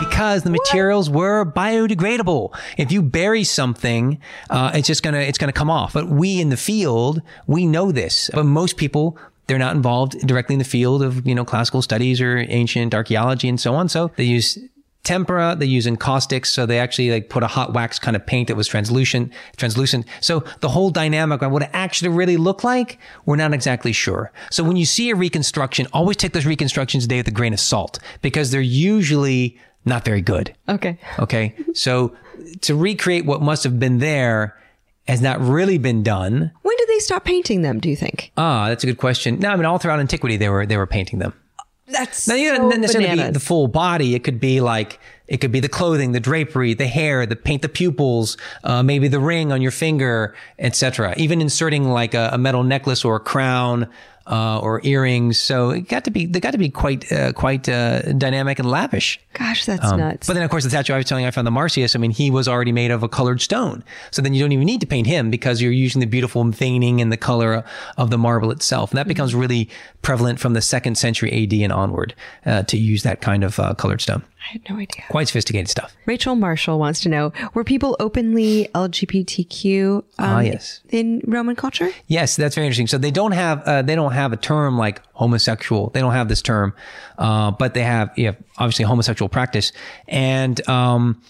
Because 0.00 0.42
the 0.42 0.50
materials 0.50 1.08
were 1.08 1.44
biodegradable. 1.44 2.56
If 2.76 2.90
you 2.90 3.02
bury 3.02 3.44
something, 3.44 4.20
uh, 4.50 4.72
it's 4.74 4.88
just 4.88 5.02
gonna 5.02 5.18
it's 5.18 5.38
gonna 5.38 5.52
come 5.52 5.70
off. 5.70 5.92
But 5.92 6.08
we 6.08 6.40
in 6.40 6.48
the 6.50 6.56
field, 6.56 7.22
we 7.46 7.66
know 7.66 7.92
this. 7.92 8.28
But 8.34 8.44
most 8.44 8.76
people, 8.76 9.16
they're 9.46 9.58
not 9.58 9.76
involved 9.76 10.26
directly 10.26 10.54
in 10.54 10.58
the 10.58 10.64
field 10.64 11.02
of 11.02 11.26
you 11.26 11.34
know 11.34 11.44
classical 11.44 11.82
studies 11.82 12.20
or 12.20 12.38
ancient 12.48 12.94
archaeology 12.94 13.48
and 13.48 13.60
so 13.60 13.74
on. 13.74 13.88
So 13.88 14.10
they 14.16 14.24
use 14.24 14.58
tempera. 15.04 15.56
They 15.58 15.66
use 15.66 15.86
encaustics. 15.86 16.46
So 16.46 16.66
they 16.66 16.78
actually 16.78 17.10
like 17.10 17.28
put 17.28 17.42
a 17.42 17.46
hot 17.46 17.72
wax 17.72 17.98
kind 17.98 18.16
of 18.16 18.26
paint 18.26 18.48
that 18.48 18.56
was 18.56 18.68
translucent, 18.68 19.32
translucent. 19.56 20.06
So 20.20 20.44
the 20.60 20.68
whole 20.68 20.90
dynamic 20.90 21.42
of 21.42 21.50
what 21.50 21.62
it 21.62 21.70
actually 21.72 22.10
really 22.10 22.36
looked 22.36 22.64
like, 22.64 22.98
we're 23.26 23.36
not 23.36 23.54
exactly 23.54 23.92
sure. 23.92 24.32
So 24.50 24.62
when 24.64 24.76
you 24.76 24.84
see 24.84 25.10
a 25.10 25.14
reconstruction, 25.14 25.86
always 25.92 26.16
take 26.16 26.32
those 26.32 26.46
reconstructions 26.46 27.04
today 27.04 27.18
with 27.18 27.28
a 27.28 27.32
grain 27.32 27.52
of 27.52 27.60
salt 27.60 27.98
because 28.22 28.50
they're 28.50 28.60
usually 28.60 29.58
not 29.84 30.04
very 30.04 30.20
good. 30.20 30.54
Okay. 30.68 30.98
Okay. 31.18 31.54
So 31.74 32.14
to 32.62 32.74
recreate 32.74 33.24
what 33.24 33.42
must 33.42 33.64
have 33.64 33.78
been 33.78 33.98
there 33.98 34.56
has 35.06 35.22
not 35.22 35.40
really 35.40 35.78
been 35.78 36.02
done. 36.02 36.52
When 36.62 36.76
did 36.76 36.88
they 36.88 36.98
stop 36.98 37.24
painting 37.24 37.62
them, 37.62 37.80
do 37.80 37.88
you 37.88 37.96
think? 37.96 38.30
Ah, 38.36 38.68
that's 38.68 38.84
a 38.84 38.86
good 38.86 38.98
question. 38.98 39.38
No, 39.38 39.48
I 39.48 39.56
mean 39.56 39.64
all 39.64 39.78
throughout 39.78 40.00
antiquity 40.00 40.36
they 40.36 40.50
were 40.50 40.66
they 40.66 40.76
were 40.76 40.86
painting 40.86 41.18
them. 41.18 41.32
That's 41.90 42.28
Now, 42.28 42.34
you 42.34 42.50
so 42.50 42.56
don't 42.56 42.80
necessarily 42.80 43.24
be 43.24 43.30
the 43.30 43.40
full 43.40 43.68
body. 43.68 44.14
It 44.14 44.24
could 44.24 44.40
be 44.40 44.60
like, 44.60 45.00
it 45.26 45.38
could 45.38 45.52
be 45.52 45.60
the 45.60 45.68
clothing, 45.68 46.12
the 46.12 46.20
drapery, 46.20 46.74
the 46.74 46.86
hair, 46.86 47.26
the 47.26 47.36
paint, 47.36 47.62
the 47.62 47.68
pupils, 47.68 48.36
uh, 48.64 48.82
maybe 48.82 49.08
the 49.08 49.20
ring 49.20 49.52
on 49.52 49.62
your 49.62 49.70
finger, 49.70 50.34
etc. 50.58 51.14
Even 51.16 51.40
inserting 51.40 51.84
like 51.88 52.14
a, 52.14 52.30
a 52.32 52.38
metal 52.38 52.62
necklace 52.62 53.04
or 53.04 53.16
a 53.16 53.20
crown, 53.20 53.88
uh, 54.28 54.58
or 54.60 54.80
earrings. 54.84 55.38
So 55.40 55.70
it 55.70 55.88
got 55.88 56.04
to 56.04 56.10
be, 56.10 56.26
they 56.26 56.38
got 56.40 56.52
to 56.52 56.58
be 56.58 56.68
quite, 56.68 57.10
uh, 57.10 57.32
quite, 57.32 57.68
uh, 57.68 58.12
dynamic 58.12 58.58
and 58.58 58.70
lavish. 58.70 59.18
Gosh, 59.32 59.64
that's 59.64 59.84
Um, 59.84 59.98
nuts. 59.98 60.26
But 60.26 60.34
then, 60.34 60.42
of 60.42 60.50
course, 60.50 60.64
the 60.64 60.70
statue 60.70 60.92
I 60.92 60.96
was 60.98 61.06
telling 61.06 61.22
you 61.24 61.28
I 61.28 61.30
found 61.30 61.46
the 61.46 61.50
Marsyas. 61.52 61.94
I 61.94 61.98
mean, 61.98 62.10
he 62.10 62.30
was 62.30 62.46
already 62.48 62.72
made 62.72 62.90
of 62.90 63.02
a 63.02 63.08
colored 63.08 63.40
stone. 63.40 63.82
So 64.10 64.20
then 64.20 64.34
you 64.34 64.42
don't 64.42 64.52
even 64.52 64.66
need 64.66 64.80
to 64.80 64.86
paint 64.86 65.06
him 65.06 65.30
because 65.30 65.62
you're 65.62 65.72
using 65.72 66.00
the 66.00 66.06
beautiful 66.06 66.44
veining 66.44 67.00
and 67.00 67.10
the 67.12 67.16
color 67.16 67.64
of 67.96 68.10
the 68.10 68.18
marble 68.18 68.50
itself. 68.50 68.90
And 68.90 68.98
that 68.98 69.08
becomes 69.08 69.34
really 69.34 69.68
prevalent 70.02 70.40
from 70.40 70.52
the 70.54 70.60
second 70.62 70.96
century 70.98 71.30
AD 71.32 71.52
and 71.54 71.72
onward 71.72 72.14
uh, 72.44 72.62
to 72.64 72.76
use 72.76 73.02
that 73.04 73.20
kind 73.20 73.44
of 73.44 73.58
uh, 73.58 73.74
colored 73.74 74.00
stone. 74.00 74.22
I 74.40 74.52
had 74.52 74.62
no 74.70 74.76
idea. 74.76 75.04
Quite 75.10 75.28
sophisticated 75.28 75.68
stuff. 75.68 75.94
Rachel 76.06 76.34
Marshall 76.34 76.78
wants 76.78 77.00
to 77.00 77.08
know 77.08 77.32
Were 77.54 77.64
people 77.64 77.96
openly 78.00 78.68
LGBTQ 78.74 79.96
um, 79.96 80.02
Ah, 80.18 80.40
yes. 80.40 80.80
in 80.90 81.20
Roman 81.26 81.56
culture? 81.56 81.90
Yes, 82.06 82.36
that's 82.36 82.54
very 82.54 82.66
interesting. 82.66 82.86
So 82.86 82.98
they 82.98 83.10
don't 83.10 83.32
have 83.32 83.62
uh, 83.64 83.82
they 83.82 83.94
don't 83.94 84.12
have 84.12 84.32
a 84.32 84.36
term 84.36 84.78
like 84.78 85.02
homosexual. 85.12 85.90
They 85.90 86.00
don't 86.00 86.12
have 86.12 86.28
this 86.28 86.40
term, 86.42 86.74
uh, 87.18 87.50
but 87.50 87.74
they 87.74 87.82
have 87.82 88.10
you 88.16 88.26
have 88.26 88.36
obviously 88.58 88.84
homosexual 88.84 89.28
practice. 89.28 89.72
And 90.06 90.66
um, 90.68 91.20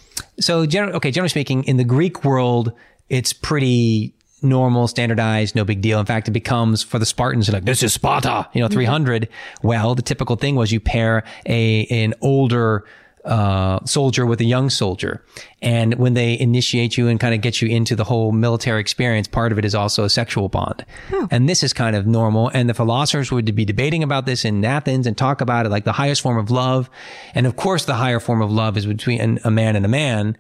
so, 0.40 0.66
generally, 0.66 0.94
okay, 0.94 1.10
generally 1.10 1.28
speaking, 1.30 1.64
in 1.64 1.76
the 1.76 1.84
Greek 1.84 2.24
world, 2.24 2.72
it's 3.08 3.32
pretty 3.32 4.14
normal, 4.42 4.88
standardized, 4.88 5.54
no 5.54 5.64
big 5.64 5.80
deal. 5.80 6.00
In 6.00 6.06
fact, 6.06 6.28
it 6.28 6.32
becomes 6.32 6.82
for 6.82 6.98
the 6.98 7.06
Spartans 7.06 7.48
like 7.48 7.64
this 7.64 7.82
is 7.82 7.92
Sparta, 7.92 8.48
you 8.52 8.60
know, 8.60 8.68
three 8.68 8.84
hundred. 8.84 9.28
Well, 9.62 9.94
the 9.94 10.02
typical 10.02 10.36
thing 10.36 10.56
was 10.56 10.72
you 10.72 10.80
pair 10.80 11.24
a 11.46 11.86
an 11.86 12.14
older 12.20 12.84
uh, 13.24 13.84
soldier 13.84 14.24
with 14.24 14.40
a 14.40 14.44
young 14.44 14.70
soldier. 14.70 15.22
And 15.60 15.94
when 15.96 16.14
they 16.14 16.38
initiate 16.38 16.96
you 16.96 17.08
and 17.08 17.20
kind 17.20 17.34
of 17.34 17.40
get 17.40 17.60
you 17.60 17.68
into 17.68 17.94
the 17.94 18.04
whole 18.04 18.32
military 18.32 18.80
experience, 18.80 19.28
part 19.28 19.52
of 19.52 19.58
it 19.58 19.64
is 19.64 19.74
also 19.74 20.04
a 20.04 20.08
sexual 20.08 20.48
bond. 20.48 20.86
And 21.30 21.48
this 21.48 21.62
is 21.62 21.72
kind 21.74 21.94
of 21.94 22.06
normal. 22.06 22.48
And 22.48 22.70
the 22.70 22.74
philosophers 22.74 23.30
would 23.30 23.54
be 23.54 23.64
debating 23.66 24.02
about 24.02 24.24
this 24.24 24.44
in 24.44 24.64
Athens 24.64 25.06
and 25.06 25.16
talk 25.16 25.40
about 25.40 25.66
it 25.66 25.68
like 25.68 25.84
the 25.84 25.92
highest 25.92 26.22
form 26.22 26.38
of 26.38 26.50
love. 26.50 26.88
And 27.34 27.46
of 27.46 27.56
course, 27.56 27.84
the 27.84 27.94
higher 27.94 28.20
form 28.20 28.40
of 28.40 28.50
love 28.50 28.76
is 28.76 28.86
between 28.86 29.40
a 29.44 29.50
man 29.50 29.76
and 29.76 29.84
a 29.84 29.88
man 29.88 30.38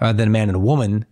rather 0.00 0.16
than 0.16 0.28
a 0.28 0.32
man 0.32 0.48
and 0.48 0.56
a 0.56 0.60
woman 0.60 1.04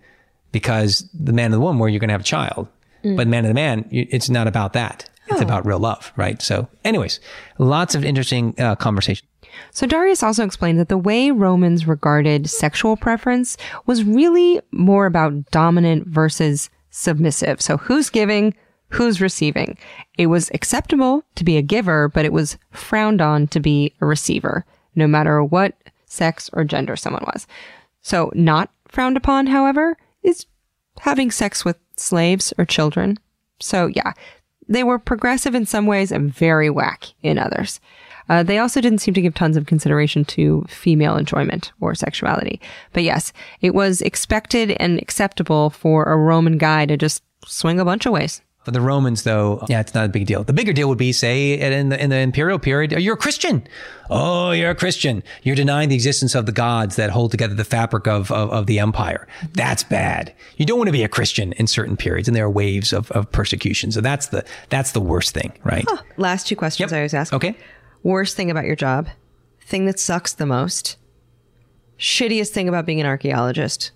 because 0.53 1.09
the 1.13 1.33
man 1.33 1.47
and 1.47 1.55
the 1.55 1.61
woman 1.61 1.79
where 1.79 1.89
you're 1.89 2.01
going 2.01 2.09
to 2.09 2.15
have 2.15 2.23
a 2.23 2.25
child. 2.25 2.69
But 3.05 3.29
man 3.29 3.45
and 3.45 3.51
the 3.51 3.55
man, 3.55 3.87
it's 3.91 4.29
not 4.29 4.47
about 4.47 4.73
that. 4.75 5.09
It's 5.29 5.41
about 5.41 5.65
real 5.65 5.79
love, 5.79 6.13
right? 6.17 6.41
So 6.43 6.69
anyways, 6.85 7.21
lots 7.59 7.95
of 7.95 8.05
interesting 8.05 8.55
uh, 8.59 8.77
conversation. 8.77 9.27
So 9.73 9.87
Darius 9.87 10.23
also 10.23 10.45
explained 10.45 10.79
that 10.79 10.89
the 10.89 10.99
way 10.99 11.31
Romans 11.31 11.87
regarded 11.87 12.49
sexual 12.51 12.97
preference 12.97 13.57
was 13.87 14.05
really 14.05 14.61
more 14.73 15.07
about 15.07 15.51
dominant 15.51 16.07
versus 16.07 16.71
submissive. 16.91 17.61
So 17.61 17.77
who's 17.77 18.11
giving, 18.11 18.55
who's 18.89 19.21
receiving. 19.21 19.79
It 20.17 20.27
was 20.27 20.51
acceptable 20.55 21.25
to 21.35 21.45
be 21.45 21.57
a 21.57 21.63
giver, 21.63 22.09
but 22.09 22.25
it 22.25 22.33
was 22.33 22.59
frowned 22.71 23.21
on 23.21 23.47
to 23.49 23.61
be 23.61 23.95
a 24.01 24.07
receiver, 24.07 24.65
no 24.95 25.07
matter 25.07 25.43
what 25.43 25.75
sex 26.07 26.49
or 26.53 26.65
gender 26.65 26.97
someone 26.97 27.25
was. 27.27 27.47
So 28.01 28.33
not 28.35 28.71
frowned 28.89 29.17
upon, 29.17 29.47
however, 29.47 29.97
is 30.29 30.47
having 31.01 31.31
sex 31.31 31.65
with 31.65 31.79
slaves 31.97 32.53
or 32.59 32.65
children. 32.65 33.19
So 33.61 33.87
yeah, 33.87 34.13
they 34.69 34.85
were 34.85 34.99
progressive 34.99 35.55
in 35.55 35.67
some 35.67 35.87
ways 35.87 36.13
and 36.13 36.33
very 36.33 36.71
whack 36.71 37.07
in 37.23 37.39
others. 37.39 37.81
Uh, 38.29 38.43
they 38.43 38.59
also 38.59 38.81
didn't 38.81 38.99
seem 38.99 39.15
to 39.15 39.23
give 39.23 39.35
tons 39.35 39.57
of 39.57 39.67
consideration 39.67 40.23
to 40.23 40.65
female 40.69 41.17
enjoyment 41.17 41.73
or 41.81 41.95
sexuality. 41.95 42.61
But 42.93 43.03
yes, 43.03 43.33
it 43.63 43.75
was 43.75 44.03
expected 44.03 44.73
and 44.73 45.01
acceptable 45.01 45.71
for 45.71 46.05
a 46.05 46.17
Roman 46.17 46.59
guy 46.59 46.85
to 46.87 46.97
just 46.97 47.23
swing 47.47 47.81
a 47.81 47.85
bunch 47.85 48.05
of 48.05 48.13
ways. 48.13 48.43
For 48.69 48.73
the 48.73 48.83
Romans, 48.83 49.23
though, 49.23 49.65
yeah, 49.67 49.81
it's 49.81 49.95
not 49.95 50.05
a 50.05 50.09
big 50.11 50.27
deal. 50.27 50.45
The 50.45 50.53
bigger 50.53 50.75
deal 50.75 50.91
would 50.91 50.99
be, 50.99 51.11
say, 51.11 51.55
in 51.55 51.89
the, 51.89 51.99
in 51.99 52.11
the 52.11 52.19
imperial 52.19 52.59
period, 52.59 52.93
you're 52.93 53.15
a 53.15 53.17
Christian. 53.17 53.67
Oh, 54.11 54.51
you're 54.51 54.69
a 54.69 54.75
Christian. 54.75 55.23
You're 55.43 55.57
denying 55.57 55.89
the 55.89 55.95
existence 55.95 56.35
of 56.35 56.45
the 56.45 56.53
gods 56.53 56.97
that 56.97 57.09
hold 57.09 57.31
together 57.31 57.55
the 57.55 57.65
fabric 57.65 58.07
of, 58.07 58.31
of, 58.31 58.51
of 58.51 58.67
the 58.67 58.79
empire. 58.79 59.27
That's 59.55 59.85
bad. 59.85 60.35
You 60.59 60.67
don't 60.67 60.77
want 60.77 60.89
to 60.89 60.93
be 60.93 61.03
a 61.03 61.09
Christian 61.09 61.55
in 61.55 61.67
certain 61.67 61.97
periods, 61.97 62.29
and 62.29 62.37
there 62.37 62.45
are 62.45 62.51
waves 62.51 62.93
of, 62.93 63.11
of 63.13 63.33
persecution. 63.33 63.91
So 63.91 64.03
that's 64.03 64.27
the 64.27 64.45
that's 64.69 64.93
the 64.93 65.01
worst 65.01 65.33
thing, 65.33 65.51
right? 65.65 65.87
Last 66.19 66.47
two 66.47 66.55
questions 66.55 66.93
I 66.93 66.97
always 66.99 67.15
ask. 67.15 67.33
Okay. 67.33 67.57
Worst 68.03 68.37
thing 68.37 68.51
about 68.51 68.67
your 68.67 68.77
job, 68.77 69.09
thing 69.63 69.87
that 69.87 69.99
sucks 69.99 70.35
the 70.35 70.45
most, 70.45 70.99
shittiest 71.99 72.51
thing 72.51 72.69
about 72.69 72.85
being 72.85 73.01
an 73.01 73.07
archaeologist. 73.07 73.93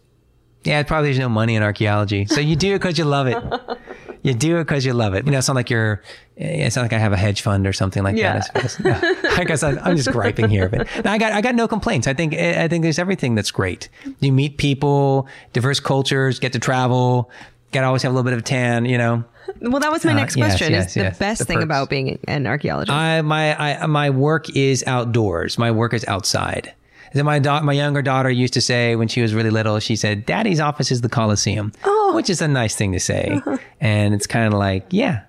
Yeah, 0.64 0.82
probably 0.84 1.08
there's 1.08 1.18
no 1.18 1.28
money 1.28 1.56
in 1.56 1.62
archaeology. 1.62 2.24
So 2.24 2.40
you 2.40 2.56
do 2.56 2.74
it 2.74 2.78
because 2.78 2.96
you 2.96 3.04
love 3.04 3.26
it. 3.26 3.36
You 4.22 4.34
do 4.34 4.58
it 4.58 4.64
because 4.64 4.84
you 4.84 4.92
love 4.92 5.14
it. 5.14 5.24
You 5.26 5.32
know, 5.32 5.38
it's 5.38 5.48
not 5.48 5.54
like 5.56 5.68
you're, 5.68 6.00
it's 6.36 6.76
not 6.76 6.82
like 6.82 6.92
I 6.92 6.98
have 6.98 7.12
a 7.12 7.16
hedge 7.16 7.40
fund 7.42 7.66
or 7.66 7.72
something 7.72 8.02
like 8.04 8.16
Yeah. 8.16 8.38
that. 8.54 8.76
I. 8.84 8.88
No. 8.88 9.28
I 9.40 9.44
guess 9.44 9.62
I, 9.64 9.72
I'm 9.72 9.96
just 9.96 10.10
griping 10.12 10.48
here, 10.48 10.68
but 10.68 10.86
no, 11.04 11.10
I 11.10 11.18
got, 11.18 11.32
I 11.32 11.40
got 11.40 11.54
no 11.56 11.66
complaints. 11.66 12.06
I 12.06 12.14
think, 12.14 12.34
I 12.34 12.68
think 12.68 12.82
there's 12.82 12.98
everything 13.00 13.34
that's 13.34 13.50
great. 13.50 13.88
You 14.20 14.32
meet 14.32 14.58
people, 14.58 15.26
diverse 15.52 15.80
cultures, 15.80 16.38
get 16.38 16.52
to 16.52 16.58
travel, 16.60 17.30
got 17.72 17.80
to 17.80 17.86
always 17.88 18.02
have 18.02 18.12
a 18.12 18.14
little 18.14 18.24
bit 18.24 18.34
of 18.34 18.38
a 18.40 18.42
tan, 18.42 18.84
you 18.84 18.96
know. 18.98 19.24
Well, 19.60 19.80
that 19.80 19.90
was 19.90 20.04
my 20.04 20.12
Uh, 20.12 20.14
next 20.14 20.36
yes, 20.36 20.52
question. 20.52 20.72
yes, 20.72 20.88
is 20.88 20.94
the 20.94 21.00
yes. 21.00 21.18
best 21.18 21.38
The 21.40 21.44
thing 21.44 21.56
perks. 21.56 21.64
about 21.64 21.90
being 21.90 22.18
an 22.28 22.46
archaeologist? 22.46 22.92
I 22.96 23.22
my 23.22 23.56
I 23.82 23.86
my 23.86 24.08
work 24.10 24.48
is 24.56 24.84
outdoors. 24.86 25.58
My 25.58 25.70
work 25.72 25.92
is 25.94 26.04
outside. 26.06 26.72
Then 27.14 27.24
my 27.24 27.38
da- 27.38 27.62
my 27.62 27.72
younger 27.72 28.02
daughter 28.02 28.30
used 28.30 28.54
to 28.54 28.60
say 28.60 28.96
when 28.96 29.08
she 29.08 29.22
was 29.22 29.34
really 29.34 29.50
little, 29.50 29.78
she 29.80 29.96
said, 29.96 30.26
"Daddy's 30.26 30.60
office 30.60 30.90
is 30.90 31.00
the 31.00 31.08
Coliseum," 31.08 31.72
oh. 31.84 32.12
which 32.14 32.30
is 32.30 32.40
a 32.40 32.48
nice 32.48 32.74
thing 32.74 32.92
to 32.92 33.00
say, 33.00 33.40
and 33.80 34.14
it's 34.14 34.26
kind 34.26 34.52
of 34.52 34.58
like, 34.58 34.86
yeah, 34.90 35.24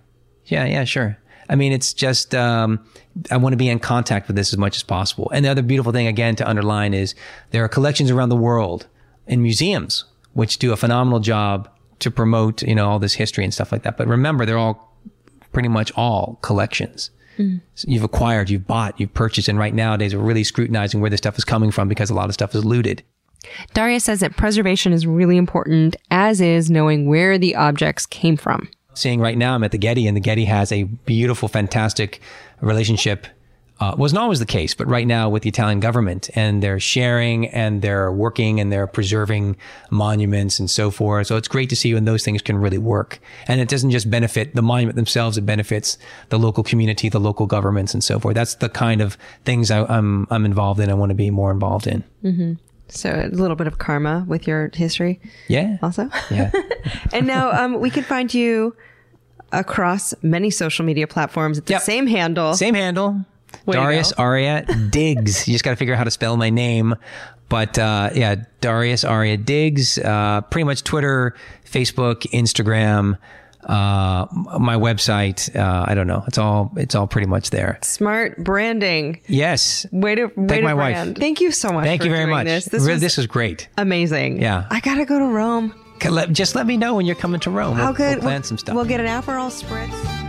yeah, 0.45 0.65
yeah, 0.65 0.83
sure. 0.83 1.17
I 1.49 1.55
mean, 1.55 1.73
it's 1.73 1.93
just 1.93 2.33
um, 2.33 2.79
I 3.29 3.37
want 3.37 3.53
to 3.53 3.57
be 3.57 3.69
in 3.69 3.79
contact 3.79 4.27
with 4.27 4.35
this 4.35 4.53
as 4.53 4.57
much 4.57 4.77
as 4.77 4.83
possible. 4.83 5.29
And 5.33 5.43
the 5.43 5.49
other 5.49 5.61
beautiful 5.61 5.91
thing, 5.91 6.07
again, 6.07 6.35
to 6.37 6.47
underline 6.47 6.93
is 6.93 7.15
there 7.51 7.63
are 7.63 7.67
collections 7.69 8.09
around 8.11 8.29
the 8.29 8.37
world 8.37 8.87
in 9.27 9.41
museums 9.41 10.05
which 10.33 10.57
do 10.57 10.73
a 10.73 10.77
phenomenal 10.77 11.19
job 11.19 11.69
to 11.99 12.11
promote, 12.11 12.63
you 12.63 12.75
know, 12.75 12.89
all 12.89 12.99
this 12.99 13.13
history 13.13 13.43
and 13.43 13.53
stuff 13.53 13.71
like 13.71 13.83
that. 13.83 13.97
But 13.97 14.07
remember, 14.07 14.45
they're 14.45 14.57
all 14.57 14.97
pretty 15.51 15.69
much 15.69 15.91
all 15.95 16.39
collections. 16.41 17.11
So 17.37 17.85
you've 17.87 18.03
acquired, 18.03 18.49
you've 18.49 18.67
bought, 18.67 18.99
you've 18.99 19.13
purchased, 19.13 19.47
and 19.47 19.57
right 19.57 19.73
nowadays 19.73 20.15
we're 20.15 20.21
really 20.21 20.43
scrutinizing 20.43 21.01
where 21.01 21.09
this 21.09 21.19
stuff 21.19 21.37
is 21.37 21.45
coming 21.45 21.71
from 21.71 21.87
because 21.87 22.09
a 22.09 22.13
lot 22.13 22.29
of 22.29 22.33
stuff 22.33 22.53
is 22.55 22.63
looted. 22.63 23.03
Darius 23.73 24.05
says 24.05 24.19
that 24.21 24.37
preservation 24.37 24.93
is 24.93 25.05
really 25.05 25.37
important, 25.37 25.95
as 26.11 26.39
is 26.39 26.69
knowing 26.69 27.07
where 27.07 27.37
the 27.37 27.55
objects 27.55 28.05
came 28.05 28.37
from. 28.37 28.69
Seeing 28.93 29.19
right 29.19 29.37
now, 29.37 29.55
I'm 29.55 29.63
at 29.63 29.71
the 29.71 29.77
Getty, 29.77 30.07
and 30.07 30.15
the 30.15 30.21
Getty 30.21 30.45
has 30.45 30.71
a 30.71 30.83
beautiful, 30.83 31.47
fantastic 31.47 32.21
relationship. 32.61 33.27
Uh, 33.83 33.93
wasn't 33.97 34.17
always 34.17 34.39
the 34.39 34.45
case, 34.45 34.73
but 34.73 34.87
right 34.87 35.05
now 35.05 35.27
with 35.27 35.43
the 35.43 35.49
Italian 35.49 35.81
government, 35.81 36.29
and 36.35 36.63
they're 36.63 36.79
sharing 36.79 37.49
and 37.49 37.81
they're 37.81 38.13
working 38.13 38.61
and 38.61 38.71
they're 38.71 38.87
preserving 38.87 39.57
monuments 39.89 40.57
and 40.57 40.71
so 40.71 40.89
forth. 40.89 41.27
So 41.27 41.35
it's 41.35 41.49
great 41.49 41.69
to 41.69 41.75
see 41.75 41.93
when 41.93 42.05
those 42.05 42.23
things 42.23 42.41
can 42.41 42.57
really 42.57 42.77
work. 42.77 43.19
And 43.45 43.59
it 43.59 43.67
doesn't 43.67 43.91
just 43.91 44.09
benefit 44.09 44.55
the 44.55 44.61
monument 44.61 44.95
themselves; 44.95 45.37
it 45.37 45.45
benefits 45.45 45.97
the 46.29 46.39
local 46.39 46.63
community, 46.63 47.09
the 47.09 47.19
local 47.19 47.45
governments, 47.45 47.93
and 47.93 48.01
so 48.01 48.19
forth. 48.19 48.35
That's 48.35 48.55
the 48.55 48.69
kind 48.69 49.01
of 49.01 49.17
things 49.43 49.69
I, 49.69 49.83
I'm 49.83 50.27
I'm 50.31 50.45
involved 50.45 50.79
in. 50.79 50.89
I 50.89 50.93
want 50.93 51.09
to 51.09 51.15
be 51.15 51.29
more 51.29 51.51
involved 51.51 51.85
in. 51.85 52.05
Mm-hmm. 52.23 52.53
So 52.87 53.09
a 53.09 53.35
little 53.35 53.57
bit 53.57 53.67
of 53.67 53.79
karma 53.79 54.23
with 54.29 54.47
your 54.47 54.71
history. 54.73 55.19
Yeah. 55.49 55.77
Also. 55.81 56.09
Yeah. 56.31 56.51
and 57.11 57.27
now 57.27 57.51
um, 57.51 57.81
we 57.81 57.89
can 57.89 58.03
find 58.03 58.33
you 58.33 58.77
across 59.51 60.13
many 60.21 60.49
social 60.49 60.85
media 60.85 61.05
platforms 61.05 61.57
at 61.57 61.65
the 61.65 61.79
same 61.79 62.07
handle. 62.07 62.53
Same 62.53 62.75
handle. 62.75 63.25
Way 63.65 63.75
Darius. 63.77 64.11
Arya 64.13 64.65
Digs. 64.89 65.47
you 65.47 65.53
just 65.53 65.63
got 65.63 65.71
to 65.71 65.75
figure 65.77 65.93
out 65.93 65.97
how 65.97 66.03
to 66.03 66.11
spell 66.11 66.37
my 66.37 66.49
name. 66.49 66.95
But 67.49 67.77
uh, 67.77 68.09
yeah, 68.15 68.35
Darius 68.61 69.03
Arya 69.03 69.37
Digs. 69.37 69.97
Uh, 69.97 70.41
pretty 70.41 70.63
much 70.65 70.83
Twitter, 70.83 71.35
Facebook, 71.65 72.21
Instagram, 72.31 73.17
uh, 73.63 74.25
my 74.59 74.75
website. 74.75 75.55
Uh, 75.55 75.85
I 75.87 75.93
don't 75.93 76.07
know. 76.07 76.23
It's 76.27 76.37
all 76.37 76.71
it's 76.77 76.95
all 76.95 77.05
pretty 77.07 77.27
much 77.27 77.51
there. 77.51 77.77
Smart 77.83 78.43
branding. 78.43 79.21
Yes. 79.27 79.85
Way 79.91 80.15
to 80.15 80.25
way 80.25 80.31
Thank 80.35 80.49
to 80.49 80.61
my 80.63 80.73
wife. 80.73 81.15
Thank 81.15 81.41
you 81.41 81.51
so 81.51 81.71
much. 81.71 81.85
Thank 81.85 82.01
for 82.01 82.07
you 82.07 82.13
very 82.13 82.25
much. 82.29 82.45
This. 82.45 82.65
This 82.65 82.81
Really, 82.81 82.93
was 82.93 83.01
this 83.01 83.17
was 83.17 83.27
great. 83.27 83.67
amazing. 83.77 84.41
Yeah. 84.41 84.65
I 84.69 84.79
gotta 84.79 85.05
go 85.05 85.19
to 85.19 85.25
Rome. 85.25 85.73
Just 86.31 86.55
let 86.55 86.65
me 86.65 86.75
know 86.75 86.95
when 86.95 87.05
you're 87.05 87.15
coming 87.15 87.39
to 87.41 87.49
Rome. 87.51 87.77
How 87.77 87.85
We'll, 87.85 87.93
good? 87.93 88.15
We'll 88.15 88.21
plan 88.23 88.33
we'll, 88.41 88.43
some 88.43 88.57
stuff. 88.57 88.75
We'll 88.75 88.85
get 88.85 88.99
an 88.99 89.05
Aperol 89.05 89.49
spritz. 89.51 90.22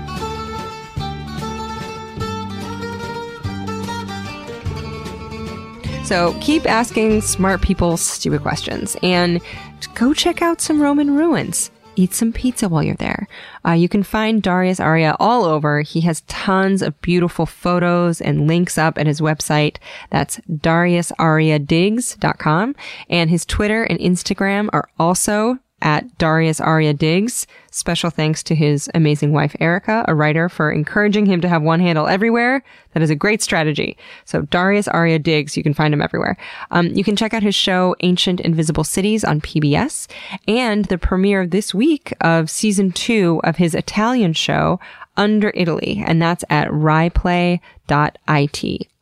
So 6.05 6.37
keep 6.43 6.67
asking 6.67 7.23
smart 7.23 7.63
people 7.63 7.97
stupid 7.97 8.43
questions 8.43 8.95
and 9.03 9.41
go 9.95 10.13
check 10.13 10.43
out 10.43 10.61
some 10.61 10.83
Roman 10.83 11.17
ruins. 11.17 11.71
Eat 11.97 12.13
some 12.13 12.31
pizza 12.31 12.69
while 12.69 12.83
you're 12.83 12.95
there. 12.97 13.27
Uh, 13.67 13.73
you 13.73 13.89
can 13.89 14.03
find 14.03 14.43
Darius 14.43 14.81
Arya 14.81 15.17
all 15.19 15.45
over. 15.45 15.81
He 15.81 16.03
has 16.03 16.21
tons 16.23 16.83
of 16.83 17.01
beautiful 17.01 17.47
photos 17.47 18.21
and 18.21 18.47
links 18.47 18.77
up 18.77 18.99
at 18.99 19.07
his 19.07 19.23
website. 19.23 19.77
That's 20.11 20.41
dariusaryadigs.com. 20.51 22.77
And 23.09 23.31
his 23.31 23.47
Twitter 23.47 23.85
and 23.85 23.99
Instagram 23.99 24.69
are 24.73 24.91
also 24.99 25.59
at 25.85 26.19
Darius 26.19 26.61
Arya 26.61 26.95
Digs. 26.95 27.47
Special 27.71 28.11
thanks 28.11 28.43
to 28.45 28.55
his 28.55 28.91
amazing 28.95 29.33
wife, 29.33 29.55
Erica, 29.61 30.05
a 30.09 30.15
writer, 30.15 30.49
for 30.49 30.73
encouraging 30.73 31.27
him 31.27 31.41
to 31.43 31.49
have 31.49 31.63
one 31.63 31.79
handle 31.79 32.09
everywhere. 32.09 32.65
That 32.93 33.03
is 33.03 33.11
a 33.11 33.15
great 33.15 33.43
strategy. 33.43 33.97
So 34.25 34.43
Darius 34.43 34.89
Arya 34.89 35.19
Digs, 35.19 35.57
you 35.57 35.63
can 35.63 35.75
find 35.75 35.95
him 35.95 36.03
everywhere. 36.03 36.37
Um, 36.71 36.89
you 36.89 37.05
can 37.05 37.15
check 37.15 37.35
out 37.35 37.43
his 37.43 37.55
show, 37.55 37.95
Ancient 38.01 38.41
Invisible 38.41 38.85
Cities 38.85 39.23
on 39.23 39.41
PBS 39.41 40.09
and 40.49 40.87
the 40.87 40.99
premiere 40.99 41.47
this 41.47 41.75
week 41.75 42.15
of 42.21 42.51
season 42.51 42.91
two 42.91 43.41
of 43.45 43.57
his 43.57 43.75
Italian 43.75 44.33
show, 44.33 44.81
Under 45.17 45.53
Italy. 45.55 46.03
And 46.05 46.21
that's 46.21 46.45
at 46.51 46.69
raiplay.it. 46.71 47.61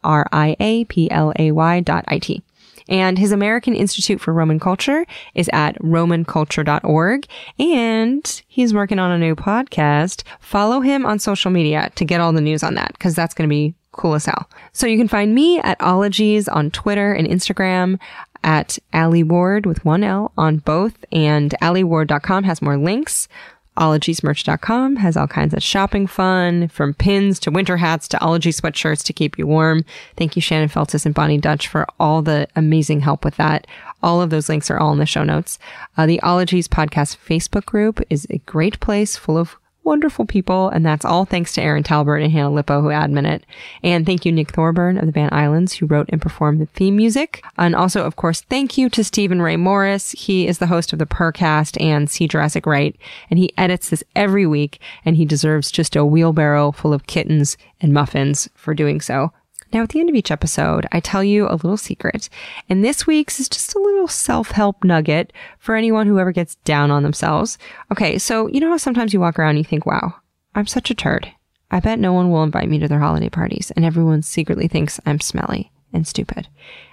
R-I-A-P-L-A-Y 0.04 1.80
dot 1.80 2.04
I-T. 2.08 2.42
And 2.88 3.18
his 3.18 3.32
American 3.32 3.74
Institute 3.74 4.20
for 4.20 4.32
Roman 4.32 4.60
Culture 4.60 5.06
is 5.34 5.50
at 5.52 5.76
romanculture.org. 5.82 7.26
And 7.58 8.42
he's 8.48 8.74
working 8.74 8.98
on 8.98 9.10
a 9.10 9.18
new 9.18 9.34
podcast. 9.34 10.22
Follow 10.40 10.80
him 10.80 11.06
on 11.06 11.18
social 11.18 11.50
media 11.50 11.90
to 11.94 12.04
get 12.04 12.20
all 12.20 12.32
the 12.32 12.40
news 12.40 12.62
on 12.62 12.74
that 12.74 12.92
because 12.92 13.14
that's 13.14 13.34
going 13.34 13.48
to 13.48 13.52
be 13.52 13.74
cool 13.92 14.14
as 14.14 14.26
hell. 14.26 14.48
So 14.72 14.86
you 14.86 14.98
can 14.98 15.08
find 15.08 15.34
me 15.34 15.60
at 15.60 15.80
Ologies 15.80 16.48
on 16.48 16.70
Twitter 16.70 17.12
and 17.12 17.28
Instagram 17.28 17.98
at 18.44 18.78
Alie 18.92 19.22
Ward 19.22 19.66
with 19.66 19.84
one 19.84 20.02
L 20.02 20.32
on 20.36 20.58
both. 20.58 21.04
And 21.12 21.54
alieward.com 21.62 22.44
has 22.44 22.62
more 22.62 22.76
links. 22.76 23.28
Ologiesmerch.com 23.76 24.96
has 24.96 25.16
all 25.16 25.26
kinds 25.26 25.54
of 25.54 25.62
shopping 25.62 26.06
fun, 26.06 26.68
from 26.68 26.92
pins 26.94 27.38
to 27.40 27.50
winter 27.50 27.78
hats 27.78 28.06
to 28.08 28.20
Ology 28.20 28.50
sweatshirts 28.50 29.02
to 29.04 29.12
keep 29.12 29.38
you 29.38 29.46
warm. 29.46 29.84
Thank 30.16 30.36
you, 30.36 30.42
Shannon 30.42 30.68
Feltus 30.68 31.06
and 31.06 31.14
Boni 31.14 31.38
Dutch, 31.38 31.68
for 31.68 31.86
all 31.98 32.20
the 32.20 32.48
amazing 32.54 33.00
help 33.00 33.24
with 33.24 33.36
that. 33.36 33.66
All 34.02 34.20
of 34.20 34.30
those 34.30 34.48
links 34.48 34.70
are 34.70 34.78
all 34.78 34.92
in 34.92 34.98
the 34.98 35.06
show 35.06 35.24
notes. 35.24 35.58
Uh, 35.96 36.06
the 36.06 36.20
Ologies 36.22 36.68
podcast 36.68 37.16
Facebook 37.16 37.64
group 37.64 38.00
is 38.10 38.26
a 38.28 38.38
great 38.38 38.78
place 38.80 39.16
full 39.16 39.38
of 39.38 39.56
wonderful 39.84 40.24
people, 40.24 40.68
and 40.68 40.84
that's 40.84 41.04
all 41.04 41.24
thanks 41.24 41.52
to 41.54 41.62
Erin 41.62 41.82
Talbert 41.82 42.22
and 42.22 42.32
Hannah 42.32 42.50
Lipow 42.50 42.82
who 42.82 42.88
admin 42.88 43.26
it. 43.26 43.44
And 43.82 44.06
thank 44.06 44.24
you, 44.24 44.32
Nick 44.32 44.52
Thorburn 44.52 44.98
of 44.98 45.06
the 45.06 45.12
band 45.12 45.34
Islands, 45.34 45.74
who 45.74 45.86
wrote 45.86 46.08
and 46.10 46.20
performed 46.20 46.60
the 46.60 46.66
theme 46.66 46.96
music. 46.96 47.44
And 47.58 47.74
also, 47.74 48.04
of 48.04 48.16
course, 48.16 48.42
thank 48.42 48.78
you 48.78 48.88
to 48.90 49.04
Stephen 49.04 49.42
Ray 49.42 49.56
Morris. 49.56 50.12
He 50.12 50.46
is 50.46 50.58
the 50.58 50.66
host 50.66 50.92
of 50.92 50.98
the 50.98 51.06
Purrcast 51.06 51.80
and 51.80 52.08
See 52.08 52.28
Jurassic 52.28 52.66
Right, 52.66 52.96
and 53.30 53.38
he 53.38 53.52
edits 53.58 53.90
this 53.90 54.04
every 54.14 54.46
week, 54.46 54.80
and 55.04 55.16
he 55.16 55.24
deserves 55.24 55.70
just 55.70 55.96
a 55.96 56.04
wheelbarrow 56.04 56.72
full 56.72 56.92
of 56.92 57.06
kittens 57.06 57.56
and 57.80 57.92
muffins 57.92 58.48
for 58.54 58.74
doing 58.74 59.00
so. 59.00 59.32
Now, 59.72 59.82
at 59.82 59.88
the 59.88 60.00
end 60.00 60.10
of 60.10 60.14
each 60.14 60.30
episode, 60.30 60.86
I 60.92 61.00
tell 61.00 61.24
you 61.24 61.48
a 61.48 61.56
little 61.56 61.78
secret, 61.78 62.28
and 62.68 62.84
this 62.84 63.06
week's 63.06 63.40
is 63.40 63.48
just 63.48 63.74
a 63.74 63.80
little 63.80 64.06
self-help 64.06 64.84
nugget 64.84 65.32
for 65.58 65.74
anyone 65.74 66.06
who 66.06 66.18
ever 66.18 66.30
gets 66.30 66.56
down 66.56 66.90
on 66.90 67.02
themselves. 67.02 67.56
Okay, 67.90 68.18
so 68.18 68.48
you 68.48 68.60
know 68.60 68.68
how 68.68 68.76
sometimes 68.76 69.14
you 69.14 69.20
walk 69.20 69.38
around 69.38 69.50
and 69.50 69.58
you 69.58 69.64
think, 69.64 69.86
wow, 69.86 70.14
I'm 70.54 70.66
such 70.66 70.90
a 70.90 70.94
turd. 70.94 71.32
I 71.70 71.80
bet 71.80 71.98
no 71.98 72.12
one 72.12 72.30
will 72.30 72.42
invite 72.42 72.68
me 72.68 72.78
to 72.80 72.88
their 72.88 73.00
holiday 73.00 73.30
parties, 73.30 73.70
and 73.74 73.82
everyone 73.82 74.20
secretly 74.20 74.68
thinks 74.68 75.00
I'm 75.06 75.20
smelly. 75.20 75.71
And 75.92 76.06
stupid. 76.06 76.48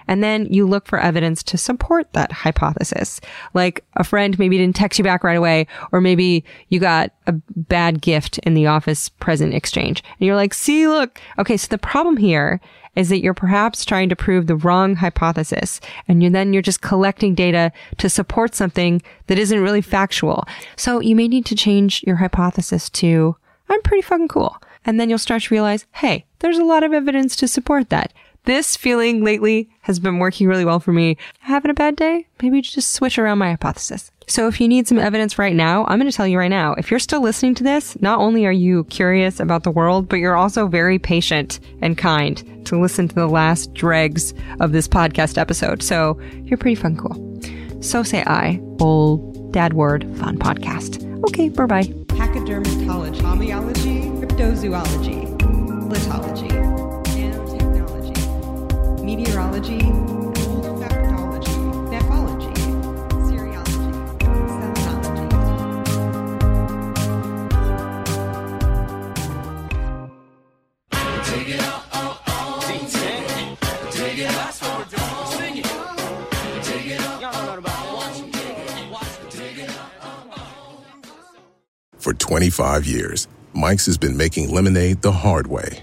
And 0.08 0.24
then 0.24 0.46
you 0.46 0.66
look 0.66 0.86
for 0.86 0.98
evidence 0.98 1.42
to 1.44 1.56
support 1.56 2.12
that 2.12 2.32
hypothesis. 2.32 3.20
Like 3.54 3.84
a 3.96 4.04
friend 4.04 4.38
maybe 4.38 4.58
didn't 4.58 4.76
text 4.76 4.98
you 4.98 5.04
back 5.04 5.22
right 5.22 5.36
away, 5.36 5.66
or 5.92 6.00
maybe 6.00 6.44
you 6.68 6.80
got 6.80 7.12
a 7.26 7.32
bad 7.32 8.02
gift 8.02 8.38
in 8.38 8.54
the 8.54 8.66
office 8.66 9.08
present 9.08 9.54
exchange. 9.54 10.02
And 10.18 10.26
you're 10.26 10.36
like, 10.36 10.54
see, 10.54 10.88
look. 10.88 11.20
Okay. 11.38 11.56
So 11.56 11.68
the 11.68 11.78
problem 11.78 12.16
here 12.16 12.60
is 12.96 13.08
that 13.08 13.20
you're 13.20 13.34
perhaps 13.34 13.84
trying 13.84 14.08
to 14.08 14.16
prove 14.16 14.46
the 14.48 14.56
wrong 14.56 14.96
hypothesis. 14.96 15.80
And 16.08 16.22
you 16.22 16.30
then 16.30 16.52
you're 16.52 16.60
just 16.60 16.82
collecting 16.82 17.36
data 17.36 17.70
to 17.98 18.10
support 18.10 18.54
something 18.54 19.00
that 19.28 19.38
isn't 19.38 19.62
really 19.62 19.80
factual. 19.80 20.44
So 20.74 21.00
you 21.00 21.14
may 21.14 21.28
need 21.28 21.46
to 21.46 21.54
change 21.54 22.02
your 22.02 22.16
hypothesis 22.16 22.90
to, 22.90 23.36
I'm 23.68 23.80
pretty 23.82 24.02
fucking 24.02 24.28
cool. 24.28 24.56
And 24.84 24.98
then 24.98 25.08
you'll 25.08 25.18
start 25.18 25.42
to 25.42 25.54
realize, 25.54 25.86
hey, 25.92 26.24
there's 26.40 26.58
a 26.58 26.64
lot 26.64 26.82
of 26.82 26.92
evidence 26.92 27.36
to 27.36 27.46
support 27.46 27.90
that. 27.90 28.12
This 28.44 28.74
feeling 28.74 29.22
lately 29.22 29.68
has 29.82 29.98
been 29.98 30.18
working 30.18 30.46
really 30.48 30.64
well 30.64 30.80
for 30.80 30.92
me. 30.92 31.18
Having 31.40 31.72
a 31.72 31.74
bad 31.74 31.94
day? 31.94 32.26
Maybe 32.42 32.62
just 32.62 32.92
switch 32.92 33.18
around 33.18 33.38
my 33.38 33.50
hypothesis. 33.50 34.10
So 34.26 34.48
if 34.48 34.60
you 34.60 34.68
need 34.68 34.88
some 34.88 34.98
evidence 34.98 35.38
right 35.38 35.54
now, 35.54 35.84
I'm 35.84 35.98
going 35.98 36.10
to 36.10 36.16
tell 36.16 36.26
you 36.26 36.38
right 36.38 36.48
now, 36.48 36.72
if 36.74 36.90
you're 36.90 37.00
still 37.00 37.20
listening 37.20 37.54
to 37.56 37.64
this, 37.64 38.00
not 38.00 38.18
only 38.18 38.46
are 38.46 38.52
you 38.52 38.84
curious 38.84 39.40
about 39.40 39.64
the 39.64 39.70
world, 39.70 40.08
but 40.08 40.16
you're 40.16 40.36
also 40.36 40.68
very 40.68 40.98
patient 40.98 41.60
and 41.82 41.98
kind 41.98 42.64
to 42.66 42.80
listen 42.80 43.08
to 43.08 43.14
the 43.14 43.26
last 43.26 43.74
dregs 43.74 44.32
of 44.60 44.72
this 44.72 44.88
podcast 44.88 45.36
episode. 45.36 45.82
So 45.82 46.18
you're 46.44 46.58
pretty 46.58 46.76
fun 46.76 46.96
cool. 46.96 47.82
So 47.82 48.02
say 48.02 48.22
I, 48.26 48.58
old 48.80 49.52
dad 49.52 49.74
word 49.74 50.04
fun 50.16 50.38
podcast. 50.38 51.04
Okay, 51.28 51.50
bye 51.50 51.66
bye. 51.66 51.82
Pachydermatology, 51.82 53.20
homeology, 53.20 54.18
cryptozoology, 54.20 55.38
litology, 55.90 56.69
meteorology, 59.16 59.80
olfactology, 59.80 61.56
seriology. 63.26 63.80
For 81.98 82.14
25 82.14 82.86
years, 82.86 83.28
Mike's 83.52 83.86
has 83.86 83.98
been 83.98 84.16
making 84.16 84.48
lemonade 84.50 85.02
the 85.02 85.12
hard 85.12 85.46
way. 85.48 85.82